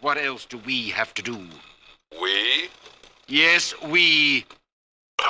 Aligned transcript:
What 0.00 0.18
else 0.18 0.44
do 0.44 0.58
we 0.58 0.90
have 0.90 1.14
to 1.14 1.22
do? 1.22 1.38
We? 2.20 2.68
Yes, 3.28 3.74
we. 3.82 4.44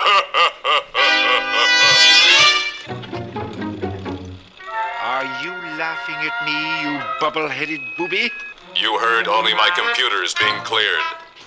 Are 5.03 5.25
you 5.43 5.53
laughing 5.79 6.17
at 6.17 6.45
me, 6.45 6.83
you 6.83 7.01
bubble-headed 7.21 7.81
booby? 7.97 8.31
You 8.75 8.99
heard 8.99 9.29
only 9.29 9.55
my 9.55 9.71
computer 9.75 10.23
is 10.25 10.35
being 10.35 10.59
cleared. 10.65 11.01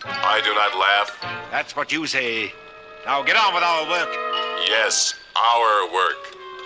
I 0.05 0.39
do 0.43 0.54
not 0.55 0.77
laugh. 0.77 1.20
That's 1.51 1.75
what 1.75 1.91
you 1.91 2.07
say. 2.07 2.54
Now 3.05 3.21
get 3.21 3.36
on 3.36 3.54
with 3.54 3.63
our 3.63 3.89
work. 3.89 4.09
Yes, 4.65 5.13
our 5.36 5.93
work. 5.93 6.15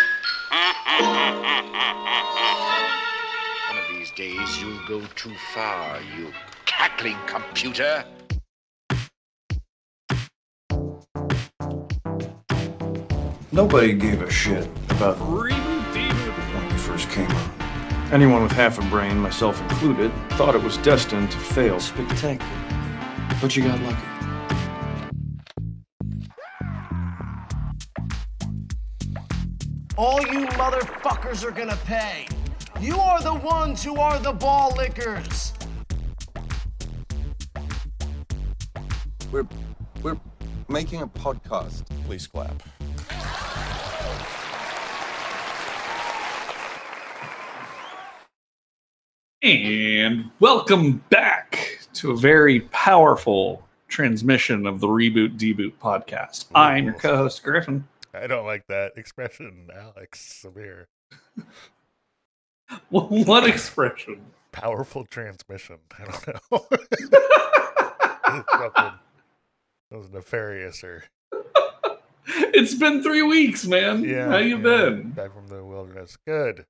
One 3.69 3.79
of 3.79 3.89
these 3.93 4.11
days 4.13 4.61
you'll 4.61 4.74
go 4.87 5.01
too 5.15 5.35
far, 5.55 5.99
you 6.17 6.31
cackling 6.67 7.17
computer. 7.27 8.05
Nobody 13.51 13.95
gave 13.95 14.21
a 14.21 14.31
shit 14.31 14.69
about 14.91 15.17
Reboot 15.21 15.93
Deboot. 15.95 16.55
when 16.55 16.69
we 16.69 16.79
first 16.79 17.09
came 17.11 17.31
on. 17.31 17.51
Anyone 18.13 18.43
with 18.43 18.53
half 18.53 18.79
a 18.79 18.83
brain, 18.91 19.19
myself 19.19 19.61
included, 19.63 20.13
thought 20.31 20.55
it 20.55 20.63
was 20.63 20.77
destined 20.79 21.31
to 21.31 21.39
fail 21.39 21.81
spectacularly. 21.81 22.45
But 23.41 23.57
you 23.57 23.63
got 23.63 23.81
lucky. 23.81 24.03
All 29.97 30.21
you 30.21 30.47
motherfuckers 30.49 31.45
are 31.45 31.53
gonna 31.53 31.79
pay. 31.87 32.27
You 32.85 33.01
are 33.01 33.23
the 33.23 33.33
ones 33.33 33.83
who 33.83 33.97
are 33.97 34.19
the 34.19 34.35
ball 34.35 34.75
lickers. 34.77 35.55
We're 39.33 39.47
we're 40.03 40.19
making 40.69 41.01
a 41.01 41.07
podcast. 41.07 41.87
Please 42.05 42.27
clap. 42.27 42.63
And 49.41 50.31
welcome 50.39 51.03
back 51.09 51.79
to 51.95 52.11
a 52.11 52.17
very 52.19 52.61
powerful 52.71 53.67
transmission 53.89 54.67
of 54.67 54.81
the 54.81 54.89
Reboot 54.89 55.39
Deboot 55.39 55.73
podcast. 55.81 56.49
I'm 56.55 56.85
your 56.85 56.93
co 56.93 57.17
host, 57.17 57.43
Griffin. 57.43 57.89
I 58.13 58.27
don't 58.27 58.45
like 58.45 58.67
that 58.67 58.99
expression, 58.99 59.71
Alex 59.75 60.45
Samir. 60.45 60.85
What 62.91 63.49
expression? 63.49 64.21
Powerful 64.53 65.05
transmission. 65.07 65.79
I 65.99 66.05
don't 66.05 66.29
know. 66.53 66.67
That 69.91 69.99
was 69.99 70.11
nefarious 70.11 70.83
or 70.83 71.05
It's 72.27 72.75
been 72.75 73.03
three 73.03 73.23
weeks, 73.23 73.67
man. 73.67 74.03
yeah. 74.03 74.29
How 74.29 74.39
you 74.39 74.57
yeah, 74.57 74.63
been? 74.63 75.11
Back 75.11 75.35
from 75.35 75.47
the 75.49 75.65
wilderness. 75.65 76.17
Good. 76.27 76.65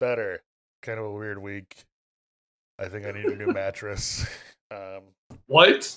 Better. 0.00 0.40
Kind 0.82 0.98
of 0.98 1.04
a 1.04 1.12
weird 1.12 1.38
week. 1.40 1.84
I 2.78 2.88
think 2.88 3.06
I 3.06 3.12
need 3.12 3.26
a 3.26 3.36
new 3.36 3.46
mattress. 3.52 4.26
Um, 4.72 5.02
What? 5.48 5.96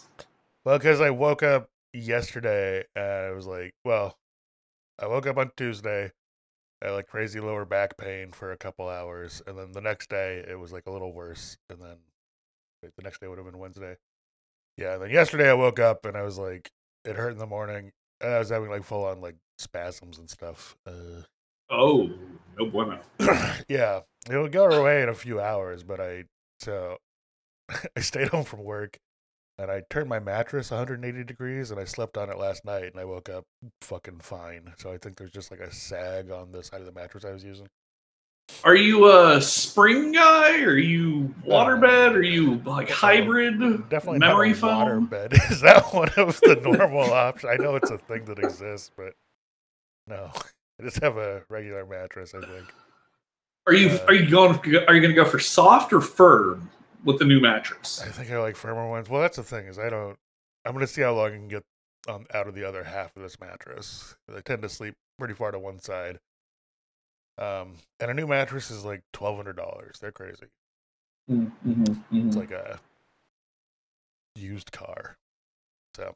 well, 0.66 0.80
because 0.80 1.00
I 1.00 1.12
woke 1.12 1.44
up 1.44 1.70
yesterday 1.94 2.84
and 2.96 3.06
I 3.06 3.30
was 3.30 3.46
like, 3.46 3.76
well, 3.86 4.18
I 5.00 5.06
woke 5.06 5.28
up 5.28 5.38
on 5.38 5.52
Tuesday. 5.56 6.12
Like 6.92 7.08
crazy 7.08 7.40
lower 7.40 7.66
back 7.66 7.98
pain 7.98 8.32
for 8.32 8.52
a 8.52 8.58
couple 8.58 8.90
hours, 8.90 9.42
and 9.48 9.58
then 9.58 9.72
the 9.72 9.82
next 9.82 10.10
day 10.10 10.44
it 10.48 10.60
was 10.60 10.72
like 10.72 10.86
a 10.86 10.92
little 10.92 11.14
worse, 11.14 11.58
and 11.70 11.82
then 11.82 11.98
wait, 12.82 12.92
the 12.98 13.04
next 13.04 13.22
day 13.22 13.28
would 13.28 13.38
have 13.38 13.48
been 13.48 13.60
Wednesday. 13.60 13.98
Yeah, 14.78 14.94
and 14.94 15.04
then 15.04 15.10
yesterday 15.12 15.50
I 15.50 15.54
woke 15.54 15.80
up 15.80 16.06
and 16.06 16.18
I 16.18 16.24
was 16.24 16.38
like, 16.38 16.72
it 17.06 17.16
hurt 17.16 17.32
in 17.32 17.38
the 17.38 17.46
morning, 17.46 17.92
and 18.22 18.34
I 18.34 18.40
was 18.40 18.50
having 18.50 18.70
like 18.70 18.84
full 18.84 19.06
on 19.06 19.22
like 19.22 19.36
spasms 19.58 20.18
and 20.18 20.30
stuff. 20.30 20.76
Uh, 20.86 21.24
Oh, 21.70 22.10
no 22.60 22.66
bueno. 22.66 23.00
yeah, 23.68 24.02
it 24.30 24.38
would 24.38 24.52
go 24.52 24.66
away 24.70 25.02
in 25.02 25.10
a 25.10 25.16
few 25.16 25.40
hours, 25.40 25.84
but 25.84 26.00
I 26.00 26.26
so 26.60 26.98
I 27.98 28.02
stayed 28.02 28.28
home 28.30 28.44
from 28.44 28.64
work 28.64 29.00
and 29.58 29.70
I 29.70 29.84
turned 29.90 30.10
my 30.10 30.20
mattress 30.20 30.72
180 30.72 31.24
degrees 31.24 31.72
and 31.72 31.80
I 31.80 31.86
slept 31.86 32.18
on 32.18 32.30
it 32.30 32.38
last 32.38 32.66
night 32.66 32.86
and 32.86 33.00
I 33.00 33.06
woke 33.06 33.30
up 33.30 33.46
fucking 33.82 34.20
fine. 34.20 34.74
So 34.78 34.92
I 34.92 34.98
think 34.98 35.18
there's 35.18 35.32
just 35.32 35.52
like 35.52 35.60
a 35.60 35.72
sag 35.72 36.32
on 36.32 36.52
the 36.52 36.64
side 36.64 36.80
of 36.80 36.86
the 36.86 36.92
mattress 36.92 37.26
I 37.26 37.32
was 37.32 37.44
using. 37.44 37.68
Are 38.64 38.76
you 38.76 39.10
a 39.12 39.42
spring 39.42 40.12
guy? 40.12 40.62
Are 40.62 40.78
you 40.78 41.34
waterbed? 41.46 42.14
Are 42.14 42.22
you 42.22 42.62
like 42.66 42.90
hybrid? 42.90 43.60
Definitely 43.90 44.20
memory 44.20 44.50
not 44.50 44.58
a 44.58 44.60
foam? 44.60 44.78
water 44.80 45.02
bed. 45.02 45.34
Is 45.50 45.62
that 45.62 45.94
one 45.94 46.10
of 46.18 46.40
the 46.42 46.56
normal 46.62 47.14
options? 47.14 47.52
I 47.54 47.62
know 47.62 47.76
it's 47.76 47.92
a 47.92 47.98
thing 47.98 48.26
that 48.26 48.40
exists, 48.40 48.92
but 48.96 49.14
no. 50.08 50.30
I 50.80 50.84
just 50.84 51.02
have 51.02 51.18
a 51.18 51.44
regular 51.50 51.86
mattress, 51.86 52.34
I 52.34 52.42
think. 52.42 52.66
Are 53.68 53.74
you 53.74 53.90
Uh, 53.90 54.06
are 54.08 54.14
you 54.14 54.30
going 54.30 54.56
are 54.56 54.94
you 54.94 55.02
going 55.02 55.04
to 55.04 55.14
go 55.14 55.26
for 55.26 55.40
soft 55.40 55.94
or 55.94 56.02
firm 56.02 56.70
with 57.04 57.20
the 57.20 57.26
new 57.26 57.40
mattress? 57.40 58.02
I 58.02 58.10
think 58.10 58.32
I 58.32 58.40
like 58.40 58.56
firmer 58.56 58.88
ones. 58.90 59.10
Well, 59.10 59.22
that's 59.22 59.38
the 59.38 59.44
thing 59.44 59.68
is 59.68 59.78
I 59.80 59.90
don't. 59.90 60.18
I'm 60.66 60.74
gonna 60.74 60.88
see 60.88 61.02
how 61.02 61.14
long 61.14 61.28
I 61.28 61.30
can 61.32 61.48
get 61.48 61.64
um, 62.08 62.26
out 62.34 62.48
of 62.48 62.56
the 62.56 62.64
other 62.68 62.84
half 62.84 63.16
of 63.16 63.22
this 63.22 63.40
mattress. 63.40 64.16
I 64.34 64.40
tend 64.42 64.62
to 64.64 64.70
sleep 64.70 64.96
pretty 65.20 65.34
far 65.34 65.52
to 65.52 65.60
one 65.60 65.80
side. 65.80 66.20
Um, 67.38 67.74
and 68.00 68.12
a 68.12 68.14
new 68.14 68.28
mattress 68.28 68.70
is 68.72 68.86
like 68.86 69.02
twelve 69.12 69.36
hundred 69.38 69.56
dollars. 69.58 69.98
They're 70.00 70.12
crazy. 70.12 70.48
Mm-hmm, 71.32 72.28
It's 72.28 72.36
like 72.36 72.52
a 72.52 72.80
used 74.36 74.72
car. 74.72 75.16
So 75.96 76.14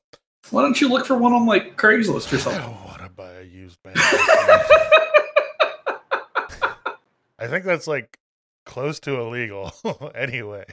Why 0.51 0.61
don't 0.63 0.79
you 0.81 0.89
look 0.89 1.05
for 1.05 1.15
one 1.17 1.33
on 1.33 1.45
like 1.45 1.77
Craigslist 1.77 2.31
or 2.33 2.35
I 2.35 2.39
something? 2.39 2.61
don't 2.61 2.85
want 2.85 3.01
to 3.03 3.09
buy 3.09 3.31
a 3.33 3.43
used 3.43 3.77
mattress. 3.85 4.05
I 7.39 7.47
think 7.47 7.65
that's 7.65 7.87
like 7.87 8.17
close 8.67 8.99
to 8.99 9.19
illegal 9.19 9.71
anyway 10.15 10.65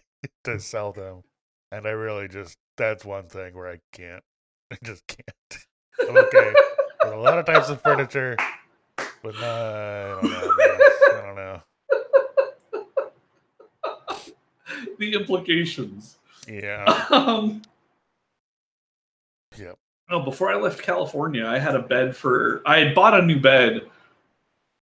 to 0.43 0.61
sell 0.61 0.93
them. 0.93 1.23
And 1.73 1.87
I 1.87 1.91
really 1.91 2.29
just 2.29 2.59
that's 2.77 3.05
one 3.05 3.29
thing 3.29 3.55
where 3.55 3.69
I 3.71 3.79
can't. 3.93 4.23
I 4.71 4.77
just 4.83 5.07
can't. 5.07 5.65
I'm 6.01 6.17
okay 6.17 6.53
with 7.05 7.13
a 7.15 7.17
lot 7.17 7.39
of 7.39 7.47
types 7.47 7.71
of 7.71 7.81
furniture, 7.81 8.37
but 9.23 9.35
no, 9.41 10.21
I 10.21 10.21
don't 10.21 10.31
know. 10.31 10.51
I 11.13 11.23
don't 11.25 11.37
know. 11.37 11.63
the 14.99 15.15
implications. 15.15 16.19
Yeah. 16.49 16.85
Um, 17.11 17.63
Yep. 19.57 19.79
oh, 20.11 20.21
before 20.25 20.51
I 20.51 20.57
left 20.57 20.83
California, 20.83 21.47
I 21.47 21.61
had 21.61 21.77
a 21.77 21.83
bed 21.83 22.17
for. 22.17 22.61
I 22.67 22.79
had 22.79 22.95
bought 22.95 23.15
a 23.19 23.23
new 23.23 23.39
bed 23.39 23.83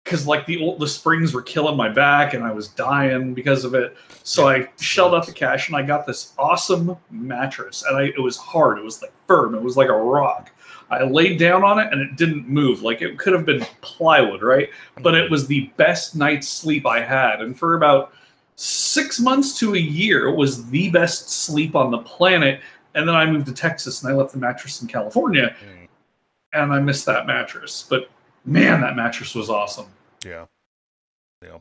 because 0.04 0.26
like 0.26 0.46
the 0.46 0.60
old 0.60 0.80
the 0.80 0.88
springs 0.88 1.32
were 1.32 1.42
killing 1.42 1.76
my 1.76 1.88
back 1.88 2.34
and 2.34 2.44
I 2.44 2.52
was 2.52 2.68
dying 2.68 3.34
because 3.34 3.64
of 3.64 3.74
it. 3.74 3.96
So 4.24 4.48
I 4.48 4.68
shelled 4.80 5.14
out 5.14 5.26
the 5.26 5.32
cash 5.32 5.68
and 5.68 5.76
I 5.76 5.82
got 5.82 6.06
this 6.06 6.32
awesome 6.38 6.96
mattress 7.10 7.84
and 7.84 7.96
I 7.96 8.04
it 8.04 8.20
was 8.20 8.36
hard. 8.36 8.78
It 8.78 8.84
was 8.84 9.00
like 9.02 9.12
firm. 9.26 9.54
It 9.54 9.62
was 9.62 9.76
like 9.76 9.88
a 9.88 9.96
rock. 9.96 10.50
I 10.90 11.04
laid 11.04 11.38
down 11.38 11.64
on 11.64 11.78
it 11.78 11.90
and 11.92 12.00
it 12.02 12.16
didn't 12.16 12.48
move. 12.48 12.82
Like 12.82 13.00
it 13.00 13.18
could 13.18 13.32
have 13.32 13.46
been 13.46 13.64
plywood, 13.80 14.42
right? 14.42 14.68
But 15.00 15.14
it 15.14 15.30
was 15.30 15.46
the 15.46 15.70
best 15.76 16.14
night's 16.14 16.48
sleep 16.48 16.86
I 16.86 17.00
had. 17.00 17.40
And 17.40 17.58
for 17.58 17.76
about 17.76 18.12
six 18.56 19.18
months 19.18 19.58
to 19.60 19.74
a 19.74 19.78
year, 19.78 20.28
it 20.28 20.36
was 20.36 20.68
the 20.68 20.90
best 20.90 21.30
sleep 21.30 21.74
on 21.74 21.90
the 21.90 21.98
planet. 21.98 22.60
And 22.94 23.08
then 23.08 23.14
I 23.14 23.24
moved 23.24 23.46
to 23.46 23.54
Texas 23.54 24.02
and 24.02 24.12
I 24.12 24.14
left 24.14 24.32
the 24.32 24.38
mattress 24.38 24.82
in 24.82 24.88
California 24.88 25.56
Mm, 25.64 25.88
and 26.52 26.72
I 26.72 26.80
missed 26.80 27.06
that 27.06 27.26
mattress. 27.26 27.86
But 27.88 28.10
man, 28.44 28.80
that 28.80 28.96
mattress 28.96 29.34
was 29.34 29.50
awesome. 29.50 29.86
Yeah. 30.24 30.46
Yeah. 31.42 31.58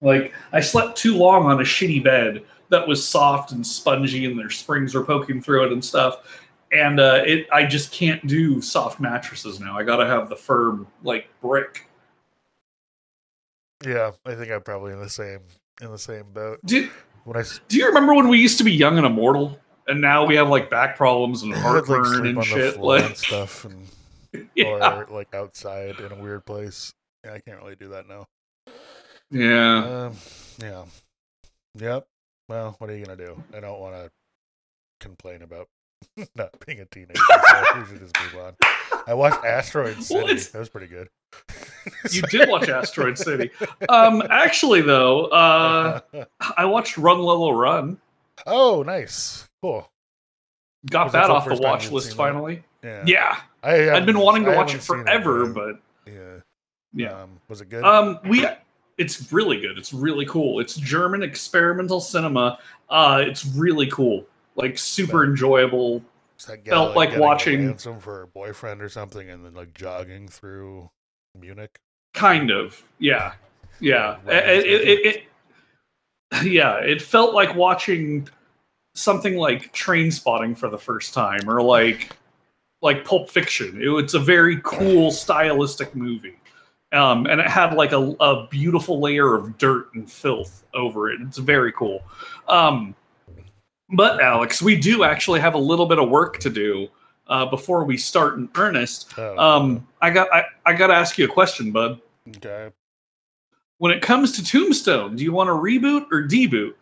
Like 0.00 0.32
I 0.52 0.60
slept 0.60 0.96
too 0.96 1.16
long 1.16 1.46
on 1.46 1.60
a 1.60 1.64
shitty 1.64 2.02
bed 2.04 2.44
that 2.70 2.86
was 2.86 3.06
soft 3.06 3.52
and 3.52 3.66
spongy, 3.66 4.24
and 4.26 4.38
their 4.38 4.50
springs 4.50 4.94
were 4.94 5.04
poking 5.04 5.40
through 5.40 5.66
it 5.66 5.72
and 5.72 5.84
stuff. 5.84 6.40
And 6.72 6.98
uh, 6.98 7.22
it, 7.24 7.46
I 7.52 7.64
just 7.66 7.92
can't 7.92 8.26
do 8.26 8.60
soft 8.60 8.98
mattresses 9.00 9.60
now. 9.60 9.78
I 9.78 9.84
got 9.84 9.96
to 9.96 10.06
have 10.06 10.28
the 10.28 10.36
firm 10.36 10.86
like 11.04 11.28
brick. 11.40 11.86
Yeah. 13.84 14.12
I 14.26 14.34
think 14.34 14.50
I'm 14.50 14.62
probably 14.62 14.92
in 14.92 15.00
the 15.00 15.10
same 15.10 15.40
in 15.80 15.90
the 15.90 15.98
same 15.98 16.24
boat. 16.32 16.60
Do 16.64 16.90
When 17.24 17.36
I 17.36 17.44
Do 17.68 17.76
you 17.76 17.86
remember 17.86 18.14
when 18.14 18.28
we 18.28 18.38
used 18.38 18.58
to 18.58 18.64
be 18.64 18.72
young 18.72 18.96
and 18.96 19.06
immortal, 19.06 19.58
and 19.86 20.00
now 20.00 20.24
we 20.24 20.34
have 20.36 20.48
like 20.48 20.70
back 20.70 20.96
problems 20.96 21.42
and 21.42 21.54
I'd, 21.54 21.56
like, 21.74 21.84
heartburn 21.86 22.26
and 22.26 22.44
shit? 22.44 22.74
floor 22.74 22.96
and 22.96 23.04
Like, 23.06 23.16
stuff 23.16 23.64
and 23.64 23.86
yeah, 24.54 24.66
or 24.66 25.06
like 25.10 25.34
outside 25.34 26.00
in 26.00 26.12
a 26.12 26.16
weird 26.16 26.44
place. 26.44 26.92
Yeah, 27.24 27.34
I 27.34 27.40
can't 27.40 27.60
really 27.62 27.76
do 27.76 27.88
that 27.88 28.08
now. 28.08 28.26
yeah. 29.30 30.06
Um, 30.06 30.16
yeah, 30.60 30.84
yep. 31.74 32.06
Well, 32.48 32.76
what 32.78 32.90
are 32.90 32.96
you 32.96 33.04
gonna 33.04 33.16
do? 33.16 33.42
I 33.56 33.60
don't 33.60 33.80
want 33.80 33.94
to 33.94 34.10
complain 35.00 35.42
about 35.42 35.68
not 36.36 36.50
being 36.66 36.80
a 36.80 36.84
teenager. 36.86 37.14
So 37.16 37.78
we 37.78 37.86
should 37.86 38.00
just 38.00 38.14
move 38.22 38.42
on. 38.44 38.56
I 39.06 39.14
watched 39.14 39.44
Asteroid 39.44 40.02
City. 40.02 40.24
Well, 40.24 40.34
that 40.34 40.58
was 40.58 40.68
pretty 40.68 40.86
good. 40.86 41.08
You 42.10 42.22
did 42.22 42.48
watch 42.48 42.68
Asteroid 42.68 43.18
City. 43.18 43.50
Um, 43.88 44.22
actually, 44.30 44.80
though, 44.80 45.26
uh, 45.26 46.00
I 46.56 46.64
watched 46.64 46.96
Run 46.96 47.18
Lola 47.18 47.54
Run. 47.54 47.98
oh, 48.46 48.82
nice, 48.82 49.48
cool. 49.62 49.90
Got 50.90 51.12
that 51.12 51.22
that 51.22 51.30
off 51.30 51.46
the 51.48 51.56
watch 51.56 51.90
list 51.90 52.08
seen 52.08 52.16
that? 52.16 52.22
finally. 52.22 52.64
Yeah, 52.82 53.02
Yeah, 53.06 53.36
I 53.64 53.90
I'd 53.96 54.06
been 54.06 54.18
wanting 54.18 54.44
to 54.44 54.50
I 54.52 54.56
watch 54.56 54.74
it 54.74 54.82
forever, 54.82 55.44
yet. 55.46 55.54
but 55.54 55.80
yeah, 56.06 56.40
yeah. 56.92 57.22
Um, 57.22 57.40
was 57.48 57.60
it 57.60 57.70
good? 57.70 57.82
Um, 57.84 58.18
we 58.28 58.46
it's 58.98 59.32
really 59.32 59.60
good. 59.60 59.78
It's 59.78 59.92
really 59.92 60.26
cool. 60.26 60.60
It's 60.60 60.76
German 60.76 61.22
experimental 61.22 62.00
cinema. 62.00 62.58
Uh, 62.90 63.24
it's 63.26 63.44
really 63.46 63.88
cool. 63.90 64.24
Like 64.56 64.78
super 64.78 65.24
enjoyable. 65.24 66.02
Is 66.38 66.46
that 66.46 66.64
felt 66.66 66.94
like 66.94 67.10
getting 67.10 67.22
watching- 67.22 67.66
ransom 67.68 67.98
for 68.00 68.20
her 68.20 68.26
boyfriend 68.26 68.82
or 68.82 68.88
something, 68.88 69.30
and 69.30 69.44
then 69.44 69.54
like 69.54 69.72
jogging 69.74 70.28
through 70.28 70.90
Munich. 71.38 71.76
Kind 72.12 72.50
of. 72.50 72.82
Yeah. 72.98 73.32
Yeah. 73.80 74.18
It, 74.28 74.64
it, 74.66 74.80
it, 74.88 75.06
it- 75.06 76.46
yeah, 76.48 76.76
it 76.78 77.02
felt 77.02 77.34
like 77.34 77.54
watching 77.56 78.28
something 78.94 79.36
like 79.36 79.72
Train 79.72 80.12
Spotting 80.12 80.54
for 80.54 80.68
the 80.70 80.78
first 80.78 81.12
time 81.12 81.40
or 81.48 81.60
like 81.60 82.16
like 82.84 83.04
Pulp 83.04 83.28
Fiction. 83.30 83.80
It, 83.82 83.88
it's 83.88 84.14
a 84.14 84.20
very 84.20 84.60
cool 84.62 85.10
stylistic 85.10 85.96
movie. 85.96 86.36
Um, 86.92 87.26
and 87.26 87.40
it 87.40 87.48
had 87.48 87.74
like 87.74 87.90
a, 87.90 88.14
a 88.20 88.46
beautiful 88.48 89.00
layer 89.00 89.34
of 89.34 89.58
dirt 89.58 89.92
and 89.94 90.08
filth 90.08 90.62
over 90.74 91.10
it. 91.10 91.20
It's 91.22 91.38
very 91.38 91.72
cool. 91.72 92.04
Um, 92.46 92.94
but 93.90 94.20
Alex, 94.20 94.62
we 94.62 94.76
do 94.76 95.02
actually 95.02 95.40
have 95.40 95.54
a 95.54 95.58
little 95.58 95.86
bit 95.86 95.98
of 95.98 96.08
work 96.08 96.38
to 96.40 96.50
do 96.50 96.86
uh, 97.26 97.46
before 97.46 97.84
we 97.84 97.96
start 97.96 98.34
in 98.36 98.48
earnest. 98.54 99.12
Oh, 99.18 99.36
Um, 99.38 99.88
I 100.00 100.10
got 100.10 100.32
I, 100.32 100.44
I 100.66 100.74
got 100.74 100.88
to 100.88 100.94
ask 100.94 101.18
you 101.18 101.24
a 101.24 101.28
question, 101.28 101.72
bud. 101.72 102.00
okay. 102.36 102.70
When 103.78 103.90
it 103.90 104.00
comes 104.02 104.30
to 104.32 104.44
Tombstone, 104.44 105.16
do 105.16 105.24
you 105.24 105.32
want 105.32 105.48
to 105.48 105.52
reboot 105.52 106.06
or 106.12 106.22
deboot? 106.22 106.74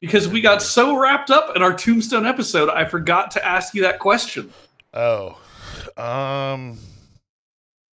Because 0.00 0.26
we 0.26 0.40
got 0.40 0.62
so 0.62 0.96
wrapped 0.98 1.30
up 1.30 1.54
in 1.54 1.62
our 1.62 1.74
Tombstone 1.74 2.24
episode, 2.24 2.70
I 2.70 2.84
forgot 2.84 3.30
to 3.32 3.44
ask 3.46 3.74
you 3.74 3.82
that 3.82 3.98
question. 3.98 4.50
Oh, 4.94 5.36
um, 5.96 6.78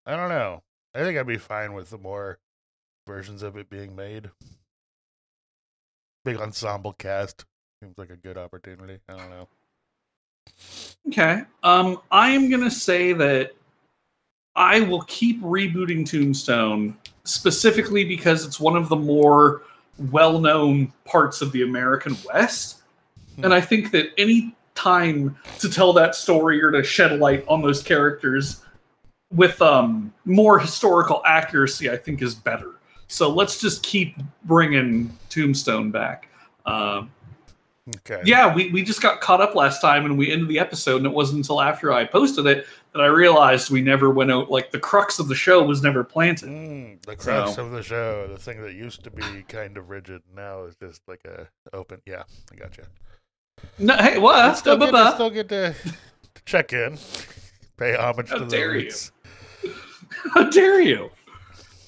I 0.04 0.16
don't 0.16 0.28
know. 0.28 0.62
I 0.94 1.02
think 1.02 1.18
I'd 1.18 1.26
be 1.26 1.38
fine 1.38 1.72
with 1.72 1.88
the 1.88 1.96
more 1.96 2.38
versions 3.06 3.42
of 3.42 3.56
it 3.56 3.70
being 3.70 3.96
made. 3.96 4.30
Big 6.26 6.36
ensemble 6.36 6.92
cast 6.92 7.46
seems 7.82 7.96
like 7.96 8.10
a 8.10 8.16
good 8.16 8.36
opportunity. 8.36 8.98
I 9.08 9.16
don't 9.16 9.30
know. 9.30 9.48
Okay. 11.08 11.42
Um, 11.62 12.02
I 12.10 12.30
am 12.30 12.50
gonna 12.50 12.70
say 12.70 13.14
that 13.14 13.52
I 14.54 14.80
will 14.80 15.02
keep 15.02 15.40
rebooting 15.40 16.04
Tombstone 16.04 16.98
specifically 17.24 18.04
because 18.04 18.44
it's 18.44 18.60
one 18.60 18.76
of 18.76 18.90
the 18.90 18.96
more 18.96 19.62
well-known 20.10 20.92
parts 21.06 21.40
of 21.40 21.52
the 21.52 21.62
American 21.62 22.16
West, 22.26 22.82
and 23.42 23.54
I 23.54 23.60
think 23.60 23.90
that 23.92 24.08
any 24.18 24.54
time 24.74 25.36
to 25.58 25.68
tell 25.68 25.92
that 25.94 26.14
story 26.14 26.62
or 26.62 26.70
to 26.70 26.82
shed 26.82 27.18
light 27.18 27.44
on 27.48 27.62
those 27.62 27.82
characters 27.82 28.62
with 29.32 29.60
um, 29.62 30.12
more 30.24 30.58
historical 30.58 31.22
accuracy, 31.26 31.90
I 31.90 31.96
think 31.96 32.22
is 32.22 32.34
better. 32.34 32.72
So 33.08 33.28
let's 33.28 33.60
just 33.60 33.82
keep 33.82 34.16
bringing 34.44 35.16
Tombstone 35.28 35.90
back. 35.90 36.28
Um, 36.66 37.10
Okay. 37.96 38.20
yeah, 38.24 38.54
we, 38.54 38.70
we 38.70 38.82
just 38.82 39.02
got 39.02 39.20
caught 39.20 39.40
up 39.40 39.56
last 39.56 39.80
time 39.80 40.04
and 40.04 40.16
we 40.16 40.30
ended 40.30 40.46
the 40.48 40.60
episode, 40.60 40.98
and 40.98 41.06
it 41.06 41.12
wasn't 41.12 41.38
until 41.38 41.60
after 41.60 41.92
I 41.92 42.04
posted 42.04 42.46
it 42.46 42.66
that 42.92 43.00
I 43.02 43.06
realized 43.06 43.70
we 43.70 43.80
never 43.80 44.10
went 44.10 44.30
out. 44.30 44.48
Like 44.48 44.70
the 44.70 44.78
crux 44.78 45.18
of 45.18 45.26
the 45.26 45.34
show 45.34 45.64
was 45.64 45.82
never 45.82 46.04
planted. 46.04 46.50
Mm, 46.50 47.02
the 47.02 47.16
crux 47.16 47.56
So- 47.56 47.64
of 47.64 47.72
the 47.72 47.82
show, 47.82 48.28
the 48.28 48.38
thing 48.38 48.62
that 48.62 48.74
used 48.74 49.02
to 49.04 49.10
be 49.10 49.42
kind 49.48 49.76
of 49.76 49.90
rigid, 49.90 50.22
now 50.36 50.64
is 50.64 50.76
just 50.76 51.00
like 51.08 51.24
a 51.24 51.48
open. 51.72 52.00
Yeah, 52.06 52.22
I 52.52 52.56
got 52.56 52.68
gotcha. 52.76 52.82
No, 53.78 53.96
hey, 53.96 54.18
what? 54.18 54.58
Still 54.58 54.76
good, 54.76 54.92
to, 54.92 55.12
still 55.14 55.30
good 55.30 55.48
to, 55.48 55.74
to 56.34 56.42
check 56.44 56.72
in, 56.72 56.98
pay 57.78 57.94
homage 57.96 58.28
How 58.28 58.36
to 58.36 58.44
the 58.44 58.50
dare 58.50 58.74
you. 58.76 58.84
roots. 58.84 59.12
How 60.34 60.50
dare 60.50 60.80
you? 60.80 61.10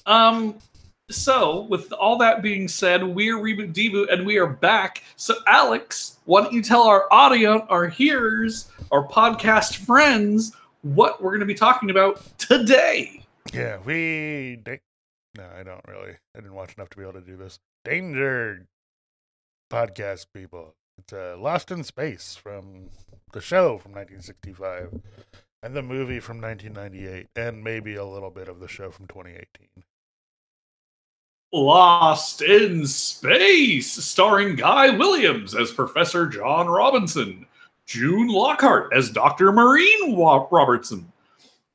Um. 0.05 0.55
So, 1.11 1.61
with 1.63 1.91
all 1.91 2.17
that 2.19 2.41
being 2.41 2.67
said, 2.67 3.03
we're 3.03 3.37
reboot 3.37 3.73
deboot, 3.73 4.11
and 4.11 4.25
we 4.25 4.37
are 4.37 4.47
back. 4.47 5.03
So, 5.17 5.35
Alex, 5.47 6.17
why 6.25 6.41
don't 6.41 6.53
you 6.53 6.63
tell 6.63 6.83
our 6.83 7.05
audience, 7.11 7.63
our 7.69 7.87
hearers, 7.87 8.71
our 8.91 9.07
podcast 9.07 9.75
friends, 9.75 10.55
what 10.81 11.21
we're 11.21 11.31
going 11.31 11.41
to 11.41 11.45
be 11.45 11.53
talking 11.53 11.91
about 11.91 12.21
today? 12.39 13.23
Yeah, 13.53 13.77
we. 13.85 14.59
Da- 14.63 14.79
no, 15.37 15.45
I 15.55 15.61
don't 15.61 15.81
really. 15.87 16.13
I 16.35 16.39
didn't 16.39 16.55
watch 16.55 16.73
enough 16.75 16.89
to 16.89 16.97
be 16.97 17.03
able 17.03 17.13
to 17.13 17.21
do 17.21 17.37
this. 17.37 17.59
Danger 17.85 18.65
podcast 19.71 20.27
people. 20.33 20.73
It's 20.97 21.13
uh, 21.13 21.35
Lost 21.39 21.71
in 21.71 21.83
Space 21.83 22.35
from 22.35 22.89
the 23.33 23.41
show 23.41 23.77
from 23.77 23.91
1965 23.93 25.01
and 25.63 25.75
the 25.75 25.81
movie 25.81 26.19
from 26.19 26.41
1998, 26.41 27.27
and 27.35 27.63
maybe 27.63 27.95
a 27.95 28.05
little 28.05 28.29
bit 28.29 28.47
of 28.47 28.59
the 28.59 28.67
show 28.67 28.91
from 28.91 29.07
2018. 29.07 29.67
Lost 31.53 32.41
in 32.41 32.85
Space, 32.85 33.91
starring 33.91 34.55
Guy 34.55 34.89
Williams 34.89 35.55
as 35.55 35.71
Professor 35.71 36.27
John 36.27 36.67
Robinson, 36.67 37.45
June 37.85 38.27
Lockhart 38.27 38.91
as 38.93 39.09
Dr. 39.09 39.51
Maureen 39.51 40.17
Robinson, 40.17 41.11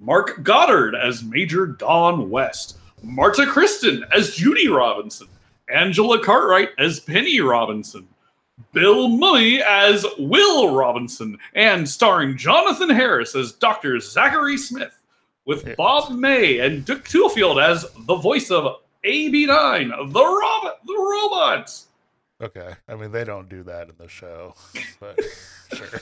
Mark 0.01 0.43
Goddard 0.43 0.95
as 0.95 1.23
Major 1.23 1.67
Don 1.67 2.29
West, 2.29 2.79
Marta 3.03 3.47
Kristen 3.47 4.05
as 4.13 4.35
Judy 4.35 4.69
Robinson, 4.69 5.29
Angela 5.73 6.23
Cartwright 6.23 6.71
as 6.79 7.01
Penny 7.01 7.41
Robinson, 7.41 8.07
Bill 8.73 9.09
Mumy 9.09 9.61
as 9.61 10.05
Will 10.19 10.75
Robinson, 10.75 11.39
and 11.55 11.89
starring 11.89 12.37
Jonathan 12.37 12.91
Harris 12.91 13.35
as 13.35 13.53
Dr. 13.53 14.01
Zachary 14.01 14.57
Smith, 14.57 14.99
with 15.49 15.77
Bob 15.77 16.13
May 16.13 16.59
and 16.59 16.85
Dick 16.85 17.05
Tufeld 17.05 17.63
as 17.63 17.87
the 18.07 18.17
voice 18.17 18.51
of 18.51 18.77
AB9, 19.05 20.13
the 20.13 20.25
robot, 20.25 20.87
the 20.87 20.95
robot. 20.95 21.81
Okay, 22.41 22.75
I 22.87 22.95
mean 22.95 23.11
they 23.11 23.25
don't 23.25 23.49
do 23.49 23.63
that 23.65 23.89
in 23.89 23.95
the 23.99 24.09
show, 24.09 24.55
but 25.01 25.19
sure. 25.75 26.01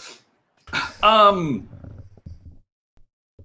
Um. 1.03 1.69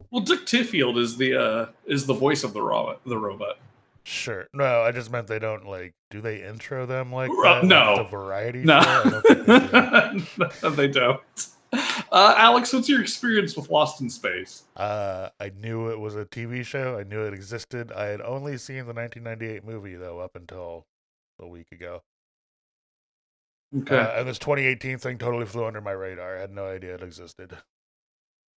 Well, 0.10 0.22
Dick 0.22 0.42
Tufeld 0.42 0.98
is 0.98 1.16
the 1.16 1.40
uh 1.40 1.66
is 1.86 2.06
the 2.06 2.13
voice 2.13 2.44
of 2.44 2.54
the 2.54 2.62
robot. 2.62 3.00
The 3.06 3.18
robot. 3.18 3.60
Sure. 4.03 4.48
No, 4.53 4.81
I 4.81 4.92
just 4.92 5.12
meant 5.12 5.27
they 5.27 5.39
don't 5.39 5.65
like. 5.65 5.94
Do 6.09 6.21
they 6.21 6.44
intro 6.44 6.86
them 6.86 7.12
like 7.13 7.30
that? 7.44 7.63
No. 7.63 7.92
it's 7.92 8.00
a 8.01 8.03
variety. 8.12 8.63
No, 8.63 8.81
show? 8.81 8.89
I 8.89 9.10
don't 9.10 9.24
they 9.27 9.60
do. 10.17 10.25
no, 10.63 10.70
they 10.72 10.88
don't. 10.88 11.22
Uh, 12.12 12.34
Alex, 12.38 12.74
what's 12.74 12.89
your 12.89 13.00
experience 13.01 13.55
with 13.55 13.70
Lost 13.70 14.01
in 14.01 14.10
Space? 14.10 14.63
Uh, 14.75 15.29
I 15.39 15.51
knew 15.58 15.89
it 15.89 16.00
was 16.00 16.15
a 16.15 16.25
TV 16.25 16.65
show. 16.65 16.98
I 17.00 17.03
knew 17.03 17.22
it 17.22 17.34
existed. 17.34 17.91
I 17.91 18.05
had 18.05 18.22
only 18.22 18.58
seen 18.58 18.86
the 18.88 18.93
1998 18.93 19.63
movie 19.63 19.96
though 19.96 20.20
up 20.20 20.36
until 20.36 20.86
a 21.39 21.48
week 21.48 21.72
ago. 21.72 22.01
Okay. 23.77 23.98
Uh, 23.98 24.20
and 24.20 24.27
this 24.27 24.39
2018 24.39 24.98
thing 24.98 25.17
totally 25.17 25.46
flew 25.46 25.63
under 25.65 25.79
my 25.79 25.91
radar. 25.91 26.38
I 26.38 26.41
had 26.41 26.51
no 26.51 26.65
idea 26.65 26.96
it 26.96 27.03
existed. 27.03 27.58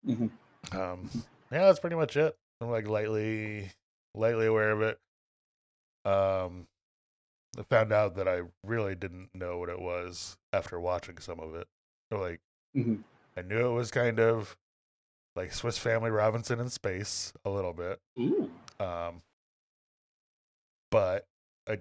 Mhm. 0.05 0.29
Um, 0.73 1.09
yeah, 1.51 1.65
that's 1.65 1.79
pretty 1.79 1.95
much 1.95 2.17
it. 2.17 2.35
I'm 2.59 2.69
like 2.69 2.87
lightly, 2.87 3.71
lightly 4.13 4.47
aware 4.47 4.71
of 4.71 4.81
it. 4.81 4.99
Um, 6.05 6.67
I 7.57 7.63
found 7.63 7.91
out 7.93 8.15
that 8.15 8.27
I 8.27 8.43
really 8.63 8.95
didn't 8.95 9.29
know 9.33 9.57
what 9.59 9.69
it 9.69 9.79
was 9.81 10.37
after 10.53 10.79
watching 10.79 11.17
some 11.19 11.39
of 11.39 11.55
it. 11.55 11.67
Like, 12.11 12.41
Mhm. 12.75 13.03
I 13.37 13.41
knew 13.41 13.67
it 13.67 13.73
was 13.73 13.91
kind 13.91 14.19
of 14.19 14.57
like 15.35 15.53
Swiss 15.53 15.77
Family 15.77 16.11
Robinson 16.11 16.59
in 16.59 16.69
space 16.69 17.33
a 17.45 17.49
little 17.49 17.73
bit. 17.73 17.99
Ooh. 18.19 18.51
Um, 18.79 19.23
but 20.91 21.25
I 21.67 21.79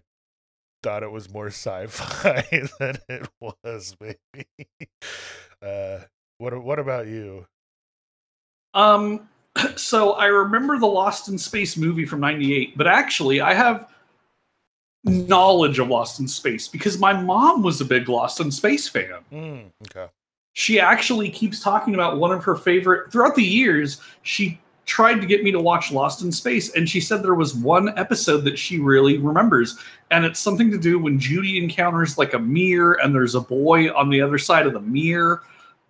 thought 0.82 1.02
it 1.02 1.10
was 1.12 1.32
more 1.32 1.46
sci-fi 1.48 2.44
than 2.78 2.98
it 3.08 3.28
was. 3.40 3.96
Maybe. 4.00 4.46
Uh, 5.62 6.00
what 6.38 6.62
What 6.62 6.78
about 6.78 7.06
you? 7.06 7.46
Um, 8.74 9.28
so 9.76 10.12
I 10.12 10.26
remember 10.26 10.78
the 10.78 10.86
Lost 10.86 11.28
in 11.28 11.38
Space 11.38 11.76
movie 11.76 12.04
from 12.04 12.20
'98, 12.20 12.76
but 12.76 12.86
actually, 12.86 13.40
I 13.40 13.54
have 13.54 13.90
knowledge 15.04 15.78
of 15.78 15.88
Lost 15.88 16.20
in 16.20 16.28
Space 16.28 16.68
because 16.68 16.98
my 16.98 17.12
mom 17.12 17.62
was 17.62 17.80
a 17.80 17.84
big 17.84 18.08
Lost 18.08 18.40
in 18.40 18.50
Space 18.50 18.88
fan. 18.88 19.18
Mm, 19.32 19.70
okay. 19.84 20.10
She 20.54 20.80
actually 20.80 21.30
keeps 21.30 21.60
talking 21.60 21.94
about 21.94 22.18
one 22.18 22.32
of 22.32 22.44
her 22.44 22.56
favorite 22.56 23.10
throughout 23.10 23.34
the 23.34 23.44
years. 23.44 24.00
She 24.22 24.60
tried 24.86 25.20
to 25.20 25.26
get 25.26 25.42
me 25.42 25.50
to 25.50 25.60
watch 25.60 25.90
Lost 25.90 26.22
in 26.22 26.30
Space, 26.30 26.74
and 26.74 26.88
she 26.88 27.00
said 27.00 27.22
there 27.22 27.34
was 27.34 27.54
one 27.54 27.96
episode 27.98 28.44
that 28.44 28.58
she 28.58 28.78
really 28.78 29.18
remembers, 29.18 29.78
and 30.10 30.24
it's 30.24 30.38
something 30.38 30.70
to 30.70 30.78
do 30.78 30.98
when 30.98 31.18
Judy 31.18 31.62
encounters 31.62 32.18
like 32.18 32.34
a 32.34 32.38
mirror, 32.38 32.98
and 33.02 33.14
there's 33.14 33.34
a 33.34 33.40
boy 33.40 33.92
on 33.92 34.10
the 34.10 34.20
other 34.20 34.38
side 34.38 34.66
of 34.66 34.72
the 34.72 34.80
mirror. 34.80 35.42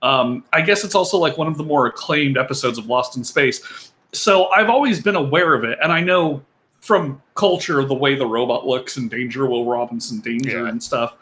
Um, 0.02 0.44
I 0.52 0.60
guess 0.60 0.84
it's 0.84 0.94
also 0.94 1.18
like 1.18 1.38
one 1.38 1.46
of 1.46 1.56
the 1.56 1.64
more 1.64 1.86
acclaimed 1.86 2.38
episodes 2.38 2.78
of 2.78 2.86
Lost 2.86 3.16
in 3.16 3.24
Space. 3.24 3.90
So 4.12 4.46
I've 4.50 4.70
always 4.70 5.02
been 5.02 5.16
aware 5.16 5.54
of 5.54 5.64
it, 5.64 5.78
and 5.82 5.92
I 5.92 6.00
know 6.00 6.42
from 6.84 7.22
culture 7.34 7.82
the 7.82 7.94
way 7.94 8.14
the 8.14 8.26
robot 8.26 8.66
looks 8.66 8.98
and 8.98 9.10
Danger 9.10 9.46
Will 9.46 9.64
Robinson 9.64 10.20
Danger 10.20 10.64
Yeah. 10.64 10.68
and 10.68 10.82
stuff. 10.82 11.16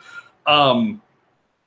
Um, 0.44 1.00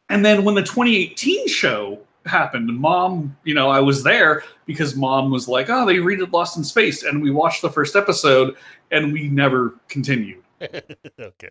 and 0.10 0.24
then 0.24 0.44
when 0.44 0.54
the 0.54 0.62
2018 0.64 1.48
show 1.48 2.00
happened, 2.26 2.68
mom, 2.78 3.38
you 3.46 3.54
know, 3.54 3.70
I 3.70 3.80
was 3.80 4.04
there 4.04 4.44
because 4.66 4.98
mom 4.98 5.32
was 5.32 5.48
like, 5.48 5.70
"Oh, 5.70 5.86
they 5.86 5.96
redid 5.96 6.34
Lost 6.34 6.58
in 6.58 6.64
Space," 6.66 7.04
and 7.04 7.24
we 7.24 7.32
watched 7.32 7.62
the 7.62 7.70
first 7.70 7.96
episode, 7.96 8.58
and 8.92 9.14
we 9.14 9.30
never 9.30 9.76
continued. 9.88 10.44
okay. 10.62 11.50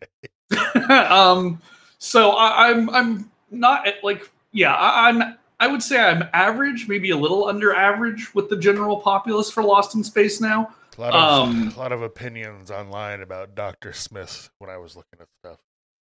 um, 1.09 1.63
so 1.99 2.33
I, 2.33 2.69
I'm 2.71 2.91
I'm 2.91 3.31
not 3.51 3.87
at, 3.89 4.05
like 4.05 4.31
yeah 4.53 4.75
I, 4.75 5.09
I'm 5.09 5.37
I 5.61 5.67
would 5.67 5.83
say 5.83 5.99
I'm 5.99 6.29
average, 6.35 6.89
maybe 6.89 7.11
a 7.11 7.17
little 7.17 7.47
under 7.47 7.75
average 7.75 8.35
with 8.35 8.51
the 8.51 8.57
general 8.59 8.99
populace 8.99 9.51
for 9.51 9.63
Lost 9.63 9.95
in 9.95 10.05
Space 10.05 10.43
now. 10.43 10.75
A 10.97 11.01
lot 11.01 11.15
of 11.15 11.49
Um, 11.49 11.73
a 11.75 11.79
lot 11.79 11.93
of 11.93 12.03
opinions 12.03 12.71
online 12.71 13.21
about 13.21 13.55
Doctor 13.55 13.93
Smith 13.93 14.51
when 14.59 14.71
I 14.71 14.77
was 14.77 14.97
looking 14.97 15.21
at 15.21 15.29
stuff. 15.45 15.59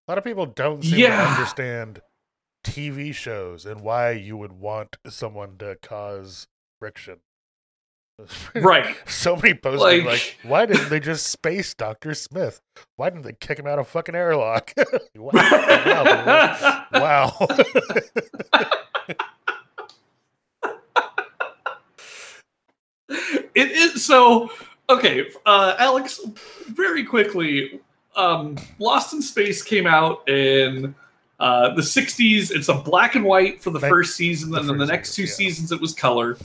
A 0.08 0.12
lot 0.12 0.18
of 0.18 0.24
people 0.24 0.46
don't 0.46 0.84
seem 0.84 0.98
to 0.98 1.12
understand 1.12 2.02
TV 2.66 3.14
shows 3.14 3.66
and 3.66 3.82
why 3.82 4.12
you 4.12 4.38
would 4.38 4.54
want 4.54 4.98
someone 5.08 5.58
to 5.58 5.78
cause 5.82 6.48
friction. 6.80 7.20
Right. 8.54 8.96
So 9.08 9.36
many 9.36 9.54
posts 9.56 9.82
like, 9.82 10.04
Like- 10.04 10.38
why 10.44 10.66
didn't 10.68 10.90
they 10.90 11.00
just 11.00 11.26
space 11.28 11.74
Doctor 11.74 12.14
Smith? 12.14 12.62
Why 12.96 13.10
didn't 13.10 13.24
they 13.24 13.34
kick 13.34 13.58
him 13.60 13.66
out 13.68 13.80
of 13.80 13.88
fucking 13.88 14.14
airlock? 14.16 14.74
wow. 15.16 15.32
wow. 15.34 16.86
wow. 16.92 17.48
it 23.10 23.72
is 23.72 24.06
so 24.06 24.50
okay 24.94 25.26
uh 25.46 25.76
alex 25.80 26.20
very 26.70 27.04
quickly 27.04 27.80
um 28.16 28.58
lost 28.80 29.14
in 29.14 29.22
space 29.22 29.62
came 29.62 29.88
out 29.88 30.28
in 30.30 30.94
uh 31.40 31.74
the 31.74 31.82
60s 31.82 32.52
it's 32.52 32.70
a 32.70 32.76
black 32.76 33.16
and 33.16 33.26
white 33.26 33.62
for 33.62 33.70
the 33.72 33.80
first 33.80 34.16
season 34.16 34.52
the 34.52 34.60
and 34.60 34.70
then 34.70 34.78
the 34.78 34.86
next 34.86 35.16
two 35.16 35.24
yeah. 35.24 35.32
seasons 35.32 35.72
it 35.72 35.82
was 35.82 35.94
color 35.94 36.38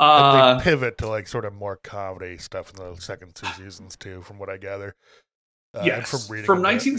uh 0.00 0.54
they 0.54 0.64
pivot 0.64 0.96
to 0.98 1.06
like 1.06 1.28
sort 1.28 1.44
of 1.44 1.52
more 1.54 1.76
comedy 1.76 2.38
stuff 2.38 2.70
in 2.70 2.76
the 2.76 3.00
second 3.00 3.34
two 3.34 3.46
seasons 3.48 3.96
too, 3.96 4.22
from 4.22 4.38
what 4.38 4.48
I 4.48 4.56
gather. 4.56 4.96
Uh, 5.74 5.82
yes 5.84 6.10
from 6.10 6.32
reading 6.32 6.46
from 6.46 6.60
about 6.60 6.70
it. 6.70 6.86
19 6.86 6.98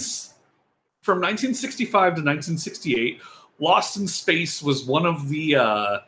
from 1.02 1.18
1965 1.18 1.92
to 1.92 2.22
1968 2.22 3.20
lost 3.60 3.98
in 3.98 4.08
space 4.08 4.62
was 4.62 4.86
one 4.86 5.06
of 5.08 5.28
the 5.30 5.56
uh 5.56 6.00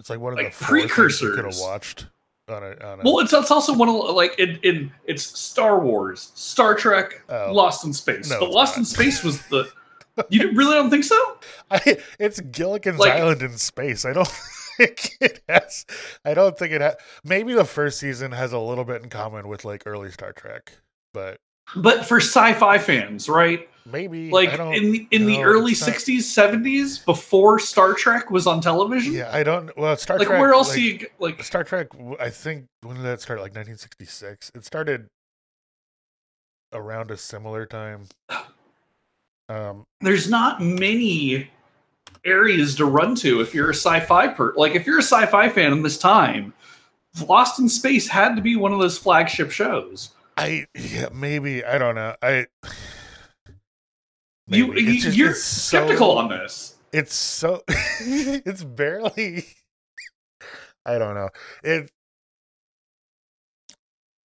It's 0.00 0.10
like 0.10 0.18
one 0.18 0.32
of 0.32 0.38
like, 0.38 0.52
the 0.56 0.64
precursors 0.64 1.22
you 1.22 1.34
could 1.36 1.44
have 1.44 1.58
watched 1.58 2.08
on 2.50 2.62
a 2.62 2.70
on 2.84 3.00
a. 3.00 3.02
well 3.04 3.18
it's, 3.20 3.32
it's 3.32 3.50
also 3.50 3.72
one 3.74 3.88
of 3.88 3.94
like 4.14 4.38
in, 4.38 4.58
in 4.62 4.92
it's 5.04 5.22
star 5.38 5.78
wars 5.80 6.32
star 6.34 6.74
trek 6.74 7.22
Oh. 7.28 7.52
lost 7.52 7.84
in 7.84 7.92
space 7.92 8.30
No, 8.30 8.40
but 8.40 8.50
lost 8.50 8.72
not. 8.74 8.78
in 8.80 8.84
space 8.84 9.22
was 9.24 9.40
the 9.48 9.70
you 10.30 10.50
really 10.52 10.74
don't 10.74 10.90
think 10.90 11.04
so 11.04 11.16
I, 11.70 11.98
it's 12.18 12.40
Gilligan's 12.40 12.98
like- 12.98 13.12
Island 13.12 13.42
in 13.42 13.56
space. 13.58 14.04
I 14.04 14.12
don't 14.12 14.26
think 14.76 15.12
it 15.20 15.42
has. 15.48 15.84
I 16.24 16.34
don't 16.34 16.58
think 16.58 16.72
it 16.72 16.80
has. 16.80 16.94
Maybe 17.24 17.52
the 17.54 17.64
first 17.64 17.98
season 18.00 18.32
has 18.32 18.52
a 18.52 18.58
little 18.58 18.84
bit 18.84 19.02
in 19.02 19.10
common 19.10 19.46
with 19.48 19.64
like 19.64 19.82
early 19.86 20.10
Star 20.10 20.32
Trek, 20.32 20.72
but 21.14 21.38
but 21.76 22.04
for 22.04 22.18
sci-fi 22.18 22.78
fans 22.78 23.28
right 23.28 23.68
maybe 23.90 24.30
like 24.30 24.52
in 24.76 24.92
the 24.92 25.08
in 25.10 25.26
the 25.26 25.42
early 25.42 25.72
not- 25.72 25.80
60s 25.80 26.18
70s 26.18 27.04
before 27.04 27.58
star 27.58 27.94
trek 27.94 28.30
was 28.30 28.46
on 28.46 28.60
television 28.60 29.12
Yeah, 29.12 29.30
I 29.32 29.42
don't. 29.42 29.74
Well, 29.76 29.96
Star 29.96 30.18
like 30.18 30.28
Trek. 30.28 30.40
where 30.40 30.52
else 30.52 30.70
like, 30.70 30.80
you 30.80 31.06
like 31.18 31.42
Star 31.42 31.64
Trek? 31.64 31.88
I 32.20 32.30
think 32.30 32.66
when 32.82 32.96
did 32.96 33.04
that 33.04 33.20
start? 33.20 33.38
Like 33.38 33.54
1966. 33.54 34.50
It 34.54 34.64
started 34.64 35.06
around 36.72 37.10
a 37.10 37.16
similar 37.16 37.64
time. 37.66 38.06
Um, 39.48 39.84
there's 40.02 40.28
not 40.28 40.60
many 40.60 41.50
areas 42.24 42.74
to 42.76 42.84
run 42.84 43.14
to 43.14 43.40
if 43.40 43.54
you're 43.54 43.70
a 43.70 43.74
sci-fi 43.74 44.28
per 44.28 44.52
like 44.56 44.74
if 44.74 44.86
you're 44.86 44.98
a 44.98 45.02
sci-fi 45.02 45.48
fan 45.48 45.72
in 45.72 45.82
this 45.82 45.96
time 45.96 46.52
lost 47.26 47.58
in 47.58 47.68
space 47.68 48.06
had 48.08 48.36
to 48.36 48.42
be 48.42 48.56
one 48.56 48.72
of 48.72 48.78
those 48.78 48.98
flagship 48.98 49.50
shows 49.50 50.10
I 50.38 50.66
yeah 50.74 51.08
maybe 51.12 51.64
I 51.64 51.78
don't 51.78 51.94
know 51.94 52.14
I. 52.22 52.46
you, 54.46 54.68
maybe. 54.68 54.82
you 54.82 55.10
you're 55.10 55.30
it's 55.30 55.42
so- 55.42 55.78
skeptical 55.78 56.16
on 56.18 56.28
this 56.28 56.76
It's 56.92 57.14
so 57.14 57.62
it's 57.68 58.62
barely. 58.64 59.46
I 60.86 60.96
don't 60.98 61.14
know 61.14 61.28
it. 61.62 61.90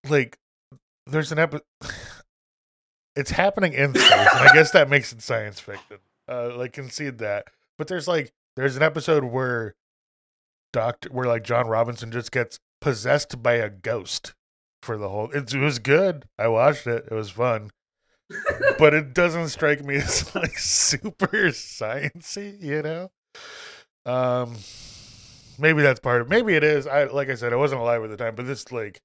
Like, 0.08 0.38
there's 1.08 1.32
an 1.32 1.39
episode. 1.39 1.63
It's 3.15 3.29
happening 3.29 3.74
in 3.74 3.93
space, 3.93 4.10
and 4.12 4.50
I 4.50 4.51
guess 4.55 4.72
that 4.72 4.89
makes 4.89 5.13
it 5.13 5.22
science 5.22 5.60
fiction. 5.60 5.98
Uh, 6.27 6.55
like 6.58 6.74
concede 6.74 7.20
that, 7.20 7.46
but 7.77 7.88
there's 7.88 8.08
like 8.08 8.34
there's 8.55 8.75
an 8.75 8.82
episode 8.82 9.24
where 9.25 9.75
Doctor, 10.72 11.10
where 11.12 11.27
like 11.27 11.43
John 11.43 11.67
Robinson 11.67 12.12
just 12.12 12.32
gets 12.32 12.58
possessed 12.82 13.43
by 13.43 13.53
a 13.53 13.70
ghost 13.70 14.34
for 14.84 14.98
the 14.98 15.10
whole. 15.10 15.32
It, 15.32 15.54
it 15.54 15.60
was 15.60 15.80
good. 15.80 16.25
I 16.38 16.48
watched 16.48 16.88
it. 16.88 17.08
It 17.10 17.13
was 17.13 17.30
fun 17.30 17.72
but 18.78 18.94
it 18.94 19.13
doesn't 19.13 19.50
strike 19.50 19.84
me 19.84 19.96
as 19.96 20.34
like 20.36 20.58
super 20.58 21.28
sciency, 21.50 22.62
you 22.62 22.82
know. 22.82 23.12
Um, 24.06 24.56
maybe 25.58 25.82
that's 25.82 26.00
part 26.00 26.22
of. 26.22 26.30
Maybe 26.30 26.56
it 26.56 26.63
is. 26.63 26.88
I 26.88 27.06
like 27.06 27.30
I 27.30 27.36
said, 27.36 27.54
I 27.54 27.58
wasn't 27.58 27.82
alive 27.82 28.04
at 28.04 28.10
the 28.10 28.18
time, 28.18 28.36
but 28.36 28.46
this 28.46 28.72
like, 28.72 29.02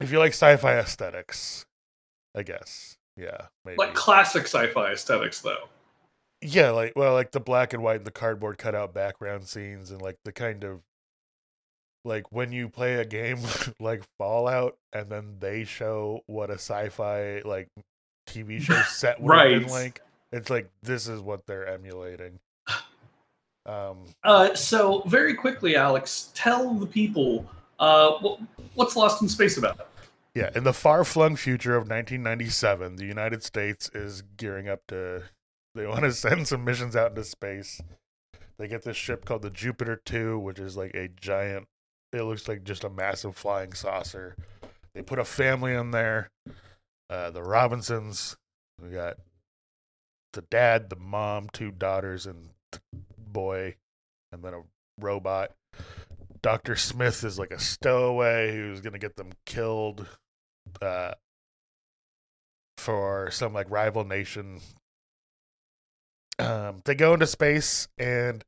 if 0.00 0.12
you 0.12 0.18
like 0.18 0.32
sci-fi 0.32 0.74
aesthetics, 0.78 1.66
I 2.34 2.42
guess, 2.42 2.96
yeah, 3.16 3.46
maybe. 3.64 3.78
like 3.78 3.94
classic 3.94 4.44
sci-fi 4.44 4.92
aesthetics 4.92 5.40
though 5.40 5.68
yeah, 6.44 6.70
like 6.70 6.92
well, 6.94 7.14
like 7.14 7.32
the 7.32 7.40
black 7.40 7.72
and 7.72 7.82
white 7.82 7.96
and 7.96 8.04
the 8.04 8.10
cardboard 8.10 8.58
cutout 8.58 8.92
background 8.92 9.48
scenes, 9.48 9.90
and 9.90 10.02
like 10.02 10.18
the 10.24 10.32
kind 10.32 10.62
of 10.62 10.82
like 12.04 12.30
when 12.32 12.52
you 12.52 12.68
play 12.68 12.94
a 12.94 13.04
game 13.04 13.38
like 13.80 14.02
Fallout, 14.18 14.76
and 14.92 15.10
then 15.10 15.36
they 15.40 15.64
show 15.64 16.22
what 16.26 16.50
a 16.50 16.54
sci-fi 16.54 17.40
like 17.44 17.68
TV 18.28 18.60
show 18.62 18.80
set 18.82 19.20
would 19.20 19.38
have 19.38 19.62
been 19.62 19.70
like. 19.70 20.00
It's 20.32 20.50
like 20.50 20.68
this 20.82 21.06
is 21.06 21.20
what 21.20 21.46
they're 21.46 21.66
emulating. 21.66 22.40
Um, 23.66 24.04
uh 24.22 24.54
so 24.54 25.02
very 25.06 25.32
quickly 25.32 25.74
alex 25.74 26.28
tell 26.34 26.74
the 26.74 26.84
people 26.84 27.46
uh 27.78 28.10
what, 28.20 28.38
what's 28.74 28.94
lost 28.94 29.22
in 29.22 29.28
space 29.30 29.56
about 29.56 29.88
yeah, 30.34 30.50
in 30.54 30.64
the 30.64 30.72
far-flung 30.72 31.36
future 31.36 31.76
of 31.76 31.82
1997, 31.82 32.96
the 32.96 33.04
United 33.04 33.44
States 33.44 33.88
is 33.94 34.22
gearing 34.36 34.68
up 34.68 34.80
to. 34.88 35.22
They 35.74 35.86
want 35.86 36.00
to 36.00 36.12
send 36.12 36.48
some 36.48 36.64
missions 36.64 36.96
out 36.96 37.10
into 37.10 37.24
space. 37.24 37.80
They 38.58 38.66
get 38.68 38.82
this 38.82 38.96
ship 38.96 39.24
called 39.24 39.42
the 39.42 39.50
Jupiter 39.50 40.00
2, 40.04 40.38
which 40.38 40.58
is 40.58 40.76
like 40.76 40.94
a 40.94 41.08
giant. 41.08 41.68
It 42.14 42.22
looks 42.22 42.46
like 42.46 42.62
just 42.62 42.84
a 42.84 42.90
massive 42.90 43.36
flying 43.36 43.72
saucer. 43.72 44.36
They 44.94 45.02
put 45.02 45.18
a 45.18 45.24
family 45.24 45.74
in 45.74 45.90
there. 45.90 46.30
Uh, 47.10 47.30
the 47.30 47.42
Robinsons. 47.42 48.36
We 48.80 48.90
got 48.90 49.16
the 50.32 50.42
dad, 50.42 50.90
the 50.90 50.96
mom, 50.96 51.48
two 51.52 51.72
daughters, 51.72 52.26
and 52.26 52.50
the 52.70 52.80
boy, 53.18 53.74
and 54.32 54.42
then 54.42 54.54
a 54.54 54.62
robot. 55.00 55.50
Dr. 56.40 56.76
Smith 56.76 57.24
is 57.24 57.38
like 57.38 57.50
a 57.50 57.58
stowaway 57.58 58.54
who's 58.54 58.80
going 58.80 58.92
to 58.92 58.98
get 58.98 59.16
them 59.16 59.32
killed 59.46 60.06
uh, 60.82 61.14
for 62.76 63.30
some 63.30 63.52
like 63.52 63.70
rival 63.70 64.04
nation. 64.04 64.60
Um, 66.38 66.82
they 66.84 66.94
go 66.94 67.14
into 67.14 67.26
space 67.26 67.88
and 67.98 68.44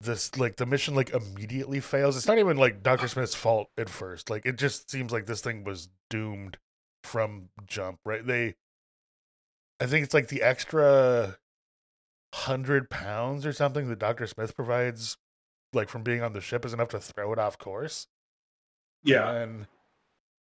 this 0.00 0.36
like 0.36 0.56
the 0.56 0.66
mission 0.66 0.94
like 0.94 1.10
immediately 1.10 1.80
fails. 1.80 2.16
It's 2.16 2.26
not 2.28 2.38
even 2.38 2.56
like 2.56 2.82
Dr. 2.82 3.08
Smith's 3.08 3.34
fault 3.34 3.68
at 3.78 3.88
first. 3.88 4.28
Like 4.30 4.44
it 4.44 4.58
just 4.58 4.90
seems 4.90 5.12
like 5.12 5.26
this 5.26 5.40
thing 5.40 5.64
was 5.64 5.88
doomed 6.10 6.58
from 7.02 7.48
jump, 7.66 8.00
right? 8.04 8.26
They 8.26 8.54
I 9.80 9.86
think 9.86 10.04
it's 10.04 10.14
like 10.14 10.28
the 10.28 10.42
extra 10.42 11.38
hundred 12.34 12.90
pounds 12.90 13.46
or 13.46 13.52
something 13.52 13.88
that 13.88 13.98
Dr. 13.98 14.26
Smith 14.26 14.54
provides 14.54 15.16
like 15.72 15.88
from 15.88 16.02
being 16.02 16.22
on 16.22 16.32
the 16.32 16.40
ship 16.40 16.64
is 16.64 16.72
enough 16.72 16.88
to 16.88 17.00
throw 17.00 17.32
it 17.32 17.38
off 17.38 17.58
course. 17.58 18.06
yeah 19.02 19.30
And 19.30 19.66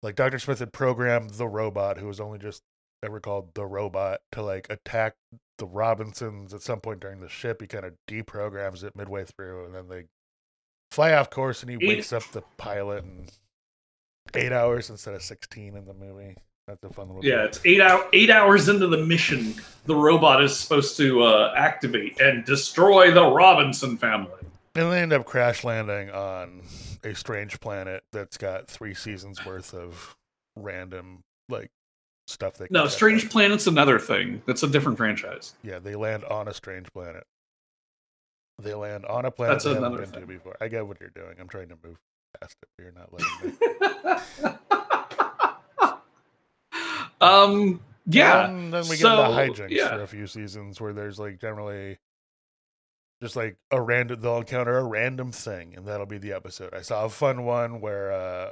like 0.01 0.15
Dr. 0.15 0.39
Smith 0.39 0.59
had 0.59 0.73
programmed 0.73 1.31
the 1.31 1.47
robot, 1.47 1.97
who 1.97 2.07
was 2.07 2.19
only 2.19 2.39
just 2.39 2.63
ever 3.03 3.19
called 3.19 3.53
the 3.53 3.65
robot, 3.65 4.21
to 4.31 4.41
like 4.41 4.67
attack 4.69 5.15
the 5.57 5.65
Robinsons 5.65 6.53
at 6.53 6.61
some 6.61 6.79
point 6.79 6.99
during 6.99 7.21
the 7.21 7.29
ship. 7.29 7.61
He 7.61 7.67
kind 7.67 7.85
of 7.85 7.93
deprograms 8.07 8.83
it 8.83 8.95
midway 8.95 9.25
through, 9.25 9.65
and 9.65 9.75
then 9.75 9.87
they 9.87 10.05
fly 10.91 11.13
off 11.13 11.29
course, 11.29 11.61
and 11.61 11.69
he 11.69 11.77
wakes 11.77 12.13
up 12.13 12.23
the 12.31 12.43
pilot 12.57 13.03
in 13.03 13.27
eight 14.33 14.51
hours 14.51 14.89
instead 14.89 15.13
of 15.13 15.21
sixteen 15.21 15.75
in 15.75 15.85
the 15.85 15.93
movie. 15.93 16.35
That's 16.67 16.83
a 16.83 16.89
fun 16.89 17.07
little. 17.09 17.23
Yeah, 17.23 17.43
it's 17.43 17.59
eight 17.63 17.79
out 17.79 18.09
eight 18.11 18.31
hours 18.31 18.69
into 18.69 18.87
the 18.87 18.97
mission. 18.97 19.53
The 19.85 19.95
robot 19.95 20.43
is 20.43 20.57
supposed 20.57 20.97
to 20.97 21.21
uh, 21.21 21.53
activate 21.55 22.19
and 22.19 22.43
destroy 22.43 23.11
the 23.11 23.25
Robinson 23.25 23.97
family. 23.97 24.31
And 24.73 24.91
they 24.91 25.01
end 25.01 25.13
up 25.13 25.25
crash 25.25 25.63
landing 25.63 26.09
on 26.09 26.63
a 27.03 27.13
strange 27.13 27.59
planet 27.59 28.03
that's 28.11 28.37
got 28.37 28.67
three 28.67 28.95
seasons 28.95 29.45
worth 29.45 29.73
of 29.73 30.17
random 30.55 31.23
like 31.47 31.69
stuff 32.27 32.55
they 32.55 32.67
No, 32.69 32.87
Strange 32.87 33.25
out. 33.25 33.31
Planet's 33.31 33.67
another 33.67 33.99
thing. 33.99 34.41
That's 34.45 34.63
a 34.63 34.67
different 34.67 34.97
franchise. 34.97 35.53
Yeah, 35.63 35.79
they 35.79 35.95
land 35.95 36.23
on 36.25 36.47
a 36.47 36.53
strange 36.53 36.91
planet. 36.93 37.25
They 38.61 38.73
land 38.73 39.05
on 39.05 39.25
a 39.25 39.31
planet 39.31 39.55
That's 39.55 39.65
another 39.65 39.97
been 39.97 40.11
to 40.11 40.19
thing. 40.19 40.25
before. 40.27 40.55
I 40.61 40.67
get 40.67 40.87
what 40.87 40.99
you're 40.99 41.09
doing. 41.09 41.35
I'm 41.39 41.49
trying 41.49 41.69
to 41.69 41.77
move 41.83 41.97
past 42.39 42.55
it, 42.61 42.69
but 42.77 42.83
you're 42.83 42.93
not 42.93 43.11
letting 43.11 43.29
me. 43.49 43.55
um, 47.21 47.81
yeah. 48.05 48.47
And 48.47 48.73
then 48.73 48.87
we 48.87 48.95
so, 48.95 49.09
get 49.09 49.57
the 49.57 49.63
hijinks 49.63 49.71
yeah. 49.71 49.89
for 49.89 50.03
a 50.03 50.07
few 50.07 50.27
seasons 50.27 50.79
where 50.79 50.93
there's 50.93 51.19
like 51.19 51.39
generally 51.39 51.97
just 53.21 53.35
like 53.35 53.57
a 53.71 53.81
random 53.81 54.21
they'll 54.21 54.37
encounter 54.37 54.77
a 54.77 54.83
random 54.83 55.31
thing 55.31 55.73
and 55.75 55.87
that'll 55.87 56.05
be 56.05 56.17
the 56.17 56.33
episode. 56.33 56.73
I 56.73 56.81
saw 56.81 57.05
a 57.05 57.09
fun 57.09 57.43
one 57.43 57.81
where 57.81 58.11
uh 58.11 58.51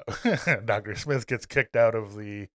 Dr. 0.66 0.96
Smith 0.96 1.28
gets 1.28 1.46
kicked 1.46 1.76
out 1.76 1.96
of 1.96 2.16
the 2.16 2.48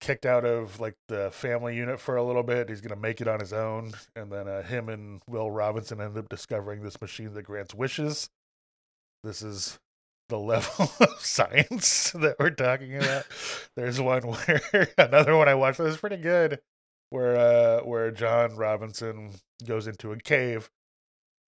kicked 0.00 0.26
out 0.26 0.44
of 0.44 0.80
like 0.80 0.96
the 1.08 1.30
family 1.30 1.76
unit 1.76 2.00
for 2.00 2.16
a 2.16 2.24
little 2.24 2.42
bit. 2.42 2.68
He's 2.68 2.80
gonna 2.80 3.00
make 3.00 3.20
it 3.20 3.28
on 3.28 3.40
his 3.40 3.52
own, 3.52 3.92
and 4.14 4.30
then 4.30 4.48
uh, 4.48 4.62
him 4.62 4.88
and 4.88 5.22
Will 5.28 5.50
Robinson 5.50 6.00
end 6.00 6.16
up 6.16 6.28
discovering 6.28 6.82
this 6.82 7.00
machine 7.00 7.34
that 7.34 7.42
grants 7.44 7.74
wishes. 7.74 8.30
This 9.22 9.42
is 9.42 9.78
the 10.28 10.38
level 10.38 10.90
of 11.00 11.20
science 11.20 12.10
that 12.14 12.36
we're 12.38 12.50
talking 12.50 12.96
about. 12.96 13.24
There's 13.76 14.00
one 14.00 14.22
where 14.22 14.88
another 14.98 15.36
one 15.36 15.48
I 15.48 15.54
watched 15.54 15.78
that 15.78 15.84
was 15.84 15.96
pretty 15.96 16.18
good, 16.18 16.60
where 17.10 17.36
uh 17.36 17.84
where 17.84 18.10
John 18.10 18.56
Robinson 18.56 19.32
goes 19.66 19.86
into 19.86 20.12
a 20.12 20.16
cave, 20.18 20.70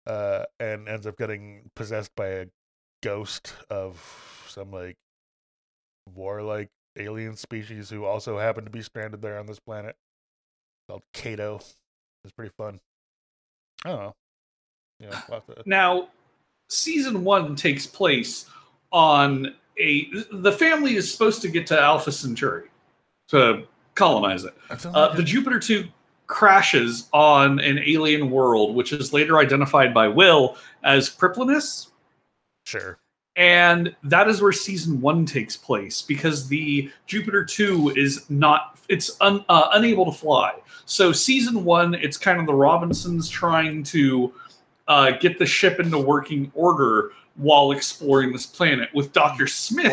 uh, 0.06 0.44
and 0.60 0.88
ends 0.88 1.08
up 1.08 1.18
getting 1.18 1.70
possessed 1.76 2.12
by 2.16 2.28
a 2.28 2.46
ghost 3.02 3.54
of 3.70 4.46
some 4.48 4.72
like 4.72 4.98
warlike 6.14 6.70
alien 6.98 7.36
species 7.36 7.90
who 7.90 8.06
also 8.06 8.38
happen 8.38 8.64
to 8.64 8.70
be 8.70 8.82
stranded 8.82 9.22
there 9.22 9.40
on 9.40 9.46
this 9.46 9.60
planet 9.60 9.96
called 10.88 11.04
Kato. 11.14 11.60
It's 12.24 12.34
pretty 12.36 12.54
fun. 12.58 12.80
I 13.86 13.90
don't 13.90 14.00
know. 14.00 14.16
Yeah, 15.00 15.22
lots 15.30 15.50
of 15.50 15.66
Now, 15.66 16.10
season 16.70 17.24
one 17.24 17.56
takes 17.56 17.86
place 17.86 18.50
on 18.92 19.56
a. 19.80 20.08
The 20.32 20.52
family 20.52 20.96
is 20.96 21.12
supposed 21.12 21.42
to 21.42 21.48
get 21.48 21.68
to 21.68 21.80
Alpha 21.80 22.12
Centauri 22.12 22.70
to 23.30 23.64
colonize 23.96 24.44
it. 24.44 24.54
Uh, 24.86 25.14
the 25.16 25.24
Jupiter 25.24 25.60
2 25.60 25.88
crashes 26.28 27.10
on 27.14 27.60
an 27.60 27.80
alien 27.80 28.32
world, 28.32 28.76
which 28.76 28.92
is 28.92 29.14
later 29.14 29.38
identified 29.38 29.94
by 29.94 30.08
Will 30.08 30.58
as 30.84 31.10
Priplanus. 31.10 31.88
sure. 32.66 32.98
And 33.36 33.96
that 34.04 34.28
is 34.28 34.42
where 34.42 34.52
season 34.52 35.02
one 35.02 35.26
takes 35.26 35.58
place 35.58 36.02
because 36.02 36.48
the 36.48 36.92
Jupiter 37.08 37.44
2 37.44 37.94
is 37.96 38.30
not, 38.30 38.78
it's 38.90 39.20
un, 39.22 39.44
uh, 39.50 39.70
unable 39.74 40.06
to 40.06 40.12
fly. 40.12 40.54
So, 40.86 41.12
season 41.12 41.64
one, 41.64 41.96
it's 41.96 42.18
kind 42.18 42.40
of 42.40 42.46
the 42.46 42.54
Robinsons 42.54 43.30
trying 43.30 43.84
to 43.86 44.34
uh, 44.88 45.12
get 45.12 45.40
the 45.40 45.46
ship 45.46 45.80
into 45.80 45.98
working 45.98 46.52
order 46.54 47.12
while 47.36 47.72
exploring 47.72 48.32
this 48.32 48.46
planet, 48.46 48.90
with 48.94 49.12
Dr. 49.14 49.48
Smith 49.48 49.92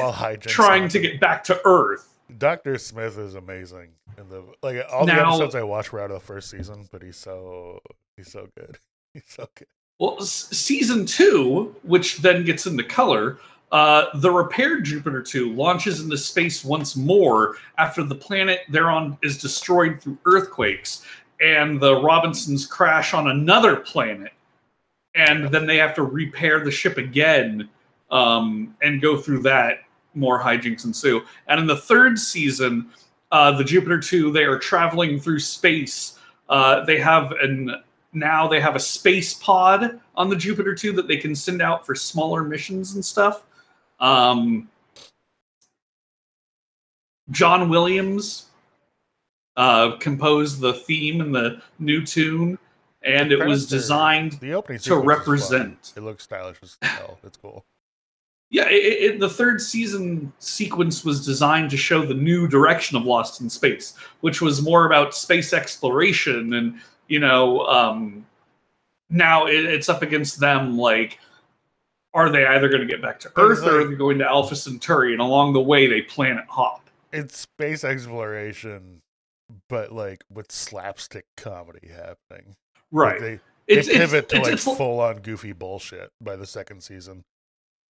trying 0.50 0.88
to 0.88 0.98
get 1.00 1.20
back 1.20 1.42
to 1.44 1.58
Earth. 1.64 2.08
Doctor 2.36 2.76
Smith 2.76 3.16
is 3.16 3.34
amazing. 3.34 3.88
In 4.18 4.28
the 4.28 4.44
like 4.62 4.84
all 4.92 5.06
the 5.06 5.12
Now- 5.14 5.30
episodes 5.30 5.54
I 5.54 5.62
watched 5.62 5.92
were 5.92 6.00
out 6.00 6.10
of 6.10 6.20
the 6.20 6.26
first 6.26 6.50
season, 6.50 6.86
but 6.92 7.02
he's 7.02 7.16
so 7.16 7.80
he's 8.16 8.30
so 8.30 8.48
good. 8.56 8.76
He's 9.14 9.24
so 9.26 9.48
good. 9.56 9.66
Well, 10.00 10.16
s- 10.18 10.48
season 10.50 11.04
two, 11.04 11.76
which 11.82 12.18
then 12.18 12.42
gets 12.42 12.66
into 12.66 12.82
color, 12.82 13.38
uh, 13.70 14.06
the 14.14 14.30
repaired 14.30 14.84
Jupiter 14.84 15.22
2 15.22 15.52
launches 15.54 16.00
into 16.00 16.16
space 16.16 16.64
once 16.64 16.96
more 16.96 17.56
after 17.78 18.02
the 18.02 18.14
planet 18.14 18.60
they're 18.70 18.90
on 18.90 19.18
is 19.22 19.38
destroyed 19.38 20.00
through 20.00 20.18
earthquakes, 20.24 21.04
and 21.42 21.78
the 21.78 22.00
Robinsons 22.00 22.66
crash 22.66 23.12
on 23.12 23.28
another 23.28 23.76
planet, 23.76 24.32
and 25.14 25.50
then 25.50 25.66
they 25.66 25.76
have 25.76 25.94
to 25.96 26.02
repair 26.02 26.64
the 26.64 26.70
ship 26.70 26.96
again 26.96 27.68
um, 28.10 28.74
and 28.82 29.02
go 29.02 29.18
through 29.18 29.42
that. 29.42 29.80
More 30.14 30.40
hijinks 30.40 30.86
ensue. 30.86 31.22
And 31.46 31.60
in 31.60 31.66
the 31.66 31.76
third 31.76 32.18
season, 32.18 32.88
uh, 33.32 33.52
the 33.52 33.64
Jupiter 33.64 34.00
2, 34.00 34.32
they 34.32 34.44
are 34.44 34.58
traveling 34.58 35.20
through 35.20 35.40
space. 35.40 36.18
Uh, 36.48 36.84
they 36.86 36.98
have 36.98 37.32
an 37.32 37.74
now 38.12 38.48
they 38.48 38.60
have 38.60 38.76
a 38.76 38.80
space 38.80 39.34
pod 39.34 40.00
on 40.16 40.28
the 40.28 40.36
Jupiter 40.36 40.74
2 40.74 40.92
that 40.92 41.06
they 41.08 41.16
can 41.16 41.34
send 41.34 41.62
out 41.62 41.86
for 41.86 41.94
smaller 41.94 42.42
missions 42.42 42.94
and 42.94 43.04
stuff. 43.04 43.44
Um, 44.00 44.68
John 47.30 47.68
Williams 47.68 48.46
uh, 49.56 49.96
composed 49.98 50.60
the 50.60 50.74
theme 50.74 51.20
and 51.20 51.34
the 51.34 51.62
new 51.78 52.04
tune, 52.04 52.58
and 53.02 53.30
it 53.30 53.44
was 53.46 53.66
designed 53.68 54.32
The 54.40 54.54
opening 54.54 54.78
to 54.78 54.84
sequence 54.84 55.00
is 55.02 55.06
fun. 55.06 55.06
represent. 55.06 55.92
It 55.96 56.00
looks 56.02 56.24
stylish 56.24 56.58
as 56.62 56.76
hell. 56.82 57.18
It's 57.22 57.36
cool. 57.36 57.64
Yeah, 58.52 58.68
it, 58.68 58.72
it, 59.14 59.20
the 59.20 59.28
third 59.28 59.60
season 59.60 60.32
sequence 60.40 61.04
was 61.04 61.24
designed 61.24 61.70
to 61.70 61.76
show 61.76 62.04
the 62.04 62.14
new 62.14 62.48
direction 62.48 62.96
of 62.96 63.04
Lost 63.04 63.40
in 63.40 63.48
Space, 63.48 63.94
which 64.22 64.40
was 64.42 64.60
more 64.60 64.86
about 64.86 65.14
space 65.14 65.52
exploration. 65.52 66.54
And, 66.54 66.80
you 67.10 67.18
know, 67.18 67.66
um, 67.66 68.24
now 69.10 69.46
it, 69.46 69.64
it's 69.64 69.88
up 69.88 70.00
against 70.00 70.38
them 70.38 70.78
like, 70.78 71.18
are 72.14 72.30
they 72.30 72.46
either 72.46 72.68
going 72.68 72.80
to 72.80 72.86
get 72.86 73.02
back 73.02 73.18
to 73.20 73.32
Earth 73.36 73.64
or 73.64 73.80
are 73.80 73.84
they 73.88 73.96
going 73.96 74.18
to 74.18 74.26
Alpha 74.26 74.54
Centauri? 74.54 75.12
And 75.12 75.20
along 75.20 75.52
the 75.52 75.60
way, 75.60 75.88
they 75.88 76.02
planet 76.02 76.44
hop. 76.48 76.88
It's 77.12 77.40
space 77.40 77.82
exploration, 77.82 79.02
but 79.68 79.90
like 79.92 80.22
with 80.32 80.52
slapstick 80.52 81.26
comedy 81.36 81.88
happening. 81.88 82.54
Like, 82.92 82.92
Right. 82.92 83.20
they, 83.20 83.40
it's, 83.66 83.88
they 83.88 83.98
pivot 83.98 84.24
it's, 84.24 84.32
to 84.32 84.36
it's, 84.36 84.44
like 84.44 84.54
it's, 84.54 84.64
full 84.64 85.00
on 85.00 85.18
goofy 85.18 85.52
bullshit 85.52 86.10
by 86.20 86.36
the 86.36 86.46
second 86.46 86.82
season. 86.82 87.22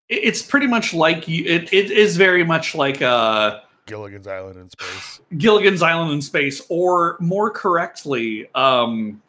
it's 0.08 0.42
pretty 0.42 0.68
much 0.68 0.94
like 0.94 1.28
you, 1.28 1.44
it, 1.46 1.74
it 1.74 1.92
is 1.92 2.16
very 2.16 2.46
much 2.46 2.74
like 2.74 3.02
uh, 3.02 3.60
Gilligan's 3.90 4.28
Island 4.28 4.60
in 4.60 4.70
space. 4.70 5.22
Gilligan's 5.38 5.82
Island 5.82 6.12
in 6.12 6.22
space, 6.22 6.62
or 6.70 7.18
more 7.20 7.50
correctly, 7.52 8.50
um, 8.56 9.22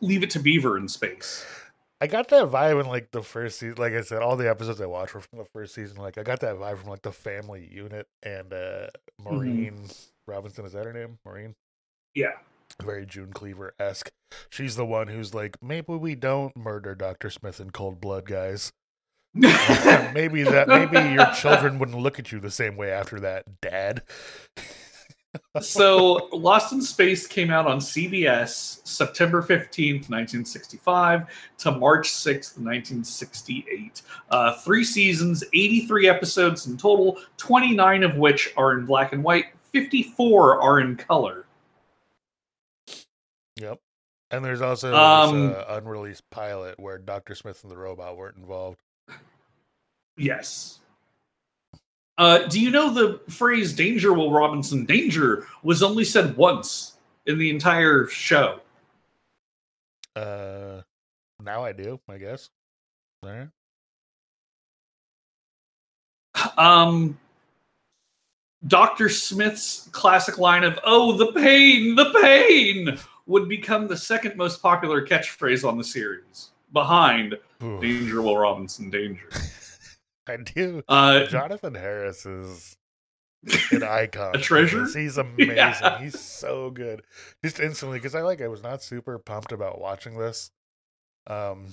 Leave 0.00 0.22
It 0.22 0.30
to 0.30 0.38
Beaver 0.38 0.76
in 0.76 0.88
space. 0.88 1.44
I 2.00 2.08
got 2.08 2.28
that 2.28 2.46
vibe 2.46 2.80
in 2.80 2.86
like 2.86 3.12
the 3.12 3.22
first 3.22 3.60
season. 3.60 3.76
Like 3.78 3.92
I 3.92 4.00
said, 4.00 4.22
all 4.22 4.34
the 4.36 4.50
episodes 4.50 4.80
I 4.80 4.86
watched 4.86 5.14
were 5.14 5.20
from 5.20 5.38
the 5.38 5.44
first 5.44 5.72
season. 5.72 5.98
Like 5.98 6.18
I 6.18 6.24
got 6.24 6.40
that 6.40 6.56
vibe 6.56 6.78
from 6.78 6.90
like 6.90 7.02
the 7.02 7.12
family 7.12 7.68
unit 7.72 8.08
and 8.24 8.52
uh 8.52 8.88
Maureen 9.22 9.84
Robinson. 10.26 10.64
Is 10.64 10.72
that 10.72 10.84
her 10.84 10.92
name? 10.92 11.18
Maureen. 11.24 11.54
Yeah. 12.14 12.32
Very 12.82 13.06
June 13.06 13.32
Cleaver 13.32 13.74
esque. 13.78 14.10
She's 14.50 14.74
the 14.74 14.84
one 14.84 15.06
who's 15.06 15.32
like, 15.32 15.56
maybe 15.62 15.94
we 15.94 16.16
don't 16.16 16.56
murder 16.56 16.96
Doctor 16.96 17.30
Smith 17.30 17.60
in 17.60 17.70
cold 17.70 18.00
blood, 18.00 18.24
guys. 18.24 18.72
maybe 20.14 20.42
that 20.42 20.68
maybe 20.68 21.14
your 21.14 21.26
children 21.34 21.78
wouldn't 21.78 21.98
look 21.98 22.18
at 22.18 22.32
you 22.32 22.40
the 22.40 22.50
same 22.50 22.76
way 22.76 22.90
after 22.90 23.18
that, 23.20 23.60
Dad. 23.62 24.02
so 25.60 26.28
Lost 26.32 26.72
in 26.72 26.82
Space 26.82 27.26
came 27.26 27.50
out 27.50 27.66
on 27.66 27.78
CBS 27.78 28.86
September 28.86 29.40
15th, 29.40 30.10
1965 30.10 31.54
to 31.58 31.70
March 31.72 32.10
6th, 32.10 32.58
1968. 32.58 34.02
Uh, 34.30 34.54
three 34.58 34.84
seasons, 34.84 35.42
83 35.54 36.08
episodes 36.08 36.66
in 36.66 36.76
total, 36.76 37.18
29 37.38 38.02
of 38.02 38.16
which 38.16 38.52
are 38.58 38.78
in 38.78 38.84
black 38.84 39.14
and 39.14 39.24
white, 39.24 39.46
54 39.72 40.60
are 40.60 40.80
in 40.80 40.96
color. 40.96 41.46
Yep. 43.56 43.78
And 44.30 44.44
there's 44.44 44.60
also 44.62 44.94
Um, 44.94 45.48
this 45.48 45.56
uh, 45.56 45.80
unreleased 45.80 46.28
pilot 46.30 46.78
where 46.78 46.98
Doctor 46.98 47.34
Smith 47.34 47.62
and 47.62 47.70
the 47.70 47.76
robot 47.76 48.16
weren't 48.16 48.36
involved. 48.36 48.78
Yes. 50.16 50.80
Uh, 52.18 52.46
do 52.46 52.60
you 52.60 52.70
know 52.70 52.92
the 52.92 53.20
phrase 53.30 53.72
"Danger, 53.72 54.12
Will 54.12 54.30
Robinson"? 54.30 54.84
Danger 54.84 55.46
was 55.62 55.82
only 55.82 56.04
said 56.04 56.36
once 56.36 56.96
in 57.26 57.38
the 57.38 57.50
entire 57.50 58.06
show. 58.06 58.60
Uh, 60.14 60.82
now 61.42 61.64
I 61.64 61.72
do, 61.72 61.98
I 62.08 62.18
guess. 62.18 62.50
All 63.22 63.30
right. 63.30 63.48
Um, 66.58 67.18
Doctor 68.66 69.08
Smith's 69.08 69.88
classic 69.92 70.38
line 70.38 70.64
of 70.64 70.78
"Oh, 70.84 71.16
the 71.16 71.32
pain, 71.32 71.94
the 71.94 72.12
pain" 72.22 72.98
would 73.26 73.48
become 73.48 73.88
the 73.88 73.96
second 73.96 74.36
most 74.36 74.60
popular 74.60 75.04
catchphrase 75.04 75.66
on 75.66 75.78
the 75.78 75.84
series, 75.84 76.50
behind 76.72 77.38
Ooh, 77.62 77.80
"Danger, 77.80 78.20
Will 78.20 78.36
Robinson, 78.36 78.90
Danger." 78.90 79.28
I 80.28 80.36
do. 80.36 80.82
Uh, 80.88 81.24
Jonathan 81.26 81.74
Harris 81.74 82.24
is 82.26 82.76
an 83.72 83.82
icon. 83.82 84.36
A 84.36 84.38
treasure? 84.38 84.86
He's 84.86 85.16
amazing. 85.18 85.56
Yeah. 85.56 85.98
He's 86.00 86.18
so 86.20 86.70
good. 86.70 87.02
Just 87.44 87.58
instantly, 87.60 87.98
because 87.98 88.14
I 88.14 88.22
like 88.22 88.40
I 88.40 88.48
was 88.48 88.62
not 88.62 88.82
super 88.82 89.18
pumped 89.18 89.52
about 89.52 89.80
watching 89.80 90.18
this. 90.18 90.50
Um, 91.26 91.68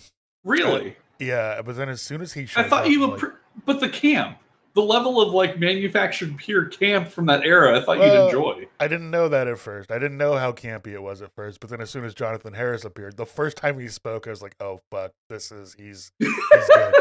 Really? 0.46 0.96
Yeah, 1.20 1.62
but 1.64 1.76
then 1.76 1.90
as 1.90 2.02
soon 2.02 2.22
as 2.22 2.32
he 2.34 2.48
I 2.56 2.64
thought 2.64 2.86
up, 2.86 2.90
you 2.90 3.02
would, 3.02 3.10
like, 3.10 3.20
pr- 3.20 3.28
but 3.66 3.82
the 3.82 3.90
camp, 3.90 4.38
the 4.74 4.82
level 4.82 5.20
of 5.22 5.34
like 5.34 5.60
manufactured 5.60 6.38
pure 6.38 6.66
camp 6.66 7.10
from 7.10 7.26
that 7.26 7.44
era, 7.44 7.78
I 7.78 7.84
thought 7.84 7.98
Well, 8.00 8.08
you'd 8.24 8.26
enjoy. 8.28 8.68
I 8.80 8.88
didn't 8.88 9.12
know 9.12 9.28
that 9.28 9.48
at 9.50 9.60
first. 9.60 9.92
I 9.92 10.00
didn't 10.00 10.18
know 10.18 10.38
how 10.38 10.54
campy 10.54 10.94
it 10.94 11.02
was 11.02 11.22
at 11.22 11.36
first. 11.36 11.60
But 11.60 11.70
then 11.70 11.82
as 11.82 11.90
soon 11.90 12.06
as 12.06 12.14
Jonathan 12.14 12.54
Harris 12.54 12.86
appeared, 12.86 13.18
the 13.18 13.26
first 13.26 13.58
time 13.58 13.78
he 13.80 13.90
spoke, 13.90 14.28
I 14.28 14.30
was 14.30 14.42
like, 14.42 14.56
"Oh 14.62 14.80
fuck, 14.92 15.12
this 15.30 15.52
is 15.52 15.76
he's 15.78 16.14
he's 16.20 16.30
good." 16.74 16.94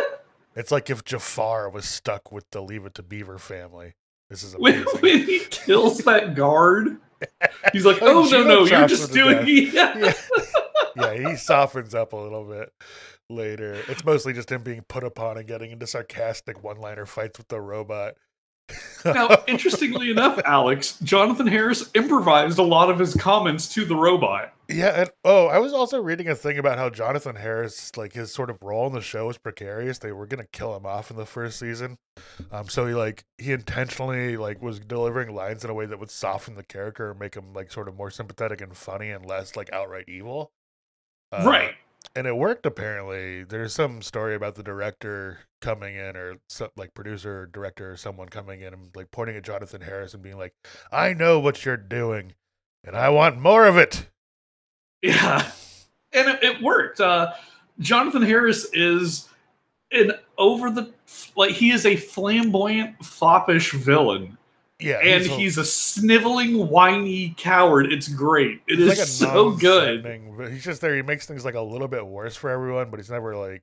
It's 0.59 0.71
like 0.73 0.91
if 0.91 1.05
Jafar 1.05 1.71
was 1.71 1.85
stuck 1.85 2.33
with 2.33 2.51
the 2.51 2.61
Leave 2.61 2.85
It 2.87 2.95
to 2.95 3.03
Beaver 3.03 3.39
family. 3.39 3.95
This 4.31 4.43
is 4.43 4.55
When, 4.59 4.75
amazing. 4.75 5.01
when 5.01 5.19
he 5.25 5.39
kills 5.51 5.99
that 6.01 6.35
guard, 6.35 6.99
he's 7.73 7.85
like, 7.87 7.99
"Oh 8.03 8.29
no, 8.31 8.43
no, 8.43 8.65
you're 8.65 8.87
just 8.89 9.13
doing 9.13 9.45
yeah." 9.47 9.97
yeah. 9.97 10.13
yeah, 10.97 11.31
he 11.31 11.37
softens 11.37 11.95
up 11.95 12.13
a 12.13 12.17
little 12.17 12.45
bit 12.45 12.73
later. 13.31 13.75
It's 13.89 14.05
mostly 14.05 14.33
just 14.33 14.51
him 14.51 14.63
being 14.63 14.83
put 14.83 15.05
upon 15.05 15.39
and 15.39 15.47
getting 15.47 15.71
into 15.71 15.87
sarcastic 15.87 16.63
one-liner 16.63 17.07
fights 17.07 17.39
with 17.39 17.49
the 17.49 17.61
robot. 17.61 18.15
Now, 19.05 19.43
interestingly 19.47 20.11
enough, 20.13 20.39
Alex, 20.45 20.99
Jonathan 21.03 21.47
Harris 21.47 21.91
improvised 21.95 22.59
a 22.59 22.63
lot 22.63 22.91
of 22.91 22.99
his 22.99 23.15
comments 23.15 23.73
to 23.75 23.85
the 23.85 23.97
robot. 23.97 24.53
Yeah, 24.69 25.01
and 25.01 25.11
oh, 25.25 25.47
I 25.47 25.59
was 25.59 25.73
also 25.73 26.03
reading 26.03 26.29
a 26.29 26.35
thing 26.35 26.59
about 26.59 26.77
how 26.77 26.91
Jonathan 26.91 27.37
Harris, 27.37 27.97
like 27.97 28.13
his 28.13 28.33
sort 28.33 28.51
of 28.51 28.59
role 28.61 28.87
in 28.87 28.93
the 28.93 29.01
show 29.01 29.27
was 29.27 29.39
precarious. 29.39 29.99
They 29.99 30.13
were 30.13 30.27
gonna 30.27 30.47
kill 30.53 30.77
him 30.77 30.85
off 30.85 31.11
in 31.11 31.17
the 31.17 31.25
first 31.25 31.59
season. 31.59 31.97
Um, 32.53 32.69
so 32.69 32.87
he 32.87 32.93
like 32.93 33.25
he 33.39 33.53
intentionally 33.53 34.37
like 34.37 34.61
was 34.61 34.79
delivering 34.79 35.35
lines 35.35 35.65
in 35.65 35.71
a 35.71 35.75
way 35.75 35.87
that 35.87 35.99
would 35.99 36.11
soften 36.11 36.55
the 36.55 36.63
character 36.63 37.11
and 37.11 37.19
make 37.19 37.35
him 37.35 37.55
like 37.55 37.73
sort 37.73 37.89
of 37.89 37.97
more 37.97 38.11
sympathetic 38.11 38.61
and 38.61 38.77
funny 38.77 39.11
and 39.11 39.25
less 39.25 39.57
like 39.57 39.73
outright 39.73 40.05
evil. 40.07 40.53
Uh, 41.33 41.45
right. 41.47 41.75
And 42.15 42.27
it 42.27 42.37
worked 42.37 42.67
apparently. 42.67 43.45
There's 43.45 43.75
some 43.75 44.03
story 44.03 44.35
about 44.35 44.55
the 44.55 44.63
director 44.63 45.41
coming 45.61 45.97
in, 45.97 46.17
or 46.17 46.37
some, 46.49 46.69
like 46.77 46.95
producer, 46.95 47.43
or 47.43 47.47
director, 47.47 47.93
or 47.93 47.97
someone 47.97 48.29
coming 48.29 48.61
in 48.63 48.73
and 48.73 48.91
like 48.95 49.11
pointing 49.11 49.37
at 49.37 49.45
Jonathan 49.45 49.83
Harris 49.83 50.15
and 50.15 50.23
being 50.23 50.39
like, 50.39 50.55
"I 50.91 51.13
know 51.13 51.39
what 51.39 51.65
you're 51.65 51.77
doing, 51.77 52.35
and 52.85 52.97
I 52.97 53.11
want 53.11 53.39
more 53.41 53.67
of 53.67 53.77
it." 53.77 54.09
Yeah. 55.03 55.51
And 56.13 56.29
it, 56.29 56.43
it 56.43 56.63
worked. 56.63 57.01
Uh, 57.01 57.33
Jonathan 57.81 58.23
Harris 58.23 58.67
is 58.73 59.29
an 59.93 60.13
over 60.39 60.71
the 60.71 60.91
like 61.37 61.53
he 61.53 61.71
is 61.71 61.87
a 61.87 61.97
flamboyant, 61.97 63.05
foppish 63.05 63.73
villain. 63.73 64.38
Yeah, 64.81 65.01
and 65.03 65.25
a- 65.25 65.29
he's 65.29 65.59
a 65.59 65.65
sniveling, 65.65 66.69
whiny 66.69 67.35
coward. 67.37 67.93
It's 67.93 68.07
great. 68.09 68.61
It 68.69 68.79
is 68.79 68.89
like 68.89 68.99
so 68.99 69.51
good. 69.51 70.05
He's 70.53 70.63
just 70.65 70.81
there. 70.81 70.95
He 70.95 71.03
makes 71.03 71.27
things 71.27 71.45
like 71.45 71.55
a 71.57 71.61
little 71.61 71.89
bit 71.89 72.07
worse 72.07 72.37
for 72.37 72.49
everyone, 72.51 72.91
but 72.91 73.01
he's 73.01 73.11
never 73.11 73.35
like, 73.37 73.63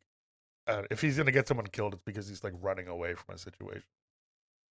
uh, 0.67 0.84
if 0.91 0.99
he's 1.01 1.15
gonna 1.17 1.32
get 1.32 1.47
someone 1.47 1.67
killed, 1.67 1.93
it's 1.93 2.04
because 2.06 2.28
he's 2.28 2.43
like 2.43 2.54
running 2.62 2.88
away 2.89 3.13
from 3.13 3.36
a 3.36 3.38
situation. 3.38 3.84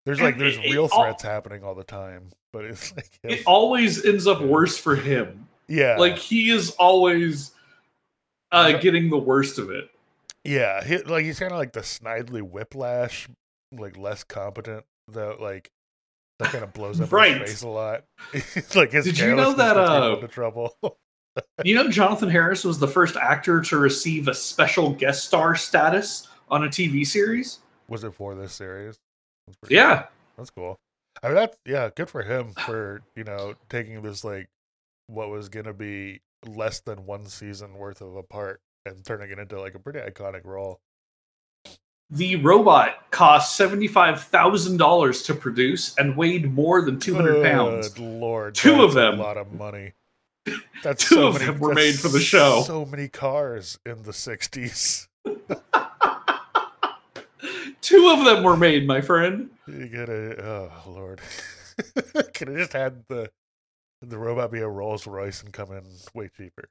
There's 0.05 0.21
like 0.21 0.35
And 0.35 0.43
there's 0.43 0.59
it- 0.59 0.67
it 0.67 0.73
real 0.73 0.89
all- 0.93 1.03
threats 1.03 1.23
happening 1.23 1.65
all 1.65 1.75
the 1.75 1.83
time, 1.85 2.29
but 2.53 2.67
it's 2.67 2.93
like 2.97 3.11
It 3.23 3.43
always 3.47 4.05
ends 4.05 4.27
up 4.27 4.43
worse 4.43 4.77
for 4.77 4.97
him. 4.97 5.49
yeah, 5.67 5.97
Like 5.97 6.19
he 6.19 6.51
is 6.51 6.73
always 6.73 7.53
uh, 8.53 8.73
getting 8.79 9.09
the 9.09 9.17
worst 9.19 9.59
of 9.59 9.71
it. 9.71 9.89
Yeah, 10.45 10.85
he, 10.85 10.99
like 10.99 11.25
he's 11.25 11.39
kind 11.39 11.53
of 11.53 11.59
like 11.59 11.73
the 11.73 11.81
Snidely 11.81 12.43
Whiplash, 12.43 13.29
like 13.73 13.97
less 13.97 14.23
competent. 14.25 14.85
Though, 15.09 15.37
like 15.41 15.71
that 16.41 16.49
kind 16.51 16.65
of 16.65 16.73
blows 16.73 17.01
up 17.01 17.13
Right. 17.13 17.41
his 17.41 17.51
face 17.51 17.63
a 17.63 17.69
lot. 17.69 18.05
It's 18.33 18.75
like 18.75 18.93
his 18.93 19.05
Did 19.05 19.19
you 19.19 19.35
know 19.37 19.53
that, 19.55 19.77
uh, 19.77 20.15
into 20.17 20.29
trouble? 20.29 20.77
You 21.65 21.75
know, 21.75 21.89
Jonathan 21.91 22.29
Harris 22.31 22.63
was 22.63 22.79
the 22.79 22.87
first 22.87 23.17
actor 23.17 23.61
to 23.61 23.77
receive 23.77 24.29
a 24.29 24.35
special 24.35 24.91
guest 24.93 25.25
star 25.25 25.57
status 25.57 26.29
on 26.49 26.63
a 26.63 26.69
TV 26.69 27.05
series. 27.05 27.59
Was 27.89 28.05
it 28.05 28.15
for 28.15 28.37
this 28.37 28.53
series? 28.53 28.97
That's 29.49 29.59
Yeah. 29.73 29.97
cool. 30.03 30.09
that's 30.37 30.51
cool. 30.51 30.77
I 31.25 31.27
mean, 31.29 31.35
that's 31.37 31.57
yeah, 31.67 31.91
good 31.97 32.09
for 32.09 32.23
him 32.23 32.53
for 32.65 33.03
you 33.17 33.25
know 33.25 33.55
taking 33.69 34.01
this 34.03 34.23
like 34.23 34.47
what 35.09 35.29
was 35.29 35.49
gonna 35.49 35.73
be 35.73 36.21
less 36.47 36.79
than 36.81 37.05
one 37.05 37.27
season 37.27 37.75
worth 37.75 38.01
of 38.01 38.15
a 38.15 38.23
part 38.23 38.61
and 38.87 39.05
turning 39.05 39.33
it 39.33 39.39
into 39.41 39.61
like 39.61 39.75
a 39.75 39.81
pretty 39.81 39.99
iconic 39.99 40.45
role. 40.45 40.79
The 42.11 42.37
robot 42.37 43.11
cost 43.11 43.59
$75,000 43.59 45.27
to 45.27 45.35
produce 45.35 45.97
and 45.97 46.17
weighed 46.17 46.53
more 46.53 46.83
than 46.83 47.01
200 47.01 47.43
pounds. 47.43 47.89
Good 47.89 48.03
lord, 48.03 48.55
Two 48.55 48.83
of 48.83 48.95
that's 48.95 49.17
a 49.17 49.21
lot 49.21 49.37
of 49.37 49.53
money. 49.53 49.93
That's 50.83 51.09
Two 51.09 51.15
so 51.15 51.29
of 51.29 51.35
many, 51.35 51.47
them 51.47 51.59
were 51.59 51.73
made 51.73 51.99
for 51.99 52.09
the 52.09 52.21
show. 52.21 52.63
So 52.67 52.85
many 52.85 53.09
cars 53.09 53.79
in 53.87 54.03
the 54.03 54.13
'60s. 54.13 55.09
Two 57.81 58.11
of 58.11 58.25
them 58.27 58.43
were 58.43 58.57
made, 58.57 58.87
my 58.87 59.01
friend. 59.01 59.49
You 59.67 59.89
gotta, 59.89 60.45
oh 60.45 60.71
lord, 60.87 61.23
could 62.35 62.49
have 62.49 62.57
just 62.59 62.75
had 62.75 63.05
the 63.09 63.31
the 64.03 64.19
robot 64.19 64.53
be 64.53 64.61
a 64.61 64.69
Rolls 64.69 65.07
Royce 65.07 65.43
and 65.43 65.51
come 65.53 65.73
in 65.73 65.85
way 66.15 66.29
cheaper. 66.37 66.69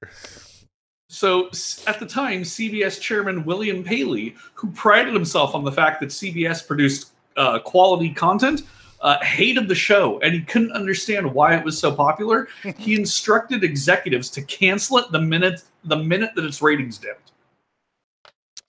So 1.14 1.46
at 1.86 2.00
the 2.00 2.08
time, 2.08 2.42
CBS 2.42 3.00
chairman 3.00 3.46
William 3.46 3.84
Paley, 3.84 4.36
who 4.56 4.72
prided 4.72 5.14
himself 5.14 5.54
on 5.54 5.64
the 5.64 5.72
fact 5.72 6.00
that 6.00 6.10
CBS 6.10 6.66
produced 6.66 7.12
uh, 7.38 7.60
quality 7.60 8.12
content, 8.12 8.64
uh, 9.00 9.24
hated 9.24 9.68
the 9.68 9.76
show 9.76 10.20
and 10.22 10.34
he 10.34 10.42
couldn't 10.42 10.72
understand 10.72 11.32
why 11.32 11.56
it 11.56 11.64
was 11.64 11.78
so 11.78 11.94
popular. 11.94 12.48
he 12.80 12.96
instructed 12.96 13.64
executives 13.64 14.32
to 14.32 14.42
cancel 14.42 14.98
it 14.98 15.12
the 15.12 15.22
minute 15.22 15.62
the 15.84 15.98
minute 15.98 16.32
that 16.36 16.46
its 16.46 16.64
ratings 16.64 16.98
dipped. 16.98 17.32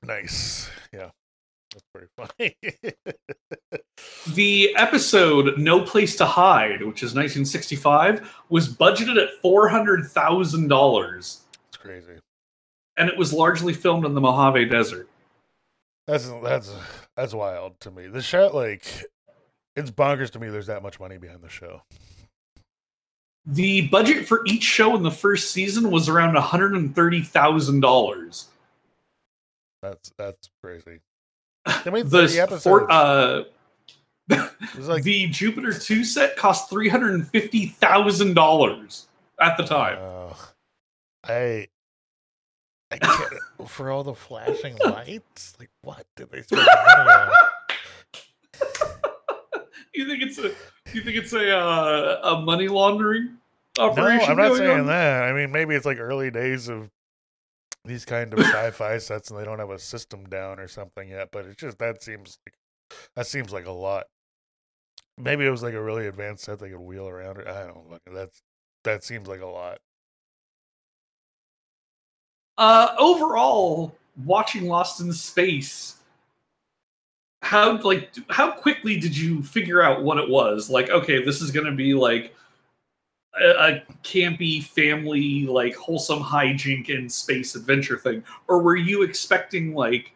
Nice, 0.02 0.68
yeah, 0.92 1.08
that's 1.72 1.84
pretty 1.94 2.08
funny. 2.14 2.56
The 4.34 4.74
episode 4.76 5.56
"No 5.56 5.82
Place 5.82 6.16
to 6.16 6.26
Hide," 6.26 6.82
which 6.82 7.02
is 7.02 7.14
1965, 7.14 8.28
was 8.48 8.68
budgeted 8.68 9.22
at 9.22 9.40
four 9.40 9.68
hundred 9.68 10.06
thousand 10.06 10.68
dollars, 10.68 11.42
It's 11.68 11.76
crazy. 11.76 12.20
And 12.96 13.08
it 13.08 13.16
was 13.18 13.32
largely 13.32 13.72
filmed 13.72 14.04
in 14.04 14.14
the 14.14 14.20
Mojave 14.20 14.66
Desert. 14.66 15.08
That's 16.06 16.30
that's 16.42 16.70
that's 17.16 17.32
wild 17.34 17.80
to 17.80 17.90
me. 17.90 18.06
The 18.08 18.20
show, 18.22 18.50
like, 18.52 18.84
it's 19.76 19.90
bonkers 19.90 20.30
to 20.32 20.38
me. 20.38 20.48
There's 20.50 20.66
that 20.66 20.82
much 20.82 21.00
money 21.00 21.16
behind 21.18 21.40
the 21.42 21.48
show. 21.48 21.80
The 23.46 23.88
budget 23.88 24.26
for 24.26 24.42
each 24.46 24.62
show 24.62 24.94
in 24.96 25.02
the 25.02 25.10
first 25.10 25.50
season 25.50 25.90
was 25.90 26.08
around 26.08 26.34
$130,000. 26.36 28.44
That's 29.82 30.10
that's 30.16 30.48
crazy. 30.62 31.00
They 31.84 31.90
made 31.90 32.06
The, 32.10 32.28
30 32.28 32.40
episodes. 32.40 32.62
for, 32.62 32.90
uh, 32.90 33.44
like 34.78 35.02
the 35.02 35.26
Jupiter 35.28 35.72
2 35.72 36.04
set 36.04 36.36
cost 36.36 36.70
$350,000 36.70 39.04
at 39.40 39.56
the 39.56 39.64
time. 39.64 39.98
Oh, 39.98 40.36
I, 41.24 41.32
I. 41.32 41.66
for 43.66 43.90
all 43.90 44.04
the 44.04 44.14
flashing 44.14 44.76
lights, 44.84 45.54
like 45.58 45.70
what 45.82 46.04
did 46.16 46.30
they 46.30 46.42
spend 46.42 46.66
money 46.66 47.10
on? 47.10 47.28
you 49.94 50.06
think 50.06 50.22
it's 50.22 50.38
a 50.38 50.52
you 50.92 51.02
think 51.02 51.16
it's 51.16 51.32
a 51.32 51.56
uh, 51.56 52.20
a 52.22 52.40
money 52.40 52.68
laundering 52.68 53.36
No, 53.78 53.90
operation? 53.90 54.30
I'm 54.30 54.36
not 54.36 54.56
saying 54.56 54.80
on? 54.80 54.86
that. 54.86 55.24
I 55.24 55.32
mean, 55.32 55.50
maybe 55.52 55.74
it's 55.74 55.86
like 55.86 55.98
early 55.98 56.30
days 56.30 56.68
of 56.68 56.90
these 57.84 58.04
kind 58.04 58.32
of 58.32 58.40
sci-fi 58.40 58.98
sets, 58.98 59.30
and 59.30 59.38
they 59.38 59.44
don't 59.44 59.58
have 59.58 59.70
a 59.70 59.78
system 59.78 60.24
down 60.24 60.58
or 60.58 60.68
something 60.68 61.08
yet. 61.08 61.28
But 61.32 61.46
it's 61.46 61.56
just 61.56 61.78
that 61.78 62.02
seems 62.02 62.38
like 62.46 62.54
that 63.16 63.26
seems 63.26 63.52
like 63.52 63.66
a 63.66 63.72
lot. 63.72 64.04
Maybe 65.16 65.46
it 65.46 65.50
was 65.50 65.62
like 65.62 65.74
a 65.74 65.82
really 65.82 66.06
advanced 66.06 66.44
set 66.44 66.58
they 66.58 66.70
could 66.70 66.80
wheel 66.80 67.08
around. 67.08 67.38
Or, 67.38 67.48
I 67.48 67.66
don't 67.66 67.90
know. 67.90 67.98
That's 68.12 68.42
that 68.84 69.04
seems 69.04 69.28
like 69.28 69.40
a 69.40 69.46
lot. 69.46 69.78
Uh, 72.56 72.94
overall, 72.98 73.94
watching 74.24 74.68
Lost 74.68 75.00
in 75.00 75.12
Space, 75.12 75.96
how 77.42 77.78
like 77.82 78.10
how 78.30 78.50
quickly 78.50 78.98
did 78.98 79.16
you 79.16 79.42
figure 79.42 79.82
out 79.82 80.02
what 80.02 80.18
it 80.18 80.28
was? 80.28 80.70
Like, 80.70 80.90
okay, 80.90 81.22
this 81.22 81.42
is 81.42 81.50
going 81.50 81.66
to 81.66 81.72
be 81.72 81.94
like 81.94 82.34
a, 83.40 83.48
a 83.48 83.82
campy 84.02 84.62
family, 84.62 85.46
like 85.46 85.74
wholesome 85.74 86.22
hijink 86.22 86.96
and 86.96 87.10
space 87.10 87.54
adventure 87.54 87.98
thing, 87.98 88.24
or 88.48 88.60
were 88.60 88.76
you 88.76 89.02
expecting 89.02 89.74
like 89.74 90.12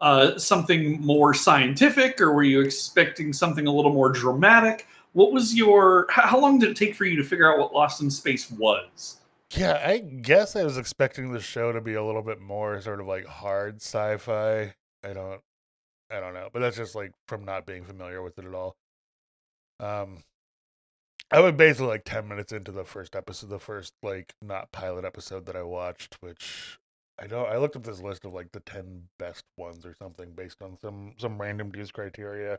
uh, 0.00 0.36
something 0.38 1.00
more 1.00 1.34
scientific, 1.34 2.20
or 2.20 2.32
were 2.32 2.42
you 2.42 2.60
expecting 2.60 3.32
something 3.32 3.66
a 3.66 3.72
little 3.72 3.92
more 3.92 4.10
dramatic? 4.10 4.86
What 5.12 5.32
was 5.32 5.54
your? 5.54 6.06
How 6.10 6.38
long 6.38 6.58
did 6.58 6.70
it 6.70 6.76
take 6.76 6.94
for 6.94 7.04
you 7.04 7.16
to 7.16 7.24
figure 7.24 7.52
out 7.52 7.58
what 7.58 7.72
Lost 7.72 8.02
in 8.02 8.10
Space 8.10 8.50
was? 8.50 9.18
Yeah, 9.56 9.80
I 9.84 9.98
guess 9.98 10.54
I 10.54 10.64
was 10.64 10.76
expecting 10.76 11.32
the 11.32 11.40
show 11.40 11.72
to 11.72 11.80
be 11.80 11.94
a 11.94 12.04
little 12.04 12.22
bit 12.22 12.40
more 12.40 12.80
sort 12.82 13.00
of 13.00 13.06
like 13.06 13.24
hard 13.26 13.76
sci-fi. 13.76 14.74
I 15.04 15.12
don't 15.12 15.40
I 16.10 16.20
don't 16.20 16.34
know, 16.34 16.48
but 16.52 16.60
that's 16.60 16.76
just 16.76 16.94
like 16.94 17.12
from 17.28 17.44
not 17.44 17.66
being 17.66 17.84
familiar 17.84 18.22
with 18.22 18.38
it 18.38 18.44
at 18.46 18.54
all. 18.54 18.76
Um 19.80 20.24
I 21.30 21.40
would 21.40 21.56
basically 21.56 21.88
like 21.88 22.04
10 22.04 22.28
minutes 22.28 22.52
into 22.52 22.70
the 22.72 22.84
first 22.84 23.16
episode, 23.16 23.50
the 23.50 23.58
first 23.58 23.94
like 24.02 24.34
not 24.40 24.70
pilot 24.72 25.04
episode 25.04 25.46
that 25.46 25.56
I 25.56 25.62
watched, 25.62 26.16
which 26.20 26.78
I 27.18 27.26
know 27.26 27.44
I 27.44 27.56
looked 27.58 27.76
up 27.76 27.82
this 27.84 28.00
list 28.00 28.24
of 28.24 28.34
like 28.34 28.52
the 28.52 28.60
ten 28.60 29.08
best 29.18 29.44
ones 29.56 29.86
or 29.86 29.94
something 29.94 30.32
based 30.32 30.62
on 30.62 30.78
some 30.78 31.14
some 31.18 31.40
random 31.40 31.70
dudes 31.70 31.90
criteria. 31.90 32.58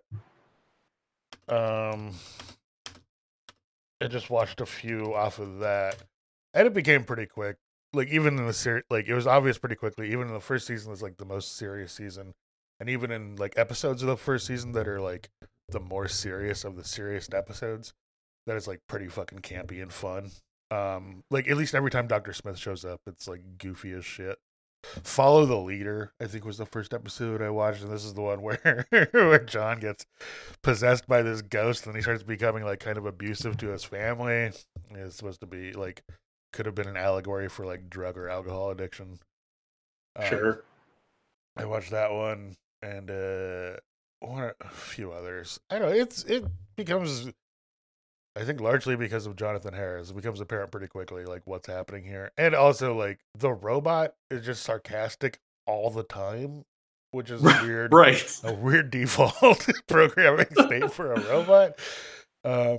Um, 1.50 2.14
I 4.02 4.08
just 4.08 4.30
watched 4.30 4.62
a 4.62 4.66
few 4.66 5.14
off 5.14 5.40
of 5.40 5.60
that, 5.60 5.98
and 6.58 6.66
it 6.66 6.74
became 6.74 7.04
pretty 7.04 7.28
quick. 7.28 7.58
Like 7.94 8.10
even 8.10 8.38
in 8.38 8.48
the 8.48 8.54
series, 8.54 8.84
like 8.90 9.08
it 9.08 9.14
was 9.14 9.28
obvious 9.28 9.60
pretty 9.60 9.76
quickly. 9.76 10.12
Even 10.12 10.28
in 10.28 10.34
the 10.34 10.40
first 10.40 10.68
season 10.68 10.90
was 10.90 11.04
like 11.04 11.18
the 11.18 11.26
most 11.26 11.56
serious 11.56 11.94
season, 11.94 12.34
and 12.80 12.90
even 12.90 13.12
in 13.12 13.36
like 13.36 13.54
episodes 13.58 14.02
of 14.02 14.08
the 14.08 14.18
first 14.18 14.48
season 14.48 14.72
that 14.74 14.88
are 14.88 15.00
like 15.00 15.30
the 15.70 15.80
more 15.80 16.08
serious 16.08 16.66
of 16.66 16.76
the 16.76 16.84
serious 16.84 17.30
episodes, 17.32 17.94
that 18.48 18.58
is 18.58 18.68
like 18.68 18.82
pretty 18.88 19.08
fucking 19.08 19.40
campy 19.40 19.82
and 19.82 19.94
fun. 19.94 20.32
Um, 20.70 21.24
like 21.30 21.48
at 21.48 21.58
least 21.58 21.76
every 21.76 21.92
time 21.92 22.08
Doctor 22.08 22.34
Smith 22.34 22.58
shows 22.58 22.84
up, 22.84 23.02
it's 23.06 23.28
like 23.28 23.58
goofy 23.58 23.92
as 23.92 24.04
shit. 24.04 24.38
Follow 25.04 25.46
the 25.46 25.58
leader, 25.58 26.14
I 26.20 26.26
think 26.26 26.44
was 26.44 26.58
the 26.58 26.66
first 26.66 26.94
episode 26.94 27.42
I 27.42 27.50
watched, 27.50 27.84
and 27.84 27.92
this 27.92 28.04
is 28.04 28.16
the 28.16 28.22
one 28.22 28.42
where 28.42 28.86
where 28.90 29.46
John 29.46 29.80
gets 29.80 30.06
possessed 30.64 31.08
by 31.08 31.22
this 31.22 31.42
ghost 31.42 31.86
and 31.86 31.96
he 31.96 32.02
starts 32.02 32.24
becoming 32.24 32.64
like 32.64 32.80
kind 32.80 32.98
of 32.98 33.06
abusive 33.06 33.58
to 33.58 33.68
his 33.68 33.84
family. 33.84 34.52
It's 34.92 35.16
supposed 35.16 35.40
to 35.42 35.48
be 35.48 35.72
like 35.74 36.04
could 36.54 36.66
have 36.66 36.76
been 36.76 36.88
an 36.88 36.98
allegory 36.98 37.50
for 37.50 37.66
like 37.66 37.90
drug 37.90 38.18
or 38.18 38.30
alcohol 38.30 38.70
addiction. 38.72 39.20
Um, 40.16 40.26
Sure. 40.28 40.64
I 41.56 41.66
watched 41.66 41.92
that 41.92 42.12
one 42.12 42.56
and 42.82 43.10
uh 43.10 43.78
one 44.20 44.52
a 44.62 44.70
few 44.70 45.12
others. 45.12 45.60
I 45.70 45.80
don't 45.80 45.90
know, 45.90 45.96
it's 45.96 46.24
it 46.26 46.46
becomes 46.76 47.30
I 48.36 48.44
think 48.44 48.62
largely 48.62 48.96
because 48.96 49.26
of 49.26 49.36
Jonathan 49.36 49.74
Harris, 49.74 50.12
it 50.12 50.16
becomes 50.16 50.40
apparent 50.40 50.72
pretty 50.72 50.88
quickly 50.88 51.26
like 51.26 51.42
what's 51.46 51.68
happening 51.68 52.04
here. 52.04 52.32
And 52.38 52.54
also 52.54 52.96
like 52.96 53.20
the 53.36 53.52
robot 53.52 54.14
is 54.30 54.46
just 54.46 54.62
sarcastic 54.64 55.40
all 55.66 55.90
the 55.90 56.04
time, 56.04 56.66
which 57.12 57.32
is 57.32 57.44
a 57.44 57.48
weird 57.64 57.92
Right. 57.94 58.40
a 58.44 58.54
weird 58.54 58.92
default 58.92 59.68
programming 59.88 60.48
state 60.66 60.92
for 60.92 61.14
a 61.14 61.20
robot. 61.22 61.80
Um 62.44 62.78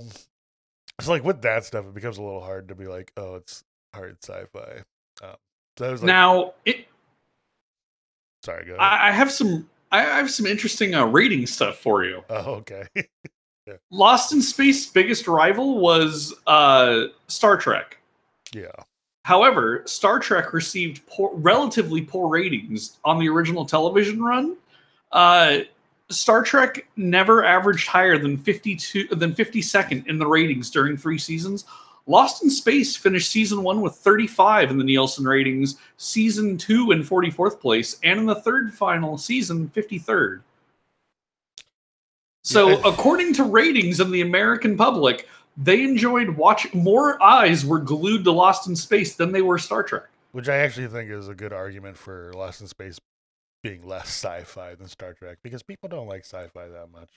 so 1.01 1.11
like 1.11 1.23
with 1.23 1.41
that 1.41 1.65
stuff 1.65 1.85
it 1.85 1.93
becomes 1.93 2.17
a 2.17 2.21
little 2.21 2.41
hard 2.41 2.67
to 2.69 2.75
be 2.75 2.85
like, 2.85 3.11
oh, 3.17 3.35
it's 3.35 3.63
hard 3.93 4.17
sci-fi. 4.23 4.83
Um, 5.21 5.35
so 5.77 5.87
I 5.87 5.91
was 5.91 6.01
like 6.01 6.07
now, 6.07 6.53
it, 6.65 6.87
sorry, 8.43 8.65
go 8.65 8.75
ahead. 8.75 8.81
I, 8.81 9.11
have 9.11 9.31
some. 9.31 9.69
I 9.91 10.01
have 10.01 10.29
some 10.29 10.45
interesting 10.45 10.93
uh, 10.93 11.05
rating 11.05 11.47
stuff 11.47 11.77
for 11.77 12.03
you. 12.03 12.23
oh, 12.29 12.51
okay. 12.55 12.87
Lost 13.91 14.33
in 14.33 14.41
Space 14.41 14.87
biggest 14.87 15.27
rival 15.27 15.79
was 15.79 16.33
uh, 16.47 17.05
Star 17.27 17.57
Trek. 17.57 17.97
yeah. 18.53 18.71
However, 19.25 19.83
Star 19.85 20.17
Trek 20.17 20.53
received 20.53 21.05
poor, 21.05 21.31
relatively 21.35 22.01
poor 22.01 22.29
ratings 22.29 22.97
on 23.05 23.19
the 23.19 23.29
original 23.29 23.63
television 23.63 24.23
run. 24.23 24.57
Uh, 25.11 25.59
Star 26.11 26.41
Trek 26.41 26.87
never 26.95 27.43
averaged 27.43 27.87
higher 27.87 28.17
than 28.17 28.37
52 28.37 29.09
than 29.09 29.33
52nd 29.33 30.07
in 30.07 30.17
the 30.17 30.25
ratings 30.25 30.69
during 30.69 30.97
three 30.97 31.19
seasons. 31.19 31.65
Lost 32.07 32.43
in 32.43 32.49
Space 32.49 32.95
finished 32.95 33.29
season 33.29 33.61
1 33.61 33.81
with 33.81 33.93
35 33.93 34.71
in 34.71 34.79
the 34.79 34.83
Nielsen 34.83 35.25
ratings, 35.25 35.75
season 35.97 36.57
2 36.57 36.91
in 36.91 37.03
44th 37.03 37.59
place, 37.59 37.99
and 38.01 38.19
in 38.19 38.25
the 38.25 38.35
third 38.35 38.73
final 38.73 39.17
season 39.17 39.71
53rd. 39.75 40.41
So, 42.43 42.81
according 42.81 43.33
to 43.35 43.43
ratings 43.43 43.99
in 43.99 44.09
the 44.09 44.21
American 44.21 44.75
public, 44.75 45.27
they 45.55 45.83
enjoyed 45.83 46.29
watch 46.29 46.73
more 46.73 47.21
eyes 47.21 47.63
were 47.63 47.77
glued 47.77 48.23
to 48.23 48.31
Lost 48.31 48.67
in 48.67 48.75
Space 48.75 49.13
than 49.13 49.31
they 49.31 49.43
were 49.43 49.59
Star 49.59 49.83
Trek. 49.83 50.05
Which 50.31 50.49
I 50.49 50.57
actually 50.57 50.87
think 50.87 51.11
is 51.11 51.27
a 51.27 51.35
good 51.35 51.53
argument 51.53 51.95
for 51.95 52.31
Lost 52.33 52.61
in 52.61 52.67
Space 52.67 52.97
being 53.61 53.85
less 53.85 54.07
sci-fi 54.07 54.75
than 54.75 54.87
Star 54.87 55.13
Trek 55.13 55.39
because 55.43 55.63
people 55.63 55.89
don't 55.89 56.07
like 56.07 56.25
sci-fi 56.25 56.67
that 56.67 56.91
much. 56.91 57.09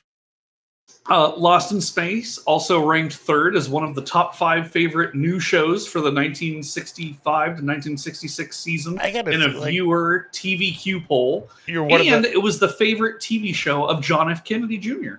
Uh, 1.08 1.34
Lost 1.36 1.72
in 1.72 1.80
Space 1.80 2.38
also 2.38 2.84
ranked 2.84 3.14
third 3.14 3.56
as 3.56 3.68
one 3.68 3.84
of 3.84 3.94
the 3.94 4.02
top 4.02 4.34
five 4.34 4.70
favorite 4.70 5.14
new 5.14 5.40
shows 5.40 5.86
for 5.86 5.98
the 5.98 6.12
1965 6.12 7.16
to 7.22 7.50
1966 7.50 8.58
season 8.58 8.98
I 8.98 9.12
gotta 9.12 9.30
in 9.30 9.42
a 9.42 9.48
like, 9.48 9.70
viewer 9.70 10.28
TVQ 10.32 11.06
poll, 11.06 11.48
You're 11.66 11.84
one 11.84 12.00
and 12.00 12.24
of 12.24 12.32
it 12.32 12.40
was 12.40 12.58
the 12.58 12.68
favorite 12.68 13.20
TV 13.20 13.54
show 13.54 13.84
of 13.84 14.02
John 14.02 14.30
F. 14.30 14.44
Kennedy 14.44 14.78
Jr. 14.78 15.14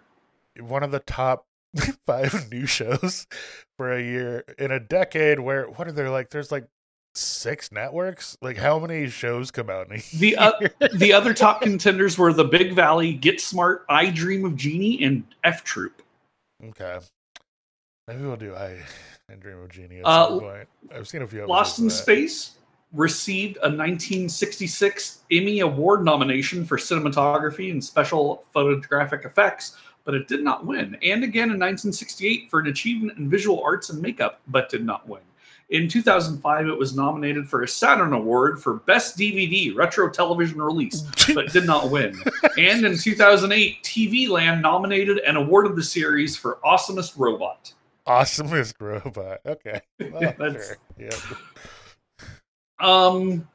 one 0.60 0.84
of 0.84 0.92
the 0.92 1.00
top 1.00 1.48
five 2.06 2.50
new 2.52 2.66
shows 2.66 3.28
for 3.78 3.92
a 3.92 4.02
year 4.02 4.46
in 4.58 4.72
a 4.72 4.80
decade. 4.80 5.40
Where 5.40 5.70
what 5.70 5.88
are 5.88 5.92
there 5.92 6.10
like? 6.10 6.30
There's 6.30 6.52
like 6.52 6.68
six 7.16 7.72
networks. 7.72 8.38
Like 8.42 8.58
how 8.58 8.80
many 8.80 9.08
shows 9.10 9.52
come 9.52 9.70
out 9.70 9.92
in 9.92 10.02
The 10.14 10.36
uh, 10.38 10.52
the 10.96 11.14
other 11.14 11.34
top 11.34 11.62
contenders 11.62 12.18
were 12.18 12.34
The 12.34 12.44
Big 12.46 12.74
Valley, 12.74 13.14
Get 13.14 13.40
Smart, 13.42 13.86
I 13.90 14.10
Dream 14.10 14.46
of 14.46 14.56
Jeannie, 14.56 15.04
and 15.04 15.24
F 15.44 15.64
Troop. 15.64 16.02
okay, 16.70 17.00
maybe 18.08 18.22
we'll 18.24 18.36
do 18.36 18.56
I. 18.56 18.80
I 19.32 19.36
Dream 19.36 19.60
of 19.62 19.70
Jeannie 19.70 20.00
at 20.00 20.06
Uh, 20.06 20.28
some 20.28 20.40
point. 20.42 20.68
I've 20.94 21.08
seen 21.08 21.22
a 21.22 21.28
few. 21.28 21.46
Lost 21.46 21.80
in. 21.80 21.90
Space 21.90 22.52
received 22.92 23.58
a 23.58 23.70
1966 23.70 25.20
Emmy 25.32 25.62
Award 25.62 26.04
nomination 26.06 26.66
for 26.66 26.78
cinematography 26.78 27.72
and 27.72 27.84
special 27.84 28.44
photographic 28.54 29.26
effects, 29.26 29.78
but 30.04 30.14
it 30.14 30.28
did 30.28 30.44
not 30.44 30.66
win. 30.66 30.96
And 31.02 31.24
again 31.24 31.50
in 31.50 31.58
1968 31.60 32.50
for 32.52 32.60
an 32.60 32.68
achievement 32.68 33.18
in 33.18 33.30
visual 33.30 33.64
arts 33.64 33.90
and 33.90 34.00
makeup, 34.02 34.42
but 34.48 34.70
did 34.70 34.86
not 34.86 35.08
win. 35.08 35.22
In 35.70 35.88
2005, 35.88 36.68
it 36.68 36.78
was 36.78 36.96
nominated 36.96 37.50
for 37.50 37.64
a 37.64 37.68
Saturn 37.68 38.14
Award 38.14 38.62
for 38.62 38.76
Best 38.76 39.18
DVD 39.18 39.76
Retro 39.76 40.10
Television 40.10 40.62
Release, 40.62 41.02
but 41.34 41.52
did 41.52 41.66
not 41.66 41.90
win. 41.90 42.16
And 42.58 42.86
in 42.86 42.98
2008, 42.98 43.82
TV 43.84 44.30
Land 44.30 44.62
nominated 44.62 45.20
and 45.20 45.38
awarded 45.38 45.76
the 45.76 45.84
series 45.84 46.36
for 46.36 46.60
Awesomest 46.64 47.18
Robot. 47.18 47.74
Awesomest 48.08 48.74
robot. 48.80 49.40
Okay. 49.46 49.82
Well, 50.12 50.20
That's- 50.38 50.68
sure. 50.68 50.78
Yeah. 51.00 51.10
Um, 52.80 53.48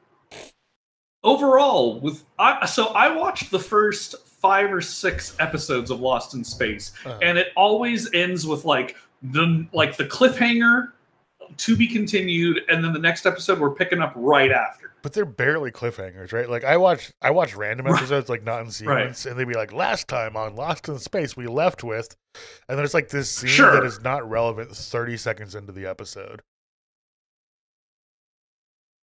overall, 1.23 1.99
with 1.99 2.25
I, 2.39 2.65
so 2.65 2.87
I 2.87 3.15
watched 3.15 3.51
the 3.51 3.59
first 3.59 4.15
five 4.27 4.73
or 4.73 4.81
six 4.81 5.35
episodes 5.39 5.91
of 5.91 5.99
Lost 6.01 6.33
in 6.33 6.43
Space, 6.43 6.93
Uh, 7.05 7.19
and 7.21 7.37
it 7.37 7.49
always 7.55 8.11
ends 8.13 8.47
with 8.47 8.65
like 8.65 8.95
the 9.21 9.67
like 9.73 9.95
the 9.97 10.05
cliffhanger 10.05 10.93
to 11.57 11.75
be 11.75 11.87
continued, 11.87 12.61
and 12.69 12.83
then 12.83 12.93
the 12.93 12.99
next 12.99 13.25
episode 13.25 13.59
we're 13.59 13.73
picking 13.73 14.01
up 14.01 14.13
right 14.15 14.51
after. 14.51 14.91
but 15.01 15.13
they're 15.13 15.25
barely 15.25 15.71
cliffhangers, 15.71 16.33
right? 16.33 16.49
Like 16.49 16.63
I 16.63 16.75
watch, 16.77 17.11
I 17.21 17.31
watch 17.31 17.55
random 17.55 17.85
Right. 17.85 17.95
episodes, 17.97 18.27
like 18.29 18.43
not 18.43 18.61
in 18.61 18.71
sequence, 18.71 19.25
and 19.25 19.37
they'd 19.39 19.47
be 19.47 19.53
like, 19.53 19.71
"Last 19.71 20.07
time 20.07 20.35
on 20.35 20.55
Lost 20.55 20.87
in 20.89 20.99
Space, 20.99 21.37
we 21.37 21.47
left 21.47 21.83
with," 21.83 22.15
and 22.67 22.77
then 22.77 22.83
it's 22.85 22.93
like 22.93 23.09
this 23.09 23.29
scene 23.31 23.49
Sure. 23.49 23.71
that 23.73 23.83
is 23.85 24.01
not 24.01 24.29
relevant 24.29 24.75
thirty 24.75 25.15
seconds 25.17 25.55
into 25.55 25.71
the 25.71 25.85
episode. 25.85 26.41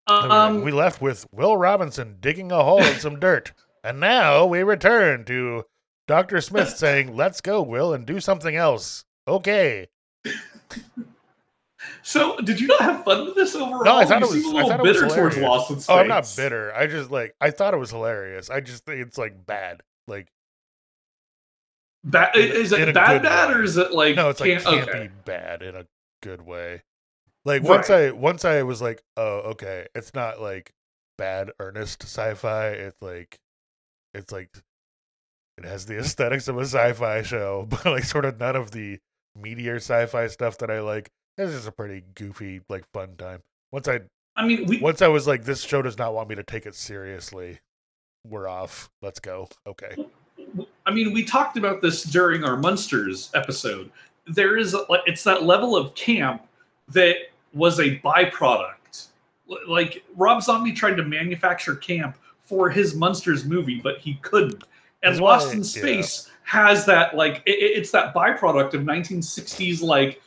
They'd 0.08 0.22
be 0.22 0.28
like, 0.28 0.30
Um, 0.30 0.62
we 0.62 0.70
left 0.70 1.00
with 1.00 1.26
Will 1.32 1.56
Robinson 1.56 2.18
digging 2.20 2.52
a 2.52 2.62
hole 2.62 2.82
in 2.84 3.00
some 3.00 3.18
dirt, 3.18 3.52
and 3.82 3.98
now 3.98 4.46
we 4.46 4.62
return 4.62 5.24
to 5.24 5.64
Doctor 6.06 6.40
Smith 6.40 6.68
saying, 6.76 7.16
"Let's 7.16 7.40
go, 7.40 7.60
Will, 7.62 7.92
and 7.94 8.06
do 8.06 8.20
something 8.20 8.54
else." 8.54 9.04
Okay. 9.26 9.88
so 12.08 12.36
did 12.38 12.60
you 12.60 12.68
not 12.68 12.80
have 12.82 13.04
fun 13.04 13.24
with 13.26 13.34
this 13.34 13.56
overall? 13.56 13.82
No, 13.84 13.96
I 13.96 14.04
thought 14.04 14.20
you 14.20 14.26
it 14.26 14.30
was- 14.32 14.42
seem 14.44 14.54
a 14.54 14.58
I 14.58 14.62
little 14.62 14.86
it 14.86 14.88
was 14.88 15.00
bitter 15.02 15.14
towards. 15.14 15.36
Lost 15.38 15.70
in 15.72 15.80
Space. 15.80 15.90
Oh, 15.90 15.98
I'm 15.98 16.06
not 16.08 16.32
bitter. 16.36 16.72
I 16.72 16.86
just 16.86 17.10
like 17.10 17.34
I 17.40 17.50
thought 17.50 17.74
it 17.74 17.78
was 17.78 17.90
hilarious. 17.90 18.48
I 18.48 18.60
just 18.60 18.84
think 18.84 19.00
it's 19.00 19.18
like 19.18 19.44
bad. 19.44 19.82
Like 20.06 20.28
Ba- 22.04 22.30
is 22.36 22.70
it 22.70 22.94
bad, 22.94 23.22
bad, 23.24 23.48
way. 23.48 23.54
or 23.56 23.62
is 23.64 23.76
it 23.76 23.90
like 23.92 24.14
no, 24.14 24.28
it's 24.30 24.40
like 24.40 24.62
can't- 24.62 24.88
okay. 24.88 25.10
bad 25.24 25.62
in 25.62 25.74
a 25.74 25.86
good 26.22 26.42
way. 26.42 26.82
Like 27.44 27.62
once 27.64 27.90
I 27.90 28.12
once 28.12 28.44
I 28.44 28.62
was 28.62 28.80
like, 28.80 29.02
oh, 29.16 29.38
okay, 29.52 29.86
it's 29.94 30.14
not 30.14 30.40
like 30.40 30.72
bad 31.18 31.50
earnest 31.58 32.04
sci-fi. 32.04 32.68
It's 32.68 33.00
like 33.02 33.38
it's 34.14 34.30
like 34.30 34.50
it 35.58 35.64
has 35.64 35.86
the 35.86 35.98
aesthetics 35.98 36.46
of 36.46 36.56
a 36.58 36.62
sci-fi 36.62 37.22
show, 37.22 37.66
but 37.68 37.84
like 37.84 38.04
sort 38.04 38.24
of 38.24 38.38
none 38.38 38.54
of 38.54 38.70
the 38.70 38.98
meteor 39.34 39.76
sci-fi 39.76 40.28
stuff 40.28 40.58
that 40.58 40.70
I 40.70 40.80
like. 40.80 41.10
It's 41.38 41.52
just 41.52 41.68
a 41.68 41.72
pretty 41.72 42.02
goofy, 42.14 42.60
like 42.68 42.84
fun 42.92 43.16
time. 43.16 43.42
Once 43.72 43.88
I 43.88 44.00
I 44.36 44.46
mean, 44.46 44.66
we 44.66 44.78
once 44.78 45.02
I 45.02 45.08
was 45.08 45.26
like, 45.26 45.44
this 45.44 45.62
show 45.62 45.82
does 45.82 45.98
not 45.98 46.14
want 46.14 46.28
me 46.28 46.34
to 46.34 46.42
take 46.42 46.66
it 46.66 46.74
seriously. 46.74 47.60
We're 48.26 48.48
off. 48.48 48.90
Let's 49.02 49.20
go. 49.20 49.48
Okay. 49.66 49.94
I 50.86 50.90
mean, 50.92 51.12
we 51.12 51.24
talked 51.24 51.56
about 51.56 51.82
this 51.82 52.02
during 52.02 52.44
our 52.44 52.56
Munsters 52.56 53.30
episode. 53.34 53.90
There 54.26 54.56
is, 54.56 54.74
like, 54.88 55.00
it's 55.06 55.22
that 55.24 55.42
level 55.44 55.76
of 55.76 55.94
camp 55.94 56.46
that 56.88 57.16
was 57.52 57.78
a 57.80 57.98
byproduct. 58.00 59.06
Like 59.68 60.02
Rob 60.16 60.42
Zombie 60.42 60.72
tried 60.72 60.96
to 60.96 61.04
manufacture 61.04 61.76
camp 61.76 62.16
for 62.42 62.68
his 62.70 62.94
Munsters 62.94 63.44
movie, 63.44 63.80
but 63.80 63.98
he 63.98 64.14
couldn't. 64.22 64.64
And 65.02 65.12
That's 65.14 65.20
Lost 65.20 65.46
why- 65.48 65.52
in 65.52 65.58
yeah. 65.58 65.64
Space 65.64 66.30
has 66.44 66.84
that, 66.86 67.16
like, 67.16 67.42
it- 67.46 67.50
it's 67.52 67.90
that 67.92 68.14
byproduct 68.14 68.74
of 68.74 68.82
1960s, 68.82 69.82
like 69.82 70.20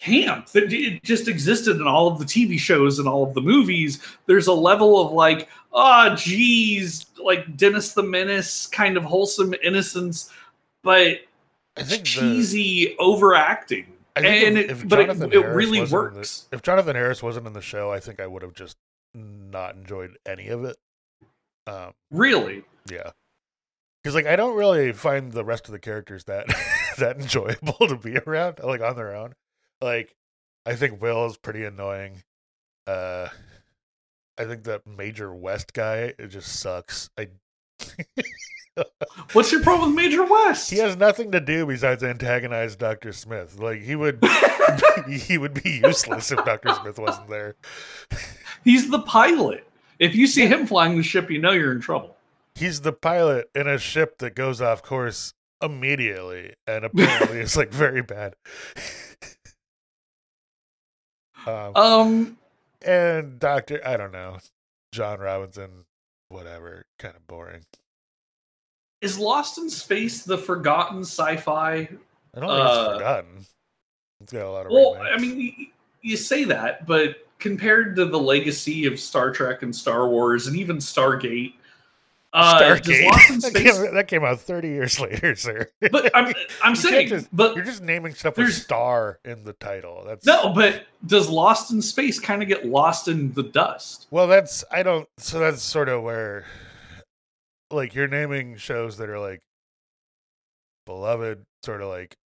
camp 0.00 0.46
that 0.48 0.72
it 0.72 1.02
just 1.02 1.28
existed 1.28 1.76
in 1.76 1.86
all 1.86 2.08
of 2.08 2.18
the 2.18 2.24
TV 2.24 2.58
shows 2.58 2.98
and 2.98 3.06
all 3.06 3.22
of 3.22 3.34
the 3.34 3.40
movies. 3.40 4.00
There's 4.26 4.46
a 4.46 4.52
level 4.52 5.00
of 5.04 5.12
like, 5.12 5.48
ah, 5.72 6.10
oh, 6.10 6.16
geez, 6.16 7.06
like 7.22 7.56
Dennis 7.56 7.92
the 7.92 8.02
Menace 8.02 8.66
kind 8.66 8.96
of 8.96 9.04
wholesome 9.04 9.54
innocence, 9.62 10.32
but 10.82 11.18
I 11.76 11.82
think 11.82 12.02
the- 12.02 12.08
cheesy 12.08 12.96
overacting. 12.98 13.86
And 14.16 14.26
if- 14.26 14.42
it, 14.56 14.70
if 14.70 14.88
but 14.88 14.98
it, 15.00 15.34
it 15.34 15.46
really 15.46 15.80
wasn't 15.80 16.12
the- 16.12 16.18
works. 16.18 16.46
if 16.50 16.62
Jonathan 16.62 16.96
Harris 16.96 17.22
wasn't 17.22 17.46
in 17.46 17.52
the 17.52 17.60
show, 17.62 17.92
I 17.92 18.00
think 18.00 18.20
I 18.20 18.26
would 18.26 18.42
have 18.42 18.54
just 18.54 18.76
not 19.14 19.76
enjoyed 19.76 20.16
any 20.26 20.48
of 20.48 20.64
it. 20.64 20.76
Um, 21.66 21.92
Really. 22.10 22.64
yeah, 22.90 23.10
because 24.02 24.14
like 24.14 24.26
I 24.26 24.34
don't 24.34 24.56
really 24.56 24.92
find 24.92 25.32
the 25.32 25.44
rest 25.44 25.66
of 25.68 25.72
the 25.72 25.78
characters 25.78 26.24
that 26.24 26.46
that 26.98 27.18
enjoyable 27.18 27.86
to 27.86 27.96
be 27.96 28.16
around, 28.18 28.58
like 28.64 28.80
on 28.80 28.96
their 28.96 29.14
own. 29.14 29.34
Like, 29.80 30.14
I 30.66 30.74
think 30.74 31.00
Will 31.00 31.26
is 31.26 31.36
pretty 31.36 31.64
annoying. 31.64 32.22
Uh, 32.86 33.28
I 34.38 34.44
think 34.44 34.64
that 34.64 34.86
Major 34.86 35.34
West 35.34 35.72
guy 35.72 36.14
it 36.18 36.28
just 36.28 36.60
sucks. 36.60 37.10
I 37.18 37.28
What's 39.32 39.52
your 39.52 39.62
problem 39.62 39.94
with 39.94 40.04
Major 40.04 40.24
West? 40.24 40.70
he 40.70 40.78
has 40.78 40.96
nothing 40.96 41.32
to 41.32 41.40
do 41.40 41.66
besides 41.66 42.02
antagonize 42.02 42.76
Doctor 42.76 43.12
Smith. 43.12 43.58
Like 43.58 43.82
he 43.82 43.96
would 43.96 44.22
he 45.08 45.38
would 45.38 45.62
be 45.62 45.80
useless 45.84 46.32
if 46.32 46.44
Doctor 46.44 46.72
Smith 46.74 46.98
wasn't 46.98 47.28
there. 47.28 47.56
He's 48.64 48.90
the 48.90 49.00
pilot. 49.00 49.66
If 49.98 50.14
you 50.14 50.26
see 50.26 50.46
him 50.46 50.66
flying 50.66 50.96
the 50.96 51.02
ship, 51.02 51.30
you 51.30 51.38
know 51.38 51.52
you're 51.52 51.72
in 51.72 51.80
trouble. 51.80 52.16
He's 52.54 52.80
the 52.80 52.92
pilot 52.92 53.50
in 53.54 53.68
a 53.68 53.78
ship 53.78 54.18
that 54.18 54.34
goes 54.34 54.60
off 54.60 54.82
course 54.82 55.34
immediately, 55.62 56.54
and 56.66 56.84
apparently 56.84 57.40
it's 57.40 57.56
like 57.56 57.70
very 57.70 58.02
bad. 58.02 58.34
Um, 61.46 61.76
Um, 61.76 62.38
and 62.82 63.38
Doctor, 63.38 63.80
I 63.86 63.96
don't 63.96 64.12
know, 64.12 64.38
John 64.92 65.20
Robinson, 65.20 65.84
whatever, 66.28 66.84
kind 66.98 67.16
of 67.16 67.26
boring. 67.26 67.64
is 69.00 69.18
Lost 69.18 69.58
in 69.58 69.70
Space 69.70 70.22
the 70.24 70.38
forgotten 70.38 71.00
sci-fi? 71.00 71.72
I 71.72 71.88
don't 72.38 72.48
think 72.48 72.50
Uh, 72.50 72.84
it's 72.88 72.96
forgotten. 72.98 73.46
It's 74.20 74.32
got 74.32 74.42
a 74.46 74.50
lot 74.50 74.66
of. 74.66 74.72
Well, 74.72 74.94
remakes. 74.94 75.14
I 75.16 75.20
mean, 75.20 75.54
y- 75.58 75.66
you 76.02 76.16
say 76.16 76.44
that, 76.44 76.86
but 76.86 77.26
compared 77.38 77.96
to 77.96 78.04
the 78.04 78.18
legacy 78.18 78.84
of 78.86 79.00
Star 79.00 79.30
Trek 79.32 79.62
and 79.62 79.74
Star 79.74 80.08
Wars 80.08 80.46
and 80.46 80.56
even 80.56 80.76
Stargate, 80.76 81.54
uh, 82.32 82.78
does 82.78 83.02
Lost 83.02 83.30
in 83.30 83.40
that, 83.40 83.54
came, 83.54 83.94
that 83.94 84.08
came 84.08 84.24
out 84.24 84.40
thirty 84.40 84.68
years 84.68 85.00
later, 85.00 85.34
sir. 85.34 85.68
but 85.90 86.14
I'm, 86.14 86.32
I'm 86.62 86.76
saying, 86.76 87.08
just, 87.08 87.28
but 87.34 87.56
you're 87.56 87.64
just 87.64 87.82
naming 87.82 88.14
stuff 88.14 88.36
with 88.36 88.52
"star" 88.52 89.18
in 89.24 89.44
the 89.44 89.52
title. 89.54 90.04
That's 90.06 90.24
no, 90.24 90.52
but 90.52 90.84
does 91.06 91.28
Lost 91.28 91.72
in 91.72 91.82
Space 91.82 92.20
kind 92.20 92.42
of 92.42 92.48
get 92.48 92.66
lost 92.66 93.08
in 93.08 93.32
the 93.32 93.42
dust? 93.42 94.06
Well, 94.10 94.28
that's 94.28 94.64
I 94.70 94.82
don't. 94.82 95.08
So 95.18 95.40
that's 95.40 95.62
sort 95.62 95.88
of 95.88 96.02
where, 96.02 96.44
like, 97.70 97.94
you're 97.94 98.08
naming 98.08 98.56
shows 98.56 98.96
that 98.98 99.08
are 99.08 99.18
like 99.18 99.40
beloved, 100.86 101.44
sort 101.64 101.82
of 101.82 101.88
like 101.88 102.16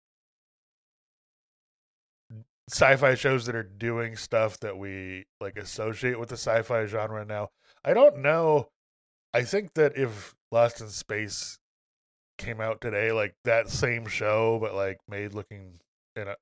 sci-fi 2.70 3.14
shows 3.14 3.46
that 3.46 3.54
are 3.54 3.62
doing 3.62 4.16
stuff 4.16 4.58
that 4.60 4.76
we 4.76 5.24
like 5.40 5.56
associate 5.56 6.18
with 6.18 6.30
the 6.30 6.36
sci-fi 6.36 6.86
genre 6.86 7.24
now. 7.24 7.50
I 7.84 7.92
don't 7.94 8.18
know. 8.18 8.68
I 9.34 9.42
think 9.42 9.74
that 9.74 9.96
if 9.96 10.34
Lost 10.52 10.80
in 10.80 10.88
Space 10.88 11.58
came 12.38 12.60
out 12.60 12.80
today, 12.80 13.12
like 13.12 13.34
that 13.44 13.68
same 13.68 14.06
show, 14.06 14.58
but 14.60 14.74
like 14.74 14.98
made 15.08 15.34
looking 15.34 15.78
in 16.16 16.28
a 16.28 16.36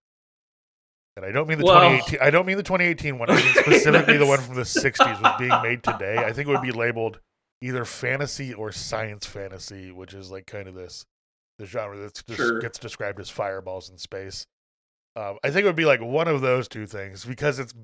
and 1.16 1.26
I 1.26 1.32
don't 1.32 1.46
mean 1.48 1.58
the 1.58 1.64
Well- 1.64 1.80
2018. 1.80 2.18
I 2.26 2.30
don't 2.30 2.46
mean 2.46 2.56
the 2.56 2.62
2018 2.62 3.18
one. 3.18 3.30
I 3.30 3.36
mean 3.36 3.44
specifically 3.54 4.16
the 4.16 4.26
one 4.26 4.40
from 4.40 4.54
the 4.54 4.62
60s 4.62 5.20
was 5.22 5.32
being 5.38 5.62
made 5.62 5.82
today. 5.82 6.16
I 6.18 6.32
think 6.32 6.48
it 6.48 6.52
would 6.52 6.62
be 6.62 6.72
labeled 6.72 7.20
either 7.60 7.84
fantasy 7.84 8.52
or 8.54 8.72
science 8.72 9.26
fantasy, 9.26 9.90
which 9.92 10.14
is 10.14 10.30
like 10.30 10.46
kind 10.46 10.68
of 10.68 10.74
this 10.74 11.04
the 11.58 11.66
genre 11.66 11.96
that 11.98 12.14
just 12.26 12.36
Sure. 12.36 12.60
gets 12.60 12.78
described 12.78 13.20
as 13.20 13.28
fireballs 13.28 13.90
in 13.90 13.98
space. 13.98 14.46
Um, 15.14 15.36
I 15.44 15.50
think 15.50 15.64
it 15.64 15.66
would 15.66 15.76
be 15.76 15.84
like 15.84 16.00
one 16.00 16.28
of 16.28 16.40
those 16.40 16.66
two 16.68 16.86
things 16.86 17.24
because 17.26 17.58
it's 17.58 17.74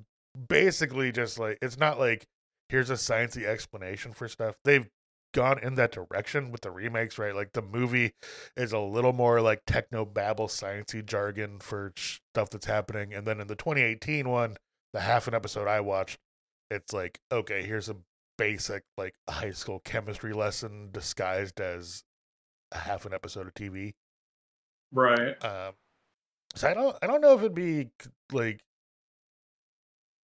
basically 0.49 1.13
just 1.13 1.39
like 1.39 1.59
it's 1.61 1.79
not 1.79 1.99
like 1.99 2.27
here's 2.71 2.89
a 2.91 2.95
sciencey 2.95 3.45
explanation 3.45 4.13
for 4.15 4.27
stuff. 4.29 4.57
They've 4.65 4.89
gone 5.35 5.59
in 5.59 5.75
that 5.77 5.93
direction 5.93 6.51
with 6.51 6.63
the 6.63 6.71
remakes, 6.71 7.19
right? 7.19 7.35
Like 7.35 7.53
the 7.53 7.63
movie 7.63 8.13
is 8.57 8.73
a 8.73 8.79
little 8.79 9.13
more 9.13 9.41
like 9.41 9.63
techno 9.67 10.05
babble 10.05 10.49
sciencey 10.49 11.05
jargon 11.05 11.59
for 11.61 11.93
stuff 11.97 12.51
that's 12.51 12.67
happening, 12.67 13.15
and 13.15 13.27
then 13.27 13.41
in 13.41 13.47
the 13.47 13.57
2018 13.57 14.29
one, 14.29 14.57
the 14.93 15.01
half 15.01 15.29
an 15.29 15.35
episode 15.35 15.69
I 15.69 15.81
watched, 15.81 16.19
it's 16.71 16.93
like 16.93 17.21
okay, 17.33 17.63
here's 17.65 17.89
a 17.89 17.97
basic 18.39 18.85
like 18.97 19.15
high 19.29 19.51
school 19.51 19.81
chemistry 19.81 20.33
lesson 20.33 20.91
disguised 20.93 21.61
as 21.61 22.05
a 22.73 22.79
half 22.79 23.05
an 23.05 23.13
episode 23.13 23.47
of 23.47 23.55
TV. 23.55 23.95
Right. 24.93 25.43
Um, 25.45 25.75
so 26.55 26.69
I 26.69 26.75
don't, 26.75 26.97
I 27.03 27.07
don't 27.07 27.21
know 27.21 27.35
if 27.35 27.41
it'd 27.41 27.55
be 27.55 27.91
like, 28.33 28.61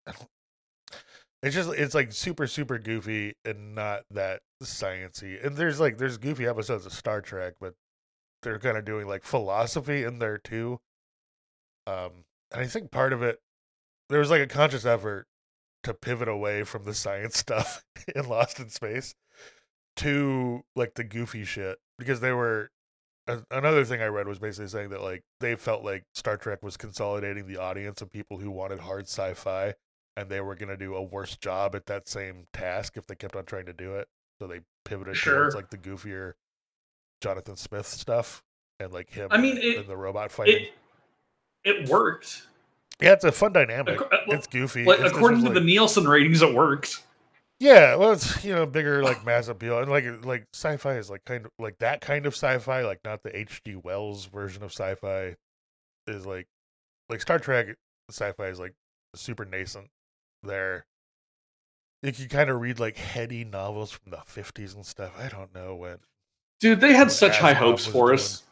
I 0.06 0.12
don't, 0.12 0.28
it's 1.46 1.54
just, 1.54 1.70
it's 1.70 1.94
like 1.94 2.12
super, 2.12 2.46
super 2.46 2.78
goofy 2.78 3.34
and 3.44 3.74
not 3.74 4.02
that 4.10 4.40
sciency. 4.62 5.44
And 5.44 5.56
there's 5.56 5.80
like, 5.80 5.98
there's 5.98 6.16
goofy 6.18 6.46
episodes 6.46 6.86
of 6.86 6.92
Star 6.92 7.20
Trek, 7.20 7.54
but 7.60 7.74
they're 8.42 8.58
kind 8.58 8.76
of 8.76 8.84
doing 8.84 9.06
like 9.06 9.24
philosophy 9.24 10.04
in 10.04 10.18
there 10.18 10.38
too. 10.38 10.80
Um, 11.86 12.24
and 12.52 12.62
I 12.62 12.66
think 12.66 12.90
part 12.90 13.12
of 13.12 13.22
it, 13.22 13.40
there 14.08 14.20
was 14.20 14.30
like 14.30 14.42
a 14.42 14.46
conscious 14.46 14.84
effort 14.84 15.26
to 15.82 15.94
pivot 15.94 16.28
away 16.28 16.64
from 16.64 16.84
the 16.84 16.94
science 16.94 17.38
stuff 17.38 17.84
in 18.14 18.28
Lost 18.28 18.60
in 18.60 18.70
Space 18.70 19.14
to 19.96 20.62
like 20.74 20.94
the 20.94 21.04
goofy 21.04 21.44
shit 21.44 21.78
because 21.98 22.20
they 22.20 22.32
were 22.32 22.70
another 23.50 23.84
thing 23.84 24.02
I 24.02 24.06
read 24.06 24.28
was 24.28 24.38
basically 24.38 24.68
saying 24.68 24.90
that 24.90 25.00
like 25.00 25.22
they 25.40 25.56
felt 25.56 25.84
like 25.84 26.04
Star 26.14 26.36
Trek 26.36 26.62
was 26.62 26.76
consolidating 26.76 27.46
the 27.46 27.56
audience 27.56 28.02
of 28.02 28.12
people 28.12 28.38
who 28.38 28.50
wanted 28.50 28.80
hard 28.80 29.04
sci-fi, 29.04 29.74
and 30.16 30.28
they 30.28 30.40
were 30.40 30.54
gonna 30.54 30.76
do 30.76 30.94
a 30.94 31.02
worse 31.02 31.36
job 31.36 31.74
at 31.74 31.86
that 31.86 32.08
same 32.08 32.46
task 32.52 32.96
if 32.96 33.06
they 33.06 33.14
kept 33.14 33.34
on 33.36 33.44
trying 33.44 33.66
to 33.66 33.72
do 33.72 33.94
it. 33.94 34.08
So 34.40 34.46
they 34.46 34.60
pivoted 34.84 35.16
Sure. 35.16 35.34
towards 35.34 35.54
like 35.54 35.70
the 35.70 35.78
goofier 35.78 36.34
Jonathan 37.20 37.56
Smith 37.56 37.86
stuff 37.86 38.42
and 38.80 38.92
like 38.92 39.10
him. 39.10 39.28
I 39.30 39.38
mean, 39.38 39.58
and 39.78 39.86
the 39.88 39.96
robot 39.96 40.30
fighting. 40.32 40.66
It 40.66 40.72
it 41.64 41.88
worked. 41.88 42.42
yeah, 43.00 43.12
it's 43.12 43.24
a 43.24 43.32
fun 43.32 43.52
dynamic. 43.52 44.00
Ac- 44.00 44.08
It's 44.28 44.46
goofy. 44.46 44.84
Like 44.84 44.98
It's- 44.98 45.12
according 45.12 45.40
to 45.40 45.46
like- 45.46 45.54
the 45.54 45.60
Nielsen 45.60 46.06
ratings, 46.06 46.42
it 46.42 46.52
worked. 46.54 47.02
Yeah, 47.60 47.94
well, 47.94 48.12
it's 48.12 48.44
you 48.44 48.52
know 48.54 48.66
bigger 48.66 49.02
like 49.02 49.24
mass 49.24 49.48
appeal, 49.48 49.78
and 49.78 49.90
like 49.90 50.04
like 50.24 50.44
sci-fi 50.52 50.94
is 50.96 51.08
like 51.08 51.24
kind 51.24 51.46
of 51.46 51.52
like 51.58 51.78
that 51.78 52.00
kind 52.00 52.26
of 52.26 52.34
sci-fi, 52.34 52.82
like 52.82 52.98
not 53.04 53.22
the 53.22 53.34
H.G. 53.34 53.76
Wells 53.76 54.26
version 54.26 54.62
of 54.64 54.72
sci-fi. 54.72 55.36
Is 56.06 56.26
like 56.26 56.46
like 57.08 57.20
Star 57.22 57.38
Trek 57.38 57.76
sci-fi 58.10 58.46
is 58.48 58.58
like 58.60 58.74
super 59.14 59.44
nascent 59.44 59.88
there. 60.46 60.86
You 62.02 62.12
can 62.12 62.28
kind 62.28 62.50
of 62.50 62.60
read 62.60 62.78
like 62.78 62.96
heady 62.96 63.44
novels 63.44 63.90
from 63.90 64.10
the 64.10 64.20
fifties 64.26 64.74
and 64.74 64.84
stuff. 64.84 65.12
I 65.18 65.28
don't 65.28 65.54
know 65.54 65.74
when. 65.74 65.98
Dude, 66.60 66.80
they 66.80 66.92
had 66.92 67.10
such 67.10 67.38
high 67.38 67.54
hopes 67.54 67.86
for 67.86 68.12
us. 68.12 68.42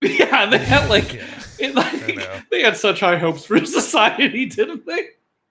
Yeah, 0.00 0.46
they 0.46 0.58
had 0.58 0.88
like, 0.88 1.12
Yeah, 1.12 1.26
it, 1.58 1.74
like 1.74 2.48
they 2.50 2.62
had 2.62 2.76
such 2.76 3.00
high 3.00 3.18
hopes 3.18 3.44
for 3.44 3.64
society, 3.64 4.46
didn't 4.46 4.86
they? 4.86 5.08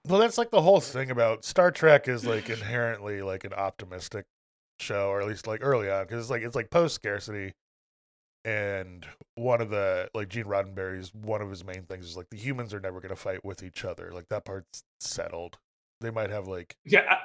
Well, 0.08 0.22
that's 0.22 0.38
like 0.38 0.52
the 0.52 0.62
whole 0.62 0.80
thing 0.80 1.12
about 1.12 1.44
Star 1.44 1.70
Trek 1.70 2.08
is 2.08 2.26
like 2.26 2.50
inherently 2.50 3.22
like 3.22 3.44
an 3.44 3.52
optimistic 3.54 4.26
show, 4.80 5.10
or 5.10 5.22
at 5.22 5.28
least 5.28 5.48
like 5.48 5.60
early 5.62 5.90
on, 5.90 6.06
because 6.06 6.22
it's 6.22 6.30
like 6.30 6.44
it's 6.44 6.56
like 6.56 6.70
post 6.70 6.96
scarcity, 6.96 7.54
and 8.46 9.06
one 9.36 9.62
of 9.62 9.70
the 9.70 10.10
like 10.14 10.30
Gene 10.30 10.46
Roddenberry's 10.46 11.14
one 11.14 11.42
of 11.42 11.50
his 11.50 11.64
main 11.66 11.84
things 11.84 12.06
is 12.06 12.18
like 12.18 12.30
the 12.30 12.38
humans 12.38 12.74
are 12.74 12.80
never 12.80 13.00
going 13.00 13.10
to 13.10 13.16
fight 13.16 13.44
with 13.44 13.64
each 13.64 13.84
other. 13.84 14.12
Like 14.14 14.30
that 14.30 14.46
part's 14.46 14.84
settled. 15.00 15.58
They 16.02 16.12
might 16.12 16.30
have 16.30 16.48
like 16.48 16.76
Yeah. 16.86 17.18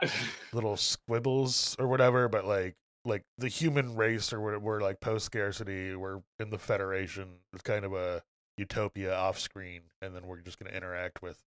little 0.52 0.76
squibbles 0.76 1.78
or 1.78 1.86
whatever, 1.88 2.28
but 2.28 2.46
like 2.46 2.74
like 3.04 3.24
the 3.36 3.48
human 3.48 3.96
race 3.96 4.32
or 4.32 4.40
we're, 4.40 4.58
we're 4.58 4.80
like 4.80 5.00
post 5.00 5.26
scarcity, 5.26 5.94
we're 5.94 6.20
in 6.38 6.50
the 6.50 6.58
Federation. 6.58 7.28
It's 7.52 7.62
kind 7.62 7.84
of 7.84 7.92
a 7.92 8.22
utopia 8.58 9.14
off 9.14 9.38
screen, 9.38 9.82
and 10.00 10.14
then 10.14 10.26
we're 10.26 10.40
just 10.40 10.58
going 10.58 10.70
to 10.70 10.76
interact 10.76 11.22
with 11.22 11.42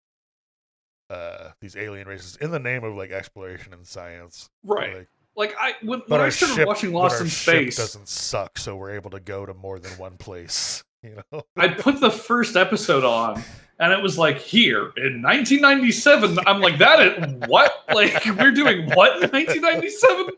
uh 1.10 1.50
these 1.60 1.76
alien 1.76 2.08
races 2.08 2.36
in 2.36 2.50
the 2.50 2.58
name 2.58 2.84
of 2.84 2.94
like 2.94 3.10
exploration 3.10 3.72
and 3.72 3.86
science. 3.86 4.48
Right. 4.64 4.96
Like, 4.98 5.08
Like 5.36 5.54
I 5.58 5.74
when, 5.82 6.00
when 6.06 6.20
I 6.20 6.28
started 6.28 6.54
ship, 6.56 6.68
watching 6.68 6.92
Lost 6.92 7.20
in 7.20 7.28
Space, 7.28 7.76
doesn't 7.76 8.08
suck, 8.08 8.58
so 8.58 8.76
we're 8.76 8.92
able 8.92 9.10
to 9.10 9.20
go 9.20 9.46
to 9.46 9.54
more 9.54 9.78
than 9.78 9.92
one 9.92 10.16
place. 10.16 10.84
You 11.04 11.20
know, 11.32 11.42
I 11.56 11.66
put 11.66 11.98
the 11.98 12.12
first 12.12 12.54
episode 12.54 13.02
on 13.02 13.42
and 13.80 13.92
it 13.92 14.00
was 14.00 14.18
like 14.18 14.38
here 14.38 14.92
in 14.96 15.20
1997. 15.20 16.38
I'm 16.46 16.60
like 16.60 16.78
that 16.78 17.00
is 17.00 17.48
what? 17.48 17.72
Like 17.92 18.24
we're 18.24 18.52
doing 18.52 18.86
what 18.94 19.16
in 19.20 19.28
1997? 19.30 20.28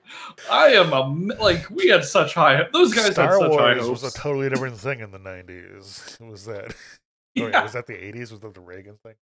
I 0.51 0.68
am 0.68 0.95
a 0.95 1.01
like 1.42 1.68
we 1.68 1.88
had 1.88 2.03
such 2.03 2.32
high 2.32 2.66
those 2.72 2.95
guys 2.95 3.12
Star 3.12 3.32
had 3.32 3.40
such 3.40 3.51
high 3.51 3.74
Wars 3.74 3.86
hopes. 3.86 4.03
was 4.03 4.14
a 4.14 4.18
totally 4.18 4.49
different 4.49 4.78
thing 4.78 5.01
in 5.01 5.11
the 5.11 5.18
'90s. 5.18 6.18
It 6.18 6.24
was 6.26 6.47
that 6.47 6.74
Oh, 7.36 7.42
yeah. 7.42 7.49
Yeah. 7.49 7.62
Was 7.62 7.72
that 7.72 7.86
the 7.86 7.95
80s? 7.95 8.30
Was 8.30 8.40
that 8.40 8.55
the 8.55 8.61
Reagan 8.61 8.97
thing? 9.03 9.14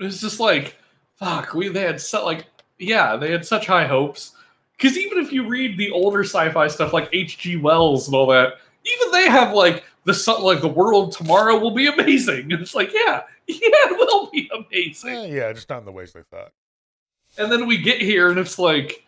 It 0.00 0.04
was 0.04 0.20
just 0.20 0.40
like, 0.40 0.76
fuck, 1.16 1.54
we 1.54 1.68
they 1.68 1.82
had 1.82 2.00
so 2.00 2.24
like, 2.24 2.46
yeah, 2.78 3.16
they 3.16 3.30
had 3.30 3.46
such 3.46 3.66
high 3.66 3.86
hopes. 3.86 4.32
Because 4.76 4.96
even 4.98 5.18
if 5.18 5.32
you 5.32 5.46
read 5.46 5.78
the 5.78 5.90
older 5.90 6.24
sci-fi 6.24 6.66
stuff 6.68 6.92
like 6.92 7.08
H.G. 7.12 7.56
Wells 7.58 8.08
and 8.08 8.14
all 8.14 8.26
that, 8.28 8.54
even 8.84 9.12
they 9.12 9.28
have 9.28 9.54
like 9.54 9.84
the 10.04 10.12
sun, 10.14 10.42
like 10.42 10.60
the 10.60 10.68
world 10.68 11.12
tomorrow 11.12 11.58
will 11.58 11.70
be 11.70 11.86
amazing. 11.92 12.52
And 12.52 12.60
it's 12.60 12.74
like, 12.74 12.92
yeah, 12.92 13.22
yeah, 13.46 13.56
it 13.60 13.96
will 13.96 14.30
be 14.30 14.50
amazing. 14.54 15.10
Eh, 15.10 15.26
yeah, 15.36 15.52
just 15.52 15.68
not 15.68 15.78
in 15.78 15.84
the 15.84 15.92
ways 15.92 16.12
they 16.12 16.22
thought. 16.22 16.52
And 17.38 17.50
then 17.50 17.66
we 17.66 17.78
get 17.78 18.00
here 18.00 18.30
and 18.30 18.38
it's 18.38 18.58
like, 18.58 19.04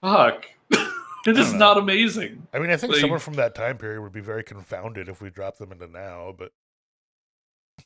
fuck, 0.00 0.46
it 0.70 1.38
is 1.38 1.52
not 1.52 1.78
amazing. 1.78 2.46
I 2.52 2.58
mean, 2.58 2.70
I 2.70 2.76
think 2.76 2.92
Like- 2.92 3.00
someone 3.00 3.20
from 3.20 3.34
that 3.34 3.54
time 3.54 3.76
period 3.78 4.00
would 4.02 4.12
be 4.12 4.20
very 4.20 4.42
confounded 4.44 5.08
if 5.08 5.20
we 5.20 5.30
dropped 5.30 5.58
them 5.58 5.72
into 5.72 5.86
now, 5.86 6.34
but 6.36 6.52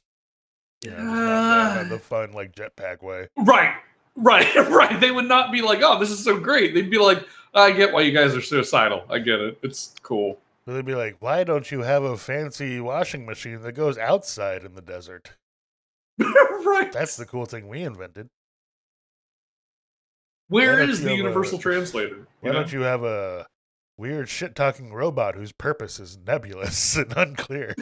you 0.85 0.91
know, 0.91 0.97
just 0.97 1.07
not 1.07 1.75
not 1.77 1.89
the 1.89 1.99
fun 1.99 2.33
like 2.33 2.55
jetpack 2.55 3.03
way. 3.03 3.29
Right, 3.37 3.75
right, 4.17 4.55
right. 4.69 5.01
They 5.01 5.11
would 5.11 5.27
not 5.27 5.53
be 5.53 5.63
like, 5.63 5.81
oh, 5.83 5.99
this 5.99 6.11
is 6.11 6.23
so 6.23 6.39
great. 6.39 6.75
They'd 6.75 6.91
be 6.91 6.99
like, 6.99 7.27
I 7.55 7.71
get 7.73 7.93
why 7.93 8.03
you 8.03 8.13
guys 8.13 8.35
are 8.35 8.41
suicidal. 8.41 9.05
I 9.11 9.19
get 9.19 9.41
it. 9.41 9.59
It's 9.63 9.95
cool. 10.03 10.39
They'd 10.67 10.87
be 10.87 10.95
like, 10.95 11.17
"Why 11.19 11.43
don't 11.45 11.71
you 11.73 11.83
have 11.83 12.05
a 12.05 12.17
fancy 12.17 12.79
washing 12.81 13.27
machine 13.27 13.63
that 13.63 13.73
goes 13.73 13.99
outside 13.99 14.63
in 14.65 14.75
the 14.75 14.81
desert?" 14.81 15.33
right. 16.19 16.91
That's 16.93 17.17
the 17.17 17.27
cool 17.27 17.47
thing 17.47 17.69
we 17.69 17.83
invented. 17.83 18.29
Where 20.49 20.81
is 20.81 21.01
the 21.01 21.09
have 21.09 21.15
a- 21.15 21.17
universal 21.17 21.59
translator? 21.59 22.29
Why 22.41 22.51
know? 22.51 22.61
don't 22.61 22.73
you 22.73 22.83
have 22.83 23.03
a 23.03 23.47
weird 23.97 24.29
shit 24.29 24.55
talking 24.55 24.93
robot 24.93 25.35
whose 25.35 25.53
purpose 25.53 25.99
is 25.99 26.17
nebulous 26.25 26.97
and 26.97 27.13
unclear? 27.17 27.75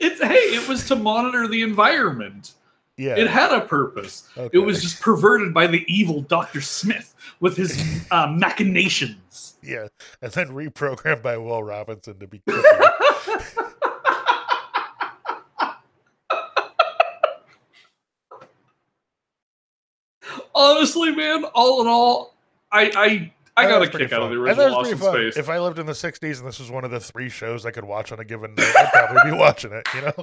it's 0.00 0.20
hey, 0.20 0.34
it 0.34 0.68
was 0.68 0.86
to 0.88 0.96
monitor 0.96 1.46
the 1.46 1.62
environment. 1.62 2.52
Yeah. 2.96 3.16
It 3.16 3.26
had 3.28 3.50
a 3.52 3.62
purpose. 3.62 4.28
okay. 4.36 4.50
It 4.56 4.60
was 4.60 4.80
just 4.82 5.00
perverted 5.00 5.52
by 5.52 5.66
the 5.66 5.84
evil 5.92 6.20
Doctor 6.22 6.60
Smith 6.60 7.14
with 7.40 7.56
his 7.56 8.06
uh, 8.10 8.28
machinations. 8.28 9.54
yeah, 9.62 9.88
and 10.22 10.30
then 10.32 10.48
reprogrammed 10.50 11.22
by 11.22 11.36
Will 11.36 11.62
Robinson 11.64 12.18
to 12.20 12.26
be. 12.28 12.40
Honestly, 20.54 21.14
man, 21.14 21.44
all 21.54 21.80
in 21.82 21.88
all, 21.88 22.34
I 22.70 22.90
I 23.56 23.64
I 23.64 23.68
got 23.68 23.82
a 23.82 23.88
kick 23.88 24.12
out 24.12 24.22
of 24.22 24.30
the 24.30 24.36
fun. 24.36 24.44
Original 24.46 24.70
Lost 24.72 24.92
in. 24.92 24.98
Space. 24.98 25.36
If 25.36 25.48
I 25.48 25.58
lived 25.58 25.78
in 25.78 25.86
the 25.86 25.92
'60s 25.92 26.38
and 26.38 26.46
this 26.48 26.58
was 26.58 26.70
one 26.70 26.84
of 26.84 26.90
the 26.90 27.00
three 27.00 27.28
shows 27.28 27.66
I 27.66 27.70
could 27.70 27.84
watch 27.84 28.12
on 28.12 28.20
a 28.20 28.24
given 28.24 28.54
night, 28.54 28.72
I'd 28.76 28.90
probably 28.92 29.30
be 29.32 29.36
watching 29.38 29.72
it. 29.72 29.86
You 29.94 30.02
know. 30.02 30.14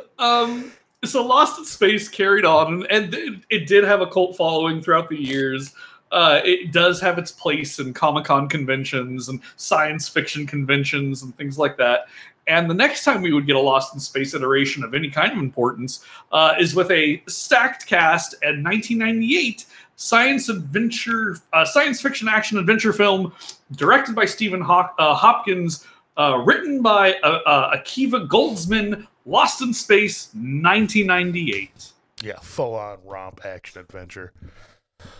um 0.18 0.72
so 1.04 1.24
lost 1.24 1.58
in 1.58 1.64
space 1.64 2.08
carried 2.08 2.44
on 2.44 2.86
and, 2.90 3.14
it, 3.50 3.66
did 3.66 3.84
have 3.84 4.00
a 4.00 4.06
cult 4.06 4.36
following 4.36 4.82
throughout 4.82 5.08
the 5.08 5.16
years. 5.16 5.74
Uh, 6.10 6.40
it 6.44 6.72
does 6.72 7.00
have 7.00 7.18
its 7.18 7.30
place 7.30 7.78
in 7.78 7.92
comic-con 7.92 8.48
conventions 8.48 9.28
and 9.28 9.40
science 9.56 10.08
fiction 10.08 10.46
conventions 10.46 11.22
and 11.22 11.36
things 11.36 11.58
like 11.58 11.76
that. 11.76 12.06
And 12.46 12.68
the 12.68 12.74
next 12.74 13.04
time 13.04 13.20
we 13.20 13.32
would 13.32 13.46
get 13.46 13.56
a 13.56 13.60
lost 13.60 13.92
in 13.92 14.00
space 14.00 14.34
iteration 14.34 14.82
of 14.82 14.94
any 14.94 15.10
kind 15.10 15.32
of 15.32 15.38
importance 15.38 16.04
uh, 16.32 16.54
is 16.58 16.74
with 16.74 16.90
a 16.90 17.22
stacked 17.28 17.86
cast 17.86 18.34
and 18.42 18.64
1998 18.64 19.66
science 19.96 20.48
adventure 20.48 21.36
uh, 21.52 21.64
science 21.64 22.00
fiction 22.00 22.28
action 22.28 22.56
adventure 22.56 22.92
film 22.92 23.32
directed 23.72 24.14
by 24.14 24.24
stephen 24.24 24.60
Hawk, 24.60 24.94
uh, 24.98 25.12
hopkins 25.12 25.84
uh, 26.16 26.40
written 26.44 26.82
by 26.82 27.14
uh, 27.14 27.76
Akiva 27.76 28.28
Goldsman, 28.28 29.06
Lost 29.28 29.60
in 29.60 29.74
Space, 29.74 30.30
1998. 30.32 31.92
Yeah, 32.24 32.38
full 32.40 32.74
on 32.74 32.96
romp 33.04 33.44
action 33.44 33.78
adventure. 33.78 34.32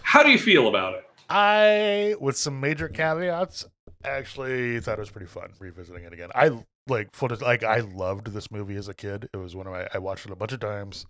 How 0.00 0.22
do 0.22 0.30
you 0.30 0.38
feel 0.38 0.66
about 0.66 0.94
it? 0.94 1.04
I, 1.28 2.14
with 2.18 2.38
some 2.38 2.58
major 2.58 2.88
caveats, 2.88 3.66
actually 4.02 4.80
thought 4.80 4.98
it 4.98 5.00
was 5.00 5.10
pretty 5.10 5.26
fun 5.26 5.50
revisiting 5.60 6.04
it 6.04 6.14
again. 6.14 6.30
I 6.34 6.52
like 6.88 7.14
full 7.14 7.28
like 7.42 7.62
I 7.62 7.80
loved 7.80 8.28
this 8.28 8.50
movie 8.50 8.76
as 8.76 8.88
a 8.88 8.94
kid. 8.94 9.28
It 9.34 9.36
was 9.36 9.54
one 9.54 9.66
of 9.66 9.74
my 9.74 9.86
I 9.92 9.98
watched 9.98 10.24
it 10.24 10.32
a 10.32 10.36
bunch 10.36 10.52
of 10.52 10.60
times. 10.60 11.04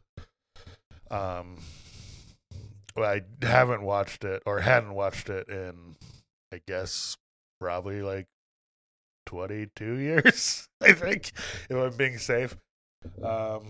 Um, 1.08 1.58
I 2.96 3.22
haven't 3.42 3.82
watched 3.82 4.24
it 4.24 4.42
or 4.44 4.58
hadn't 4.58 4.94
watched 4.94 5.30
it 5.30 5.48
in, 5.48 5.94
I 6.52 6.60
guess, 6.66 7.16
probably 7.60 8.02
like 8.02 8.26
twenty-two 9.24 9.94
years. 9.98 10.68
I 10.80 10.94
think 10.94 11.30
if 11.70 11.76
I'm 11.76 11.96
being 11.96 12.18
safe. 12.18 12.56
Um, 13.22 13.66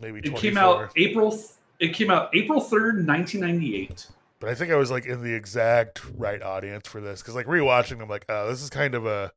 maybe 0.00 0.18
It 0.18 0.26
24. 0.26 0.40
came 0.40 0.58
out 0.58 0.92
April. 0.96 1.38
It 1.78 1.92
came 1.92 2.10
out 2.10 2.30
April 2.34 2.60
3rd, 2.60 3.06
1998. 3.06 4.06
but 4.40 4.48
I 4.48 4.54
think 4.54 4.72
I 4.72 4.76
was 4.76 4.90
like 4.90 5.04
in 5.06 5.22
the 5.22 5.34
exact 5.34 6.02
right 6.16 6.42
audience 6.42 6.88
for 6.88 7.00
this 7.00 7.20
because 7.22 7.34
like 7.34 7.46
rewatching, 7.46 8.00
I'm 8.00 8.08
like, 8.08 8.24
oh, 8.28 8.48
this 8.48 8.62
is 8.62 8.70
kind 8.70 8.94
of 8.94 9.04
a, 9.06 9.32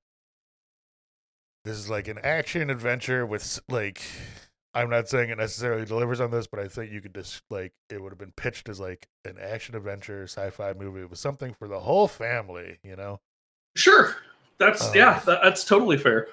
this 1.66 1.78
is 1.78 1.90
like 1.90 2.08
an 2.08 2.18
action 2.24 2.70
adventure 2.70 3.26
with 3.26 3.60
like, 3.68 4.02
I'm 4.74 4.90
not 4.90 5.10
saying 5.10 5.30
it 5.30 5.38
necessarily 5.38 5.84
delivers 5.86 6.22
on 6.22 6.32
this, 6.32 6.48
but 6.48 6.60
I 6.60 6.68
think 6.70 6.92
you 6.92 7.02
could 7.02 7.14
just 7.16 7.44
like 7.50 7.74
it 7.90 8.02
would 8.02 8.12
have 8.12 8.20
been 8.20 8.32
pitched 8.38 8.70
as 8.70 8.80
like 8.80 9.08
an 9.26 9.38
action 9.42 9.76
adventure 9.76 10.24
sci-fi 10.24 10.74
movie 10.74 11.04
with 11.04 11.20
something 11.20 11.54
for 11.54 11.68
the 11.68 11.80
whole 11.82 12.08
family, 12.08 12.78
you 12.84 12.96
know. 12.96 13.20
Sure, 13.76 14.16
that's 14.60 14.82
Uh, 14.84 14.92
yeah, 14.96 15.20
that, 15.26 15.42
that's 15.44 15.66
totally 15.66 15.98
fair. 15.98 16.28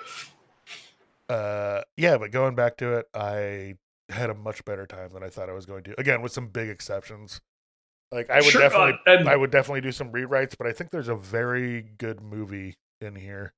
Uh, 1.28 1.82
yeah, 1.96 2.16
but 2.18 2.30
going 2.30 2.54
back 2.54 2.76
to 2.78 2.94
it, 2.98 3.06
I 3.14 3.74
had 4.08 4.30
a 4.30 4.34
much 4.34 4.64
better 4.64 4.86
time 4.86 5.12
than 5.12 5.22
I 5.22 5.28
thought 5.28 5.48
I 5.48 5.52
was 5.52 5.66
going 5.66 5.82
to. 5.84 6.00
Again, 6.00 6.22
with 6.22 6.32
some 6.32 6.48
big 6.48 6.68
exceptions. 6.68 7.40
Like 8.12 8.30
I 8.30 8.36
would 8.36 8.44
Sure, 8.44 8.60
definitely, 8.62 8.92
uh, 9.06 9.10
and- 9.18 9.28
I 9.28 9.34
would 9.36 9.50
definitely 9.50 9.80
do 9.80 9.90
some 9.90 10.12
rewrites, 10.12 10.56
but 10.56 10.66
I 10.68 10.72
think 10.72 10.90
there's 10.90 11.08
a 11.08 11.16
very 11.16 11.82
good 11.82 12.20
movie 12.20 12.76
in 13.00 13.16
here. 13.16 13.52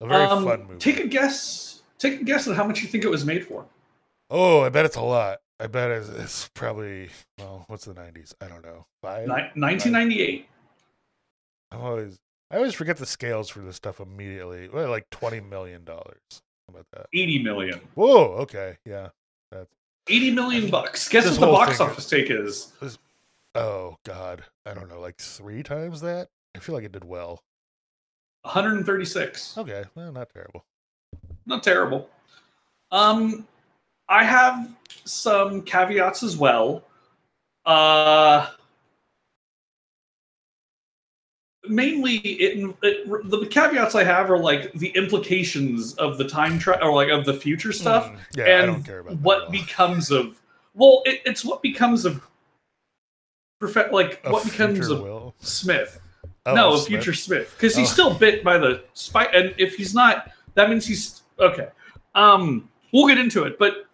A 0.00 0.06
very 0.08 0.24
Um, 0.24 0.44
fun 0.44 0.64
movie. 0.64 0.78
Take 0.78 0.98
a 0.98 1.06
guess. 1.06 1.82
Take 1.98 2.20
a 2.20 2.24
guess 2.24 2.48
at 2.48 2.56
how 2.56 2.64
much 2.64 2.82
you 2.82 2.88
think 2.88 3.04
it 3.04 3.10
was 3.10 3.24
made 3.24 3.46
for. 3.46 3.66
oh, 4.30 4.62
I 4.62 4.68
bet 4.70 4.84
it's 4.86 4.96
a 4.96 5.02
lot. 5.02 5.40
I 5.60 5.66
bet 5.66 5.90
it's, 5.90 6.08
it's 6.08 6.48
probably 6.54 7.10
well, 7.38 7.64
what's 7.68 7.84
the 7.84 7.92
'90s? 7.94 8.32
I 8.40 8.48
don't 8.48 8.62
know. 8.64 8.86
Five. 9.02 9.26
Ni- 9.28 9.50
1998. 9.60 10.48
I'm 11.70 11.80
always, 11.82 12.18
I 12.50 12.56
always 12.56 12.74
forget 12.74 12.96
the 12.96 13.06
scales 13.06 13.48
for 13.48 13.60
this 13.60 13.76
stuff 13.76 14.00
immediately. 14.00 14.68
Well, 14.68 14.90
like 14.90 15.08
twenty 15.10 15.40
million 15.40 15.84
dollars. 15.84 16.20
How 16.66 16.74
about 16.74 16.86
that? 16.92 17.06
80 17.12 17.42
million. 17.42 17.80
Whoa. 17.94 18.34
Okay. 18.42 18.76
Yeah. 18.84 19.08
That's 19.50 19.72
80 20.08 20.30
million 20.32 20.70
bucks. 20.70 21.08
Guess 21.08 21.26
what 21.26 21.40
the 21.40 21.46
box 21.46 21.80
office 21.80 22.08
take 22.08 22.30
is. 22.30 22.72
Oh 23.56 23.96
God. 24.04 24.44
I 24.64 24.74
don't 24.74 24.88
know. 24.88 25.00
Like 25.00 25.16
three 25.18 25.62
times 25.64 26.00
that. 26.02 26.28
I 26.56 26.60
feel 26.60 26.74
like 26.74 26.84
it 26.84 26.92
did 26.92 27.04
well. 27.04 27.42
136. 28.42 29.58
Okay. 29.58 29.84
Well, 29.94 30.12
not 30.12 30.30
terrible. 30.30 30.64
not 31.46 31.62
terrible. 31.62 32.08
Um, 32.92 33.46
I 34.08 34.24
have 34.24 34.70
some 35.04 35.62
caveats 35.62 36.22
as 36.22 36.36
well. 36.36 36.84
Uh, 37.66 38.48
mainly, 41.68 42.16
it, 42.18 42.74
it 42.82 43.30
the 43.30 43.46
caveats 43.46 43.94
I 43.94 44.04
have 44.04 44.30
are 44.30 44.38
like 44.38 44.72
the 44.74 44.88
implications 44.90 45.94
of 45.94 46.18
the 46.18 46.28
time 46.28 46.58
travel 46.58 46.88
or 46.88 46.94
like 46.94 47.08
of 47.10 47.24
the 47.24 47.34
future 47.34 47.72
stuff, 47.72 48.06
Mm, 48.10 48.18
yeah, 48.36 48.44
and 48.44 48.66
don't 48.72 48.82
care 48.84 49.00
about 49.00 49.18
what 49.20 49.50
becomes 49.50 50.10
of. 50.10 50.40
Well, 50.74 51.02
it, 51.04 51.20
it's 51.24 51.44
what 51.44 51.62
becomes 51.62 52.04
of. 52.04 52.22
Perfect, 53.60 53.92
like 53.92 54.20
A 54.24 54.30
what 54.32 54.44
becomes 54.44 54.88
of 54.88 55.02
Will. 55.02 55.34
Smith 55.40 56.00
Oh, 56.46 56.54
no, 56.54 56.76
Smith. 56.76 56.86
future 56.88 57.12
Smith, 57.12 57.54
because 57.56 57.76
he's 57.76 57.90
Oh. 57.90 57.92
still 57.92 58.14
bit 58.14 58.42
by 58.42 58.56
the 58.56 58.82
spike, 58.94 59.28
and 59.34 59.54
if 59.58 59.74
he's 59.74 59.94
not, 59.94 60.32
that 60.54 60.70
means 60.70 60.86
he's 60.86 61.20
okay. 61.38 61.68
Um, 62.14 62.70
we'll 62.92 63.06
get 63.06 63.18
into 63.18 63.44
it, 63.44 63.58
but 63.58 63.86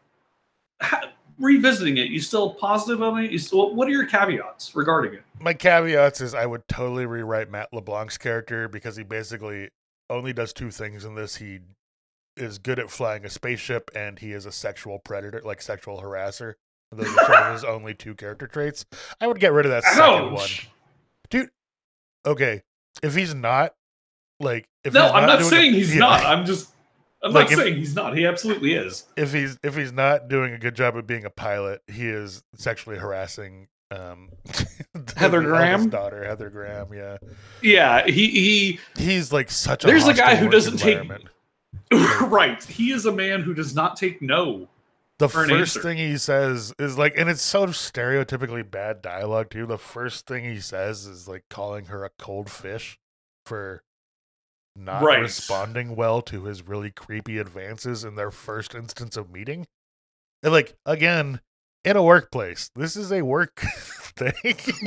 ha- 0.80 1.10
revisiting 1.38 1.96
it, 1.98 2.08
you 2.08 2.20
still 2.20 2.50
positive 2.54 3.02
on 3.02 3.24
it? 3.24 3.30
You 3.30 3.38
still, 3.38 3.74
what 3.74 3.88
are 3.88 3.92
your 3.92 4.06
caveats 4.06 4.74
regarding 4.74 5.14
it? 5.14 5.22
My 5.40 5.52
caveats 5.54 6.20
is 6.20 6.34
I 6.34 6.46
would 6.46 6.66
totally 6.68 7.06
rewrite 7.06 7.50
Matt 7.50 7.72
LeBlanc's 7.72 8.18
character 8.18 8.68
because 8.68 8.96
he 8.96 9.02
basically 9.02 9.70
only 10.08 10.32
does 10.32 10.52
two 10.52 10.70
things 10.70 11.04
in 11.04 11.14
this. 11.14 11.36
He 11.36 11.60
is 12.36 12.58
good 12.58 12.78
at 12.78 12.90
flying 12.90 13.24
a 13.24 13.30
spaceship, 13.30 13.90
and 13.94 14.18
he 14.18 14.32
is 14.32 14.46
a 14.46 14.52
sexual 14.52 14.98
predator, 14.98 15.40
like 15.44 15.60
sexual 15.62 16.00
harasser. 16.00 16.54
Those 16.92 17.08
are 17.08 17.24
sort 17.26 17.38
of 17.38 17.52
his 17.54 17.64
only 17.74 17.94
two 17.94 18.14
character 18.14 18.46
traits. 18.46 18.86
I 19.20 19.26
would 19.26 19.40
get 19.40 19.52
rid 19.52 19.66
of 19.66 19.72
that 19.72 19.84
second 19.84 20.32
one. 20.32 20.48
Dude. 21.28 21.50
Okay, 22.24 22.62
if 23.02 23.14
he's 23.14 23.34
not 23.34 23.74
like, 24.40 24.66
if 24.84 24.92
No, 24.94 25.02
he's 25.04 25.12
I'm 25.12 25.26
not 25.26 25.38
doing 25.40 25.50
saying 25.50 25.74
a- 25.74 25.76
he's 25.76 25.94
yeah, 25.94 26.00
not. 26.00 26.24
I'm 26.24 26.44
just, 26.46 26.70
I'm 27.26 27.32
Like, 27.32 27.50
not 27.50 27.52
if- 27.52 27.58
saying 27.58 27.76
he's 27.76 27.94
not. 27.94 28.16
He 28.16 28.26
absolutely 28.26 28.72
is. 28.74 29.04
If 29.16 29.32
he's 29.32 29.58
if 29.62 29.76
he's 29.76 29.92
not 29.92 30.28
doing 30.28 30.52
a 30.54 30.58
good 30.58 30.74
job 30.74 30.96
of 30.96 31.06
being 31.06 31.24
a 31.24 31.30
pilot, 31.30 31.82
he 31.86 32.08
is 32.08 32.42
sexually 32.56 32.98
harassing 32.98 33.68
um 33.90 34.30
Heather 35.16 35.40
the 35.40 35.46
Graham? 35.46 35.90
daughter, 35.90 36.24
Heather 36.24 36.50
Graham. 36.50 36.92
Yeah, 36.94 37.18
Yeah, 37.62 38.06
he 38.06 38.28
he. 38.28 38.80
he's 38.96 39.32
like 39.32 39.50
such. 39.50 39.84
a 39.84 39.86
There's 39.86 40.08
a 40.08 40.14
guy 40.14 40.34
who 40.36 40.48
doesn't 40.48 40.78
take- 40.78 41.08
right. 42.22 42.62
He 42.64 42.90
is 42.90 43.06
a 43.06 43.12
man 43.12 43.42
who 43.42 43.54
does 43.54 43.74
not 43.74 43.96
take 43.96 44.20
no. 44.22 44.68
The 45.18 45.28
first 45.28 45.80
thing 45.80 45.96
he 45.96 46.18
says 46.18 46.74
is 46.78 46.98
like, 46.98 47.14
and 47.16 47.30
it's 47.30 47.40
so 47.40 47.66
stereotypically 47.68 48.68
bad 48.70 49.00
dialogue 49.00 49.48
too. 49.50 49.64
The 49.66 49.78
first 49.78 50.26
thing 50.26 50.44
he 50.44 50.60
says 50.60 51.06
is 51.06 51.26
like 51.26 51.44
calling 51.48 51.86
her 51.86 52.04
a 52.04 52.10
cold 52.18 52.50
fish 52.50 52.98
for 53.46 53.82
not 54.76 55.02
Right. 55.02 55.20
responding 55.20 55.96
well 55.96 56.22
to 56.22 56.44
his 56.44 56.62
really 56.66 56.90
creepy 56.90 57.38
advances 57.38 58.04
in 58.04 58.14
their 58.16 58.30
first 58.30 58.74
instance 58.74 59.16
of 59.16 59.30
meeting. 59.30 59.66
And 60.42 60.52
like 60.52 60.74
again, 60.84 61.40
in 61.84 61.96
a 61.96 62.02
workplace, 62.02 62.70
this 62.74 62.96
is 62.96 63.12
a 63.12 63.22
work 63.22 63.60
thing. 64.16 64.32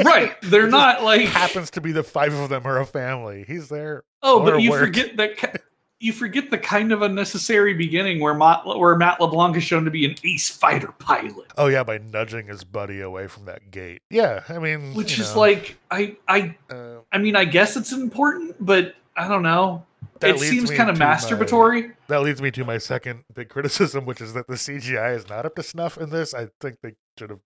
Right. 0.04 0.36
They're 0.42 0.68
not 0.68 1.04
like 1.04 1.22
happens 1.22 1.72
to 1.72 1.82
be 1.82 1.92
the 1.92 2.04
five 2.04 2.34
of 2.34 2.50
them 2.50 2.66
are 2.66 2.80
a 2.80 2.86
family. 2.86 3.46
He's 3.48 3.70
there. 3.70 4.04
Oh, 4.22 4.44
but 4.44 4.62
you 4.62 4.72
work. 4.72 4.82
forget 4.82 5.18
that 5.18 5.62
you 6.02 6.14
forget 6.14 6.50
the 6.50 6.58
kind 6.58 6.94
of 6.94 7.02
unnecessary 7.02 7.74
beginning 7.74 8.22
where 8.22 8.34
Matt, 8.34 8.66
where 8.66 8.96
Matt 8.96 9.20
LeBlanc 9.20 9.58
is 9.58 9.64
shown 9.64 9.84
to 9.84 9.92
be 9.92 10.06
an 10.06 10.16
ace 10.24 10.50
fighter 10.50 10.94
pilot, 11.00 11.48
Oh 11.58 11.68
yeah, 11.68 11.84
by 11.84 11.98
nudging 11.98 12.48
his 12.48 12.64
buddy 12.64 13.02
away 13.02 13.28
from 13.28 13.46
that 13.46 13.70
gate. 13.70 14.02
Yeah, 14.10 14.44
I 14.48 14.60
mean, 14.60 14.94
which 14.94 15.20
is 15.20 15.34
know, 15.34 15.42
like 15.42 15.78
I 15.92 16.16
I 16.28 16.56
uh, 16.70 17.00
I 17.12 17.18
mean 17.18 17.36
I 17.36 17.44
guess 17.46 17.76
it's 17.76 17.92
important, 17.92 18.56
but 18.66 18.96
I 19.20 19.28
don't 19.28 19.44
know. 19.44 19.86
That 20.22 20.36
it 20.36 20.40
seems 20.40 20.72
kind 20.72 20.90
of 20.90 20.98
to 20.98 21.06
my- 21.06 21.14
masturbatory. 21.16 21.94
that 22.08 22.22
leads 22.22 22.42
me 22.42 22.52
to 22.52 22.64
my 22.66 22.78
second 22.78 23.24
big 23.34 23.50
criticism, 23.50 24.06
which 24.06 24.22
is 24.22 24.34
that 24.34 24.48
the 24.48 24.56
CGI 24.56 25.16
is 25.16 25.28
not 25.30 25.46
up 25.46 25.56
to 25.56 25.64
snuff 25.64 25.98
in 25.98 26.10
this. 26.10 26.34
I 26.34 26.48
think 26.62 26.78
they 26.82 26.94
should 27.18 27.30
have, 27.30 27.42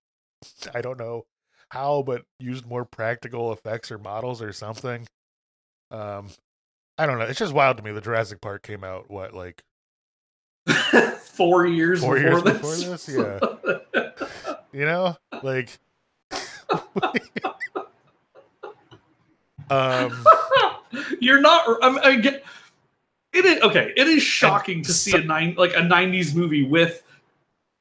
I 0.73 0.81
don't 0.81 0.99
know 0.99 1.25
how, 1.71 2.03
but 2.03 2.23
used 2.39 2.65
more 2.67 2.85
practical 2.85 3.51
effects 3.51 3.91
or 3.91 3.97
models 3.97 4.41
or 4.41 4.51
something. 4.53 5.07
Um, 5.91 6.29
I 6.97 7.05
don't 7.07 7.17
know. 7.19 7.25
It's 7.25 7.39
just 7.39 7.53
wild 7.53 7.77
to 7.77 7.83
me. 7.83 7.91
The 7.91 8.01
Jurassic 8.01 8.39
Park 8.41 8.61
came 8.63 8.83
out 8.83 9.09
what 9.09 9.33
like 9.33 9.63
Four 11.21 11.65
years 11.65 12.01
Four 12.01 12.15
before 12.15 12.41
years 12.41 12.43
this. 12.43 13.05
before 13.07 13.39
this? 13.39 13.81
Yeah. 13.95 14.55
you 14.71 14.85
know 14.85 15.17
like. 15.41 15.77
um 19.69 20.25
You're 21.19 21.41
not. 21.41 21.77
I'm, 21.81 21.97
I 21.99 22.15
get. 22.15 22.43
It 23.33 23.45
is 23.45 23.61
okay. 23.63 23.93
It 23.95 24.07
is 24.07 24.21
shocking 24.23 24.81
to 24.83 24.93
see 24.93 25.11
so- 25.11 25.17
a 25.19 25.23
nine 25.23 25.55
like 25.57 25.73
a 25.73 25.81
'90s 25.81 26.35
movie 26.35 26.63
with 26.65 27.01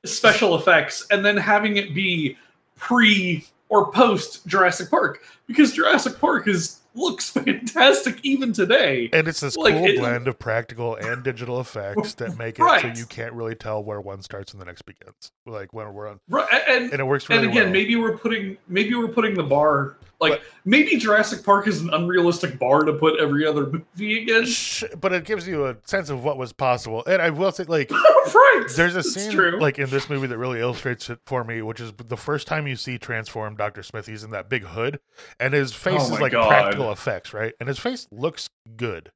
special 0.04 0.56
effects, 0.56 1.06
and 1.10 1.24
then 1.24 1.36
having 1.36 1.76
it 1.76 1.94
be 1.94 2.36
pre 2.76 3.44
or 3.68 3.90
post 3.92 4.46
Jurassic 4.46 4.90
Park 4.90 5.22
because 5.46 5.72
Jurassic 5.72 6.18
Park 6.18 6.48
is 6.48 6.78
looks 6.94 7.30
fantastic 7.30 8.18
even 8.22 8.52
today. 8.52 9.08
And 9.14 9.26
it's 9.26 9.40
this 9.40 9.56
Like, 9.56 9.72
cool 9.74 9.86
it- 9.86 9.98
blend 9.98 10.28
of 10.28 10.38
practical 10.38 10.96
and 10.96 11.22
digital 11.22 11.58
effects 11.60 12.12
that 12.14 12.36
make 12.38 12.58
it 12.58 12.62
Right. 12.62 12.82
so 12.82 12.88
you 13.00 13.06
can't 13.06 13.32
really 13.32 13.54
tell 13.54 13.82
where 13.82 13.98
one 14.00 14.20
starts 14.20 14.52
and 14.52 14.60
the 14.60 14.66
next 14.66 14.82
begins. 14.82 15.32
Like 15.46 15.72
when 15.72 15.92
we're 15.94 16.08
on, 16.08 16.20
Right, 16.28 16.46
and 16.68 16.90
and 16.92 17.00
it 17.00 17.04
works 17.04 17.28
really 17.30 17.42
and 17.44 17.50
again, 17.50 17.64
well. 17.64 17.72
maybe 17.72 17.96
we're 17.96 18.18
putting 18.18 18.58
maybe 18.68 18.94
we're 18.94 19.08
putting 19.08 19.34
the 19.34 19.42
bar 19.42 19.96
like 20.22 20.32
But- 20.40 20.42
maybe 20.64 20.96
Jurassic 20.96 21.44
Park 21.44 21.66
is 21.68 21.80
an 21.82 21.92
unrealistic 21.92 22.58
bar 22.58 22.84
to 22.84 22.92
put 22.94 23.20
every 23.20 23.46
other 23.46 23.66
movie 23.66 24.22
against. 24.22 24.84
But 25.00 25.12
it 25.12 25.24
gives 25.24 25.46
you 25.46 25.66
a 25.66 25.76
sense 25.84 26.08
of 26.08 26.24
what 26.24 26.38
was 26.38 26.52
possible. 26.54 27.02
And 27.06 27.20
I 27.20 27.28
will 27.30 27.52
say, 27.52 27.64
like, 27.64 27.90
right. 27.90 28.64
there's 28.76 28.96
a 28.96 29.00
It's 29.00 29.12
scene 29.12 29.32
true. 29.32 29.58
like 29.60 29.78
in 29.78 29.90
this 29.90 30.08
movie 30.08 30.28
that 30.28 30.38
really 30.38 30.60
illustrates 30.60 31.10
it 31.10 31.18
for 31.26 31.44
me, 31.44 31.60
which 31.60 31.80
is 31.80 31.92
the 31.96 32.16
first 32.16 32.46
time 32.46 32.66
you 32.66 32.76
see 32.76 32.96
transform 32.96 33.56
Dr. 33.56 33.82
Smith. 33.82 34.06
He's 34.06 34.24
in 34.24 34.30
that 34.30 34.48
big 34.48 34.62
hood, 34.64 35.00
and 35.38 35.52
his 35.52 35.72
face 35.74 36.00
Oh 36.08 36.14
is 36.14 36.20
like 36.20 36.32
God. 36.32 36.48
practical 36.48 36.90
effects, 36.92 37.34
right? 37.34 37.52
And 37.60 37.68
his 37.68 37.78
face 37.78 38.06
looks 38.10 38.48
good. 38.76 39.10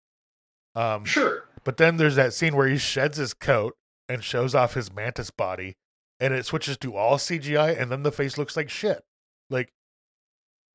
Um, 0.75 1.05
sure. 1.05 1.45
But 1.65 1.79
then 1.79 1.97
there's 1.97 2.17
that 2.17 2.35
scene 2.35 2.55
where 2.55 2.69
he 2.69 2.77
sheds 2.79 3.17
his 3.17 3.33
coat 3.35 3.75
and 4.09 4.23
shows 4.23 4.55
off 4.55 4.75
his 4.75 4.93
mantis 4.93 5.31
body, 5.31 5.75
and 6.21 6.33
it 6.35 6.47
switches 6.47 6.77
to 6.79 6.95
all 6.97 7.17
CGI, 7.19 7.81
and 7.81 7.91
then 7.91 8.03
the 8.03 8.13
face 8.13 8.37
looks 8.39 8.57
like 8.57 8.69
shit. 8.71 9.03
Like 9.51 9.71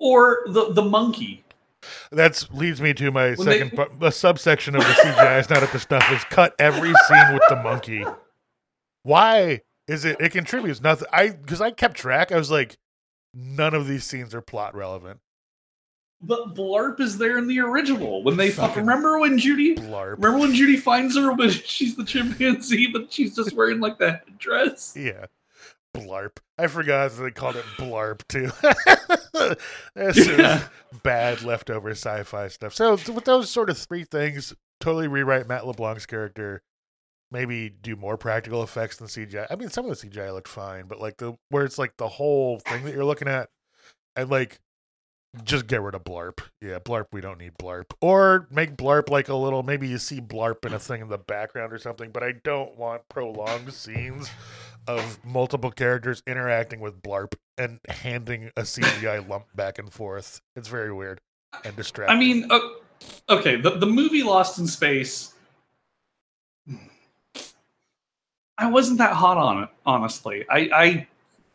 Or 0.03 0.39
the 0.47 0.73
the 0.73 0.81
monkey. 0.83 1.43
That 2.11 2.47
leads 2.51 2.81
me 2.81 2.93
to 2.95 3.11
my 3.11 3.33
When 3.35 3.47
they- 3.47 3.59
second 3.59 3.75
part. 3.75 3.99
The 3.99 4.11
subsection 4.11 4.75
of 4.75 4.81
the 4.81 4.93
CGI 4.93 5.39
is 5.39 5.49
not 5.49 5.63
up 5.63 5.71
to 5.71 5.79
snuff. 5.79 6.11
Is 6.11 6.23
cut 6.25 6.55
every 6.59 6.93
scene 7.07 7.33
with 7.33 7.43
the 7.49 7.55
monkey. 7.63 8.05
Why 9.03 9.61
is 9.87 10.05
it? 10.05 10.17
It 10.19 10.31
contributes 10.31 10.81
nothing. 10.81 11.07
I 11.11 11.29
because 11.29 11.61
I 11.61 11.71
kept 11.71 11.95
track. 11.97 12.31
I 12.31 12.37
was 12.37 12.51
like, 12.51 12.77
none 13.33 13.73
of 13.73 13.87
these 13.87 14.03
scenes 14.03 14.33
are 14.35 14.41
plot 14.41 14.75
relevant. 14.75 15.19
But 16.23 16.53
Blarp 16.53 16.99
is 16.99 17.17
there 17.17 17.39
in 17.39 17.47
the 17.47 17.59
original. 17.61 18.21
When 18.23 18.37
they 18.37 18.51
fuck, 18.51 18.69
Fucking 18.69 18.85
remember 18.85 19.17
when 19.19 19.39
Judy 19.39 19.75
Blarp. 19.75 20.17
remember 20.17 20.37
when 20.39 20.53
Judy 20.53 20.77
finds 20.77 21.15
her 21.17 21.31
when 21.33 21.49
she's 21.49 21.95
the 21.95 22.03
chimpanzee, 22.05 22.91
but 22.91 23.11
she's 23.11 23.35
just 23.35 23.53
wearing 23.53 23.79
like 23.79 23.97
the 23.97 24.21
dress. 24.37 24.93
Yeah. 24.95 25.25
Blarp. 25.93 26.37
I 26.57 26.67
forgot 26.67 27.11
they 27.11 27.31
called 27.31 27.55
it 27.55 27.65
Blarp 27.77 28.21
too. 28.27 28.51
this 29.95 30.27
Yeah. 30.27 30.57
is 30.91 30.99
bad 31.03 31.41
leftover 31.43 31.91
sci-fi 31.91 32.47
stuff. 32.47 32.73
So 32.73 32.91
with 32.93 33.25
those 33.25 33.49
sort 33.49 33.69
of 33.69 33.77
three 33.77 34.03
things, 34.03 34.53
totally 34.79 35.07
rewrite 35.07 35.47
Matt 35.47 35.65
LeBlanc's 35.67 36.05
character. 36.05 36.61
Maybe 37.31 37.69
do 37.69 37.95
more 37.95 38.17
practical 38.17 38.61
effects 38.61 38.97
than 38.97 39.07
CGI. 39.07 39.47
I 39.49 39.55
mean, 39.55 39.69
some 39.69 39.89
of 39.89 39.99
the 39.99 40.07
CGI 40.07 40.33
looked 40.33 40.49
fine, 40.49 40.85
but 40.87 40.99
like 40.99 41.17
the 41.17 41.33
where 41.49 41.63
it's 41.63 41.77
like 41.77 41.95
the 41.97 42.09
whole 42.09 42.59
thing 42.59 42.83
that 42.83 42.93
you're 42.93 43.05
looking 43.05 43.29
at, 43.29 43.49
and 44.17 44.29
like 44.29 44.59
just 45.45 45.65
get 45.67 45.81
rid 45.81 45.95
of 45.95 46.03
Blarp. 46.03 46.39
Yeah, 46.61 46.79
Blarp. 46.79 47.05
We 47.13 47.21
don't 47.21 47.39
need 47.39 47.53
Blarp. 47.57 47.85
Or 48.01 48.49
make 48.51 48.75
Blarp 48.75 49.09
like 49.09 49.29
a 49.29 49.35
little. 49.35 49.63
Maybe 49.63 49.87
you 49.87 49.97
see 49.97 50.19
Blarp 50.19 50.65
in 50.65 50.73
a 50.73 50.79
thing 50.79 50.99
in 50.99 51.07
the 51.07 51.17
background 51.17 51.71
or 51.71 51.77
something. 51.77 52.11
But 52.11 52.21
I 52.23 52.33
don't 52.43 52.75
want 52.77 53.07
prolonged 53.07 53.71
scenes 53.73 54.29
of 54.87 55.23
multiple 55.23 55.71
characters 55.71 56.23
interacting 56.25 56.79
with 56.79 57.01
Blarp 57.01 57.35
and 57.57 57.79
handing 57.87 58.51
a 58.57 58.61
CGI 58.61 59.27
lump 59.27 59.45
back 59.55 59.79
and 59.79 59.91
forth. 59.91 60.41
It's 60.55 60.67
very 60.67 60.91
weird 60.91 61.21
and 61.63 61.75
distracting. 61.75 62.15
I 62.15 62.19
mean, 62.19 62.51
uh, 62.51 62.59
okay, 63.29 63.55
the, 63.55 63.71
the 63.71 63.85
movie 63.85 64.23
Lost 64.23 64.59
in 64.59 64.67
Space. 64.67 65.33
I 68.57 68.69
wasn't 68.69 68.99
that 68.99 69.13
hot 69.13 69.37
on 69.37 69.63
it, 69.63 69.69
honestly. 69.85 70.45
I, 70.49 71.07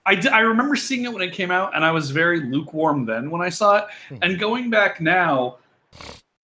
I, 0.06 0.18
I, 0.28 0.40
remember 0.40 0.74
seeing 0.74 1.04
it 1.04 1.12
when 1.12 1.22
it 1.22 1.32
came 1.32 1.52
out, 1.52 1.74
and 1.74 1.84
I 1.84 1.92
was 1.92 2.10
very 2.10 2.40
lukewarm 2.40 3.06
then 3.06 3.30
when 3.30 3.40
I 3.40 3.48
saw 3.48 3.76
it. 3.78 3.84
Hmm. 4.08 4.16
And 4.22 4.38
going 4.40 4.70
back 4.70 5.00
now, 5.00 5.58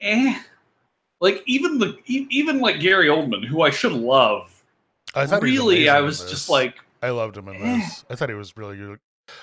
eh, 0.00 0.38
like 1.20 1.42
even 1.46 1.78
the 1.78 1.96
e- 2.06 2.28
even 2.30 2.60
like 2.60 2.80
Gary 2.80 3.08
Oldman, 3.08 3.44
who 3.44 3.62
I 3.62 3.70
should 3.70 3.92
love, 3.92 4.51
I 5.14 5.26
thought 5.26 5.42
he 5.42 5.52
was 5.52 5.60
really, 5.60 5.88
I 5.88 6.00
was 6.00 6.28
just 6.30 6.48
like, 6.48 6.76
I 7.02 7.10
loved 7.10 7.36
him 7.36 7.48
in 7.48 7.56
eh. 7.56 7.76
this. 7.78 8.04
I 8.10 8.14
thought 8.14 8.28
he 8.28 8.34
was 8.34 8.56
really 8.56 8.76
good. 8.76 8.98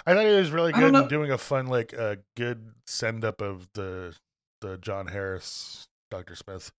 I 0.06 0.14
thought 0.14 0.26
he 0.26 0.32
was 0.32 0.52
really 0.52 0.72
good 0.72 0.94
in 0.96 1.08
doing 1.08 1.32
a 1.32 1.38
fun, 1.38 1.68
like 1.68 1.94
a 1.94 2.18
good 2.36 2.72
send 2.86 3.24
up 3.24 3.42
of 3.42 3.68
the 3.74 4.16
the 4.62 4.78
John 4.78 5.08
Harris 5.08 5.88
Doctor 6.12 6.36
Smith. 6.36 6.72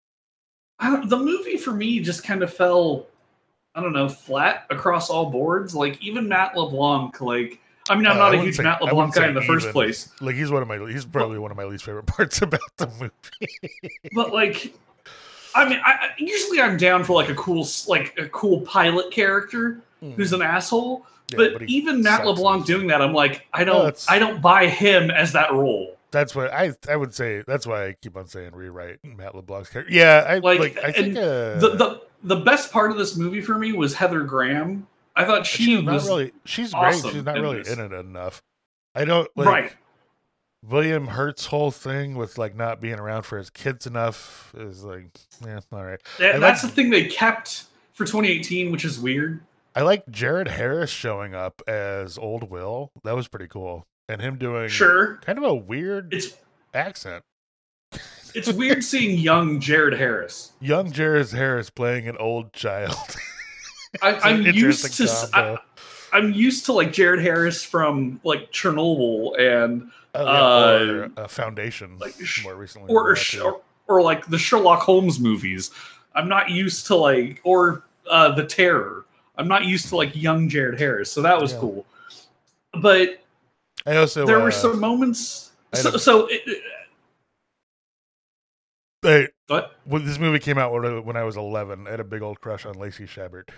I 0.79 0.91
don't, 0.91 1.09
the 1.09 1.19
movie 1.19 1.57
for 1.57 1.73
me 1.73 2.01
just 2.01 2.25
kind 2.25 2.43
of 2.43 2.53
fell, 2.53 3.07
I 3.75 3.83
don't 3.83 3.93
know, 3.93 4.09
flat 4.09 4.67
across 4.71 5.09
all 5.11 5.31
boards. 5.31 5.75
Like 5.75 6.01
even 6.03 6.29
Matt 6.29 6.57
LeBlanc, 6.57 7.21
like 7.21 7.59
I 7.89 7.95
mean, 7.97 8.07
I'm 8.07 8.13
Uh, 8.13 8.19
not 8.19 8.35
a 8.35 8.41
huge 8.43 8.57
say- 8.57 8.63
Matt 8.63 8.83
LeBlanc 8.83 9.15
guy 9.15 9.29
in 9.29 9.35
the 9.35 9.43
first 9.43 9.71
place, 9.71 10.11
Like 10.21 10.35
he's 10.37 10.51
one 10.51 10.63
of 10.63 10.69
my 10.69 10.79
he's 10.91 11.05
probably 11.07 11.39
one 11.39 11.51
of 11.51 11.57
my 11.57 11.65
least 11.65 11.85
favorite 11.85 12.07
parts 12.07 12.43
about 12.43 12.61
the 12.77 12.87
movie. 13.01 13.71
but 14.15 14.33
like, 14.33 14.75
I 15.55 15.69
mean, 15.69 15.81
I, 15.85 16.11
usually 16.19 16.61
I'm 16.61 16.77
down 16.77 17.05
for 17.05 17.15
like 17.15 17.29
a 17.29 17.35
cool, 17.35 17.67
like 17.89 18.17
a 18.19 18.29
cool 18.29 18.61
pilot 18.63 19.11
character 19.11 19.81
who's 20.01 20.33
an 20.33 20.43
asshole. 20.43 21.07
Yeah, 21.31 21.37
but, 21.37 21.63
he 21.63 21.77
even 21.77 22.03
Matt 22.03 22.27
LeBlanc 22.27 22.67
doing 22.67 22.89
that, 22.89 23.01
I'm 23.01 23.13
like, 23.13 23.47
I 23.53 23.65
don't, 23.65 24.05
I 24.09 24.19
don't 24.19 24.41
buy 24.41 24.67
him 24.67 25.11
as 25.11 25.33
that 25.33 25.53
role. 25.53 25.97
That's 26.11 26.35
what 26.35 26.53
I 26.53 26.73
I 26.89 26.97
would 26.97 27.15
say. 27.15 27.45
That's 27.47 27.67
why 27.67 27.87
I 27.87 27.93
keep 28.01 28.17
on 28.17 28.27
saying 28.27 28.53
rewrite 28.53 28.99
Matt 29.05 29.35
LeBlanc's 29.35 29.71
character. 29.71 29.93
Yeah, 29.93 30.25
I 30.27 30.39
Like, 30.39 30.59
like. 30.59 30.79
I 30.79 30.93
think 30.93 31.17
uh, 31.17 31.59
the 31.59 31.75
the 31.77 32.03
the 32.25 32.37
best 32.37 32.73
part 32.73 32.91
of 32.91 32.99
this 32.99 33.17
movie 33.17 33.41
for 33.41 33.57
me 33.57 33.73
was 33.73 33.95
Heather 33.95 34.23
Graham. 34.23 34.87
I 35.15 35.25
thought 35.25 35.47
she 35.47 35.65
she's 35.65 35.83
not 35.85 35.95
was 35.95 36.09
really. 36.09 36.33
She's 36.45 36.75
awesome 36.75 37.03
great. 37.03 37.15
She's 37.15 37.25
not 37.25 37.35
really 37.37 37.59
this. 37.59 37.71
in 37.71 37.81
it 37.81 37.93
enough. 37.93 38.43
I 38.95 39.05
don't 39.05 39.29
like 39.37 39.47
right. 39.47 39.73
William 40.63 41.07
Hurt's 41.09 41.47
whole 41.47 41.71
thing 41.71 42.15
with 42.17 42.37
like 42.39 42.55
not 42.55 42.81
being 42.81 42.99
around 42.99 43.23
for 43.23 43.39
his 43.39 43.51
kids 43.51 43.87
enough 43.87 44.55
is 44.57 44.85
like, 44.85 45.07
yeah, 45.45 45.61
all 45.73 45.85
right. 45.85 46.01
That- 46.19 46.41
that's 46.41 46.63
like- 46.63 46.73
the 46.73 46.77
thing 46.77 46.91
they 46.91 47.05
kept 47.07 47.65
for 47.93 48.05
2018, 48.05 48.71
which 48.71 48.85
is 48.85 48.99
weird. 49.01 49.41
I 49.75 49.83
like 49.83 50.09
Jared 50.11 50.49
Harris 50.49 50.91
showing 50.91 51.35
up 51.35 51.63
as 51.69 52.19
Old 52.19 52.51
Will. 52.51 52.91
That 53.05 53.15
was 53.15 53.29
pretty 53.29 53.47
cool, 53.47 53.87
and 54.09 54.21
him 54.21 54.37
doing 54.37 54.69
Sure, 54.69 55.17
kind 55.25 55.39
of 55.39 55.45
a 55.45 55.55
weird 55.55 56.13
it's 56.13 56.37
accent. 56.75 57.23
it's 58.35 58.53
weird 58.53 58.83
seeing 58.83 59.17
young 59.17 59.61
Jared 59.61 59.95
Harris. 59.95 60.53
Young 60.61 60.91
Jared 60.91 61.31
Harris 61.31 61.71
playing 61.71 62.09
an 62.09 62.17
old 62.19 62.53
child. 62.53 62.97
I, 64.03 64.15
I'm 64.31 64.43
used 64.43 64.93
to. 64.97 65.31
I, 66.13 66.19
am 66.19 66.33
used 66.33 66.67
to 66.67 66.73
like 66.73 66.93
Jared 66.93 67.21
Harris 67.21 67.63
from 67.65 68.21
like 68.25 68.51
Chernobyl 68.53 69.39
and 69.39 69.91
Oh, 70.15 70.27
Uh, 70.27 71.09
or 71.17 71.23
uh, 71.25 71.29
Foundation, 71.29 71.99
like 71.99 72.15
more 72.43 72.55
recently. 72.57 72.93
or 72.93 73.01
or, 73.03 73.07
than 73.07 73.15
that, 73.15 73.21
sh- 73.21 73.31
too. 73.33 73.61
or 73.89 74.03
like 74.03 74.27
the 74.27 74.39
Sherlock 74.39 74.81
Holmes 74.83 75.21
movies. 75.21 75.71
I'm 76.15 76.29
not 76.29 76.51
used 76.51 76.87
to 76.89 76.97
like 76.97 77.41
or 77.45 77.85
uh, 78.11 78.33
the 78.35 78.45
Terror. 78.45 79.05
I'm 79.37 79.47
not 79.49 79.65
used 79.65 79.89
to 79.91 79.97
like 79.97 80.15
young 80.17 80.49
Jared 80.49 80.79
Harris, 80.81 81.11
so 81.13 81.23
that 81.23 81.41
was 81.41 81.53
Yeah. 81.53 81.61
cool. 81.61 81.87
But 82.83 83.23
I 83.87 83.97
also 83.97 84.27
there 84.27 84.41
uh, 84.41 84.45
were 84.45 84.51
some 84.51 84.81
moments. 84.81 85.53
So, 85.75 85.95
a- 85.95 85.99
so 85.99 86.27
it, 86.27 86.43
it- 86.47 86.63
Hey, 89.03 89.29
what? 89.47 89.77
when 89.85 90.05
this 90.05 90.19
movie 90.19 90.39
came 90.41 90.59
out 90.59 90.73
when 90.73 90.85
I, 90.85 90.99
when 90.99 91.17
I 91.17 91.25
was 91.25 91.37
11, 91.39 91.87
I 91.87 91.91
had 91.91 92.01
a 92.01 92.05
big 92.05 92.21
old 92.21 92.41
crush 92.43 92.67
on 92.67 92.75
Lacey 92.75 93.05
Chabert. 93.07 93.49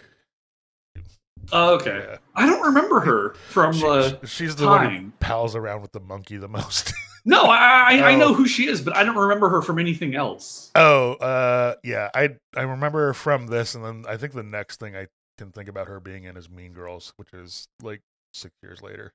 Oh, 1.52 1.74
okay. 1.74 2.04
Yeah. 2.10 2.16
I 2.34 2.46
don't 2.46 2.62
remember 2.62 3.00
her 3.00 3.30
from 3.48 3.72
She- 3.72 3.80
the. 3.80 4.20
she's 4.26 4.56
the 4.56 4.66
one 4.66 4.82
who 4.84 4.88
time. 4.90 5.12
pals 5.20 5.56
around 5.56 5.82
with 5.82 5.92
the 5.92 6.00
monkey 6.00 6.36
the 6.36 6.48
most. 6.48 6.92
No, 7.24 7.44
I 7.44 7.56
I, 8.00 8.10
I 8.10 8.14
Oh. 8.14 8.18
know 8.18 8.34
who 8.34 8.48
she 8.48 8.66
is, 8.66 8.80
but 8.80 8.96
I 8.96 9.04
don't 9.04 9.16
remember 9.16 9.48
her 9.50 9.62
from 9.62 9.78
anything 9.78 10.16
else. 10.16 10.72
oh, 10.74 11.12
uh, 11.12 11.76
yeah, 11.84 12.10
I 12.16 12.30
I 12.56 12.62
remember 12.62 13.06
her 13.06 13.14
from 13.14 13.46
this, 13.46 13.76
and 13.76 13.84
then 13.84 14.04
I 14.08 14.16
think 14.16 14.32
the 14.32 14.42
next 14.42 14.80
thing 14.80 14.96
I 14.96 15.06
can 15.38 15.52
think 15.52 15.68
about 15.68 15.86
her 15.86 16.00
being 16.00 16.24
in 16.24 16.36
is 16.36 16.50
Mean 16.50 16.72
Girls, 16.72 17.12
which 17.18 17.32
is 17.32 17.68
like 17.80 18.00
six 18.34 18.52
years 18.60 18.82
later. 18.82 19.12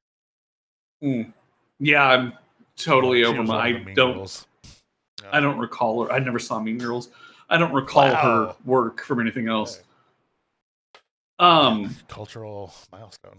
Yeah, 1.02 2.04
I'm 2.08 2.34
totally 2.78 3.20
She 3.20 3.26
over 3.26 3.44
my. 3.44 3.60
I 3.68 3.72
don't. 3.94 4.14
Girls. 4.14 4.48
I 5.32 5.42
don't 5.42 5.58
recall 5.58 6.06
her. 6.06 6.12
I 6.12 6.20
never 6.20 6.40
saw 6.40 6.62
Mean 6.62 6.78
Girls. 6.78 7.10
I 7.50 7.58
don't 7.58 7.74
recall 7.74 8.14
her 8.14 8.56
work 8.66 9.02
from 9.04 9.20
anything 9.20 9.50
else. 9.50 9.82
Um, 11.40 11.96
cultural 12.08 12.74
milestone. 12.92 13.38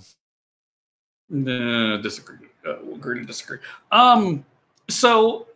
no, 1.30 2.00
disagree. 2.00 2.36
Uh, 2.66 2.76
we'll 2.82 2.96
agree 2.96 3.20
to 3.20 3.26
disagree. 3.26 3.58
Um, 3.92 4.44
so 4.88 5.46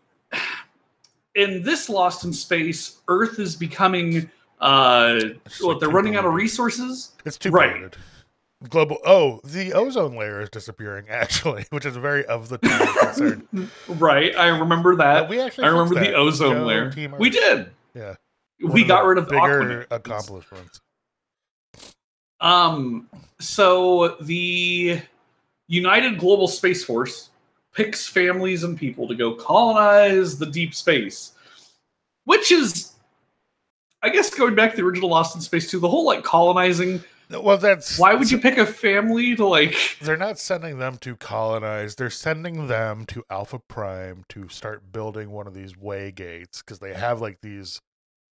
in 1.35 1.63
this 1.63 1.89
Lost 1.89 2.25
in 2.25 2.33
Space, 2.33 2.99
Earth 3.09 3.39
is 3.39 3.57
becoming. 3.57 4.31
Uh, 4.61 5.19
like 5.61 5.81
they're 5.81 5.89
running 5.89 6.15
out 6.17 6.25
of 6.25 6.35
resources. 6.35 7.13
It's 7.25 7.37
too 7.39 7.51
Right. 7.51 7.73
polluted. 7.73 7.97
Global. 8.69 8.99
Oh, 9.05 9.41
the 9.43 9.73
ozone 9.73 10.15
layer 10.15 10.41
is 10.41 10.49
disappearing 10.51 11.07
actually, 11.11 11.65
which 11.71 11.85
is 11.85 11.97
very 11.97 12.25
of 12.27 12.49
the 12.49 12.59
time 12.59 12.95
concern. 13.01 13.71
Right, 13.89 14.37
I 14.37 14.47
remember 14.49 14.95
that. 14.97 15.23
But 15.23 15.31
we 15.31 15.41
actually 15.41 15.65
I 15.65 15.69
remember 15.71 15.97
the 15.99 16.15
ozone 16.15 16.65
layer. 16.65 16.93
We 17.19 17.29
did. 17.31 17.71
Yeah. 17.95 18.15
We 18.65 18.85
got 18.85 19.05
rid 19.05 19.19
of 19.19 19.29
bigger 19.29 19.87
Aquaman. 19.91 19.97
accomplishments. 19.97 20.81
Um, 22.43 23.09
so 23.39 24.17
the 24.21 25.01
United 25.69 26.19
Global 26.19 26.49
Space 26.49 26.85
Force 26.85 27.31
picks 27.73 28.07
families 28.07 28.65
and 28.65 28.77
people 28.77 29.09
to 29.09 29.15
go 29.15 29.35
colonize 29.35 30.39
the 30.39 30.47
deep 30.47 30.75
space, 30.75 31.33
which 32.25 32.53
is, 32.53 32.93
I 34.03 34.11
guess, 34.11 34.29
going 34.29 34.55
back 34.55 34.73
to 34.73 34.77
the 34.77 34.83
original 34.83 35.09
Lost 35.09 35.35
in 35.35 35.41
Space 35.41 35.71
too. 35.71 35.79
The 35.79 35.89
whole 35.89 36.05
like 36.05 36.25
colonizing. 36.25 37.03
Well, 37.31 37.57
that's 37.57 37.99
Why 37.99 38.13
would 38.13 38.31
you 38.31 38.39
pick 38.39 38.59
a 38.59 38.67
family 38.67 39.35
to 39.37 39.47
like? 39.47 39.97
They're 40.03 40.19
not 40.19 40.39
sending 40.39 40.79
them 40.79 40.99
to 40.99 41.17
colonize. 41.17 41.95
They're 41.95 42.11
sending 42.11 42.67
them 42.67 43.07
to 43.07 43.25
Alpha 43.31 43.59
Prime 43.59 44.25
to 44.31 44.49
start 44.49 44.93
building 44.93 45.31
one 45.31 45.47
of 45.47 45.55
these 45.55 45.75
way 45.75 46.11
gates 46.11 46.61
because 46.61 46.81
they 46.81 46.93
have 46.93 47.23
like 47.23 47.41
these 47.41 47.81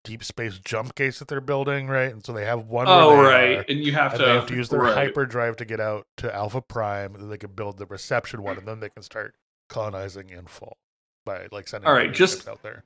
deep 0.08 0.24
space 0.24 0.58
jump 0.64 0.96
gates 0.96 1.20
that 1.20 1.28
they're 1.28 1.42
building, 1.42 1.88
right? 1.88 2.12
And 2.12 2.26
so 2.26 2.32
they 2.34 2.46
have 2.46 2.68
one. 2.68 2.88
Oh 2.88 3.22
right, 3.22 3.58
are, 3.60 3.66
and 3.68 3.84
you 3.84 3.92
have 3.94 4.14
and 4.14 4.20
to 4.22 4.26
they 4.26 4.34
have 4.34 4.46
to 4.48 4.56
use 4.56 4.70
their 4.70 4.80
right. 4.80 4.96
hyperdrive 4.96 5.58
to 5.58 5.66
get 5.66 5.80
out 5.80 6.08
to 6.18 6.34
Alpha 6.34 6.62
Prime, 6.62 7.14
and 7.14 7.24
then 7.24 7.30
they 7.30 7.38
can 7.38 7.52
build 7.52 7.78
the 7.78 7.86
reception 7.86 8.42
one, 8.44 8.58
and 8.58 8.68
then 8.68 8.80
they 8.80 8.90
can 8.90 9.04
start 9.04 9.36
colonizing 9.70 10.30
in 10.30 10.46
full 10.46 10.78
by 11.26 11.48
like 11.52 11.68
sending 11.68 11.88
All 11.88 11.94
right, 11.94 12.14
just- 12.14 12.48
out 12.48 12.64
there. 12.64 12.84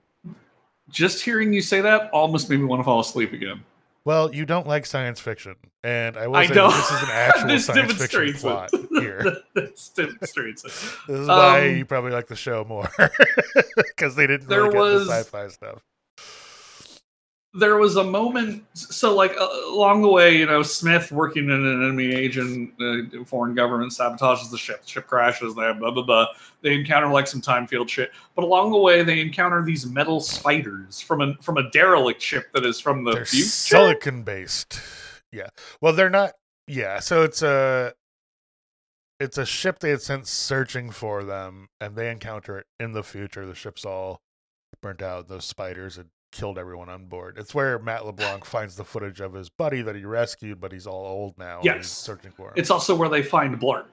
Just 0.90 1.24
hearing 1.24 1.54
you 1.54 1.62
say 1.62 1.80
that 1.82 2.10
almost 2.12 2.50
made 2.50 2.60
me 2.60 2.66
want 2.66 2.80
to 2.82 2.84
fall 2.84 3.00
asleep 3.00 3.32
again. 3.32 3.64
Well, 4.04 4.34
you 4.34 4.46
don't 4.48 4.66
like 4.68 4.86
science 4.88 5.20
fiction, 5.20 5.56
and 5.84 6.18
I 6.18 6.28
will 6.28 6.36
I 6.38 6.48
say 6.48 6.56
don't. 6.56 6.72
this 6.72 6.92
is 6.92 7.04
an 7.04 7.10
actual 7.12 7.48
this 7.50 7.66
science 7.68 7.94
fiction 7.94 8.34
plot 8.34 8.72
it. 8.74 8.90
here. 9.00 9.38
this 9.54 9.90
demonstrates 9.90 10.66
it. 10.66 10.72
This 11.08 11.20
is 11.22 11.28
why 11.28 11.70
Um, 11.70 11.78
you 11.78 11.86
probably 11.86 12.12
like 12.12 12.28
the 12.28 12.36
show 12.36 12.66
more 12.68 12.90
because 13.78 14.16
they 14.16 14.26
didn't 14.28 14.48
There 14.50 14.64
really 14.64 14.76
was- 14.76 15.08
get 15.08 15.14
the 15.16 15.24
sci-fi 15.24 15.48
stuff. 15.50 15.82
There 17.54 17.78
was 17.78 17.98
a 17.98 18.04
moment 18.04 18.64
so 18.74 19.14
like 19.14 19.36
uh, 19.38 19.48
along 19.68 20.02
the 20.02 20.08
way 20.08 20.38
you 20.38 20.46
know 20.46 20.64
smith 20.64 21.12
working 21.12 21.46
in 21.46 21.52
an 21.52 21.84
enemy 21.84 22.14
agent 22.14 22.72
uh, 22.80 23.24
foreign 23.26 23.54
government 23.54 23.92
sabotages 23.92 24.50
the 24.50 24.58
ship 24.58 24.82
the 24.82 24.88
ship 24.88 25.06
crashes 25.06 25.54
they 25.56 25.74
blah 25.74 25.92
blah 25.92 26.04
blah 26.04 26.28
they 26.62 26.74
encounter 26.74 27.08
like 27.08 27.28
some 27.28 27.42
time 27.42 27.68
field 27.68 27.90
shit 27.90 28.12
but 28.36 28.44
along 28.46 28.72
the 28.72 28.78
way 28.78 29.04
they 29.04 29.20
encounter 29.20 29.62
these 29.64 29.86
metal 29.86 30.22
spiders 30.22 31.02
from 31.02 31.22
a 31.22 31.36
from 31.42 31.58
a 31.58 31.70
derelict 31.72 32.22
ship 32.22 32.52
that 32.54 32.66
is 32.66 32.80
from 32.80 33.04
the 33.04 33.12
They're 33.12 33.26
future 33.26 33.48
silicon 33.48 34.24
based. 34.24 34.80
Yeah. 35.32 35.50
Well, 35.80 35.94
they're 35.94 36.10
not. 36.10 36.34
Yeah. 36.68 37.00
So 37.00 37.24
it's 37.24 37.42
a 37.42 37.94
it's 39.20 39.38
a 39.38 39.46
ship 39.46 39.80
they 39.80 39.92
had 39.92 40.02
sent 40.02 40.28
searching 40.28 40.90
for 40.90 41.24
them, 41.24 41.70
and 41.80 41.96
they 41.96 42.10
encounter 42.10 42.58
it 42.60 42.66
in 42.80 42.94
the 42.94 43.04
future. 43.04 43.46
The 43.46 43.56
ship's 43.56 43.86
all 43.86 44.22
burnt 44.82 45.02
out. 45.02 45.28
Those 45.28 45.46
spiders 45.46 45.98
had 45.98 46.08
killed 46.32 46.58
everyone 46.58 46.90
on 46.90 47.06
board. 47.06 47.38
It's 47.38 47.54
where 47.54 47.78
Matt 47.80 48.06
LeBlanc 48.06 48.46
finds 48.46 48.76
the 48.76 48.84
footage 48.86 49.20
of 49.20 49.34
his 49.34 49.50
buddy 49.50 49.82
that 49.82 49.96
he 49.96 50.06
rescued, 50.06 50.60
but 50.60 50.72
he's 50.72 50.88
all 50.88 51.06
old 51.06 51.38
now. 51.38 51.60
Yes. 51.64 51.88
searching 51.90 52.32
for 52.32 52.48
him. 52.48 52.54
it's 52.56 52.70
also 52.72 52.96
where 52.96 53.10
they 53.10 53.24
find 53.24 53.60
blarp 53.60 53.86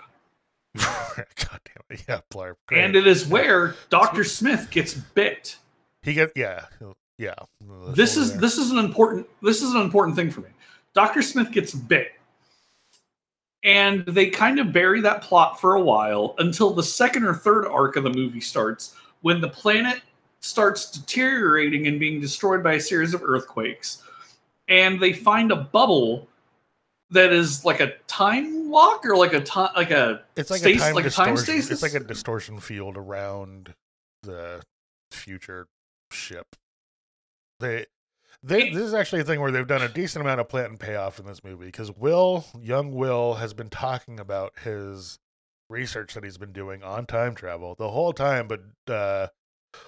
God 0.76 1.60
damn 1.64 1.82
it. 1.90 2.04
Yeah, 2.08 2.20
Blarp. 2.32 2.54
Great. 2.66 2.84
and 2.84 2.94
it 2.94 3.06
is 3.06 3.26
where 3.26 3.74
dr 3.88 4.22
smith 4.24 4.68
gets 4.70 4.94
bit 4.94 5.56
he 6.02 6.12
get 6.12 6.30
yeah 6.36 6.66
yeah. 7.18 7.34
this 7.88 8.16
is 8.16 8.32
there. 8.32 8.40
this 8.40 8.58
is 8.58 8.70
an 8.70 8.78
important 8.78 9.26
this 9.42 9.60
is 9.62 9.74
an 9.74 9.80
important 9.80 10.16
thing 10.16 10.30
for 10.30 10.40
me. 10.40 10.48
Dr. 10.94 11.20
Smith 11.22 11.50
gets 11.50 11.74
bit. 11.74 12.12
And 13.64 14.06
they 14.06 14.30
kind 14.30 14.60
of 14.60 14.72
bury 14.72 15.00
that 15.00 15.22
plot 15.22 15.60
for 15.60 15.74
a 15.74 15.80
while 15.80 16.34
until 16.38 16.72
the 16.72 16.82
second 16.82 17.24
or 17.24 17.34
third 17.34 17.66
arc 17.66 17.96
of 17.96 18.04
the 18.04 18.10
movie 18.10 18.40
starts 18.40 18.94
when 19.20 19.40
the 19.40 19.48
planet 19.48 20.00
starts 20.40 20.90
deteriorating 20.90 21.86
and 21.86 21.98
being 21.98 22.20
destroyed 22.20 22.62
by 22.62 22.74
a 22.74 22.80
series 22.80 23.14
of 23.14 23.22
earthquakes. 23.22 24.02
And 24.68 25.00
they 25.00 25.12
find 25.12 25.50
a 25.50 25.56
bubble 25.56 26.28
that 27.10 27.32
is 27.32 27.64
like 27.64 27.80
a 27.80 27.92
time 28.06 28.70
lock 28.70 29.04
or 29.06 29.16
like 29.16 29.32
a 29.32 29.40
time 29.40 29.70
like 29.74 29.90
a 29.90 30.22
It's 30.36 30.50
like 30.50 30.60
stasis- 30.60 30.82
a 30.82 30.86
time 30.86 30.94
like 30.94 31.06
a 31.06 31.10
time 31.10 31.34
distortion. 31.34 31.62
stasis? 31.62 31.70
It's 31.70 31.82
like 31.94 32.00
a 32.00 32.04
distortion 32.06 32.60
field 32.60 32.96
around 32.96 33.74
the 34.22 34.62
future 35.10 35.66
ship. 36.12 36.54
They, 37.60 37.86
they. 38.42 38.70
This 38.70 38.82
is 38.82 38.94
actually 38.94 39.22
a 39.22 39.24
thing 39.24 39.40
where 39.40 39.50
they've 39.50 39.66
done 39.66 39.82
a 39.82 39.88
decent 39.88 40.22
amount 40.22 40.40
of 40.40 40.48
plant 40.48 40.68
and 40.70 40.78
payoff 40.78 41.18
in 41.18 41.26
this 41.26 41.42
movie 41.42 41.66
because 41.66 41.90
Will, 41.90 42.44
young 42.60 42.92
Will, 42.92 43.34
has 43.34 43.54
been 43.54 43.70
talking 43.70 44.20
about 44.20 44.52
his 44.62 45.18
research 45.70 46.14
that 46.14 46.24
he's 46.24 46.38
been 46.38 46.52
doing 46.52 46.82
on 46.82 47.06
time 47.06 47.34
travel 47.34 47.74
the 47.76 47.88
whole 47.90 48.12
time, 48.12 48.46
but 48.48 48.60
uh, 48.92 49.28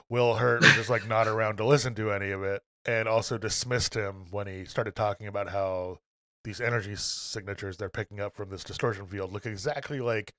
Will 0.09 0.35
Hurt 0.35 0.61
was 0.63 0.73
just 0.75 0.91
like 0.91 1.07
not 1.09 1.27
around 1.27 1.57
to 1.57 1.65
listen 1.65 1.95
to 1.97 2.13
any 2.13 2.31
of 2.31 2.43
it, 2.43 2.63
and 2.85 3.09
also 3.09 3.39
dismissed 3.39 3.95
him 3.95 4.27
when 4.31 4.47
he 4.47 4.65
started 4.65 4.95
talking 4.95 5.27
about 5.27 5.49
how 5.51 5.99
these 6.45 6.61
energy 6.61 6.95
signatures 6.97 7.77
they're 7.77 7.89
picking 7.91 8.21
up 8.21 8.35
from 8.35 8.49
this 8.51 8.65
distortion 8.65 9.07
field 9.07 9.33
look 9.33 9.45
exactly 9.47 10.01
like 10.01 10.33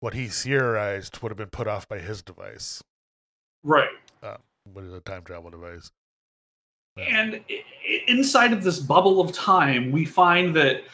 what 0.00 0.14
he 0.14 0.26
theorized 0.26 1.20
would 1.22 1.30
have 1.30 1.36
been 1.38 1.48
put 1.50 1.66
off 1.66 1.88
by 1.88 1.98
his 1.98 2.22
device. 2.22 2.82
right. 3.62 3.88
Um, 4.22 4.38
what 4.72 4.84
is 4.84 4.92
a 4.92 5.00
time 5.00 5.22
travel 5.22 5.50
device? 5.50 5.90
And 6.96 7.34
i- 7.34 7.42
i- 7.50 8.04
inside 8.06 8.52
of 8.52 8.62
this 8.62 8.78
bubble 8.78 9.20
of 9.20 9.32
time, 9.32 9.90
we 9.92 10.04
find 10.04 10.54
that 10.56 10.84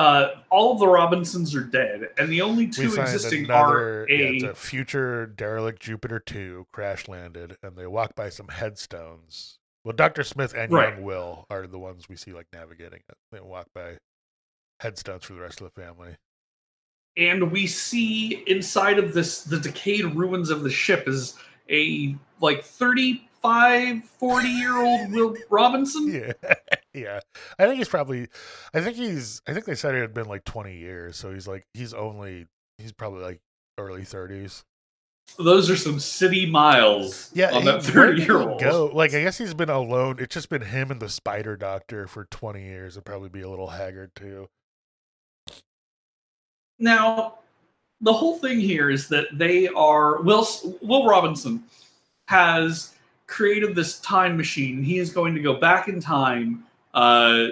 uh, 0.00 0.40
all 0.50 0.72
of 0.72 0.78
the 0.78 0.88
Robinsons 0.88 1.54
are 1.54 1.62
dead, 1.62 2.08
and 2.18 2.30
the 2.30 2.40
only 2.40 2.66
two 2.68 2.94
existing 2.94 3.44
another 3.44 4.04
are 4.04 4.06
yeah, 4.10 4.16
a 4.16 4.34
it's 4.34 4.44
a 4.44 4.54
future 4.54 5.26
derelict 5.26 5.80
Jupiter 5.82 6.18
2 6.18 6.66
crash 6.72 7.06
landed, 7.08 7.56
and 7.62 7.76
they 7.76 7.86
walk 7.86 8.14
by 8.14 8.30
some 8.30 8.48
headstones. 8.48 9.58
Well, 9.84 9.94
Dr. 9.94 10.24
Smith 10.24 10.54
and 10.54 10.72
Right. 10.72 10.94
young 10.94 11.04
Will 11.04 11.44
are 11.50 11.66
the 11.66 11.78
ones 11.78 12.08
we 12.08 12.16
see 12.16 12.32
like 12.32 12.46
navigating 12.52 13.00
it. 13.08 13.16
They 13.32 13.40
walk 13.40 13.66
by 13.74 13.98
headstones 14.80 15.24
for 15.24 15.34
the 15.34 15.40
rest 15.40 15.60
of 15.60 15.70
the 15.74 15.80
family. 15.82 16.16
and 17.16 17.50
we 17.50 17.66
see 17.66 18.42
inside 18.46 18.98
of 18.98 19.12
this 19.12 19.42
the 19.44 19.58
decayed 19.58 20.04
ruins 20.14 20.48
of 20.48 20.62
the 20.62 20.70
ship 20.70 21.08
is 21.08 21.34
a 21.68 22.14
like 22.40 22.62
35 22.62 24.04
40 24.04 24.48
year 24.48 24.76
old 24.82 25.12
will 25.12 25.34
robinson 25.50 26.08
Yeah, 26.12 26.54
yeah. 26.94 27.20
I 27.58 27.66
think 27.66 27.78
he's 27.78 27.88
probably. 27.88 28.28
I 28.74 28.80
think 28.80 28.96
he's. 28.96 29.40
I 29.46 29.52
think 29.52 29.64
they 29.66 29.74
said 29.74 29.94
it 29.94 30.00
had 30.00 30.14
been 30.14 30.26
like 30.28 30.44
twenty 30.44 30.76
years, 30.76 31.16
so 31.16 31.32
he's 31.32 31.46
like 31.48 31.66
he's 31.74 31.94
only. 31.94 32.46
He's 32.78 32.92
probably 32.92 33.22
like 33.22 33.40
early 33.78 34.04
thirties. 34.04 34.64
those 35.38 35.70
are 35.70 35.76
some 35.76 36.00
city 36.00 36.46
miles 36.46 37.30
Yeah, 37.34 37.52
on 37.52 37.64
that 37.66 37.82
thirty-year-old. 37.84 38.60
Go 38.60 38.90
like 38.92 39.14
I 39.14 39.22
guess 39.22 39.38
he's 39.38 39.54
been 39.54 39.70
alone. 39.70 40.16
It's 40.18 40.34
just 40.34 40.48
been 40.48 40.62
him 40.62 40.90
and 40.90 41.00
the 41.00 41.08
Spider 41.08 41.56
Doctor 41.56 42.06
for 42.06 42.24
twenty 42.26 42.64
years. 42.64 42.94
It'd 42.96 43.04
probably 43.04 43.28
be 43.28 43.42
a 43.42 43.48
little 43.50 43.68
haggard 43.68 44.12
too. 44.16 44.48
now 46.78 47.34
the 48.00 48.12
whole 48.12 48.38
thing 48.38 48.58
here 48.60 48.90
is 48.90 49.08
that 49.08 49.26
they 49.32 49.68
are 49.68 50.22
will 50.22 50.46
will 50.82 51.06
robinson 51.06 51.62
has 52.28 52.94
created 53.26 53.74
this 53.74 54.00
time 54.00 54.36
machine 54.36 54.82
he 54.82 54.98
is 54.98 55.12
going 55.12 55.34
to 55.34 55.40
go 55.40 55.54
back 55.60 55.88
in 55.88 56.00
time 56.00 56.64
Uh, 56.92 57.48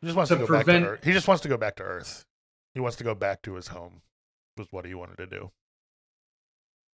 He 0.00 0.06
just 0.06 0.16
wants 0.16 0.28
to 0.30 0.34
to, 0.36 0.40
go 0.40 0.46
prevent- 0.46 0.66
back 0.66 0.82
to 0.82 0.88
Earth. 0.90 1.04
He 1.04 1.12
just 1.12 1.28
wants 1.28 1.42
to 1.42 1.48
go 1.48 1.56
back 1.56 1.76
to 1.76 1.82
Earth. 1.82 2.24
He 2.74 2.80
wants 2.80 2.96
to 2.96 3.04
go 3.04 3.14
back 3.14 3.42
to 3.42 3.54
his 3.54 3.68
home. 3.68 4.02
Was 4.56 4.68
what 4.70 4.84
he 4.84 4.94
wanted 4.94 5.16
to 5.18 5.26
do. 5.26 5.50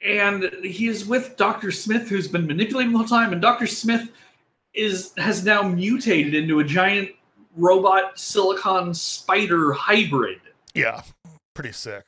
and 0.01 0.43
he 0.63 0.87
is 0.87 1.05
with 1.05 1.35
Dr. 1.35 1.71
Smith, 1.71 2.07
who's 2.07 2.27
been 2.29 2.47
manipulating 2.47 2.93
the 2.93 2.99
whole 2.99 3.07
time, 3.07 3.33
and 3.33 3.41
Dr. 3.41 3.67
Smith 3.67 4.09
is 4.73 5.11
has 5.17 5.43
now 5.43 5.61
mutated 5.63 6.33
into 6.35 6.59
a 6.59 6.63
giant 6.63 7.09
robot 7.57 8.17
silicon 8.17 8.93
spider 8.93 9.73
hybrid. 9.73 10.39
Yeah, 10.73 11.01
pretty 11.53 11.73
sick. 11.73 12.05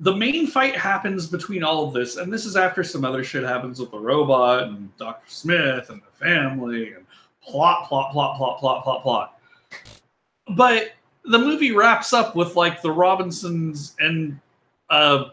The 0.00 0.16
main 0.16 0.46
fight 0.48 0.74
happens 0.76 1.26
between 1.28 1.62
all 1.62 1.86
of 1.86 1.94
this, 1.94 2.16
and 2.16 2.32
this 2.32 2.44
is 2.46 2.56
after 2.56 2.82
some 2.82 3.04
other 3.04 3.22
shit 3.22 3.44
happens 3.44 3.78
with 3.78 3.92
the 3.92 3.98
robot 4.00 4.64
and 4.64 4.96
Dr. 4.96 5.28
Smith 5.28 5.90
and 5.90 6.00
the 6.02 6.24
family 6.24 6.94
and 6.94 7.04
plot, 7.48 7.88
plot, 7.88 8.12
plot, 8.12 8.36
plot, 8.36 8.58
plot, 8.58 8.82
plot, 8.84 9.02
plot. 9.02 9.40
But 10.50 10.92
the 11.24 11.38
movie 11.38 11.72
wraps 11.72 12.12
up 12.12 12.36
with 12.36 12.56
like 12.56 12.80
the 12.82 12.90
Robinsons 12.90 13.94
and 14.00 14.38
uh, 14.90 15.26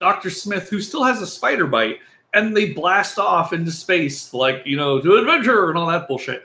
Dr. 0.00 0.30
Smith, 0.30 0.68
who 0.68 0.80
still 0.80 1.04
has 1.04 1.22
a 1.22 1.26
spider 1.26 1.66
bite, 1.66 2.00
and 2.34 2.56
they 2.56 2.72
blast 2.72 3.18
off 3.18 3.52
into 3.52 3.70
space, 3.70 4.34
like, 4.34 4.62
you 4.64 4.76
know, 4.76 5.00
to 5.00 5.16
adventure 5.16 5.68
and 5.68 5.78
all 5.78 5.86
that 5.86 6.08
bullshit. 6.08 6.42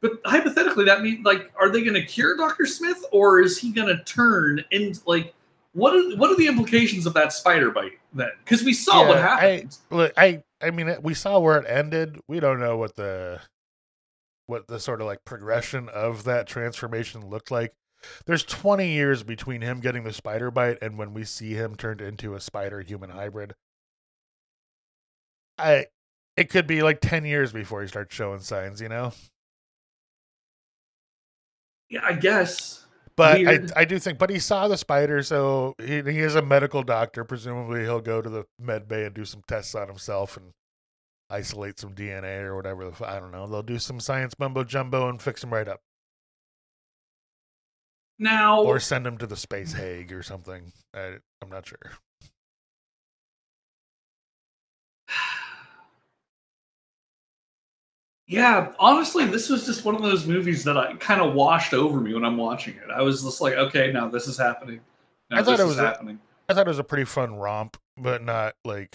But 0.00 0.12
hypothetically, 0.24 0.84
that 0.84 1.02
means, 1.02 1.24
like, 1.24 1.50
are 1.58 1.70
they 1.70 1.82
going 1.82 1.94
to 1.94 2.04
cure 2.04 2.36
Dr. 2.36 2.66
Smith, 2.66 3.04
or 3.10 3.40
is 3.40 3.58
he 3.58 3.72
going 3.72 3.88
to 3.88 4.02
turn 4.04 4.64
into, 4.70 5.00
like, 5.06 5.34
what 5.72 5.94
are, 5.94 6.16
what 6.16 6.30
are 6.30 6.36
the 6.36 6.46
implications 6.46 7.04
of 7.06 7.14
that 7.14 7.32
spider 7.32 7.70
bite 7.70 7.98
then? 8.12 8.30
Because 8.44 8.64
we 8.64 8.72
saw 8.72 9.06
what 9.06 9.18
happened. 9.18 9.76
I, 9.90 9.94
look, 9.94 10.12
I, 10.16 10.42
I 10.62 10.70
mean, 10.70 10.94
we 11.02 11.14
saw 11.14 11.38
where 11.38 11.58
it 11.58 11.66
ended. 11.68 12.20
We 12.28 12.38
don't 12.40 12.60
know 12.60 12.76
what 12.76 12.94
the, 12.96 13.40
what 14.50 14.66
the 14.66 14.80
sort 14.80 15.00
of 15.00 15.06
like 15.06 15.24
progression 15.24 15.88
of 15.88 16.24
that 16.24 16.46
transformation 16.46 17.28
looked 17.28 17.50
like. 17.50 17.72
There's 18.26 18.44
20 18.44 18.88
years 18.88 19.22
between 19.22 19.60
him 19.60 19.80
getting 19.80 20.04
the 20.04 20.12
spider 20.12 20.50
bite 20.50 20.78
and 20.82 20.98
when 20.98 21.14
we 21.14 21.24
see 21.24 21.52
him 21.54 21.76
turned 21.76 22.00
into 22.00 22.34
a 22.34 22.40
spider 22.40 22.80
human 22.80 23.10
hybrid. 23.10 23.54
I, 25.58 25.86
it 26.36 26.48
could 26.50 26.66
be 26.66 26.82
like 26.82 27.00
10 27.00 27.24
years 27.24 27.52
before 27.52 27.82
he 27.82 27.88
starts 27.88 28.14
showing 28.14 28.40
signs, 28.40 28.80
you 28.80 28.88
know. 28.88 29.12
yeah, 31.90 32.00
I 32.04 32.14
guess. 32.14 32.86
But 33.16 33.40
Weird. 33.40 33.72
I, 33.76 33.80
I 33.80 33.84
do 33.84 33.98
think, 33.98 34.18
but 34.18 34.30
he 34.30 34.38
saw 34.38 34.66
the 34.68 34.78
spider, 34.78 35.22
so 35.22 35.74
he, 35.78 36.00
he 36.02 36.20
is 36.20 36.34
a 36.34 36.42
medical 36.42 36.82
doctor. 36.82 37.24
Presumably, 37.24 37.82
he'll 37.82 38.00
go 38.00 38.22
to 38.22 38.30
the 38.30 38.46
med 38.58 38.88
bay 38.88 39.04
and 39.04 39.14
do 39.14 39.26
some 39.26 39.42
tests 39.46 39.74
on 39.74 39.88
himself 39.88 40.36
and 40.36 40.52
isolate 41.30 41.78
some 41.78 41.94
DNA 41.94 42.42
or 42.42 42.56
whatever. 42.56 42.92
I 43.04 43.20
don't 43.20 43.30
know. 43.32 43.46
They'll 43.46 43.62
do 43.62 43.78
some 43.78 44.00
science 44.00 44.34
mumbo 44.38 44.64
jumbo 44.64 45.08
and 45.08 45.20
fix 45.22 45.40
them 45.40 45.52
right 45.52 45.68
up, 45.68 45.80
Now, 48.18 48.62
or 48.62 48.80
send 48.80 49.06
them 49.06 49.16
to 49.18 49.26
the 49.26 49.36
space 49.36 49.72
Hague 49.72 50.12
or 50.12 50.22
something. 50.22 50.72
I, 50.94 51.16
I'm 51.42 51.48
not 51.50 51.66
sure. 51.66 51.78
Yeah, 58.26 58.72
honestly, 58.78 59.24
this 59.26 59.48
was 59.48 59.66
just 59.66 59.84
one 59.84 59.96
of 59.96 60.02
those 60.02 60.24
movies 60.24 60.62
that 60.62 60.76
I 60.76 60.94
kind 60.94 61.20
of 61.20 61.34
washed 61.34 61.74
over 61.74 62.00
me 62.00 62.14
when 62.14 62.24
I'm 62.24 62.36
watching 62.36 62.74
it. 62.76 62.88
I 62.88 63.02
was 63.02 63.24
just 63.24 63.40
like, 63.40 63.54
okay, 63.54 63.90
now 63.90 64.06
this 64.06 64.28
is 64.28 64.38
happening. 64.38 64.78
Now 65.32 65.38
I 65.38 65.42
thought 65.42 65.56
this 65.56 65.60
it 65.62 65.66
was 65.66 65.78
happening. 65.78 66.20
I 66.48 66.54
thought 66.54 66.68
it 66.68 66.70
was 66.70 66.78
a 66.78 66.84
pretty 66.84 67.06
fun 67.06 67.34
romp, 67.34 67.76
but 67.96 68.22
not 68.22 68.54
like 68.64 68.94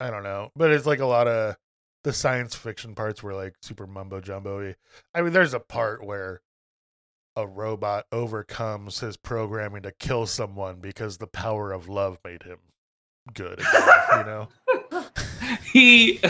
I 0.00 0.10
don't 0.10 0.22
know. 0.22 0.50
But 0.56 0.70
it's 0.70 0.86
like 0.86 1.00
a 1.00 1.06
lot 1.06 1.28
of 1.28 1.56
the 2.04 2.12
science 2.12 2.54
fiction 2.54 2.94
parts 2.94 3.22
were 3.22 3.34
like 3.34 3.54
super 3.62 3.86
mumbo 3.86 4.20
jumbo. 4.20 4.74
I 5.14 5.22
mean, 5.22 5.32
there's 5.32 5.54
a 5.54 5.60
part 5.60 6.04
where 6.04 6.40
a 7.36 7.46
robot 7.46 8.06
overcomes 8.10 9.00
his 9.00 9.16
programming 9.16 9.82
to 9.82 9.92
kill 9.92 10.26
someone 10.26 10.80
because 10.80 11.18
the 11.18 11.26
power 11.26 11.72
of 11.72 11.88
love 11.88 12.18
made 12.24 12.42
him 12.42 12.58
good 13.34 13.60
again, 13.60 13.88
you 14.18 14.24
know? 14.24 14.48
he, 15.72 16.20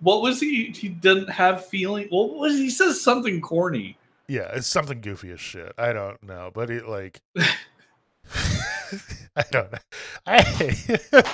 what 0.00 0.22
was 0.22 0.40
he? 0.40 0.66
He 0.66 0.88
didn't 0.88 1.30
have 1.30 1.66
feeling. 1.66 2.06
What 2.10 2.34
was 2.34 2.54
he? 2.54 2.70
Says 2.70 3.02
something 3.02 3.40
corny. 3.40 3.96
Yeah, 4.28 4.50
it's 4.54 4.66
something 4.66 5.00
goofy 5.00 5.32
as 5.32 5.40
shit. 5.40 5.72
I 5.76 5.92
don't 5.92 6.22
know, 6.22 6.50
but 6.54 6.70
it 6.70 6.86
like 6.86 7.20
I 9.36 9.44
don't 9.50 9.72
know. 9.72 9.78
I 10.26 11.24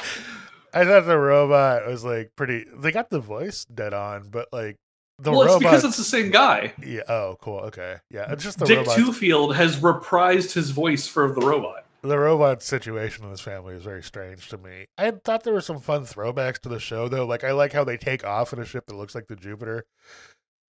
I 0.72 0.84
thought 0.84 1.06
the 1.06 1.18
robot 1.18 1.86
was 1.86 2.04
like 2.04 2.32
pretty. 2.36 2.64
They 2.76 2.92
got 2.92 3.10
the 3.10 3.20
voice 3.20 3.64
dead 3.64 3.92
on, 3.94 4.28
but 4.30 4.48
like 4.52 4.76
the 5.18 5.30
well, 5.32 5.42
it's 5.42 5.58
because 5.58 5.84
it's 5.84 5.96
the 5.96 6.04
same 6.04 6.30
guy. 6.30 6.72
yeah. 6.82 7.02
Oh, 7.08 7.36
cool. 7.40 7.58
Okay. 7.60 7.96
Yeah. 8.10 8.32
It's 8.32 8.42
just 8.42 8.58
the 8.58 8.66
Dick 8.66 8.78
robot. 8.78 8.98
Tufeld 8.98 9.54
has 9.54 9.76
reprised 9.76 10.52
his 10.54 10.70
voice 10.70 11.06
for 11.06 11.30
the 11.32 11.40
robot. 11.42 11.84
the 12.02 12.18
robot 12.18 12.62
situation 12.62 13.24
in 13.24 13.30
this 13.30 13.40
family 13.40 13.74
is 13.74 13.82
very 13.82 14.02
strange 14.02 14.48
to 14.48 14.56
me. 14.58 14.86
I 14.96 15.10
thought 15.10 15.44
there 15.44 15.52
were 15.52 15.60
some 15.60 15.80
fun 15.80 16.04
throwbacks 16.04 16.58
to 16.60 16.68
the 16.68 16.78
show 16.80 17.08
though. 17.08 17.26
Like 17.26 17.44
I 17.44 17.52
like 17.52 17.72
how 17.72 17.84
they 17.84 17.96
take 17.98 18.24
off 18.24 18.52
in 18.52 18.58
a 18.58 18.64
ship 18.64 18.86
that 18.86 18.96
looks 18.96 19.14
like 19.14 19.26
the 19.26 19.36
Jupiter 19.36 19.84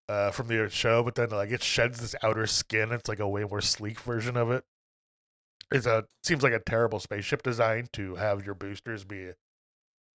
uh, 0.09 0.31
from 0.31 0.47
the 0.47 0.67
show, 0.69 1.03
but 1.03 1.15
then 1.15 1.29
like 1.29 1.51
it 1.51 1.63
sheds 1.63 2.01
this 2.01 2.15
outer 2.21 2.47
skin. 2.47 2.91
It's 2.91 3.07
like 3.07 3.19
a 3.19 3.29
way 3.29 3.45
more 3.45 3.61
sleek 3.61 3.99
version 4.01 4.35
of 4.35 4.51
it. 4.51 4.63
It's 5.71 5.85
a 5.85 6.03
seems 6.23 6.43
like 6.43 6.51
a 6.51 6.59
terrible 6.59 6.99
spaceship 6.99 7.43
design 7.43 7.87
to 7.93 8.15
have 8.15 8.45
your 8.45 8.55
boosters 8.55 9.05
be 9.05 9.29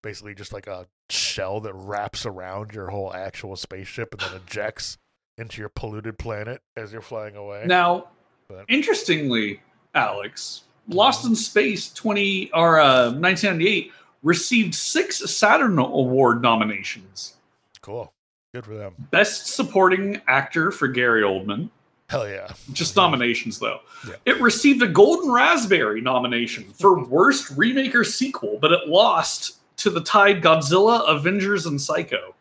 basically 0.05 0.35
just 0.35 0.53
like 0.53 0.67
a 0.67 0.85
shell 1.09 1.59
that 1.61 1.73
wraps 1.73 2.27
around 2.27 2.71
your 2.73 2.91
whole 2.91 3.11
actual 3.11 3.55
spaceship 3.55 4.13
and 4.13 4.21
then 4.21 4.39
ejects 4.45 4.99
into 5.39 5.59
your 5.59 5.67
polluted 5.69 6.19
planet 6.19 6.61
as 6.77 6.93
you're 6.93 7.01
flying 7.01 7.35
away. 7.35 7.63
Now, 7.65 8.09
But- 8.47 8.65
interestingly, 8.69 9.61
Alex, 9.95 10.61
Lost 10.87 11.25
in 11.25 11.35
Space 11.35 11.91
20 11.91 12.51
or 12.53 12.79
uh, 12.79 13.05
1998 13.13 13.91
received 14.21 14.75
six 14.75 15.17
Saturn 15.35 15.79
Award 15.79 16.43
nominations. 16.43 17.33
Cool. 17.81 18.13
Good 18.53 18.65
for 18.65 18.75
them. 18.75 18.93
Best 19.09 19.47
Supporting 19.47 20.21
Actor 20.27 20.69
for 20.71 20.87
Gary 20.87 21.23
Oldman. 21.23 21.69
Hell 22.09 22.29
yeah. 22.29 22.51
Just 22.71 22.95
nominations, 22.95 23.57
though. 23.57 23.79
Yeah. 24.07 24.13
It 24.25 24.39
received 24.39 24.83
a 24.83 24.87
Golden 24.87 25.31
Raspberry 25.31 26.01
nomination 26.01 26.65
for 26.65 27.03
Worst 27.03 27.49
Remake 27.57 27.95
or 27.95 28.03
Sequel, 28.03 28.59
but 28.61 28.71
it 28.71 28.87
lost 28.87 29.55
to 29.85 29.91
the 29.91 30.01
tied 30.01 30.41
Godzilla, 30.41 31.07
Avengers, 31.07 31.67
and 31.67 31.79
Psycho. 31.79 32.33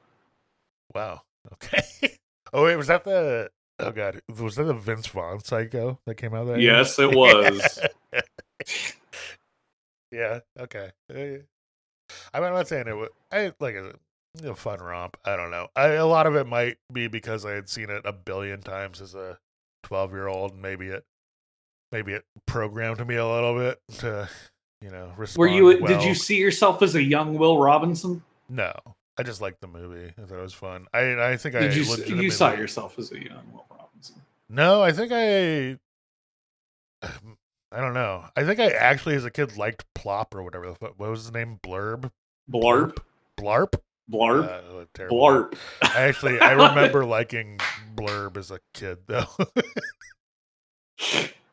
Wow. 0.94 1.20
Okay. 1.52 2.16
oh 2.54 2.64
wait, 2.64 2.76
was 2.76 2.86
that 2.86 3.04
the? 3.04 3.50
Oh 3.78 3.90
god, 3.90 4.22
was 4.40 4.56
that 4.56 4.64
the 4.64 4.72
Vince 4.72 5.06
Vaughn 5.08 5.40
Psycho 5.40 5.98
that 6.06 6.14
came 6.14 6.32
out 6.32 6.46
that 6.46 6.58
year? 6.58 6.72
Yes, 6.72 6.98
it 6.98 7.14
was. 7.14 7.80
yeah. 10.10 10.38
Okay. 10.58 10.90
I 11.10 11.12
mean, 11.12 11.44
I'm 12.32 12.42
not 12.42 12.66
saying 12.66 12.88
it 12.88 12.96
was. 12.96 13.10
I 13.30 13.52
like 13.60 13.74
a, 13.74 13.92
a 14.42 14.54
fun 14.54 14.78
romp. 14.78 15.18
I 15.26 15.36
don't 15.36 15.50
know. 15.50 15.68
I, 15.76 15.88
a 15.88 16.06
lot 16.06 16.26
of 16.26 16.36
it 16.36 16.46
might 16.46 16.78
be 16.90 17.08
because 17.08 17.44
I 17.44 17.50
had 17.50 17.68
seen 17.68 17.90
it 17.90 18.06
a 18.06 18.12
billion 18.14 18.62
times 18.62 19.02
as 19.02 19.14
a 19.14 19.36
12 19.82 20.12
year 20.12 20.28
old. 20.28 20.56
Maybe 20.56 20.86
it, 20.86 21.04
maybe 21.92 22.14
it 22.14 22.24
programmed 22.46 23.06
me 23.06 23.16
a 23.16 23.28
little 23.28 23.54
bit 23.54 23.80
to, 23.98 24.30
you 24.84 24.90
know. 24.90 25.12
Were 25.36 25.46
you? 25.48 25.86
Did 25.86 26.02
you 26.04 26.14
see 26.14 26.36
yourself 26.38 26.82
as 26.82 26.94
a 26.94 27.02
young 27.02 27.38
Will 27.38 27.58
Robinson? 27.58 28.22
No. 28.48 28.72
I 29.16 29.22
just 29.22 29.40
liked 29.40 29.60
the 29.60 29.66
movie. 29.68 30.12
I 30.20 30.26
thought 30.26 30.38
it 30.38 30.42
was 30.42 30.52
fun. 30.52 30.86
I 30.92 31.30
I 31.32 31.36
think 31.36 31.54
I 31.54 31.60
Did 31.60 31.74
you? 31.76 31.84
You 31.84 31.90
legitimately- 31.90 32.30
saw 32.30 32.52
yourself 32.52 32.98
as 32.98 33.12
a 33.12 33.18
young 33.22 33.50
Will 33.52 33.64
Robinson. 33.70 34.16
No, 34.48 34.82
I 34.82 34.92
think 34.92 35.10
I. 35.12 35.78
I 37.72 37.80
don't 37.80 37.94
know. 37.94 38.24
I 38.36 38.44
think 38.44 38.60
I 38.60 38.66
actually, 38.68 39.14
as 39.16 39.24
a 39.24 39.30
kid, 39.30 39.56
liked 39.56 39.84
Plop 39.94 40.34
or 40.34 40.42
whatever. 40.44 40.66
the 40.66 40.74
What 40.96 40.98
was 41.10 41.22
his 41.24 41.32
name? 41.32 41.58
Blurb. 41.62 42.10
Blarp, 42.50 42.98
Blarp. 43.40 43.72
blarp, 44.10 44.44
Uh, 44.48 44.74
what 44.74 44.82
a 44.82 44.88
terrible- 44.94 45.18
blarp. 45.18 45.54
I 45.82 46.02
actually, 46.02 46.38
I 46.40 46.52
remember 46.52 47.04
liking 47.18 47.58
Blurb 47.96 48.36
as 48.36 48.50
a 48.52 48.60
kid, 48.74 48.98
though. 49.06 49.26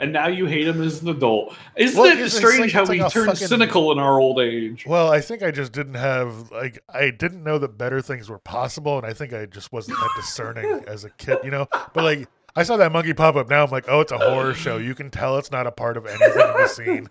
and 0.00 0.12
now 0.12 0.26
you 0.26 0.46
hate 0.46 0.66
him 0.66 0.82
as 0.82 1.02
an 1.02 1.08
adult. 1.08 1.54
Isn't 1.76 2.00
Well, 2.00 2.18
it 2.18 2.28
strange 2.30 2.60
like- 2.60 2.72
how 2.72 2.80
it's 2.82 2.90
we 2.90 3.00
like 3.00 3.12
turn 3.12 3.26
fucking- 3.26 3.46
cynical 3.46 3.92
in 3.92 3.98
our 3.98 4.18
old 4.18 4.40
age? 4.40 4.84
well, 4.86 5.10
I 5.12 5.20
think 5.20 5.42
I 5.42 5.50
just 5.50 5.72
didn't 5.72 5.94
have 5.94 6.50
like 6.50 6.80
I 6.88 7.10
didn't 7.10 7.42
know 7.44 7.58
that 7.58 7.78
better 7.78 8.00
things 8.00 8.28
were 8.28 8.38
possible, 8.38 8.96
and 8.98 9.06
I 9.06 9.12
think 9.12 9.32
I 9.32 9.46
just 9.46 9.72
wasn't 9.72 9.98
that 9.98 10.10
discerning 10.16 10.84
as 10.86 11.04
a 11.04 11.10
kid, 11.10 11.38
you 11.44 11.50
know. 11.50 11.66
But 11.92 12.04
like. 12.04 12.28
I 12.56 12.62
saw 12.62 12.76
that 12.76 12.92
monkey 12.92 13.12
pop 13.14 13.34
up. 13.34 13.50
Now 13.50 13.64
I'm 13.64 13.70
like, 13.72 13.86
oh, 13.88 13.98
it's 14.02 14.12
a 14.12 14.18
horror 14.18 14.54
show. 14.54 14.76
You 14.76 14.94
can 14.94 15.10
tell 15.10 15.38
it's 15.38 15.50
not 15.50 15.66
a 15.66 15.72
part 15.72 15.96
of 15.96 16.06
anything 16.06 16.28
in 16.30 16.36
the 16.36 16.68
scene. 16.68 17.10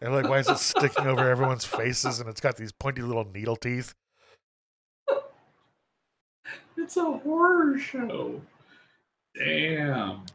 And 0.00 0.14
like, 0.14 0.28
why 0.28 0.38
is 0.38 0.48
it 0.48 0.58
sticking 0.58 1.04
over 1.08 1.28
everyone's 1.28 1.64
faces? 1.64 2.20
And 2.20 2.28
it's 2.28 2.40
got 2.40 2.56
these 2.56 2.70
pointy 2.70 3.02
little 3.02 3.24
needle 3.34 3.56
teeth. 3.56 3.92
It's 6.76 6.96
a 6.96 7.04
horror 7.04 7.76
show. 7.78 8.40
Damn. 9.36 10.26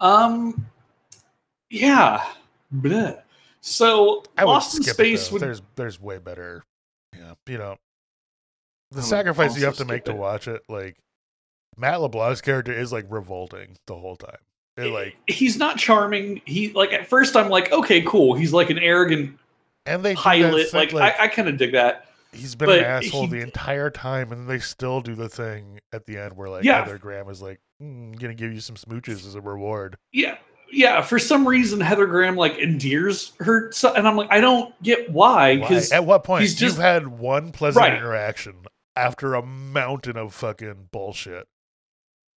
Um. 0.00 0.66
Yeah. 1.68 2.24
Bleh. 2.74 3.20
So 3.60 4.22
I 4.38 4.44
Lost 4.44 4.76
in 4.76 4.82
Space 4.82 5.26
it, 5.26 5.32
would 5.32 5.42
There's 5.42 5.62
there's 5.76 6.00
way 6.00 6.18
better. 6.18 6.64
Yeah, 7.16 7.34
you 7.46 7.58
know. 7.58 7.76
the 8.90 9.02
sacrifice 9.02 9.56
you 9.58 9.64
have 9.66 9.76
to 9.76 9.84
make 9.84 10.02
skip 10.02 10.14
to 10.14 10.20
watch 10.20 10.48
it, 10.48 10.62
like 10.68 10.96
Matt 11.76 12.00
LeBlanc's 12.00 12.40
character 12.40 12.72
is 12.72 12.92
like 12.92 13.06
revolting 13.10 13.76
the 13.86 13.94
whole 13.94 14.16
time. 14.16 14.38
It, 14.76 14.92
like, 14.92 15.16
he's 15.26 15.58
not 15.58 15.76
charming. 15.76 16.40
He 16.46 16.72
like 16.72 16.92
at 16.92 17.06
first 17.06 17.36
I'm 17.36 17.50
like, 17.50 17.70
okay, 17.70 18.00
cool. 18.02 18.34
He's 18.34 18.52
like 18.52 18.70
an 18.70 18.78
arrogant 18.78 19.38
and 19.84 20.02
they 20.02 20.14
pilot. 20.14 20.70
thing, 20.70 20.88
Like, 20.92 21.18
I, 21.18 21.24
I 21.24 21.28
kind 21.28 21.48
of 21.48 21.56
dig 21.56 21.72
that. 21.72 22.09
He's 22.32 22.54
been 22.54 22.70
an 22.70 22.84
asshole 22.84 23.26
he- 23.26 23.30
the 23.38 23.40
entire 23.42 23.90
time, 23.90 24.32
and 24.32 24.48
they 24.48 24.58
still 24.58 25.00
do 25.00 25.14
the 25.14 25.28
thing 25.28 25.80
at 25.92 26.06
the 26.06 26.18
end 26.18 26.36
where 26.36 26.48
like 26.48 26.64
Yeah. 26.64 26.84
Heather 26.84 26.98
Graham 26.98 27.28
is 27.28 27.40
like, 27.42 27.60
mm, 27.82 28.18
"Gonna 28.18 28.34
give 28.34 28.52
you 28.52 28.60
some 28.60 28.76
smooches 28.76 29.26
as 29.26 29.34
a 29.34 29.40
reward." 29.40 29.96
Yeah, 30.12 30.36
yeah. 30.72 31.00
For 31.02 31.18
some 31.18 31.46
reason, 31.48 31.80
Heather 31.80 32.06
Graham 32.06 32.36
like 32.36 32.58
endears 32.58 33.32
her, 33.40 33.72
so, 33.72 33.92
and 33.94 34.06
I'm 34.06 34.16
like, 34.16 34.30
I 34.30 34.40
don't 34.40 34.72
get 34.82 35.10
why. 35.10 35.56
Why? 35.56 35.60
Because 35.60 35.90
At 35.92 36.04
what 36.04 36.24
point 36.24 36.42
he's 36.42 36.54
just- 36.54 36.76
you've 36.76 36.82
had 36.84 37.08
one 37.08 37.52
pleasant 37.52 37.84
Right. 37.84 37.94
interaction 37.98 38.56
after 38.96 39.34
a 39.34 39.42
mountain 39.44 40.16
of 40.16 40.34
fucking 40.34 40.88
bullshit? 40.92 41.46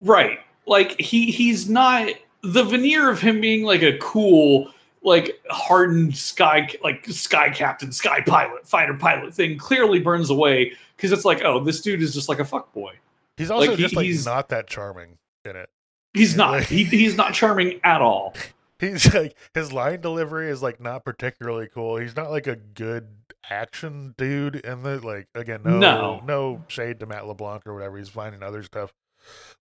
right, 0.02 0.40
like 0.68 1.00
he 1.00 1.32
he's 1.32 1.70
not 1.70 2.10
the 2.42 2.64
veneer 2.64 3.10
of 3.10 3.22
him 3.22 3.40
being 3.40 3.64
like 3.64 3.82
a 3.82 3.98
cool, 4.00 4.70
like 5.04 5.40
hardened 5.50 6.16
sky 6.16 6.70
like 6.84 7.06
sky 7.08 7.50
captain, 7.50 7.92
sky 7.92 8.22
pilot, 8.26 8.68
fighter 8.68 8.94
pilot 8.94 9.34
thing 9.34 9.58
clearly 9.58 10.00
burns 10.00 10.30
away 10.30 10.74
because 10.96 11.12
it's 11.12 11.26
like, 11.26 11.42
oh, 11.44 11.64
this 11.64 11.82
dude 11.82 12.02
is 12.02 12.14
just 12.14 12.30
like 12.30 12.40
a 12.40 12.46
fuck 12.46 12.72
boy. 12.74 12.94
He's 13.38 13.52
also 13.52 13.70
Like, 13.72 13.78
he- 13.78 13.84
just 13.84 13.96
like 13.96 14.06
he's- 14.06 14.26
not 14.26 14.50
that 14.50 14.68
charming 14.68 15.18
in 15.46 15.56
it. 15.56 15.70
He's 16.14 16.34
Yeah, 16.34 16.38
not. 16.38 16.52
like- 16.52 16.68
He, 16.68 16.84
he's 16.86 17.16
not 17.18 17.34
charming 17.34 17.80
at 17.84 18.02
all. 18.02 18.34
He's 18.80 19.14
like 19.14 19.38
his 19.54 19.72
line 19.72 20.02
delivery 20.02 20.50
is 20.50 20.62
like 20.62 20.82
not 20.82 21.06
particularly 21.06 21.70
cool. 21.74 21.96
He's 21.98 22.18
not 22.18 22.30
like 22.32 22.48
a 22.48 22.58
good 22.58 23.08
action 23.50 24.14
dude, 24.18 24.58
in 24.58 24.84
the 24.84 25.00
like 25.00 25.28
again, 25.36 25.62
no, 25.64 25.78
No. 25.80 26.22
no, 26.26 26.64
shade 26.68 27.00
to 27.00 27.06
Matt 27.06 27.26
LeBlanc 27.26 27.66
or 27.66 27.74
whatever. 27.74 27.98
He's 27.98 28.10
finding 28.10 28.44
other 28.44 28.62
stuff, 28.62 28.92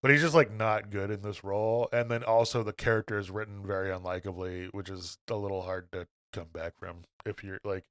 but 0.01 0.11
he's 0.11 0.21
just 0.21 0.35
like 0.35 0.53
not 0.53 0.91
good 0.91 1.11
in 1.11 1.23
this 1.23 1.45
role. 1.45 1.89
And 1.93 2.11
then 2.11 2.23
also 2.25 2.63
the 2.63 2.73
character 2.73 3.19
is 3.19 3.31
written 3.31 3.65
very 3.67 3.91
unlikably, 3.91 4.69
which 4.73 4.89
is 4.91 5.19
a 5.29 5.37
little 5.37 5.63
hard 5.63 5.91
to 5.93 6.07
come 6.33 6.49
back 6.53 6.75
from 6.79 7.05
if 7.27 7.43
you're 7.45 7.61
like. 7.65 7.85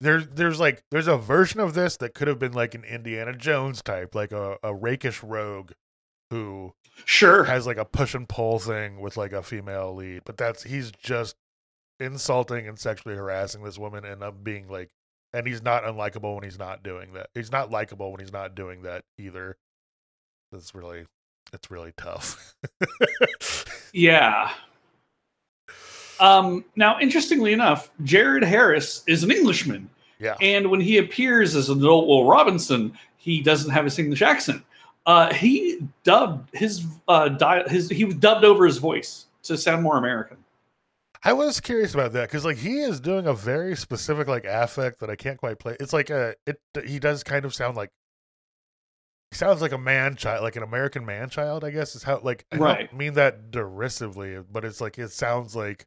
There's 0.00 0.26
there's 0.26 0.58
like 0.58 0.82
there's 0.90 1.06
a 1.06 1.16
version 1.16 1.60
of 1.60 1.74
this 1.74 1.96
that 1.98 2.14
could 2.14 2.26
have 2.26 2.40
been 2.40 2.52
like 2.52 2.74
an 2.74 2.82
Indiana 2.84 3.36
Jones 3.36 3.82
type, 3.82 4.14
like 4.14 4.32
a, 4.32 4.56
a 4.64 4.74
rakish 4.74 5.22
rogue 5.22 5.72
who 6.30 6.74
Sure. 7.04 7.44
has 7.44 7.66
like 7.66 7.76
a 7.76 7.84
push 7.84 8.14
and 8.14 8.28
pull 8.28 8.58
thing 8.58 9.00
with 9.00 9.16
like 9.16 9.32
a 9.32 9.42
female 9.42 9.94
lead, 9.94 10.22
but 10.24 10.36
that's 10.36 10.64
he's 10.64 10.90
just 10.90 11.36
insulting 11.98 12.66
and 12.66 12.78
sexually 12.78 13.16
harassing 13.16 13.62
this 13.62 13.78
woman 13.78 14.04
and 14.04 14.22
I'm 14.24 14.42
being 14.42 14.68
like 14.68 14.90
and 15.32 15.46
he's 15.46 15.62
not 15.62 15.84
unlikable 15.84 16.34
when 16.34 16.44
he's 16.44 16.58
not 16.58 16.82
doing 16.82 17.12
that. 17.12 17.28
He's 17.34 17.52
not 17.52 17.70
likable 17.70 18.10
when 18.10 18.20
he's 18.20 18.32
not 18.32 18.54
doing 18.54 18.82
that 18.82 19.04
either. 19.18 19.56
It's 20.52 20.74
really 20.74 21.06
it's 21.52 21.70
really 21.70 21.92
tough. 21.96 22.54
Yeah. 23.92 24.52
Um, 26.18 26.64
now, 26.76 27.00
interestingly 27.00 27.52
enough, 27.52 27.90
Jared 28.04 28.44
Harris 28.44 29.02
is 29.06 29.24
an 29.24 29.30
Englishman, 29.30 29.88
yeah. 30.18 30.36
and 30.40 30.70
when 30.70 30.80
he 30.80 30.98
appears 30.98 31.56
as 31.56 31.70
an 31.70 31.78
adult 31.78 32.06
Will 32.06 32.26
Robinson, 32.26 32.92
he 33.16 33.40
doesn't 33.40 33.70
have 33.70 33.84
his 33.84 33.98
English 33.98 34.20
accent. 34.20 34.62
Uh, 35.06 35.32
he 35.32 35.78
dubbed 36.04 36.54
his 36.54 36.84
uh, 37.08 37.28
di- 37.30 37.64
his 37.68 37.88
he 37.88 38.04
dubbed 38.04 38.44
over 38.44 38.66
his 38.66 38.76
voice 38.76 39.26
to 39.44 39.56
sound 39.56 39.82
more 39.82 39.96
American. 39.96 40.36
I 41.24 41.32
was 41.32 41.58
curious 41.60 41.94
about 41.94 42.12
that 42.12 42.28
because 42.28 42.44
like 42.44 42.58
he 42.58 42.80
is 42.80 43.00
doing 43.00 43.26
a 43.26 43.34
very 43.34 43.74
specific 43.76 44.28
like 44.28 44.44
affect 44.44 45.00
that 45.00 45.08
I 45.08 45.16
can't 45.16 45.38
quite 45.38 45.58
play. 45.58 45.76
It's 45.80 45.94
like 45.94 46.10
a 46.10 46.34
it 46.46 46.60
he 46.84 46.98
does 46.98 47.24
kind 47.24 47.46
of 47.46 47.54
sound 47.54 47.78
like 47.78 47.90
he 49.30 49.36
sounds 49.36 49.60
like 49.62 49.72
a 49.72 49.78
man 49.78 50.16
child, 50.16 50.42
like 50.42 50.56
an 50.56 50.62
American 50.62 51.04
man 51.06 51.28
child. 51.30 51.64
I 51.64 51.70
guess 51.70 51.94
is 51.94 52.02
how 52.02 52.20
like 52.22 52.44
I 52.52 52.56
Right. 52.56 52.90
don't 52.90 52.98
mean 52.98 53.14
that 53.14 53.50
derisively, 53.50 54.38
but 54.50 54.64
it's 54.64 54.80
like 54.80 54.98
it 54.98 55.10
sounds 55.12 55.54
like 55.54 55.86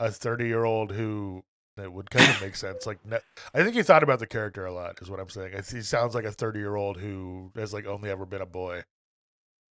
a 0.00 0.10
thirty 0.10 0.46
year 0.46 0.64
old 0.64 0.92
who 0.92 1.44
it 1.76 1.92
would 1.92 2.10
kind 2.10 2.28
of 2.28 2.40
make 2.42 2.56
sense. 2.56 2.84
Like 2.86 3.04
ne- 3.06 3.18
I 3.54 3.62
think 3.62 3.74
he 3.76 3.82
thought 3.82 4.02
about 4.02 4.18
the 4.18 4.26
character 4.26 4.66
a 4.66 4.72
lot. 4.72 4.98
Is 5.00 5.08
what 5.10 5.20
I'm 5.20 5.28
saying. 5.28 5.54
I 5.54 5.58
He 5.62 5.82
sounds 5.82 6.14
like 6.14 6.24
a 6.24 6.32
thirty 6.32 6.58
year 6.58 6.74
old 6.76 6.96
who 6.98 7.52
has 7.54 7.72
like 7.72 7.86
only 7.86 8.10
ever 8.10 8.26
been 8.26 8.42
a 8.42 8.46
boy, 8.46 8.82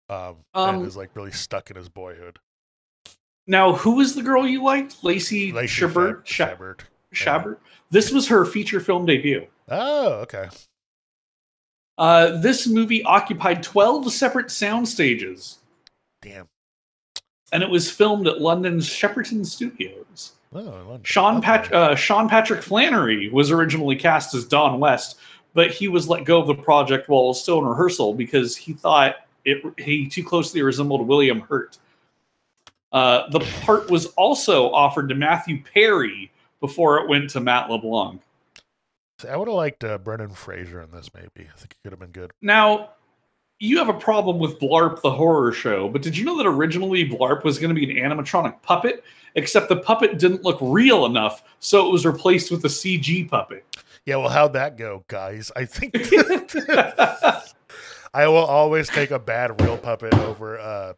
um, 0.10 0.38
Um, 0.54 0.76
and 0.78 0.86
is 0.88 0.96
like 0.98 1.16
really 1.16 1.32
stuck 1.32 1.70
in 1.70 1.76
his 1.76 1.90
boyhood. 1.90 2.40
Now, 3.48 3.74
who 3.74 3.96
was 3.96 4.16
the 4.16 4.22
girl 4.24 4.48
you 4.48 4.64
liked? 4.64 5.04
Lacey, 5.04 5.52
Lacey 5.52 5.82
Chabert. 5.82 6.24
Shab- 6.26 6.58
Shab- 6.58 6.58
Chabert. 6.58 6.80
Chabert. 7.14 7.58
This 7.90 8.12
was 8.12 8.28
her 8.30 8.46
feature 8.46 8.80
film 8.80 9.06
debut. 9.06 9.48
Oh, 9.68 10.14
okay. 10.22 10.48
Uh, 12.02 12.36
this 12.40 12.66
movie 12.68 13.04
occupied 13.04 13.62
12 13.62 14.12
separate 14.12 14.50
sound 14.50 14.88
stages, 14.88 15.60
Damn. 16.24 16.48
and 17.54 17.62
it 17.62 17.70
was 17.70 17.92
filmed 17.92 18.26
at 18.28 18.42
London's 18.42 18.90
Shepperton 18.90 19.46
Studios. 19.46 20.32
Oh, 20.52 21.00
Sean. 21.04 21.44
Pat- 21.44 21.72
uh, 21.72 21.96
Sean 21.96 22.28
Patrick 22.28 22.64
Flanery 22.64 23.30
was 23.30 23.52
originally 23.52 23.96
cast 23.96 24.34
as 24.34 24.46
Don 24.46 24.80
West, 24.80 25.20
but 25.54 25.70
he 25.70 25.88
was 25.88 26.10
let 26.10 26.26
go 26.26 26.42
of 26.42 26.48
the 26.48 26.56
project 26.56 27.08
while 27.08 27.36
still 27.36 27.60
in 27.60 27.66
rehearsal 27.66 28.16
because 28.16 28.58
he 28.58 28.74
thought 28.74 29.18
it 29.46 29.62
he 29.78 30.08
too 30.08 30.24
closely 30.24 30.64
resembled 30.64 31.08
William 31.08 31.42
Hurt. 31.42 31.78
Uh, 32.92 33.30
the 33.30 33.42
part 33.62 33.92
was 33.92 34.08
also 34.18 34.72
offered 34.72 35.08
to 35.10 35.14
Matthew 35.14 35.62
Perry 35.72 36.32
before 36.62 36.98
it 36.98 37.08
went 37.08 37.30
to 37.30 37.40
Matt 37.40 37.70
LeBlanc. 37.70 38.24
I 39.26 39.36
would 39.36 39.48
have 39.48 39.56
liked 39.56 39.84
uh, 39.84 39.98
Brendan 39.98 40.32
Fraser 40.32 40.82
in 40.82 40.92
this. 40.92 41.10
Maybe 41.14 41.30
I 41.38 41.58
think 41.58 41.74
he 41.74 41.78
could 41.84 41.92
have 41.92 42.00
been 42.00 42.12
good. 42.12 42.32
Now, 42.42 42.92
you 43.60 43.78
have 43.78 43.90
a 43.90 43.94
problem 43.94 44.40
with 44.40 44.60
Blarp 44.60 45.02
the 45.02 45.12
horror 45.12 45.52
show, 45.52 45.88
but 45.88 46.02
did 46.02 46.18
you 46.18 46.26
know 46.26 46.36
that 46.38 46.48
originally 46.48 47.08
Blarp 47.08 47.44
was 47.44 47.60
going 47.60 47.74
to 47.74 47.80
be 47.80 48.00
an 48.00 48.12
animatronic 48.12 48.62
puppet, 48.64 49.04
except 49.36 49.70
the 49.70 49.78
puppet 49.78 50.18
didn't 50.18 50.44
look 50.44 50.58
real 50.60 51.06
enough, 51.06 51.44
so 51.60 51.88
it 51.88 51.92
was 51.92 52.06
replaced 52.06 52.50
with 52.50 52.66
a 52.66 52.70
CG 52.70 53.30
puppet? 53.30 53.64
Yeah, 54.06 54.16
well, 54.16 54.30
how'd 54.30 54.54
that 54.54 54.78
go, 54.78 55.06
guys? 55.08 55.52
I 55.56 55.66
think 55.66 55.94
I 58.14 58.28
will 58.28 58.38
always 58.38 58.90
take 58.90 59.12
a 59.12 59.20
bad 59.20 59.62
real 59.62 59.78
puppet 59.78 60.16
over 60.16 60.56
a 60.56 60.96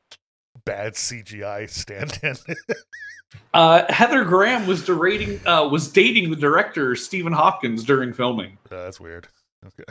bad 0.66 0.94
CGI 0.94 1.70
stand-in. 1.70 2.38
Uh, 3.54 3.84
Heather 3.92 4.24
Graham 4.24 4.66
was 4.68 4.84
dating 4.86 5.40
uh, 5.48 5.68
was 5.72 5.88
dating 5.92 6.30
the 6.32 6.36
director 6.36 6.96
Stephen 6.96 7.34
Hopkins 7.34 7.84
during 7.84 8.12
filming. 8.14 8.58
Uh, 8.72 8.84
that's 8.84 9.00
weird. 9.00 9.28
Okay. 9.66 9.84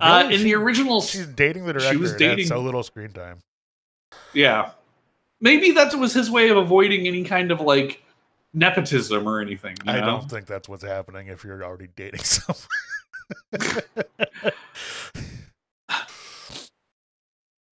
Uh, 0.00 0.22
Really? 0.24 0.34
in 0.36 0.42
the 0.44 0.54
original, 0.54 1.00
she's 1.00 1.26
dating 1.26 1.64
the 1.66 1.72
she 1.74 1.78
director. 1.80 1.98
was 1.98 2.12
and 2.12 2.20
had 2.20 2.28
dating- 2.36 2.46
so 2.46 2.60
little 2.60 2.82
screen 2.82 3.10
time. 3.12 3.38
yeah, 4.32 4.70
maybe 5.40 5.72
that 5.72 5.94
was 5.94 6.14
his 6.14 6.30
way 6.30 6.48
of 6.50 6.56
avoiding 6.56 7.06
any 7.06 7.24
kind 7.24 7.50
of 7.50 7.60
like 7.60 8.02
nepotism 8.54 9.28
or 9.28 9.40
anything. 9.40 9.76
you 9.84 9.92
I 9.92 10.00
know? 10.00 10.06
don't 10.06 10.30
think 10.30 10.46
that's 10.46 10.68
what's 10.68 10.84
happening 10.84 11.26
if 11.26 11.44
you're 11.44 11.62
already 11.64 11.88
dating 11.96 12.20
someone. 12.24 12.62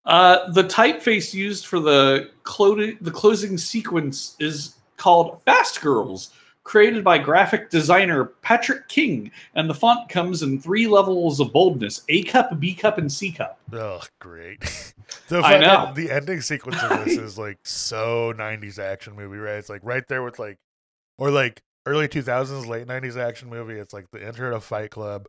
Uh, 0.06 0.50
the 0.52 0.62
typeface 0.62 1.34
used 1.34 1.66
for 1.66 1.80
the 1.80 2.30
clo- 2.44 2.92
the 3.00 3.10
closing 3.10 3.58
sequence 3.58 4.36
is 4.38 4.76
called 4.96 5.42
Fast 5.44 5.80
Girls, 5.80 6.30
created 6.62 7.02
by 7.02 7.18
graphic 7.18 7.70
designer 7.70 8.26
Patrick 8.42 8.86
King, 8.88 9.32
and 9.56 9.68
the 9.68 9.74
font 9.74 10.08
comes 10.08 10.42
in 10.42 10.60
three 10.60 10.86
levels 10.86 11.40
of 11.40 11.52
boldness: 11.52 12.02
A 12.08 12.22
cup, 12.22 12.58
B 12.60 12.72
cup, 12.72 12.98
and 12.98 13.10
C 13.10 13.32
cup. 13.32 13.58
Oh, 13.72 14.00
great. 14.20 14.60
the 15.28 15.40
I 15.40 15.58
know. 15.58 15.92
The 15.94 16.12
ending 16.12 16.40
sequence 16.40 16.80
of 16.82 17.04
this 17.04 17.16
is 17.18 17.36
like 17.36 17.58
so 17.64 18.32
90s 18.32 18.78
action 18.78 19.16
movie, 19.16 19.38
right? 19.38 19.56
It's 19.56 19.68
like 19.68 19.82
right 19.82 20.06
there 20.08 20.22
with 20.22 20.38
like, 20.38 20.58
or 21.18 21.32
like 21.32 21.62
early 21.84 22.06
2000s, 22.06 22.66
late 22.66 22.86
90s 22.86 23.16
action 23.16 23.48
movie. 23.48 23.74
It's 23.74 23.92
like 23.92 24.06
the 24.12 24.24
intro 24.24 24.50
to 24.50 24.60
Fight 24.60 24.92
Club, 24.92 25.26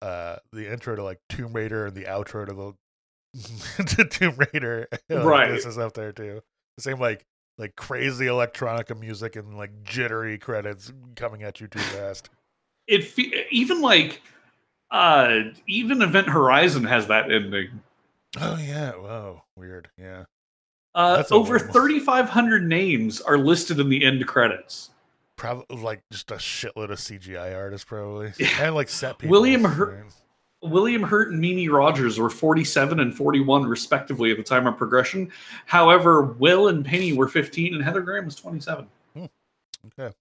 uh, 0.00 0.36
the 0.50 0.72
intro 0.72 0.96
to 0.96 1.04
like 1.04 1.18
Tomb 1.28 1.52
Raider, 1.52 1.86
and 1.86 1.94
the 1.94 2.04
outro 2.04 2.46
to 2.46 2.54
the 2.54 2.72
to 3.86 4.04
Tomb 4.04 4.36
Raider. 4.52 4.88
Like, 5.08 5.24
Right. 5.24 5.50
This 5.50 5.66
is 5.66 5.78
up 5.78 5.94
there 5.94 6.12
too. 6.12 6.40
The 6.76 6.82
same 6.82 6.98
like 7.00 7.24
like 7.58 7.76
crazy 7.76 8.26
electronica 8.26 8.98
music 8.98 9.36
and 9.36 9.56
like 9.56 9.84
jittery 9.84 10.38
credits 10.38 10.92
coming 11.16 11.42
at 11.42 11.60
you 11.60 11.68
too 11.68 11.78
fast. 11.78 12.30
It 12.86 13.04
fe- 13.04 13.46
even 13.50 13.80
like 13.80 14.22
uh, 14.90 15.40
even 15.66 16.02
Event 16.02 16.28
Horizon 16.28 16.84
has 16.84 17.06
that 17.08 17.30
ending. 17.32 17.80
Oh 18.40 18.58
yeah. 18.58 18.92
Whoa. 18.92 19.42
Weird. 19.56 19.88
Yeah. 19.98 20.24
Uh, 20.94 21.24
over 21.32 21.58
3,500 21.58 22.68
names 22.68 23.20
are 23.20 23.36
listed 23.36 23.80
in 23.80 23.88
the 23.88 24.04
end 24.04 24.24
credits. 24.28 24.90
Probably 25.36 25.76
like 25.78 26.02
just 26.12 26.30
a 26.30 26.36
shitload 26.36 26.90
of 26.90 26.98
CGI 26.98 27.56
artists, 27.56 27.84
probably, 27.84 28.32
Yeah. 28.38 28.48
and 28.60 28.74
like 28.76 28.88
set 28.88 29.18
people. 29.18 29.32
William 29.32 29.64
Hurt- 29.64 29.94
right? 30.04 30.12
William 30.64 31.02
Hurt 31.02 31.30
and 31.30 31.40
Mimi 31.40 31.68
Rogers 31.68 32.18
were 32.18 32.30
47 32.30 33.00
and 33.00 33.14
41 33.14 33.64
respectively 33.64 34.30
at 34.30 34.36
the 34.36 34.42
time 34.42 34.66
of 34.66 34.76
progression. 34.76 35.30
However, 35.66 36.22
Will 36.22 36.68
and 36.68 36.84
Penny 36.84 37.12
were 37.12 37.28
15 37.28 37.74
and 37.74 37.82
Heather 37.84 38.00
Graham 38.00 38.24
was 38.24 38.36
27. 38.36 38.86
Okay. 39.16 40.14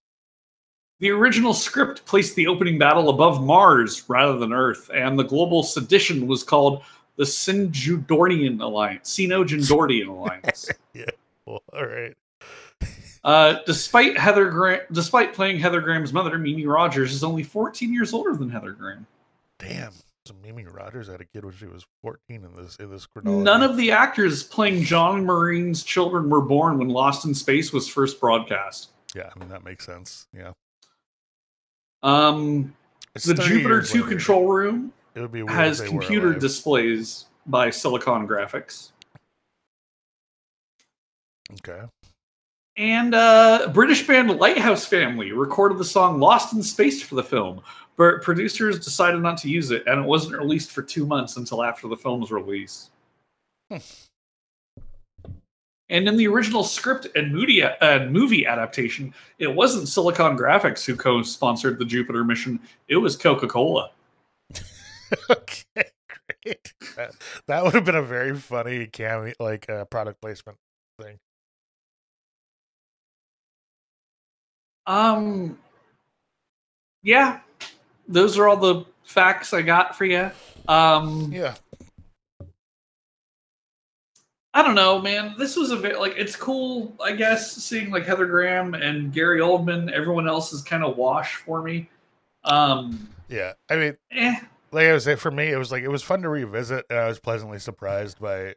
The 0.99 1.09
original 1.11 1.53
script 1.53 2.05
placed 2.05 2.35
the 2.35 2.47
opening 2.47 2.77
battle 2.77 3.09
above 3.09 3.43
Mars 3.43 4.07
rather 4.07 4.37
than 4.37 4.53
Earth, 4.53 4.89
and 4.93 5.17
the 5.17 5.23
global 5.23 5.63
sedition 5.63 6.27
was 6.27 6.43
called 6.43 6.83
the 7.15 7.23
Sinjudordian 7.23 8.61
Alliance, 8.61 9.09
Sino-Jindordian 9.09 10.07
Alliance. 10.07 10.69
Well, 11.45 11.61
all 11.73 11.85
right. 11.85 12.15
Uh, 13.25 13.59
despite 13.65 14.17
Heather 14.17 14.49
Graham, 14.49 14.81
despite 14.91 15.33
playing 15.33 15.57
Heather 15.57 15.79
Graham's 15.79 16.11
mother, 16.11 16.37
Mimi 16.37 16.65
Rogers 16.65 17.13
is 17.13 17.23
only 17.23 17.41
14 17.41 17.93
years 17.93 18.11
older 18.11 18.35
than 18.35 18.49
Heather 18.49 18.73
Graham. 18.73 19.07
Damn. 19.59 19.93
Mimi 20.31 20.65
Rogers 20.65 21.07
had 21.07 21.19
a 21.19 21.25
kid 21.25 21.43
when 21.43 21.53
she 21.53 21.65
was 21.65 21.85
14 22.01 22.45
in 22.45 22.55
this 22.55 22.77
in 22.77 22.89
this 22.89 23.05
chronology. 23.05 23.43
None 23.43 23.61
of 23.61 23.75
the 23.75 23.91
actors 23.91 24.43
playing 24.43 24.83
John 24.83 25.25
Maureen's 25.25 25.83
children 25.83 26.29
were 26.29 26.41
born 26.41 26.77
when 26.77 26.87
Lost 26.87 27.25
in 27.25 27.33
Space 27.33 27.73
was 27.73 27.89
first 27.89 28.21
broadcast. 28.21 28.91
Yeah, 29.13 29.29
I 29.35 29.39
mean 29.39 29.49
that 29.49 29.65
makes 29.65 29.85
sense. 29.85 30.27
Yeah. 30.33 30.51
Um, 32.03 32.73
It's 33.15 33.25
the 33.25 33.33
Jupiter 33.33 33.81
2 33.81 33.97
later. 33.99 34.09
control 34.09 34.47
room 34.47 34.93
It 35.15 35.21
would 35.21 35.31
be 35.31 35.45
has 35.47 35.79
if 35.81 35.87
they 35.87 35.93
were 35.93 36.01
computer 36.01 36.33
displays 36.33 37.25
by 37.45 37.69
Silicon 37.69 38.27
Graphics. 38.27 38.91
Okay. 41.53 41.81
And 42.75 43.13
uh, 43.13 43.69
British 43.73 44.07
band 44.07 44.31
Lighthouse 44.39 44.85
Family 44.85 45.31
recorded 45.31 45.77
the 45.77 45.85
song 45.85 46.19
Lost 46.19 46.53
in 46.53 46.63
Space 46.63 47.03
for 47.03 47.13
the 47.15 47.23
film, 47.23 47.61
but 47.97 48.21
producers 48.21 48.79
decided 48.79 49.21
not 49.21 49.37
to 49.37 49.49
use 49.49 49.71
it, 49.71 49.83
and 49.87 49.99
it 49.99 50.05
wasn't 50.05 50.37
released 50.37 50.71
for 50.71 50.81
two 50.81 51.05
months 51.05 51.37
until 51.37 51.63
after 51.63 51.87
the 51.87 51.97
film's 51.97 52.31
release. 52.31 52.89
Hmm. 53.71 53.77
and 55.89 56.07
in 56.07 56.17
the 56.17 56.27
original 56.27 56.63
script 56.63 57.07
and 57.15 57.31
movie, 57.31 57.63
uh, 57.63 58.05
movie 58.05 58.45
adaptation, 58.45 59.13
it 59.39 59.47
wasn't 59.47 59.87
Silicon 59.87 60.37
Graphics 60.37 60.85
who 60.85 60.95
co 60.95 61.21
sponsored 61.23 61.79
the 61.79 61.85
Jupiter 61.85 62.23
mission, 62.23 62.59
it 62.87 62.97
was 62.97 63.15
Coca 63.15 63.47
Cola. 63.47 63.91
okay, 65.29 65.91
great. 66.43 66.73
That, 66.95 67.11
that 67.47 67.63
would 67.63 67.73
have 67.73 67.85
been 67.85 67.95
a 67.95 68.01
very 68.01 68.35
funny 68.35 68.87
cameo, 68.87 69.33
like 69.39 69.69
uh, 69.69 69.85
product 69.85 70.21
placement 70.21 70.57
thing. 71.01 71.17
Um, 74.85 75.57
yeah, 77.03 77.39
those 78.07 78.37
are 78.37 78.47
all 78.47 78.57
the 78.57 78.85
facts 79.03 79.53
I 79.53 79.61
got 79.61 79.97
for 79.97 80.05
you. 80.05 80.31
Um, 80.67 81.31
Yeah. 81.31 81.55
I 84.55 84.61
don't 84.61 84.75
know, 84.75 85.01
man. 85.01 85.33
This 85.37 85.55
was 85.55 85.71
a 85.71 85.77
bit 85.77 85.99
like 85.99 86.13
it's 86.15 86.35
cool, 86.35 86.93
I 87.03 87.13
guess, 87.13 87.51
seeing 87.53 87.89
like 87.89 88.05
Heather 88.05 88.27
Graham 88.27 88.75
and 88.75 89.11
Gary 89.11 89.39
Oldman. 89.39 89.91
Everyone 89.91 90.27
else 90.27 90.53
is 90.53 90.61
kind 90.61 90.83
of 90.83 90.95
wash 90.95 91.37
for 91.37 91.63
me. 91.63 91.89
Um, 92.43 93.09
Yeah. 93.29 93.53
I 93.69 93.77
mean, 93.77 93.97
eh, 94.11 94.35
like 94.71 94.85
I 94.87 94.93
was 94.93 95.05
saying, 95.05 95.17
for 95.17 95.31
me, 95.31 95.47
it 95.51 95.57
was 95.57 95.71
like 95.71 95.81
it 95.81 95.87
was 95.87 96.03
fun 96.03 96.21
to 96.21 96.29
revisit, 96.29 96.85
and 96.91 96.99
I 96.99 97.07
was 97.07 97.19
pleasantly 97.19 97.57
surprised 97.57 98.19
by 98.19 98.53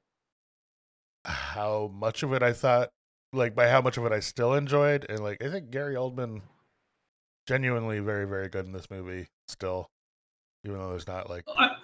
how 1.25 1.91
much 1.95 2.23
of 2.23 2.33
it 2.35 2.43
I 2.43 2.53
thought, 2.53 2.91
like 3.33 3.55
by 3.55 3.69
how 3.69 3.81
much 3.81 3.97
of 3.97 4.05
it 4.05 4.13
I 4.13 4.21
still 4.21 4.53
enjoyed, 4.55 5.07
and 5.09 5.21
like 5.21 5.43
I 5.43 5.49
think 5.49 5.71
Gary 5.71 5.95
Oldman, 5.95 6.43
genuinely 7.47 8.01
very 8.01 8.27
very 8.27 8.49
good 8.49 8.67
in 8.67 8.73
this 8.73 8.91
movie 8.91 9.27
still, 9.49 9.89
even 10.65 10.79
though 10.79 10.91
there's 10.91 11.07
not 11.07 11.29
like. 11.31 11.45
I, 11.57 11.77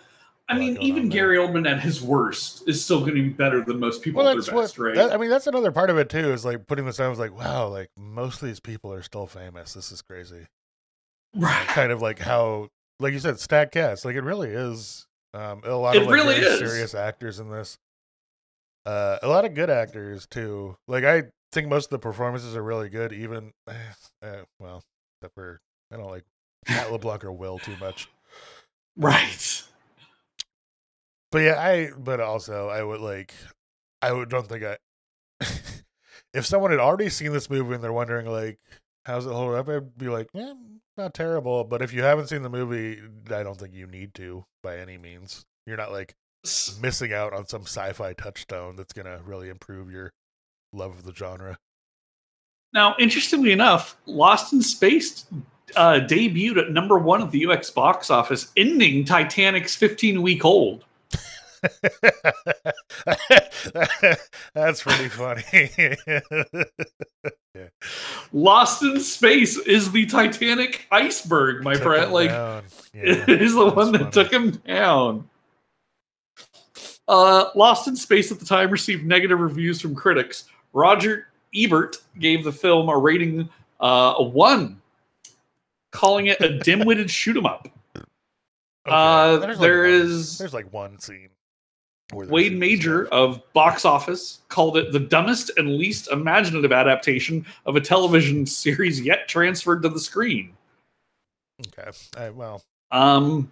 I 0.48 0.58
mean, 0.58 0.76
even 0.82 1.04
on. 1.04 1.08
Gary 1.08 1.38
Oldman 1.38 1.70
at 1.70 1.80
his 1.80 2.02
worst 2.02 2.68
is 2.68 2.84
still 2.84 3.00
going 3.00 3.14
to 3.14 3.22
be 3.22 3.28
better 3.30 3.64
than 3.64 3.78
most 3.78 4.02
people 4.02 4.22
Well, 4.22 4.30
at 4.32 4.34
that's 4.34 4.48
their 4.48 4.56
what. 4.56 4.78
right? 4.78 4.94
that- 4.96 5.12
I 5.12 5.16
mean, 5.16 5.30
that's 5.30 5.46
another 5.46 5.72
part 5.72 5.88
of 5.88 5.96
it 5.98 6.08
too. 6.10 6.32
Is 6.32 6.44
like 6.44 6.66
putting 6.66 6.84
this 6.84 6.96
down. 6.96 7.06
I 7.06 7.10
was 7.10 7.18
like, 7.18 7.36
wow, 7.38 7.68
like 7.68 7.88
most 7.96 8.42
of 8.42 8.48
these 8.48 8.60
people 8.60 8.92
are 8.92 9.02
still 9.02 9.26
famous. 9.26 9.72
This 9.74 9.90
is 9.92 10.02
crazy. 10.02 10.46
right. 11.34 11.66
kind 11.68 11.90
of 11.92 12.02
like 12.02 12.18
how 12.18 12.68
like 13.00 13.12
you 13.14 13.18
said 13.18 13.40
stack 13.40 13.72
cast 13.72 14.04
like 14.04 14.14
it 14.14 14.20
really 14.22 14.50
is 14.50 15.06
um 15.32 15.62
a 15.64 15.70
lot 15.74 15.96
It 15.96 16.02
of 16.02 16.08
like, 16.08 16.14
really 16.14 16.34
is. 16.36 16.58
serious 16.58 16.94
actors 16.94 17.40
in 17.40 17.50
this 17.50 17.78
uh 18.84 19.16
a 19.22 19.28
lot 19.28 19.44
of 19.46 19.54
good 19.54 19.70
actors 19.70 20.26
too 20.30 20.76
like 20.86 21.02
i 21.04 21.22
think 21.50 21.68
most 21.68 21.86
of 21.86 21.90
the 21.90 21.98
performances 21.98 22.54
are 22.54 22.62
really 22.62 22.88
good 22.90 23.12
even 23.12 23.50
uh, 23.66 24.42
well 24.60 24.82
except 25.22 25.34
for 25.34 25.60
i 25.92 25.96
don't 25.96 26.10
like 26.10 26.24
Matt 26.68 26.90
LeBlanc 26.90 27.24
or 27.24 27.32
Will 27.32 27.58
too 27.58 27.76
much. 27.80 28.08
Right. 28.94 29.62
but 31.30 31.38
yeah 31.38 31.58
i 31.58 31.90
but 31.96 32.20
also 32.20 32.68
i 32.68 32.82
would 32.82 33.00
like 33.00 33.32
i 34.02 34.12
would 34.12 34.28
don't 34.28 34.46
think 34.46 34.62
i 34.64 34.76
if 36.34 36.44
someone 36.44 36.72
had 36.72 36.80
already 36.80 37.08
seen 37.08 37.32
this 37.32 37.48
movie 37.48 37.74
and 37.74 37.82
they're 37.82 37.90
wondering 37.90 38.26
like 38.26 38.58
how's 39.06 39.24
it 39.24 39.32
hold 39.32 39.54
up 39.54 39.66
i'd 39.70 39.96
be 39.96 40.08
like 40.08 40.28
yeah 40.34 40.52
not 40.98 41.14
terrible. 41.14 41.64
But 41.64 41.80
if 41.80 41.94
you 41.94 42.02
haven't 42.02 42.28
seen 42.28 42.42
the 42.42 42.50
movie 42.50 43.00
i 43.30 43.42
don't 43.42 43.58
think 43.58 43.72
you 43.72 43.86
need 43.86 44.12
to 44.14 44.44
by 44.62 44.76
any 44.76 44.98
means. 44.98 45.46
You're 45.66 45.78
not 45.78 45.90
like 45.90 46.14
missing 46.80 47.14
out 47.14 47.32
on 47.32 47.46
some 47.46 47.62
sci-fi 47.62 48.12
touchstone 48.12 48.76
that's 48.76 48.92
gonna 48.92 49.20
really 49.24 49.48
improve 49.48 49.90
your 49.90 50.12
love 50.72 50.90
of 50.90 51.04
the 51.04 51.14
genre 51.14 51.56
Now, 52.74 52.94
interestingly 52.98 53.52
enough, 53.52 53.96
Lost 54.06 54.52
in 54.52 54.62
Space 54.62 55.26
uh, 55.76 56.00
debuted 56.02 56.58
at 56.58 56.70
number 56.70 56.98
one 56.98 57.22
at 57.22 57.30
the 57.30 57.40
US 57.40 57.70
box 57.70 58.10
office, 58.10 58.50
ending 58.56 59.04
Titanic's 59.04 59.76
15 59.76 60.22
week 60.22 60.42
hold. 60.42 60.84
that's 64.52 64.82
pretty 64.82 65.08
funny 65.08 65.44
yeah. 67.54 67.68
Lost 68.32 68.82
in 68.82 68.98
Space 68.98 69.56
is 69.58 69.92
the 69.92 70.06
Titanic 70.06 70.88
iceberg, 70.90 71.62
my 71.62 71.74
Took 71.74 71.82
friend. 71.82 72.12
Like. 72.12 72.30
Yeah, 72.94 73.24
it 73.26 73.40
is 73.40 73.54
the 73.54 73.70
one 73.70 73.92
that 73.92 74.00
funny. 74.00 74.10
took 74.10 74.30
him 74.30 74.50
down. 74.50 75.28
Uh, 77.08 77.46
Lost 77.54 77.88
in 77.88 77.96
Space 77.96 78.30
at 78.30 78.38
the 78.38 78.44
time 78.44 78.70
received 78.70 79.06
negative 79.06 79.40
reviews 79.40 79.80
from 79.80 79.94
critics. 79.94 80.44
Roger 80.74 81.28
Ebert 81.54 81.98
gave 82.18 82.44
the 82.44 82.52
film 82.52 82.88
a 82.88 82.96
rating 82.96 83.48
uh, 83.80 84.14
a 84.18 84.22
one, 84.22 84.80
calling 85.90 86.26
it 86.26 86.40
a 86.40 86.58
dim-witted 86.64 87.10
shoot 87.10 87.36
'em 87.36 87.46
up. 87.46 87.68
Okay, 87.96 88.04
Uh, 88.86 89.36
there's 89.38 89.58
there 89.58 89.82
one- 89.82 89.90
is- 89.92 90.38
there's 90.38 90.54
like 90.54 90.72
one 90.72 90.98
scene. 90.98 91.28
where 92.12 92.26
Wade 92.26 92.58
Major 92.58 93.06
of 93.08 93.40
Box 93.52 93.84
Office 93.84 94.40
called 94.48 94.76
it 94.76 94.92
the 94.92 95.00
dumbest 95.00 95.50
and 95.56 95.76
least 95.76 96.08
imaginative 96.10 96.72
adaptation 96.72 97.44
of 97.66 97.76
a 97.76 97.80
television 97.80 98.44
series 98.46 99.00
yet 99.00 99.28
transferred 99.28 99.82
to 99.82 99.88
the 99.88 100.00
screen. 100.00 100.54
Okay. 101.78 101.90
I, 102.16 102.30
well, 102.30 102.62
Um, 102.90 103.50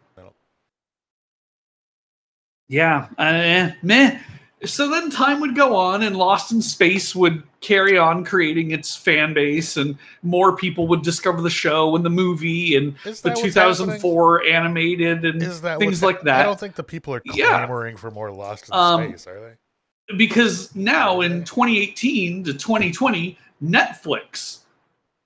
yeah, 2.68 3.08
uh, 3.18 3.70
meh. 3.82 4.18
So 4.66 4.90
then 4.90 5.10
time 5.10 5.40
would 5.40 5.56
go 5.56 5.74
on, 5.74 6.02
and 6.02 6.16
Lost 6.16 6.52
in 6.52 6.60
Space 6.60 7.14
would 7.14 7.42
carry 7.62 7.96
on 7.96 8.24
creating 8.24 8.72
its 8.72 8.94
fan 8.94 9.32
base, 9.32 9.78
and 9.78 9.96
more 10.22 10.54
people 10.54 10.86
would 10.88 11.00
discover 11.02 11.40
the 11.40 11.48
show 11.50 11.96
and 11.96 12.04
the 12.04 12.10
movie 12.10 12.76
and 12.76 12.94
the 13.04 13.12
that 13.22 13.30
what's 13.30 13.40
2004 13.40 14.44
animated 14.46 15.24
and 15.24 15.40
happening? 15.40 15.42
Is 15.50 15.60
that 15.62 15.78
things 15.78 16.02
like 16.02 16.20
that. 16.22 16.40
I 16.40 16.42
don't 16.42 16.60
think 16.60 16.74
the 16.74 16.82
people 16.82 17.14
are 17.14 17.22
Yeah. 17.32 17.48
clamoring 17.58 17.96
for 17.96 18.10
more 18.10 18.30
Lost 18.30 18.68
in 18.68 18.74
Um, 18.74 19.08
Space, 19.08 19.26
are 19.26 19.40
they? 19.40 20.14
because 20.16 20.74
now 20.74 21.20
in 21.20 21.44
2018 21.44 22.42
to 22.44 22.52
2020 22.52 23.38
netflix 23.62 24.58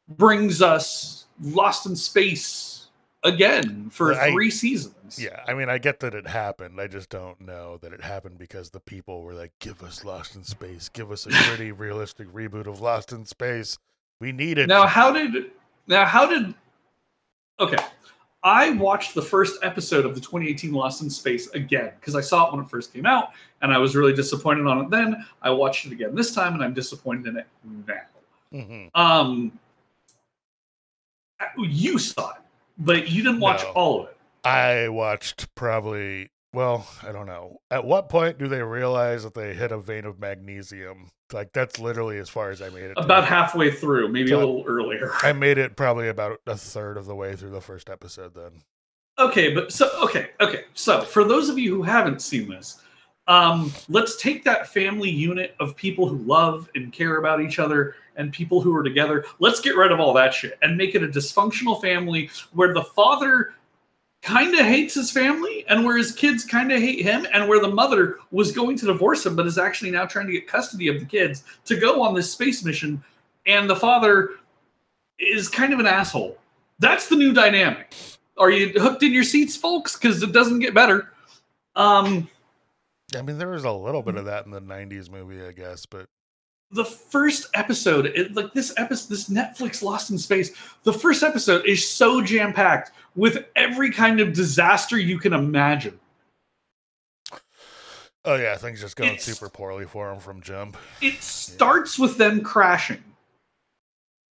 brings 0.08 0.60
us 0.60 1.24
lost 1.42 1.86
in 1.86 1.96
space 1.96 2.88
again 3.22 3.88
for 3.90 4.12
I- 4.12 4.30
three 4.32 4.50
seasons 4.50 4.93
Yeah, 5.18 5.42
I 5.46 5.54
mean, 5.54 5.68
I 5.68 5.78
get 5.78 6.00
that 6.00 6.14
it 6.14 6.26
happened. 6.26 6.80
I 6.80 6.86
just 6.86 7.10
don't 7.10 7.40
know 7.40 7.78
that 7.82 7.92
it 7.92 8.00
happened 8.02 8.38
because 8.38 8.70
the 8.70 8.80
people 8.80 9.22
were 9.22 9.34
like, 9.34 9.52
"Give 9.58 9.82
us 9.82 10.04
Lost 10.04 10.34
in 10.34 10.44
Space. 10.44 10.88
Give 10.88 11.10
us 11.12 11.26
a 11.26 11.30
pretty 11.30 11.72
realistic 11.86 12.28
reboot 12.32 12.66
of 12.66 12.80
Lost 12.80 13.12
in 13.12 13.24
Space. 13.26 13.78
We 14.20 14.32
need 14.32 14.58
it." 14.58 14.66
now 14.68 14.86
how 14.86 15.12
did 15.12 15.50
now 15.86 16.04
how 16.06 16.26
did 16.26 16.54
okay 17.60 17.76
i 18.42 18.70
watched 18.70 19.14
the 19.14 19.22
first 19.22 19.62
episode 19.62 20.04
of 20.06 20.14
the 20.14 20.20
2018 20.20 20.72
lost 20.72 21.02
in 21.02 21.08
space 21.10 21.48
again 21.50 21.92
because 22.00 22.14
i 22.16 22.20
saw 22.20 22.46
it 22.46 22.52
when 22.54 22.64
it 22.64 22.68
first 22.68 22.92
came 22.92 23.06
out 23.06 23.30
and 23.62 23.72
i 23.72 23.78
was 23.78 23.94
really 23.94 24.12
disappointed 24.12 24.66
on 24.66 24.80
it 24.84 24.90
then 24.90 25.24
i 25.42 25.50
watched 25.50 25.86
it 25.86 25.92
again 25.92 26.14
this 26.14 26.34
time 26.34 26.54
and 26.54 26.64
i'm 26.64 26.74
disappointed 26.74 27.26
in 27.28 27.36
it 27.36 27.46
now 27.86 27.94
Mhm. 28.52 28.90
um 28.94 29.52
you 31.58 31.98
saw 31.98 32.30
it 32.30 32.40
but 32.78 33.08
you 33.08 33.22
didn't 33.22 33.40
watch 33.40 33.62
No. 33.62 33.70
all 33.70 34.00
of 34.02 34.08
it 34.08 34.13
I 34.44 34.88
watched 34.88 35.54
probably. 35.54 36.30
Well, 36.52 36.86
I 37.02 37.10
don't 37.10 37.26
know. 37.26 37.58
At 37.70 37.84
what 37.84 38.08
point 38.08 38.38
do 38.38 38.46
they 38.46 38.62
realize 38.62 39.24
that 39.24 39.34
they 39.34 39.54
hit 39.54 39.72
a 39.72 39.78
vein 39.78 40.04
of 40.04 40.20
magnesium? 40.20 41.10
Like 41.32 41.52
that's 41.52 41.80
literally 41.80 42.18
as 42.18 42.28
far 42.28 42.50
as 42.50 42.62
I 42.62 42.68
made 42.68 42.84
it. 42.84 42.94
about 42.96 43.24
halfway 43.24 43.70
through, 43.72 44.08
maybe 44.08 44.30
a 44.30 44.38
little 44.38 44.64
earlier. 44.66 45.10
I 45.22 45.32
made 45.32 45.58
it 45.58 45.76
probably 45.76 46.08
about 46.08 46.38
a 46.46 46.56
third 46.56 46.96
of 46.96 47.06
the 47.06 47.14
way 47.16 47.34
through 47.34 47.50
the 47.50 47.60
first 47.60 47.90
episode. 47.90 48.34
Then 48.34 48.62
Okay, 49.18 49.52
but 49.52 49.72
so 49.72 49.90
okay, 50.02 50.30
okay. 50.40 50.64
So 50.74 51.00
for 51.02 51.24
those 51.24 51.48
of 51.48 51.58
you 51.58 51.74
who 51.74 51.82
haven't 51.82 52.22
seen 52.22 52.48
this, 52.48 52.80
Um, 53.26 53.72
let's 53.88 54.16
take 54.16 54.44
that 54.44 54.68
family 54.68 55.08
unit 55.10 55.56
of 55.58 55.74
people 55.76 56.06
who 56.06 56.18
love 56.18 56.68
and 56.74 56.92
care 56.92 57.16
about 57.16 57.40
each 57.40 57.58
other 57.58 57.96
and 58.16 58.30
people 58.32 58.60
who 58.60 58.76
are 58.76 58.82
together. 58.82 59.24
Let's 59.38 59.60
get 59.60 59.76
rid 59.76 59.92
of 59.92 59.98
all 59.98 60.12
that 60.12 60.34
shit 60.34 60.58
and 60.62 60.76
make 60.76 60.94
it 60.94 61.02
a 61.02 61.08
dysfunctional 61.08 61.80
family 61.80 62.28
where 62.52 62.74
the 62.74 62.84
father 62.84 63.54
kind 64.24 64.54
of 64.54 64.64
hates 64.64 64.94
his 64.94 65.10
family 65.10 65.64
and 65.68 65.84
where 65.84 65.98
his 65.98 66.10
kids 66.10 66.44
kind 66.44 66.72
of 66.72 66.80
hate 66.80 67.02
him 67.02 67.26
and 67.32 67.46
where 67.46 67.60
the 67.60 67.68
mother 67.68 68.16
was 68.30 68.50
going 68.52 68.76
to 68.76 68.86
divorce 68.86 69.24
him 69.26 69.36
but 69.36 69.46
is 69.46 69.58
actually 69.58 69.90
now 69.90 70.06
trying 70.06 70.26
to 70.26 70.32
get 70.32 70.46
custody 70.46 70.88
of 70.88 70.98
the 70.98 71.04
kids 71.04 71.44
to 71.64 71.76
go 71.76 72.02
on 72.02 72.14
this 72.14 72.32
space 72.32 72.64
mission 72.64 73.02
and 73.46 73.68
the 73.68 73.76
father 73.76 74.30
is 75.18 75.48
kind 75.48 75.72
of 75.72 75.78
an 75.78 75.86
asshole. 75.86 76.38
That's 76.78 77.08
the 77.08 77.16
new 77.16 77.32
dynamic. 77.32 77.94
Are 78.36 78.50
you 78.50 78.68
hooked 78.80 79.02
in 79.02 79.12
your 79.12 79.24
seats, 79.24 79.56
folks? 79.56 79.96
Because 79.96 80.22
it 80.22 80.32
doesn't 80.32 80.58
get 80.58 80.74
better. 80.74 81.12
Um, 81.76 82.28
I 83.16 83.22
mean, 83.22 83.38
there 83.38 83.50
was 83.50 83.64
a 83.64 83.72
little 83.72 84.02
bit 84.02 84.16
of 84.16 84.24
that 84.24 84.44
in 84.44 84.50
the 84.50 84.60
'90s 84.60 85.10
movie, 85.10 85.44
I 85.44 85.52
guess, 85.52 85.86
but 85.86 86.08
the 86.70 86.84
first 86.84 87.46
episode, 87.54 88.06
it, 88.06 88.34
like 88.34 88.52
this 88.52 88.72
episode, 88.76 89.08
this 89.10 89.28
Netflix 89.28 89.82
Lost 89.82 90.10
in 90.10 90.18
Space, 90.18 90.52
the 90.82 90.92
first 90.92 91.22
episode 91.22 91.64
is 91.66 91.88
so 91.88 92.20
jam 92.20 92.52
packed 92.52 92.92
with 93.14 93.46
every 93.54 93.90
kind 93.90 94.20
of 94.20 94.32
disaster 94.32 94.98
you 94.98 95.18
can 95.18 95.32
imagine. 95.32 95.98
oh 98.24 98.36
yeah, 98.36 98.56
things 98.56 98.80
just 98.80 98.96
going 98.96 99.10
It's- 99.10 99.24
super 99.24 99.48
poorly 99.48 99.84
for 99.86 100.10
him 100.10 100.18
from 100.18 100.40
jump. 100.40 100.76
It 101.00 101.22
starts 101.22 101.98
with 101.98 102.16
them 102.16 102.40
crashing. 102.40 103.02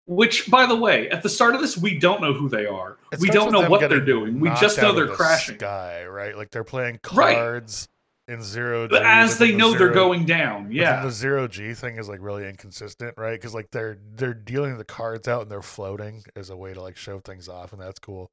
Which, 0.06 0.50
by 0.50 0.66
the 0.66 0.76
way, 0.76 1.08
at 1.12 1.22
the 1.22 1.30
start 1.30 1.54
of 1.54 1.62
this, 1.62 1.78
we 1.78 2.00
don't 2.00 2.20
know 2.20 2.34
who 2.34 2.50
they 2.50 2.66
are. 2.66 2.98
It 3.12 3.20
we 3.20 3.30
don't 3.30 3.52
know 3.52 3.70
what 3.70 3.88
they're 3.92 4.00
doing. 4.00 4.40
We 4.40 4.50
just 4.60 4.82
know 4.82 4.92
they're 4.92 5.08
crashing. 5.08 5.58
Guy, 5.60 6.06
right? 6.06 6.36
Like 6.36 6.50
they're 6.50 6.64
playing 6.64 7.00
Right. 7.14 7.88
In 8.30 8.42
zero. 8.44 8.88
G, 8.88 8.92
But 8.92 9.04
as 9.04 9.38
they 9.38 9.52
the 9.52 9.58
know 9.58 9.74
they're 9.78 9.90
going 9.92 10.26
down. 10.26 10.72
Yeah. 10.72 11.04
the 11.04 11.12
zero 11.12 11.48
G 11.48 11.74
thing 11.74 11.98
is 11.98 12.08
like 12.08 12.20
really 12.22 12.48
inconsistent, 12.48 13.16
right? 13.18 13.34
Because 13.34 13.54
like 13.54 13.72
they're 13.72 13.98
they're 14.16 14.34
dealing 14.34 14.78
the 14.78 14.86
cards 14.86 15.28
out 15.28 15.42
and 15.42 15.52
they're 15.52 15.62
floating 15.62 16.24
as 16.36 16.50
a 16.50 16.56
way 16.56 16.74
to 16.74 16.82
like 16.82 16.96
show 16.98 17.20
things 17.20 17.50
off, 17.50 17.74
and 17.74 17.82
that's 17.82 18.00
cool. 18.00 18.30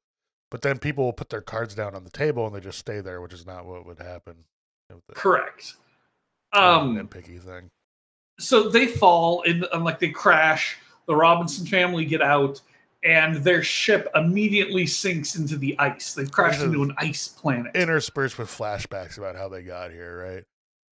But 0.49 0.61
then 0.61 0.79
people 0.79 1.03
will 1.03 1.13
put 1.13 1.29
their 1.29 1.41
cards 1.41 1.75
down 1.75 1.93
on 1.95 2.03
the 2.05 2.09
table 2.09 2.45
and 2.47 2.55
they 2.55 2.61
just 2.61 2.79
stay 2.79 3.01
there, 3.01 3.19
which 3.21 3.33
is 3.33 3.45
not 3.45 3.65
what 3.65 3.85
would 3.85 3.99
happen. 3.99 4.45
with 4.89 5.01
the- 5.07 5.13
Correct. 5.15 5.73
Um, 6.53 6.95
nitpicky 6.97 7.41
thing. 7.41 7.69
so 8.39 8.69
they 8.69 8.87
fall 8.87 9.41
in 9.41 9.65
and 9.73 9.83
like 9.83 9.99
they 9.99 10.09
crash 10.09 10.77
the 11.07 11.15
robinson 11.15 11.65
family 11.65 12.05
get 12.05 12.21
out 12.21 12.61
and 13.03 13.35
their 13.43 13.61
ship 13.63 14.07
immediately 14.15 14.85
sinks 14.87 15.35
into 15.35 15.57
the 15.57 15.77
ice 15.79 16.13
they've 16.13 16.31
crashed 16.31 16.61
into 16.61 16.81
an 16.83 16.93
ice 16.97 17.27
planet 17.27 17.75
Interspersed 17.75 18.37
with 18.37 18.49
flashbacks 18.49 19.17
about 19.17 19.35
how 19.35 19.47
they 19.49 19.61
got 19.63 19.91
here, 19.91 20.23
right? 20.33 20.43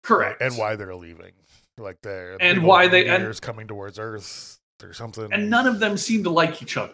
correct 0.03 0.41
And 0.41 0.55
why 0.57 0.75
they're 0.75 0.95
leaving, 0.95 1.31
like 1.79 1.97
they're 2.03 2.37
And 2.39 2.63
why 2.63 2.87
they- 2.87 3.07
and- 3.07 3.41
coming 3.41 3.67
towards 3.67 3.97
Earth 3.99 4.59
or 4.83 4.93
something. 4.93 5.31
and 5.33 5.49
none 5.49 5.65
of 5.67 5.79
them 5.79 5.97
seem 5.97 6.23
to 6.25 6.29
like 6.29 6.61
each 6.61 6.77
other 6.77 6.93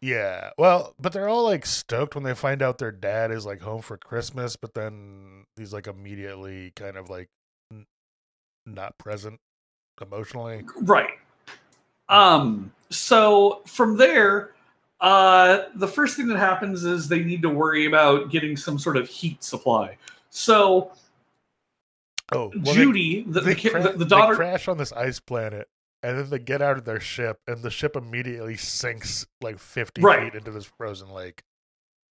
Yeah. 0.00 0.50
Well, 0.56 0.94
but 1.00 1.12
they're 1.12 1.28
all 1.28 1.42
like 1.42 1.66
stoked 1.66 2.14
when 2.14 2.22
they 2.22 2.34
find 2.34 2.62
out 2.62 2.78
their 2.78 2.92
dad 2.92 3.32
is 3.32 3.44
like 3.44 3.60
home 3.62 3.82
for 3.82 3.96
Christmas, 3.96 4.54
but 4.54 4.74
then 4.74 5.44
he's 5.56 5.72
like 5.72 5.88
immediately 5.88 6.72
kind 6.76 6.96
of 6.96 7.10
like 7.10 7.28
n- 7.72 7.86
not 8.64 8.96
present 8.98 9.40
emotionally. 10.00 10.64
right 10.82 11.10
um 12.08 12.72
so 12.90 13.62
from 13.66 13.96
there 13.96 14.54
uh 15.00 15.64
the 15.76 15.86
first 15.88 16.16
thing 16.16 16.26
that 16.26 16.38
happens 16.38 16.84
is 16.84 17.06
they 17.08 17.22
need 17.22 17.42
to 17.42 17.48
worry 17.50 17.86
about 17.86 18.30
getting 18.30 18.56
some 18.56 18.78
sort 18.78 18.96
of 18.96 19.08
heat 19.08 19.42
supply 19.44 19.96
so 20.30 20.90
Oh, 22.30 22.52
well, 22.54 22.62
they- 22.62 22.72
judy 22.74 23.22
the, 23.26 23.40
they, 23.40 23.54
the, 23.54 23.70
cra- 23.70 23.82
the, 23.92 23.98
they 23.98 24.04
daughter 24.04 24.34
crash 24.34 24.68
on 24.68 24.76
this 24.76 24.92
ice 24.92 25.18
planet, 25.18 25.66
and 26.02 26.18
then 26.18 26.28
they 26.28 26.38
get 26.38 26.60
out 26.60 26.76
of 26.76 26.84
their 26.84 27.00
ship, 27.00 27.38
and 27.46 27.62
the 27.62 27.70
ship 27.70 27.96
immediately 27.96 28.54
sinks 28.58 29.26
like 29.40 29.58
fifty 29.58 30.02
Right. 30.02 30.24
feet 30.30 30.34
into 30.38 30.50
this 30.50 30.66
frozen 30.66 31.08
lake. 31.08 31.42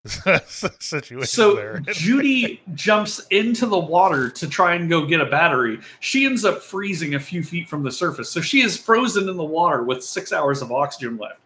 situation 0.46 1.26
So. 1.26 1.78
Judy 1.92 2.60
jumps 2.74 3.26
into 3.30 3.66
the 3.66 3.78
water 3.78 4.28
to 4.30 4.48
try 4.48 4.74
and 4.74 4.88
go 4.88 5.06
get 5.06 5.20
a 5.20 5.26
battery. 5.26 5.78
She 6.00 6.24
ends 6.26 6.44
up 6.44 6.62
freezing 6.62 7.14
a 7.14 7.20
few 7.20 7.42
feet 7.42 7.68
from 7.68 7.82
the 7.82 7.92
surface. 7.92 8.30
So 8.30 8.40
she 8.40 8.62
is 8.62 8.76
frozen 8.76 9.28
in 9.28 9.36
the 9.36 9.44
water 9.44 9.82
with 9.82 10.02
six 10.04 10.32
hours 10.32 10.62
of 10.62 10.72
oxygen 10.72 11.16
left. 11.16 11.40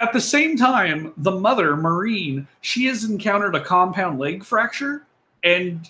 At 0.00 0.12
the 0.12 0.20
same 0.20 0.56
time, 0.56 1.12
the 1.16 1.30
mother, 1.30 1.76
Maureen, 1.76 2.48
she 2.60 2.86
has 2.86 3.04
encountered 3.04 3.54
a 3.54 3.60
compound 3.60 4.18
leg 4.18 4.44
fracture 4.44 5.06
and 5.44 5.88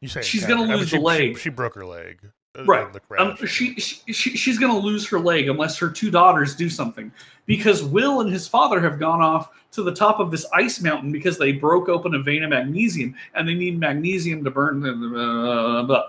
You 0.00 0.08
say 0.08 0.22
she's 0.22 0.44
I 0.44 0.48
mean, 0.54 0.68
lose 0.68 0.88
she- 0.90 0.96
the 0.96 1.02
leg. 1.02 1.36
She, 1.36 1.42
she 1.44 1.50
broke 1.50 1.74
her 1.74 1.84
leg. 1.84 2.18
Right. 2.66 2.92
The 2.92 3.00
um, 3.18 3.36
crash. 3.36 3.50
she, 3.50 3.74
she, 3.74 4.12
she 4.12 4.36
she's 4.36 4.58
going 4.58 4.72
to 4.72 4.78
lose 4.78 5.06
her 5.08 5.18
leg 5.18 5.48
unless 5.48 5.78
her 5.78 5.88
two 5.88 6.10
daughters 6.10 6.54
do 6.54 6.68
something 6.68 7.12
because 7.46 7.82
Will 7.82 8.20
and 8.20 8.32
his 8.32 8.48
father 8.48 8.80
have 8.80 8.98
gone 8.98 9.22
off 9.22 9.50
to 9.72 9.82
the 9.82 9.94
top 9.94 10.18
of 10.18 10.30
this 10.30 10.46
ice 10.52 10.80
mountain 10.80 11.12
because 11.12 11.38
they 11.38 11.52
broke 11.52 11.88
open 11.88 12.14
a 12.14 12.22
vein 12.22 12.42
of 12.42 12.50
magnesium 12.50 13.14
and 13.34 13.48
they 13.48 13.54
need 13.54 13.78
magnesium 13.78 14.42
to 14.44 14.50
burn. 14.50 14.84
Uh, 14.84 15.82
blah. 15.84 16.04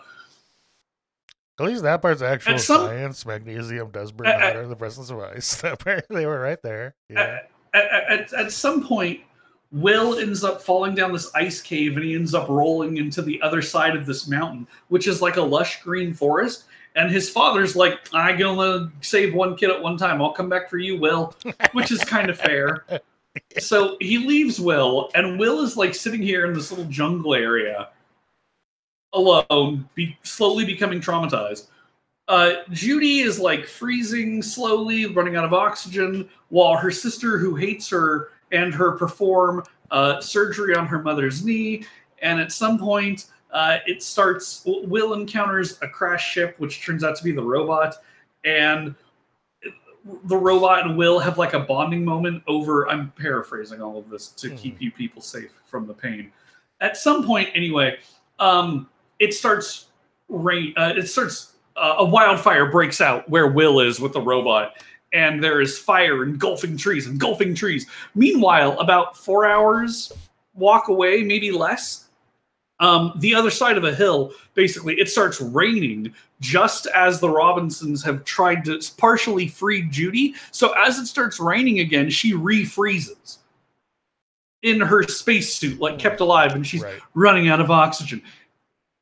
At 1.59 1.65
least 1.65 1.83
that 1.83 2.01
part's 2.01 2.21
actual 2.21 2.57
some- 2.57 2.87
science. 2.87 3.25
Magnesium 3.25 3.91
does 3.91 4.11
burn 4.11 4.27
At- 4.27 4.41
hotter 4.41 4.63
in 4.63 4.69
the 4.69 4.75
presence 4.75 5.09
of 5.09 5.19
ice. 5.19 5.61
Apparently, 5.63 6.15
they 6.21 6.25
were 6.25 6.39
right 6.39 6.61
there. 6.63 6.95
Yeah. 7.09 7.39
At, 7.73 7.83
at, 7.83 8.09
at, 8.09 8.33
at 8.33 8.51
some 8.51 8.87
point, 8.87 9.19
Will 9.71 10.17
ends 10.17 10.43
up 10.43 10.61
falling 10.61 10.95
down 10.95 11.13
this 11.13 11.31
ice 11.35 11.61
cave 11.61 11.95
and 11.95 12.03
he 12.03 12.15
ends 12.15 12.33
up 12.33 12.49
rolling 12.49 12.97
into 12.97 13.21
the 13.21 13.41
other 13.41 13.61
side 13.61 13.95
of 13.95 14.05
this 14.05 14.27
mountain, 14.27 14.67
which 14.87 15.07
is 15.07 15.21
like 15.21 15.37
a 15.37 15.41
lush 15.41 15.83
green 15.83 16.13
forest. 16.13 16.63
And 16.95 17.11
his 17.11 17.29
father's 17.29 17.75
like, 17.75 17.99
I'm 18.13 18.37
gonna 18.37 18.91
save 19.01 19.33
one 19.33 19.55
kid 19.55 19.69
at 19.69 19.81
one 19.81 19.95
time. 19.95 20.21
I'll 20.21 20.31
come 20.31 20.49
back 20.49 20.69
for 20.69 20.79
you, 20.79 20.99
Will, 20.99 21.35
which 21.73 21.91
is 21.91 22.03
kind 22.03 22.29
of 22.29 22.39
fair. 22.39 22.83
So 23.59 23.95
he 24.01 24.17
leaves 24.17 24.59
Will, 24.59 25.11
and 25.13 25.39
Will 25.39 25.61
is 25.61 25.77
like 25.77 25.93
sitting 25.93 26.21
here 26.21 26.45
in 26.45 26.53
this 26.53 26.71
little 26.71 26.85
jungle 26.85 27.35
area 27.35 27.89
alone, 29.13 29.87
be 29.95 30.17
slowly 30.23 30.65
becoming 30.65 30.99
traumatized. 30.99 31.67
Uh, 32.27 32.63
Judy 32.71 33.19
is 33.19 33.39
like 33.39 33.65
freezing 33.65 34.41
slowly, 34.41 35.07
running 35.07 35.35
out 35.35 35.45
of 35.45 35.53
oxygen, 35.53 36.29
while 36.49 36.75
her 36.75 36.91
sister, 36.91 37.37
who 37.37 37.55
hates 37.55 37.89
her, 37.89 38.29
and 38.51 38.73
her 38.73 38.91
perform 38.93 39.63
uh, 39.91 40.21
surgery 40.21 40.75
on 40.75 40.87
her 40.87 41.01
mother's 41.01 41.43
knee. 41.43 41.85
And 42.21 42.39
at 42.39 42.51
some 42.51 42.77
point, 42.77 43.27
uh, 43.51 43.77
it 43.87 44.03
starts. 44.03 44.63
Will 44.65 45.13
encounters 45.13 45.79
a 45.81 45.87
crash 45.87 46.31
ship, 46.31 46.55
which 46.57 46.83
turns 46.85 47.03
out 47.03 47.15
to 47.15 47.23
be 47.23 47.31
the 47.31 47.41
robot, 47.41 47.95
and 48.43 48.93
the 50.25 50.37
robot 50.37 50.85
and 50.85 50.97
Will 50.97 51.19
have 51.19 51.37
like 51.37 51.53
a 51.53 51.59
bonding 51.59 52.03
moment 52.03 52.43
over. 52.47 52.89
I'm 52.89 53.11
paraphrasing 53.11 53.81
all 53.81 53.97
of 53.97 54.09
this 54.09 54.29
to 54.29 54.49
keep 54.51 54.81
you 54.81 54.91
people 54.91 55.21
safe 55.21 55.51
from 55.65 55.87
the 55.87 55.93
pain. 55.93 56.31
At 56.81 56.97
some 56.97 57.25
point, 57.25 57.49
anyway, 57.53 57.97
um, 58.39 58.87
it 59.19 59.33
starts 59.33 59.87
rain. 60.27 60.73
Uh, 60.77 60.93
it 60.95 61.07
starts. 61.07 61.53
Uh, 61.75 61.95
a 61.99 62.05
wildfire 62.05 62.65
breaks 62.65 62.99
out 62.99 63.29
where 63.29 63.47
Will 63.47 63.79
is 63.79 64.01
with 64.01 64.11
the 64.11 64.19
robot, 64.19 64.73
and 65.13 65.43
there 65.43 65.61
is 65.61 65.77
fire 65.77 66.23
engulfing 66.23 66.77
trees, 66.77 67.07
engulfing 67.07 67.55
trees. 67.55 67.87
Meanwhile, 68.15 68.79
about 68.79 69.17
four 69.17 69.45
hours 69.45 70.11
walk 70.53 70.87
away, 70.89 71.23
maybe 71.23 71.51
less, 71.51 72.09
um, 72.79 73.13
the 73.17 73.35
other 73.35 73.51
side 73.51 73.77
of 73.77 73.83
a 73.83 73.93
hill, 73.93 74.31
basically, 74.53 74.95
it 74.99 75.09
starts 75.09 75.41
raining 75.41 76.13
just 76.39 76.87
as 76.87 77.19
the 77.19 77.29
Robinsons 77.29 78.03
have 78.03 78.23
tried 78.23 78.63
to 78.65 78.79
partially 78.97 79.47
free 79.47 79.83
Judy. 79.83 80.35
So 80.51 80.71
as 80.73 80.97
it 80.97 81.05
starts 81.07 81.39
raining 81.39 81.79
again, 81.79 82.09
she 82.09 82.33
refreezes 82.33 83.39
in 84.61 84.79
her 84.79 85.03
spacesuit, 85.03 85.79
like 85.79 85.99
kept 85.99 86.21
alive, 86.21 86.53
and 86.53 86.65
she's 86.65 86.81
Right. 86.81 86.99
running 87.13 87.49
out 87.49 87.59
of 87.59 87.71
oxygen. 87.71 88.21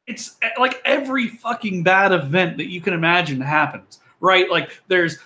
It's 0.08 0.38
eh, 0.42 0.50
like 0.60 0.82
every 0.86 1.28
fucking 1.28 1.84
bad 1.84 2.12
event 2.12 2.58
that 2.58 2.72
you 2.72 2.82
can 2.82 2.94
imagine 2.94 3.42
happens, 3.42 4.00
right? 4.20 4.50
Like 4.50 4.72
there's 4.88 5.20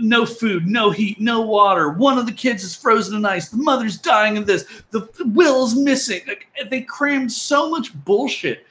no 0.00 0.26
food, 0.26 0.66
no 0.66 0.90
heat, 0.90 1.20
no 1.20 1.42
water. 1.42 1.90
One 1.90 2.18
of 2.18 2.26
the 2.26 2.32
kids 2.32 2.64
is 2.64 2.74
frozen 2.74 3.16
in 3.16 3.24
ice. 3.24 3.48
The 3.48 3.56
mother's 3.56 3.98
dying 3.98 4.36
of 4.36 4.46
this. 4.46 4.64
The, 4.90 5.00
the 5.16 5.26
Will's 5.28 5.74
missing. 5.74 6.22
Like, 6.26 6.48
they 6.70 6.82
crammed 6.82 7.32
so 7.32 7.70
much 7.70 7.94
bullshit 8.04 8.66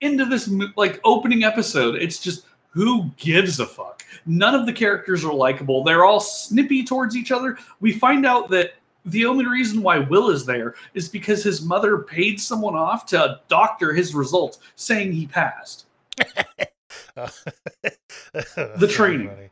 into 0.00 0.24
this 0.24 0.48
like 0.76 1.00
opening 1.04 1.44
episode. 1.44 1.96
It's 1.96 2.18
just 2.18 2.46
who 2.70 3.10
gives 3.16 3.60
a 3.60 3.66
fuck? 3.66 4.04
None 4.26 4.54
of 4.54 4.66
the 4.66 4.72
characters 4.72 5.24
are 5.24 5.32
likable. 5.32 5.82
They're 5.82 6.04
all 6.04 6.20
snippy 6.20 6.84
towards 6.84 7.16
each 7.16 7.32
other. 7.32 7.58
We 7.80 7.92
find 7.92 8.26
out 8.26 8.50
that 8.50 8.74
the 9.04 9.26
only 9.26 9.46
reason 9.46 9.82
why 9.82 9.98
Will 9.98 10.30
is 10.30 10.44
there 10.44 10.74
is 10.94 11.08
because 11.08 11.42
his 11.42 11.62
mother 11.62 11.98
paid 11.98 12.40
someone 12.40 12.74
off 12.74 13.06
to 13.06 13.40
doctor 13.48 13.92
his 13.92 14.14
results, 14.14 14.58
saying 14.76 15.12
he 15.12 15.26
passed. 15.26 15.86
the 17.14 18.88
training. 18.90 19.50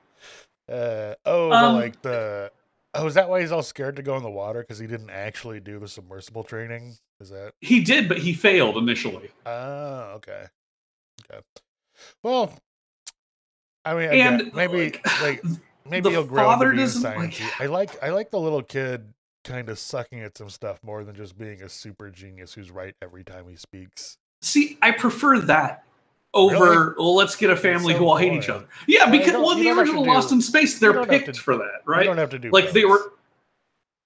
Uh, 0.69 1.15
oh, 1.25 1.53
Um, 1.53 1.77
like 1.77 2.01
the. 2.03 2.51
Oh, 2.95 3.07
is 3.07 3.15
that 3.15 3.29
why 3.29 3.41
he's 3.43 3.53
all 3.53 3.63
scared 3.63 3.97
to 3.97 4.03
go 4.03 4.17
in 4.17 4.23
the 4.23 4.31
water? 4.31 4.61
Because 4.61 4.79
he 4.79 4.87
didn't 4.87 5.11
actually 5.11 5.61
do 5.61 5.79
the 5.79 5.87
submersible 5.89 6.45
training? 6.45 6.97
Is 7.21 7.29
that? 7.31 7.53
He 7.61 7.83
did, 7.85 8.09
but 8.09 8.19
he 8.19 8.33
failed 8.33 8.77
initially. 8.79 9.31
Oh, 9.45 10.13
okay. 10.17 10.47
okay. 11.31 11.41
Well, 12.23 12.53
I 13.85 13.95
mean, 13.95 14.09
again, 14.09 14.41
And, 14.41 14.55
maybe 14.55 14.85
like, 14.85 15.23
like, 15.23 15.43
maybe 15.89 16.11
he'll 16.11 16.25
grow 16.25 16.53
into 16.53 16.65
being 16.65 16.77
doesn't, 16.77 17.03
like- 17.03 17.61
I 17.61 17.67
like 17.67 18.03
I 18.03 18.11
like 18.11 18.31
the 18.31 18.41
little 18.41 18.63
kid 18.63 19.13
kind 19.45 19.69
of 19.69 19.79
sucking 19.79 20.21
at 20.21 20.37
some 20.37 20.51
stuff 20.51 20.81
more 20.83 21.05
than 21.05 21.15
just 21.15 21.39
being 21.39 21.63
a 21.63 21.69
super 21.69 22.11
genius 22.11 22.55
who's 22.55 22.71
right 22.71 22.95
every 23.01 23.23
time 23.23 23.49
he 23.49 23.57
speaks. 23.57 24.19
See, 24.43 24.77
I 24.83 24.91
prefer 24.91 25.39
that 25.41 25.85
over 26.37 26.65
Really? 26.71 26.95
well, 26.99 27.15
let's 27.15 27.35
get 27.35 27.51
a 27.51 27.57
family 27.57 27.93
so 27.95 27.99
who 28.01 28.07
all 28.09 28.17
hate 28.17 28.33
each 28.33 28.49
other. 28.49 28.67
Yeah, 28.87 29.11
because 29.11 29.33
don't- 29.33 29.43
well, 29.43 29.57
the 29.57 29.65
don't 29.65 29.77
have 29.77 29.77
to 29.77 29.81
original 29.93 30.05
do- 30.05 30.11
Lost 30.11 30.33
in 30.33 30.41
Space, 30.41 30.79
they're 30.79 31.05
picked 31.07 31.27
to- 31.35 31.41
for 31.41 31.57
that, 31.57 31.81
You 31.87 31.93
right? 31.93 32.05
don't 32.05 32.19
have 32.19 32.31
to 32.31 32.39
do 32.39 32.51
Like 32.51 32.71
they 32.73 32.85
were 32.85 33.13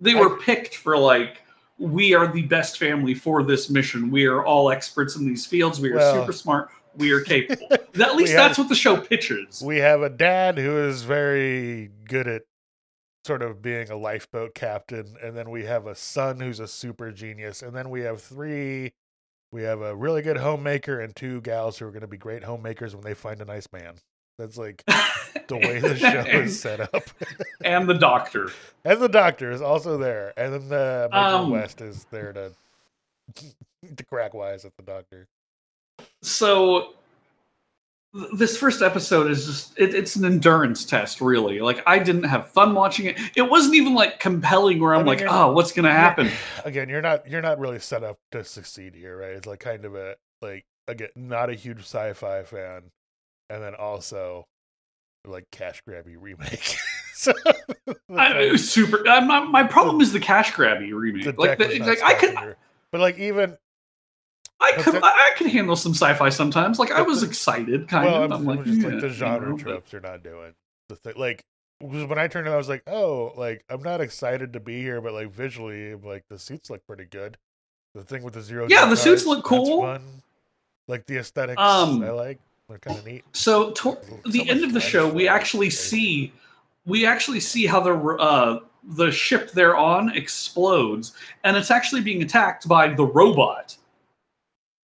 they 0.00 0.14
I- 0.14 0.20
were 0.20 0.36
picked 0.38 0.76
for 0.76 0.96
like 0.96 1.42
we 1.78 2.14
are 2.14 2.26
the 2.30 2.42
best 2.42 2.78
family 2.78 3.14
for 3.14 3.42
this 3.42 3.68
mission. 3.70 4.10
We 4.10 4.26
are 4.26 4.44
all 4.44 4.70
experts 4.70 5.16
in 5.16 5.26
these 5.26 5.46
fields. 5.46 5.80
We 5.80 5.90
are 5.92 5.96
Well- 5.96 6.20
super 6.20 6.32
smart. 6.32 6.68
We 6.96 7.12
are 7.12 7.20
capable. 7.20 7.68
At 7.72 8.16
least 8.16 8.32
that's 8.32 8.56
have- 8.56 8.58
what 8.58 8.68
the 8.68 8.74
show 8.74 8.96
pitches. 9.00 9.62
We 9.62 9.78
have 9.78 10.02
a 10.02 10.10
dad 10.10 10.58
who 10.58 10.76
is 10.78 11.02
very 11.02 11.90
good 12.08 12.26
at 12.26 12.42
sort 13.26 13.42
of 13.42 13.62
being 13.62 13.90
a 13.90 13.96
lifeboat 13.96 14.54
captain, 14.54 15.14
and 15.22 15.36
then 15.36 15.50
we 15.50 15.64
have 15.64 15.86
a 15.86 15.94
son 15.94 16.40
who's 16.40 16.58
a 16.58 16.66
super 16.66 17.12
genius, 17.12 17.62
and 17.62 17.74
then 17.76 17.90
we 17.90 18.00
have 18.00 18.20
three. 18.22 18.92
We 19.52 19.62
have 19.64 19.80
a 19.80 19.94
really 19.96 20.22
good 20.22 20.36
homemaker 20.36 21.00
and 21.00 21.14
two 21.14 21.40
gals 21.40 21.78
who 21.78 21.86
are 21.86 21.90
going 21.90 22.02
to 22.02 22.06
be 22.06 22.16
great 22.16 22.44
homemakers 22.44 22.94
when 22.94 23.02
they 23.04 23.14
find 23.14 23.40
a 23.40 23.44
nice 23.44 23.66
man. 23.72 23.94
That's 24.38 24.56
like 24.56 24.82
the 24.86 25.56
way 25.56 25.80
the 25.80 25.98
show 25.98 26.20
is 26.20 26.58
set 26.62 26.80
up. 26.80 27.02
and 27.62 27.88
the 27.88 27.94
doctor. 27.94 28.50
and 28.84 29.00
the 29.00 29.08
doctor 29.08 29.50
is 29.50 29.60
also 29.60 29.98
there, 29.98 30.32
and 30.36 30.54
then 30.54 30.68
the 30.68 31.08
Major 31.12 31.24
Um, 31.36 31.50
West 31.50 31.80
is 31.80 32.06
there 32.10 32.32
to 32.32 32.52
to 33.96 34.04
crack 34.04 34.32
wise 34.34 34.64
at 34.64 34.76
the 34.76 34.82
doctor. 34.82 35.26
so 36.22 36.94
this 38.32 38.56
first 38.56 38.82
episode 38.82 39.30
is 39.30 39.46
just 39.46 39.78
it, 39.78 39.94
it's 39.94 40.16
an 40.16 40.24
endurance 40.24 40.84
test 40.84 41.20
really. 41.20 41.60
Like 41.60 41.82
i 41.86 41.98
didn't 41.98 42.24
have 42.24 42.48
fun 42.50 42.74
watching 42.74 43.06
it. 43.06 43.18
It 43.36 43.42
wasn't 43.42 43.76
even 43.76 43.94
like 43.94 44.18
compelling 44.18 44.80
where 44.80 44.94
I 44.94 44.98
i'm 44.98 45.04
mean, 45.06 45.18
like 45.18 45.26
oh 45.28 45.52
what's 45.52 45.72
gonna 45.72 45.92
happen? 45.92 46.28
again 46.64 46.88
you're 46.88 47.02
not 47.02 47.28
you're 47.30 47.42
not 47.42 47.58
really 47.58 47.78
set 47.78 48.02
up 48.02 48.18
to 48.32 48.42
succeed 48.44 48.94
here 48.94 49.16
right? 49.16 49.30
It's 49.32 49.46
like 49.46 49.60
kind 49.60 49.84
of 49.84 49.94
a 49.94 50.16
like 50.42 50.64
again 50.88 51.10
not 51.14 51.50
a 51.50 51.54
huge 51.54 51.80
sci-fi 51.80 52.42
fan 52.42 52.90
and 53.48 53.62
then 53.62 53.74
also 53.74 54.44
like 55.24 55.44
cash 55.52 55.82
grabby 55.88 56.16
remake. 56.18 56.76
So 57.12 57.34
I, 58.16 58.44
it 58.44 58.52
was 58.52 58.70
super 58.70 59.06
uh, 59.06 59.20
my, 59.20 59.40
my 59.44 59.62
problem 59.62 60.00
is 60.00 60.10
the 60.10 60.20
cash 60.20 60.52
grabby 60.52 60.94
remake. 60.94 61.36
like, 61.36 61.58
the, 61.58 61.78
like 61.80 62.02
i 62.02 62.14
could 62.14 62.56
but 62.90 62.98
like 63.02 63.18
even 63.18 63.58
I 64.60 64.72
But 64.76 64.84
could 64.84 65.00
I, 65.02 65.30
could 65.36 65.46
handle 65.48 65.74
some 65.76 65.92
sci-fi 65.92 66.28
sometimes 66.28 66.78
like 66.78 66.90
i 66.90 67.00
was 67.02 67.22
excited 67.22 67.88
kind 67.88 68.04
well 68.06 68.22
of 68.24 68.32
I'm, 68.32 68.38
i'm 68.48 68.56
like 68.56 68.64
just 68.64 68.80
yeah, 68.80 68.88
like 68.88 69.00
the 69.00 69.06
you 69.08 69.12
genre 69.14 69.48
know, 69.50 69.56
but- 69.56 69.62
tropes 69.62 69.94
are 69.94 70.00
not 70.00 70.22
doing 70.22 70.52
the 70.88 70.96
thing 70.96 71.14
like 71.16 71.42
when 71.82 72.18
I 72.18 72.28
turned 72.28 72.46
it, 72.46 72.50
I 72.50 72.58
was 72.58 72.68
like, 72.68 72.82
"Oh, 72.86 73.32
like 73.38 73.64
I'm 73.70 73.82
not 73.82 74.02
excited 74.02 74.52
to 74.52 74.60
be 74.60 74.82
here, 74.82 75.00
but 75.00 75.14
like 75.14 75.30
visually, 75.30 75.94
like 75.94 76.24
the 76.28 76.38
suits 76.38 76.68
look 76.68 76.86
pretty 76.86 77.06
good. 77.06 77.38
The 77.94 78.02
thing 78.02 78.22
with 78.22 78.34
the 78.34 78.42
zero, 78.42 78.66
Yeah, 78.68 78.84
the 78.84 78.98
suits 78.98 79.24
look 79.24 79.46
cool. 79.46 79.80
fun. 79.80 80.02
Like 80.88 81.06
the 81.06 81.16
aesthetics, 81.16 81.58
Um, 81.58 82.04
I 82.04 82.10
like. 82.10 82.38
They're 82.68 82.78
kind 82.80 82.98
of 82.98 83.06
neat. 83.06 83.24
So 83.32 83.70
the 83.70 84.40
much 84.40 84.48
end 84.48 84.62
of 84.62 84.74
the 84.74 84.80
show, 84.80 85.08
we 85.08 85.26
actually 85.26 85.68
Crazy. 85.68 85.76
see 85.76 86.32
we 86.84 87.06
actually 87.06 87.40
see 87.40 87.64
how 87.64 87.80
the 87.80 87.94
uh, 87.94 88.60
the 88.84 89.10
ship 89.10 89.52
they're 89.52 89.76
on 89.78 90.14
explodes, 90.14 91.14
and 91.44 91.56
it's 91.56 91.70
actually 91.70 92.02
being 92.02 92.22
attacked 92.22 92.68
by 92.68 92.88
the 92.92 93.04
robot. 93.06 93.74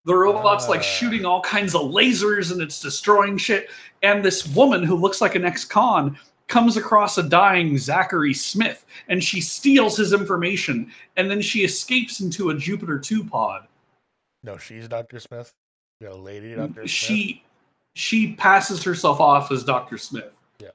The 0.07 0.15
robot's 0.15 0.67
like 0.69 0.79
Ah. 0.79 0.83
shooting 0.83 1.25
all 1.25 1.41
kinds 1.41 1.75
of 1.75 1.91
lasers, 1.91 2.51
and 2.51 2.61
it's 2.61 2.79
destroying 2.79 3.37
shit. 3.37 3.69
And 4.01 4.23
this 4.23 4.47
woman 4.47 4.81
who 4.83 4.95
looks 4.95 5.19
like 5.21 5.35
an 5.35 5.43
ex-con 5.45 6.17
comes 6.47 6.77
across 6.77 7.17
a 7.17 7.23
dying 7.23 7.77
Zachary 7.77 8.33
Smith, 8.33 8.85
and 9.09 9.21
she 9.21 9.41
steals 9.41 9.97
his 9.97 10.13
information, 10.13 10.91
and 11.17 11.29
then 11.29 11.41
she 11.41 11.65
escapes 11.65 12.21
into 12.21 12.49
a 12.51 12.55
Jupiter 12.55 12.97
two 12.97 13.21
pod. 13.23 13.67
No, 14.43 14.57
she's 14.57 14.87
Dr. 14.87 15.19
Smith. 15.19 15.53
We 15.99 16.07
got 16.07 16.15
a 16.15 16.19
lady 16.19 16.55
Dr. 16.55 16.73
Smith. 16.73 16.89
she 16.89 17.43
she 17.95 18.33
passes 18.35 18.83
herself 18.83 19.19
off 19.19 19.51
as 19.51 19.63
Dr. 19.65 19.97
Smith. 19.97 20.37
Yeah. 20.59 20.69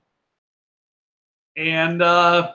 And 1.57 2.03
uh 2.03 2.53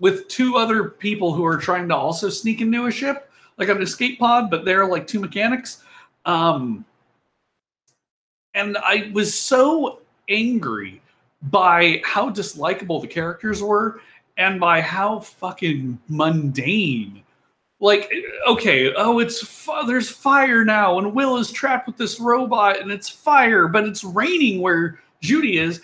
with 0.00 0.28
two 0.28 0.56
other 0.56 0.84
people 0.90 1.32
who 1.32 1.44
are 1.46 1.56
trying 1.56 1.88
to 1.88 1.96
also 1.96 2.28
sneak 2.28 2.60
into 2.60 2.86
a 2.86 2.90
ship, 2.90 3.27
like 3.58 3.68
an 3.68 3.82
escape 3.82 4.18
pod, 4.18 4.50
but 4.50 4.64
they're 4.64 4.86
like 4.86 5.06
two 5.06 5.20
mechanics. 5.20 5.82
Um 6.24 6.84
and 8.54 8.76
I 8.78 9.10
was 9.12 9.32
so 9.32 10.00
angry 10.28 11.00
by 11.42 12.02
how 12.04 12.30
dislikable 12.30 13.00
the 13.00 13.06
characters 13.06 13.62
were 13.62 14.00
and 14.36 14.58
by 14.58 14.80
how 14.80 15.20
fucking 15.20 15.98
mundane 16.08 17.22
like 17.80 18.10
okay 18.46 18.92
oh 18.96 19.20
it's 19.20 19.68
there's 19.86 20.10
fire 20.10 20.64
now 20.64 20.98
and 20.98 21.14
will 21.14 21.36
is 21.36 21.52
trapped 21.52 21.86
with 21.86 21.96
this 21.96 22.18
robot 22.18 22.80
and 22.80 22.90
it's 22.90 23.08
fire 23.08 23.68
but 23.68 23.84
it's 23.84 24.02
raining 24.02 24.60
where 24.60 25.00
judy 25.20 25.58
is 25.58 25.80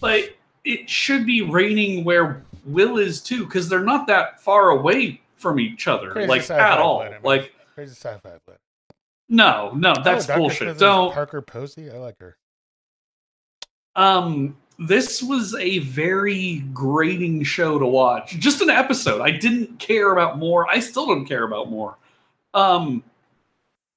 but 0.00 0.34
it 0.64 0.88
should 0.88 1.26
be 1.26 1.42
raining 1.42 2.02
where 2.02 2.42
will 2.64 2.96
is 2.98 3.20
too 3.20 3.44
because 3.44 3.68
they're 3.68 3.80
not 3.84 4.06
that 4.06 4.40
far 4.40 4.70
away 4.70 5.20
from 5.46 5.60
each 5.60 5.86
other 5.86 6.10
Crazy 6.10 6.28
like 6.28 6.50
at 6.50 6.78
all 6.78 7.04
man. 7.04 7.20
like 7.22 7.52
Crazy 7.74 7.92
sci-fi 7.92 8.18
planet. 8.44 8.60
no 9.28 9.70
no 9.76 9.94
that's 10.02 10.28
Oh, 10.28 10.36
bullshit 10.36 10.76
don't 10.78 11.12
Parker 11.12 11.40
Posey. 11.40 11.88
I 11.88 11.98
like 11.98 12.18
her. 12.18 12.36
Um, 13.94 14.56
this 14.78 15.22
was 15.22 15.54
a 15.54 15.78
very 15.78 16.64
grating 16.74 17.44
show 17.44 17.78
to 17.78 17.86
watch. 17.86 18.32
Just 18.38 18.60
an 18.60 18.70
episode. 18.70 19.20
I 19.20 19.30
didn't 19.30 19.78
care 19.78 20.12
about 20.12 20.38
more. 20.38 20.68
I 20.68 20.80
still 20.80 21.06
don't 21.06 21.24
care 21.24 21.44
about 21.44 21.70
more. 21.70 21.96
Um, 22.52 23.04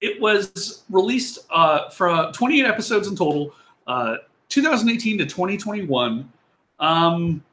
it 0.01 0.21
was 0.21 0.83
released 0.89 1.39
uh, 1.49 1.89
from 1.89 2.31
28 2.31 2.65
episodes 2.65 3.07
in 3.07 3.15
total, 3.15 3.53
uh, 3.87 4.17
2018 4.49 5.17
to 5.17 5.25
2021. 5.25 6.31
Um, 6.79 7.43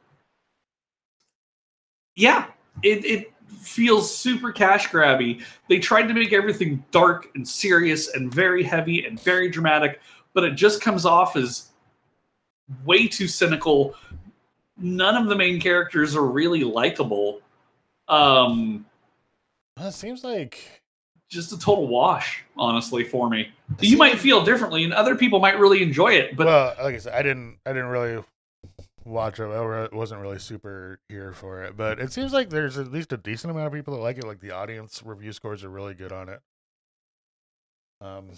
yeah, 2.15 2.47
it, 2.83 3.03
it 3.03 3.33
feels 3.49 4.15
super 4.15 4.51
cash 4.51 4.89
grabby. 4.89 5.43
They 5.69 5.79
tried 5.79 6.07
to 6.07 6.13
make 6.13 6.33
everything 6.33 6.83
dark 6.91 7.29
and 7.35 7.47
serious 7.47 8.13
and 8.13 8.33
very 8.33 8.63
heavy 8.63 9.05
and 9.05 9.19
very 9.19 9.49
dramatic, 9.49 9.99
but 10.33 10.43
it 10.43 10.55
just 10.55 10.81
comes 10.81 11.05
off 11.05 11.35
as 11.35 11.69
way 12.85 13.07
too 13.07 13.27
cynical. 13.27 13.95
None 14.77 15.15
of 15.15 15.27
the 15.27 15.35
main 15.35 15.59
characters 15.59 16.15
are 16.15 16.25
really 16.25 16.63
likable. 16.63 17.41
Um, 18.07 18.85
Well, 19.77 19.87
it 19.87 19.93
seems 19.93 20.23
like 20.23 20.81
just 21.29 21.51
a 21.51 21.59
total 21.59 21.87
wash, 21.87 22.43
honestly, 22.55 23.03
for 23.03 23.29
me. 23.29 23.49
You 23.79 23.97
might 23.97 24.17
feel 24.17 24.43
differently, 24.43 24.83
and 24.85 24.93
other 24.93 25.15
people 25.15 25.39
might 25.39 25.59
really 25.59 25.83
enjoy 25.83 26.13
it. 26.13 26.37
But 26.37 26.47
well, 26.47 26.75
like 26.81 26.95
I 26.95 26.97
said, 26.99 27.13
I 27.13 27.21
didn't. 27.21 27.57
I 27.65 27.73
didn't 27.73 27.89
really 27.89 28.23
watch 29.07 29.39
it. 29.39 29.43
I 29.45 29.87
wasn't 29.95 30.21
really 30.21 30.39
super 30.39 30.99
here 31.09 31.33
for 31.33 31.63
it, 31.63 31.75
but 31.77 31.99
it 31.99 32.11
seems 32.11 32.33
like 32.33 32.49
there's 32.49 32.77
at 32.77 32.91
least 32.91 33.13
a 33.13 33.17
decent 33.17 33.51
amount 33.51 33.67
of 33.67 33.73
people 33.73 33.95
that 33.95 34.01
like 34.01 34.17
it. 34.17 34.25
Like 34.25 34.39
the 34.41 34.51
audience 34.51 35.01
review 35.05 35.31
scores 35.33 35.63
are 35.63 35.69
really 35.69 35.93
good 35.93 36.11
on 36.11 36.29
it. 36.29 36.39
Um, 38.01 38.29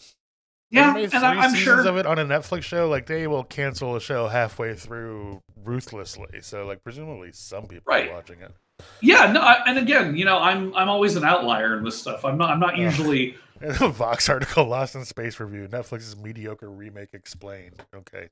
yeah, 0.72 0.94
made 0.94 1.14
and 1.14 1.26
I'm 1.26 1.54
sure. 1.56 1.86
of 1.86 1.98
it 1.98 2.06
on 2.06 2.20
a 2.20 2.26
Netflix 2.26 2.64
show. 2.64 2.88
Like 2.88 3.08
they 3.08 3.28
will 3.28 3.44
cancel 3.44 3.96
a 3.96 4.00
show 4.02 4.28
halfway 4.28 4.76
through 4.76 5.42
ruthlessly. 5.64 6.42
So 6.42 6.66
like 6.66 6.84
presumably 6.84 7.32
some 7.34 7.64
people 7.68 7.84
Right. 7.88 8.10
are 8.10 8.14
watching 8.14 8.42
it. 8.42 8.54
Yeah, 9.02 9.30
no, 9.32 9.42
I, 9.42 9.62
and 9.68 9.78
again, 9.78 10.16
you 10.16 10.24
know, 10.26 10.38
I'm 10.38 10.74
I'm 10.76 10.88
always 10.88 11.16
an 11.16 11.24
outlier 11.26 11.78
in 11.78 11.84
this 11.84 12.00
stuff. 12.00 12.24
I'm 12.24 12.38
not 12.38 12.52
I'm 12.52 12.60
not 12.60 12.78
usually. 12.78 13.36
Vox 13.62 14.30
article 14.30 14.66
Lost 14.66 14.96
in 14.96 15.04
Space 15.04 15.38
review. 15.40 15.68
Netflix's 15.68 16.16
mediocre 16.16 16.70
remake 16.72 17.14
explained. 17.14 17.84
Okay. 17.94 18.30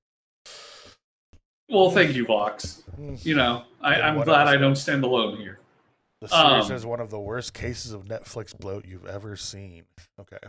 Well, 1.69 1.91
thank 1.91 2.15
you, 2.15 2.25
Vox. 2.25 2.83
Mm. 2.99 3.23
You 3.25 3.35
know, 3.35 3.63
I, 3.81 4.01
I'm 4.01 4.23
glad? 4.23 4.47
I 4.47 4.57
don't 4.57 4.75
stand 4.75 5.03
alone 5.03 5.37
here. 5.37 5.59
The 6.21 6.29
series 6.29 6.69
Um, 6.69 6.71
is 6.71 6.85
one 6.85 6.99
of 6.99 7.09
the 7.09 7.19
worst 7.19 7.53
cases 7.53 7.91
of 7.91 8.05
Netflix 8.05 8.57
bloat 8.57 8.85
you've 8.87 9.05
ever 9.05 9.35
seen. 9.35 9.83
Okay. 10.19 10.39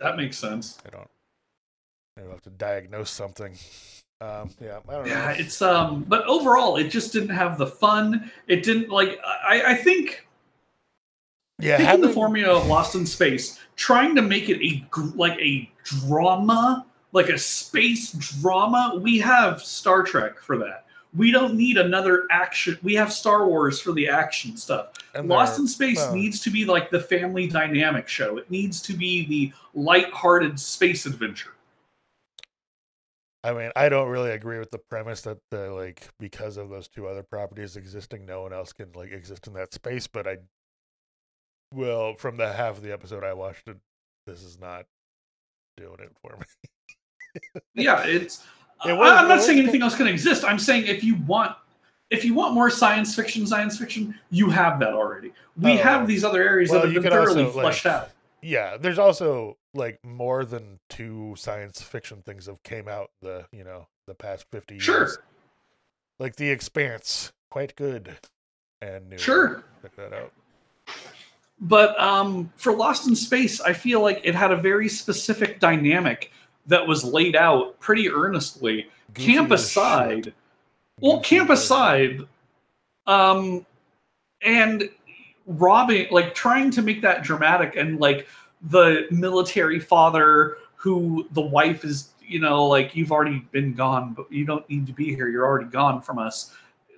That 0.00 0.16
makes 0.16 0.36
sense. 0.36 0.78
I 0.86 0.90
don't. 0.90 1.08
I 2.16 2.30
have 2.30 2.42
to 2.42 2.50
diagnose 2.50 3.10
something. 3.10 3.56
Um, 4.20 4.50
yeah, 4.60 4.78
I 4.88 4.92
don't 4.92 5.06
know. 5.06 5.12
Yeah, 5.12 5.30
it's 5.32 5.60
um, 5.60 6.04
but 6.08 6.24
overall, 6.26 6.76
it 6.76 6.88
just 6.88 7.12
didn't 7.12 7.30
have 7.30 7.58
the 7.58 7.66
fun. 7.66 8.30
It 8.46 8.62
didn't 8.62 8.88
like. 8.88 9.18
I 9.24 9.62
I 9.66 9.74
think 9.74 10.26
yeah, 11.60 11.76
taking 11.76 12.00
the 12.00 12.08
formula 12.08 12.58
of 12.58 12.66
Lost 12.66 12.94
in 12.94 13.06
Space, 13.06 13.58
trying 13.76 14.14
to 14.14 14.22
make 14.22 14.48
it 14.48 14.64
a 14.64 14.84
like 15.16 15.38
a 15.38 15.70
drama, 15.82 16.86
like 17.14 17.28
a 17.28 17.38
space 17.38 18.12
drama. 18.12 18.98
We 19.00 19.18
have 19.20 19.62
Star 19.62 20.02
Trek 20.02 20.38
for 20.38 20.58
that. 20.58 20.84
We 21.16 21.30
don't 21.30 21.54
need 21.54 21.78
another 21.78 22.26
action. 22.30 22.76
We 22.82 22.94
have 22.94 23.12
Star 23.12 23.46
Wars 23.46 23.80
for 23.80 23.92
the 23.92 24.08
action 24.08 24.56
stuff. 24.56 24.94
and 25.14 25.28
Lost 25.28 25.60
in 25.60 25.68
Space 25.68 25.98
well, 25.98 26.14
needs 26.14 26.40
to 26.40 26.50
be 26.50 26.64
like 26.64 26.90
the 26.90 26.98
family 26.98 27.46
dynamic 27.46 28.08
show. 28.08 28.36
It 28.36 28.50
needs 28.50 28.82
to 28.82 28.94
be 28.94 29.24
the 29.26 29.52
light-hearted 29.74 30.58
space 30.58 31.06
adventure. 31.06 31.52
I 33.44 33.52
mean, 33.52 33.70
I 33.76 33.88
don't 33.88 34.08
really 34.08 34.32
agree 34.32 34.58
with 34.58 34.72
the 34.72 34.78
premise 34.78 35.20
that 35.22 35.38
the 35.50 35.70
like 35.70 36.08
because 36.18 36.56
of 36.56 36.68
those 36.68 36.88
two 36.88 37.06
other 37.06 37.22
properties 37.22 37.76
existing, 37.76 38.26
no 38.26 38.42
one 38.42 38.52
else 38.52 38.72
can 38.72 38.90
like 38.94 39.12
exist 39.12 39.46
in 39.46 39.52
that 39.52 39.72
space. 39.72 40.08
But 40.08 40.26
I, 40.26 40.38
well, 41.72 42.14
from 42.14 42.38
the 42.38 42.52
half 42.52 42.78
of 42.78 42.82
the 42.82 42.92
episode 42.92 43.22
I 43.22 43.34
watched, 43.34 43.68
it, 43.68 43.76
this 44.26 44.42
is 44.42 44.58
not 44.58 44.86
doing 45.76 46.00
it 46.00 46.12
for 46.22 46.36
me. 46.38 46.46
yeah, 47.74 48.02
it's. 48.04 48.44
It 48.86 48.92
was- 48.92 49.10
I'm 49.10 49.28
not 49.28 49.42
saying 49.42 49.58
anything 49.58 49.82
else 49.82 49.96
can 49.96 50.06
exist. 50.06 50.44
I'm 50.44 50.58
saying 50.58 50.86
if 50.86 51.02
you 51.02 51.16
want, 51.26 51.56
if 52.10 52.24
you 52.24 52.34
want 52.34 52.54
more 52.54 52.68
science 52.70 53.14
fiction, 53.14 53.46
science 53.46 53.78
fiction, 53.78 54.14
you 54.30 54.50
have 54.50 54.78
that 54.80 54.92
already. 54.92 55.32
We 55.60 55.72
Oh. 55.72 55.76
have 55.82 56.06
these 56.06 56.22
other 56.24 56.42
areas 56.42 56.70
Well, 56.70 56.80
that 56.80 56.86
have 56.88 56.94
you 56.94 57.00
been 57.00 57.10
thoroughly 57.10 57.44
also, 57.44 57.56
like, 57.56 57.62
fleshed 57.64 57.86
out. 57.86 58.10
yeah, 58.42 58.76
there's 58.76 58.98
also 58.98 59.56
like 59.72 59.98
more 60.04 60.44
than 60.44 60.78
two 60.90 61.34
science 61.38 61.80
fiction 61.82 62.22
things 62.22 62.46
have 62.46 62.62
came 62.62 62.88
out 62.88 63.10
the 63.22 63.46
you 63.52 63.64
know 63.64 63.88
the 64.06 64.14
past 64.14 64.44
fifty 64.50 64.74
years. 64.74 64.84
Sure, 64.84 65.08
like 66.18 66.36
The 66.36 66.50
Expanse, 66.50 67.32
quite 67.50 67.74
good 67.76 68.16
and 68.82 69.08
new. 69.08 69.18
Sure. 69.18 69.64
check 69.82 69.96
that 69.96 70.12
out. 70.12 70.32
but 71.60 71.98
um, 71.98 72.52
for 72.56 72.72
Lost 72.72 73.08
in 73.08 73.16
Space, 73.16 73.60
I 73.60 73.72
feel 73.72 74.00
like 74.00 74.20
it 74.24 74.34
had 74.34 74.50
a 74.52 74.56
very 74.56 74.88
specific 74.88 75.58
dynamic 75.60 76.30
that 76.66 76.86
was 76.86 77.04
laid 77.04 77.36
out 77.36 77.78
pretty 77.80 78.10
earnestly. 78.10 78.88
Goofy 79.12 79.34
camp 79.34 79.52
as 79.52 79.60
shit. 79.60 79.82
aside, 79.82 80.34
well, 81.00 81.16
Goofy 81.18 81.36
camp 81.36 81.50
as- 81.50 81.62
aside, 81.62 82.20
um, 83.06 83.64
and 84.42 84.88
robbing, 85.46 86.08
like 86.10 86.34
trying 86.34 86.70
to 86.72 86.82
make 86.82 87.02
that 87.02 87.22
dramatic, 87.22 87.76
and 87.76 88.00
like 88.00 88.26
the 88.62 89.06
military 89.10 89.78
father 89.78 90.56
who 90.74 91.26
the 91.32 91.40
wife 91.40 91.84
is, 91.84 92.10
you 92.26 92.40
know, 92.40 92.66
like 92.66 92.94
you've 92.96 93.12
already 93.12 93.46
been 93.52 93.74
gone, 93.74 94.14
but 94.14 94.30
you 94.32 94.44
don't 94.44 94.68
need 94.70 94.86
to 94.86 94.92
be 94.92 95.14
here. 95.14 95.28
You're 95.28 95.46
already 95.46 95.68
gone 95.70 96.00
from 96.00 96.18
us. 96.18 96.54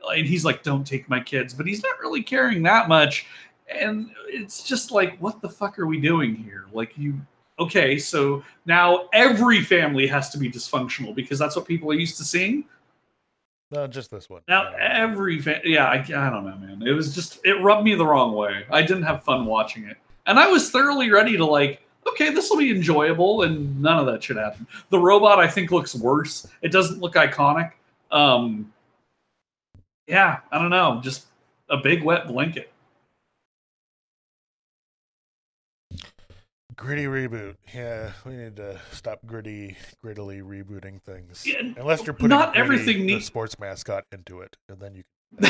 And 0.09 0.27
he's 0.27 0.45
like, 0.45 0.63
"Don't 0.63 0.87
take 0.87 1.09
my 1.09 1.19
kids," 1.19 1.53
but 1.53 1.67
he's 1.67 1.83
not 1.83 1.99
really 1.99 2.23
caring 2.23 2.63
that 2.63 2.89
much. 2.89 3.27
And 3.69 4.11
it's 4.29 4.63
just 4.63 4.93
like, 4.93 5.19
what 5.19 5.41
the 5.43 5.49
fuck 5.49 5.79
are 5.81 5.87
we 5.87 5.99
doing 6.01 6.37
here? 6.37 6.67
Like 6.73 6.97
you 6.97 7.21
okay, 7.59 7.99
so 7.99 8.43
now 8.65 9.09
every 9.13 9.63
family 9.63 10.07
has 10.07 10.31
to 10.31 10.39
be 10.39 10.51
dysfunctional 10.51 11.15
because 11.15 11.39
that's 11.39 11.57
what 11.57 11.67
people 11.67 11.91
are 11.91 11.95
used 11.95 12.17
to 12.19 12.25
seeing. 12.25 12.65
No, 13.71 13.87
just 13.87 14.11
this 14.11 14.31
one. 14.31 14.43
Now 14.49 14.73
every 14.79 15.41
fa- 15.41 15.61
yeah, 15.65 15.87
I, 15.87 15.97
I 15.97 16.31
don't 16.31 16.47
know, 16.47 16.57
man. 16.57 16.83
It 16.87 16.93
was 16.93 17.15
just 17.15 17.41
it 17.45 17.55
rubbed 17.63 17.85
me 17.85 17.95
the 17.95 18.07
wrong 18.07 18.35
way. 18.35 18.65
I 18.71 18.83
didn't 18.83 19.03
have 19.03 19.25
fun 19.25 19.45
watching 19.45 19.85
it, 19.85 19.97
and 20.27 20.39
I 20.39 20.47
was 20.47 20.71
thoroughly 20.71 21.11
ready 21.11 21.37
to 21.37 21.45
like, 21.45 21.83
okay, 22.09 22.31
this 22.31 22.49
will 22.49 22.59
be 22.59 22.71
enjoyable, 22.71 23.43
and 23.43 23.81
none 23.83 23.99
of 23.99 24.07
that 24.07 24.23
should 24.23 24.37
happen. 24.37 24.67
The 24.91 24.99
robot, 24.99 25.41
I 25.41 25.49
think, 25.49 25.73
looks 25.73 25.95
worse. 25.97 26.47
It 26.63 26.71
doesn't 26.71 27.01
look 27.01 27.15
iconic. 27.15 27.73
Um, 28.13 28.73
yeah, 30.07 30.39
I 30.53 30.59
don't 30.59 30.71
know, 30.71 31.01
just 31.03 31.27
a 31.69 31.77
big 31.77 32.05
wet 32.05 32.29
blanket. 32.29 32.71
Gritty 36.77 37.05
reboot. 37.05 37.57
Yeah, 37.75 38.13
we 38.27 38.35
need 38.37 38.57
to 38.57 38.79
stop 38.93 39.21
gritty, 39.25 39.77
grittily 40.05 40.43
rebooting 40.43 41.01
things. 41.03 41.45
Yeah, 41.47 41.63
Unless 41.79 42.05
you're 42.05 42.13
putting 42.13 42.29
not 42.29 42.53
Gritty, 42.53 42.61
everything 42.65 43.07
the 43.07 43.21
sports 43.21 43.59
mascot 43.59 44.05
into 44.13 44.41
it, 44.43 44.57
and 44.69 44.79
then 44.79 44.95
you 44.95 45.03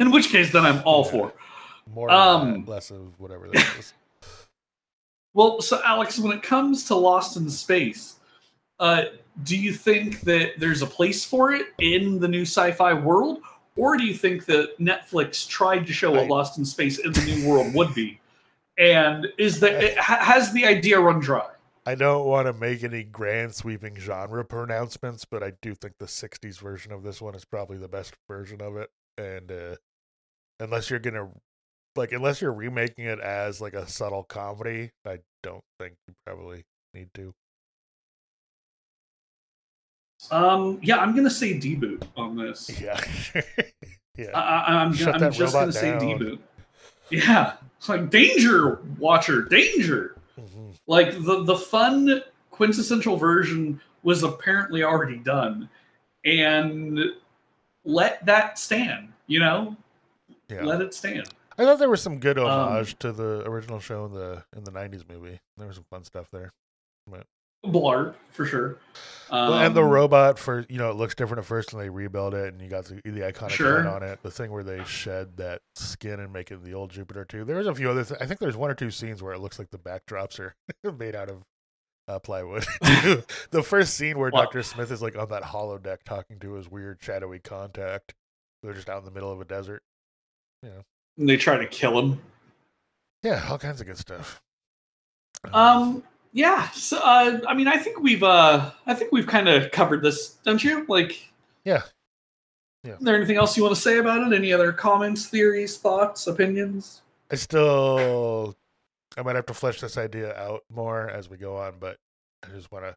In 0.00 0.10
which 0.12 0.28
case, 0.30 0.52
then 0.52 0.64
I'm 0.64 0.80
all 0.84 1.04
Yeah. 1.04 1.10
for. 1.10 1.32
more 1.92 2.10
of 2.10 2.42
Um, 2.42 2.64
less 2.66 2.90
of 2.90 3.18
whatever 3.18 3.48
that 3.48 3.66
is. 3.78 3.92
Well, 5.32 5.60
so 5.60 5.80
Alex, 5.84 6.18
when 6.18 6.32
it 6.36 6.42
comes 6.42 6.84
to 6.88 6.96
Lost 6.96 7.36
in 7.36 7.48
Space, 7.50 8.16
uh, 8.80 9.04
do 9.44 9.56
you 9.56 9.72
think 9.72 10.22
that 10.22 10.58
there's 10.58 10.82
a 10.82 10.86
place 10.86 11.24
for 11.24 11.52
it 11.52 11.66
in 11.78 12.18
the 12.18 12.26
new 12.26 12.42
sci-fi 12.42 12.94
world, 12.94 13.38
or 13.76 13.96
do 13.96 14.02
you 14.04 14.12
think 14.14 14.44
that 14.46 14.76
Netflix 14.80 15.46
tried 15.48 15.86
to 15.86 15.92
show 15.92 16.10
what 16.10 16.26
Lost 16.26 16.58
in 16.58 16.64
Space 16.64 16.98
in 16.98 17.12
the 17.12 17.22
new 17.24 17.48
world 17.48 17.72
would 17.74 17.94
be, 17.94 18.19
and 18.80 19.28
is 19.38 19.60
that 19.60 19.84
it, 19.84 19.98
has 19.98 20.52
the 20.52 20.66
idea 20.66 20.98
run 20.98 21.20
dry? 21.20 21.46
I 21.86 21.94
don't 21.94 22.26
want 22.26 22.46
to 22.46 22.52
make 22.52 22.82
any 22.82 23.04
grand 23.04 23.54
sweeping 23.54 23.96
genre 23.96 24.44
pronouncements, 24.44 25.24
but 25.24 25.42
I 25.42 25.52
do 25.60 25.74
think 25.74 25.94
the 25.98 26.06
'60s 26.06 26.58
version 26.58 26.90
of 26.90 27.02
this 27.02 27.20
one 27.20 27.34
is 27.34 27.44
probably 27.44 27.76
the 27.76 27.88
best 27.88 28.14
version 28.28 28.60
of 28.62 28.76
it. 28.76 28.90
And 29.18 29.52
uh, 29.52 29.76
unless 30.58 30.88
you're 30.88 30.98
gonna, 30.98 31.28
like, 31.94 32.12
unless 32.12 32.40
you're 32.40 32.52
remaking 32.52 33.04
it 33.04 33.20
as 33.20 33.60
like 33.60 33.74
a 33.74 33.86
subtle 33.86 34.24
comedy, 34.24 34.90
I 35.06 35.18
don't 35.42 35.64
think 35.78 35.94
you 36.08 36.14
probably 36.24 36.64
need 36.94 37.08
to. 37.14 37.34
Um, 40.30 40.78
yeah, 40.82 40.98
I'm 40.98 41.14
gonna 41.14 41.30
say 41.30 41.54
deboot 41.54 42.02
on 42.16 42.36
this. 42.36 42.80
Yeah, 42.80 43.00
yeah. 44.16 44.30
I, 44.34 44.82
I'm, 44.82 44.92
Shut 44.92 45.14
I'm 45.14 45.20
that 45.20 45.32
just 45.32 45.54
robot 45.54 45.62
gonna 45.62 45.72
say 45.72 45.90
down. 45.92 46.00
deboot. 46.00 46.38
Yeah, 47.10 47.54
it's 47.78 47.88
like 47.88 48.10
danger, 48.10 48.80
Watcher, 48.98 49.42
danger. 49.42 50.16
Mhm. 50.38 50.74
like 50.86 51.12
the 51.12 51.44
the 51.44 51.56
fun 51.56 52.22
quintessential 52.50 53.16
version 53.16 53.80
was 54.02 54.22
apparently 54.22 54.82
already 54.82 55.16
done 55.18 55.68
and 56.24 56.98
let 57.84 58.24
that 58.24 58.58
stand 58.58 59.12
you 59.26 59.38
know 59.38 59.76
yeah. 60.48 60.62
let 60.62 60.80
it 60.80 60.94
stand 60.94 61.28
I 61.58 61.64
thought 61.64 61.78
there 61.78 61.90
was 61.90 62.00
some 62.00 62.18
good 62.20 62.38
Um, 62.38 62.46
homage 62.46 62.98
to 63.00 63.12
the 63.12 63.42
original 63.46 63.80
show 63.80 64.06
in 64.06 64.12
the 64.14 64.44
in 64.56 64.64
the 64.64 64.70
'90s 64.70 65.06
movie. 65.06 65.40
There 65.58 65.66
was 65.66 65.76
some 65.76 65.84
fun 65.90 66.04
stuff 66.04 66.28
there. 66.32 66.52
Blarp 67.64 68.14
for 68.30 68.46
sure 68.46 68.78
Well, 69.30 69.54
and 69.54 69.74
the 69.76 69.82
Um, 69.82 69.90
robot 69.90 70.38
for 70.38 70.64
you 70.68 70.78
know 70.78 70.90
it 70.90 70.94
looks 70.96 71.14
different 71.14 71.40
at 71.40 71.44
first, 71.44 71.72
and 71.72 71.80
they 71.82 71.88
rebuild 71.90 72.34
it, 72.34 72.52
and 72.52 72.60
you 72.62 72.68
got 72.68 72.86
the, 72.86 72.94
the 73.04 73.20
iconic 73.20 73.50
Sure. 73.50 73.86
on 73.88 74.02
it. 74.02 74.22
The 74.22 74.30
thing 74.30 74.50
where 74.50 74.62
they 74.64 74.82
shed 74.84 75.36
that 75.36 75.60
skin 75.76 76.20
and 76.20 76.32
make 76.32 76.50
it 76.50 76.64
the 76.64 76.72
old 76.74 76.90
Jupiter 76.90 77.24
two. 77.24 77.44
There's 77.44 77.66
a 77.66 77.74
few 77.74 77.90
other. 77.90 78.04
Th- 78.04 78.20
I 78.20 78.26
think 78.26 78.40
there's 78.40 78.56
one 78.56 78.70
or 78.70 78.74
two 78.74 78.90
scenes 78.90 79.22
where 79.22 79.32
it 79.34 79.40
looks 79.40 79.58
like 79.58 79.70
the 79.70 79.78
backdrops 79.78 80.40
are 80.40 80.54
made 80.98 81.14
out 81.14 81.28
of 81.28 81.42
uh, 82.08 82.18
plywood. 82.18 82.64
the 83.50 83.62
first 83.64 83.94
scene 83.94 84.18
where 84.18 84.30
Well- 84.32 84.42
Doctor 84.44 84.62
Smith 84.62 84.90
is 84.90 85.02
like 85.02 85.16
on 85.16 85.28
that 85.28 85.42
holodeck 85.44 85.98
talking 86.04 86.38
to 86.40 86.54
his 86.54 86.68
weird 86.70 86.98
shadowy 87.02 87.38
contact. 87.40 88.14
They're 88.62 88.72
just 88.74 88.88
out 88.88 88.98
in 88.98 89.04
the 89.04 89.10
middle 89.12 89.30
of 89.30 89.40
a 89.40 89.44
desert. 89.44 89.82
Yeah. 90.62 90.82
And 91.18 91.28
they 91.28 91.36
try 91.36 91.56
to 91.58 91.66
kill 91.66 91.98
him 91.98 92.20
Yeah, 93.22 93.46
all 93.48 93.58
kinds 93.58 93.80
of 93.80 93.86
good 93.86 93.98
stuff. 93.98 94.40
um 95.52 96.02
yeah 96.32 96.68
so 96.70 96.98
uh 96.98 97.40
i 97.48 97.54
mean 97.54 97.66
i 97.68 97.76
think 97.76 98.00
we've 98.00 98.22
uh 98.22 98.70
i 98.86 98.94
think 98.94 99.10
we've 99.12 99.26
kind 99.26 99.48
of 99.48 99.70
covered 99.72 100.02
this 100.02 100.36
don't 100.44 100.62
you 100.62 100.84
like 100.88 101.32
Yeah. 101.64 101.82
Yeah. 102.84 102.94
is 102.94 103.00
there 103.00 103.16
anything 103.16 103.36
else 103.36 103.56
you 103.56 103.62
want 103.64 103.74
to 103.74 103.80
say 103.80 103.98
about 103.98 104.26
it 104.26 104.34
any 104.34 104.52
other 104.52 104.72
comments 104.72 105.26
theories 105.26 105.76
thoughts 105.76 106.26
opinions 106.26 107.02
I 107.32 107.36
still, 107.36 108.56
I 109.16 109.22
might 109.22 109.36
have 109.36 109.46
to 109.46 109.54
flesh 109.54 109.80
this 109.80 109.96
idea 109.96 110.34
out 110.36 110.64
more 110.68 111.08
as 111.08 111.30
we 111.30 111.36
go 111.36 111.56
on, 111.56 111.74
but 111.78 111.96
I 112.44 112.48
just 112.48 112.72
want 112.72 112.84
to 112.86 112.96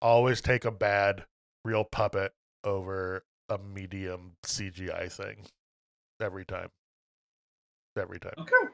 always 0.00 0.40
take 0.40 0.64
a 0.64 0.70
bad 0.70 1.24
real 1.62 1.84
puppet 1.84 2.32
over 2.64 3.22
a 3.50 3.58
medium 3.58 4.32
CGI 4.44 5.12
thing 5.12 5.44
every 6.22 6.46
time. 6.46 6.70
Every 7.98 8.18
time. 8.18 8.32
okay 8.38 8.72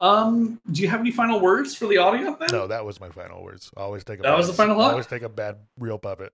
um 0.00 0.60
do 0.72 0.82
you 0.82 0.88
have 0.88 1.00
any 1.00 1.10
final 1.12 1.40
words 1.40 1.74
for 1.74 1.86
the 1.86 1.96
audio 1.98 2.36
then 2.38 2.48
No, 2.52 2.66
that 2.66 2.84
was 2.84 3.00
my 3.00 3.08
final 3.10 3.42
words. 3.44 3.70
Always 3.76 4.04
take 4.04 4.18
a 4.18 4.22
That 4.22 4.36
was 4.36 4.46
bad- 4.46 4.52
the 4.52 4.56
final 4.56 4.76
thought? 4.76 4.90
Always 4.90 5.06
take 5.06 5.22
a 5.22 5.28
bad 5.28 5.58
real 5.78 5.98
puppet 5.98 6.32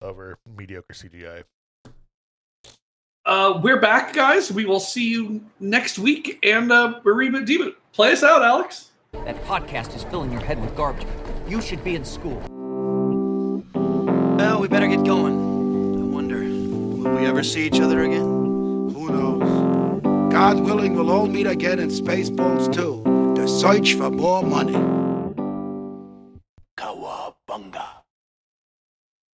over 0.00 0.38
mediocre 0.56 0.92
CGI. 0.94 1.44
Uh, 3.26 3.58
we're 3.62 3.80
back, 3.80 4.12
guys. 4.12 4.52
We 4.52 4.66
will 4.66 4.80
see 4.80 5.08
you 5.08 5.42
next 5.58 5.98
week, 5.98 6.38
and 6.42 6.70
uh, 6.70 7.00
we're 7.04 7.14
reboot 7.14 7.46
deboot. 7.46 7.74
Play 7.92 8.12
us 8.12 8.22
out, 8.22 8.42
Alex. 8.42 8.90
That 9.24 9.42
podcast 9.44 9.96
is 9.96 10.04
filling 10.04 10.30
your 10.30 10.42
head 10.42 10.60
with 10.60 10.76
garbage. 10.76 11.06
You 11.48 11.62
should 11.62 11.82
be 11.82 11.94
in 11.96 12.04
school. 12.04 12.36
Well, 14.36 14.60
we 14.60 14.68
better 14.68 14.88
get 14.88 15.04
going. 15.04 15.34
I 15.34 16.04
wonder, 16.04 16.40
will 16.40 17.16
we 17.18 17.24
ever 17.24 17.42
see 17.42 17.66
each 17.66 17.80
other 17.80 18.02
again? 18.02 18.20
Who 18.20 19.08
knows? 19.10 19.63
God 20.34 20.58
willing, 20.64 20.96
we'll 20.96 21.12
all 21.12 21.28
meet 21.28 21.46
again 21.46 21.78
in 21.78 21.90
Spaceballs 21.90 22.66
2 22.74 23.36
to 23.36 23.46
search 23.46 23.94
for 23.94 24.10
more 24.10 24.42
money. 24.42 24.74
Kawabunga. 26.76 27.93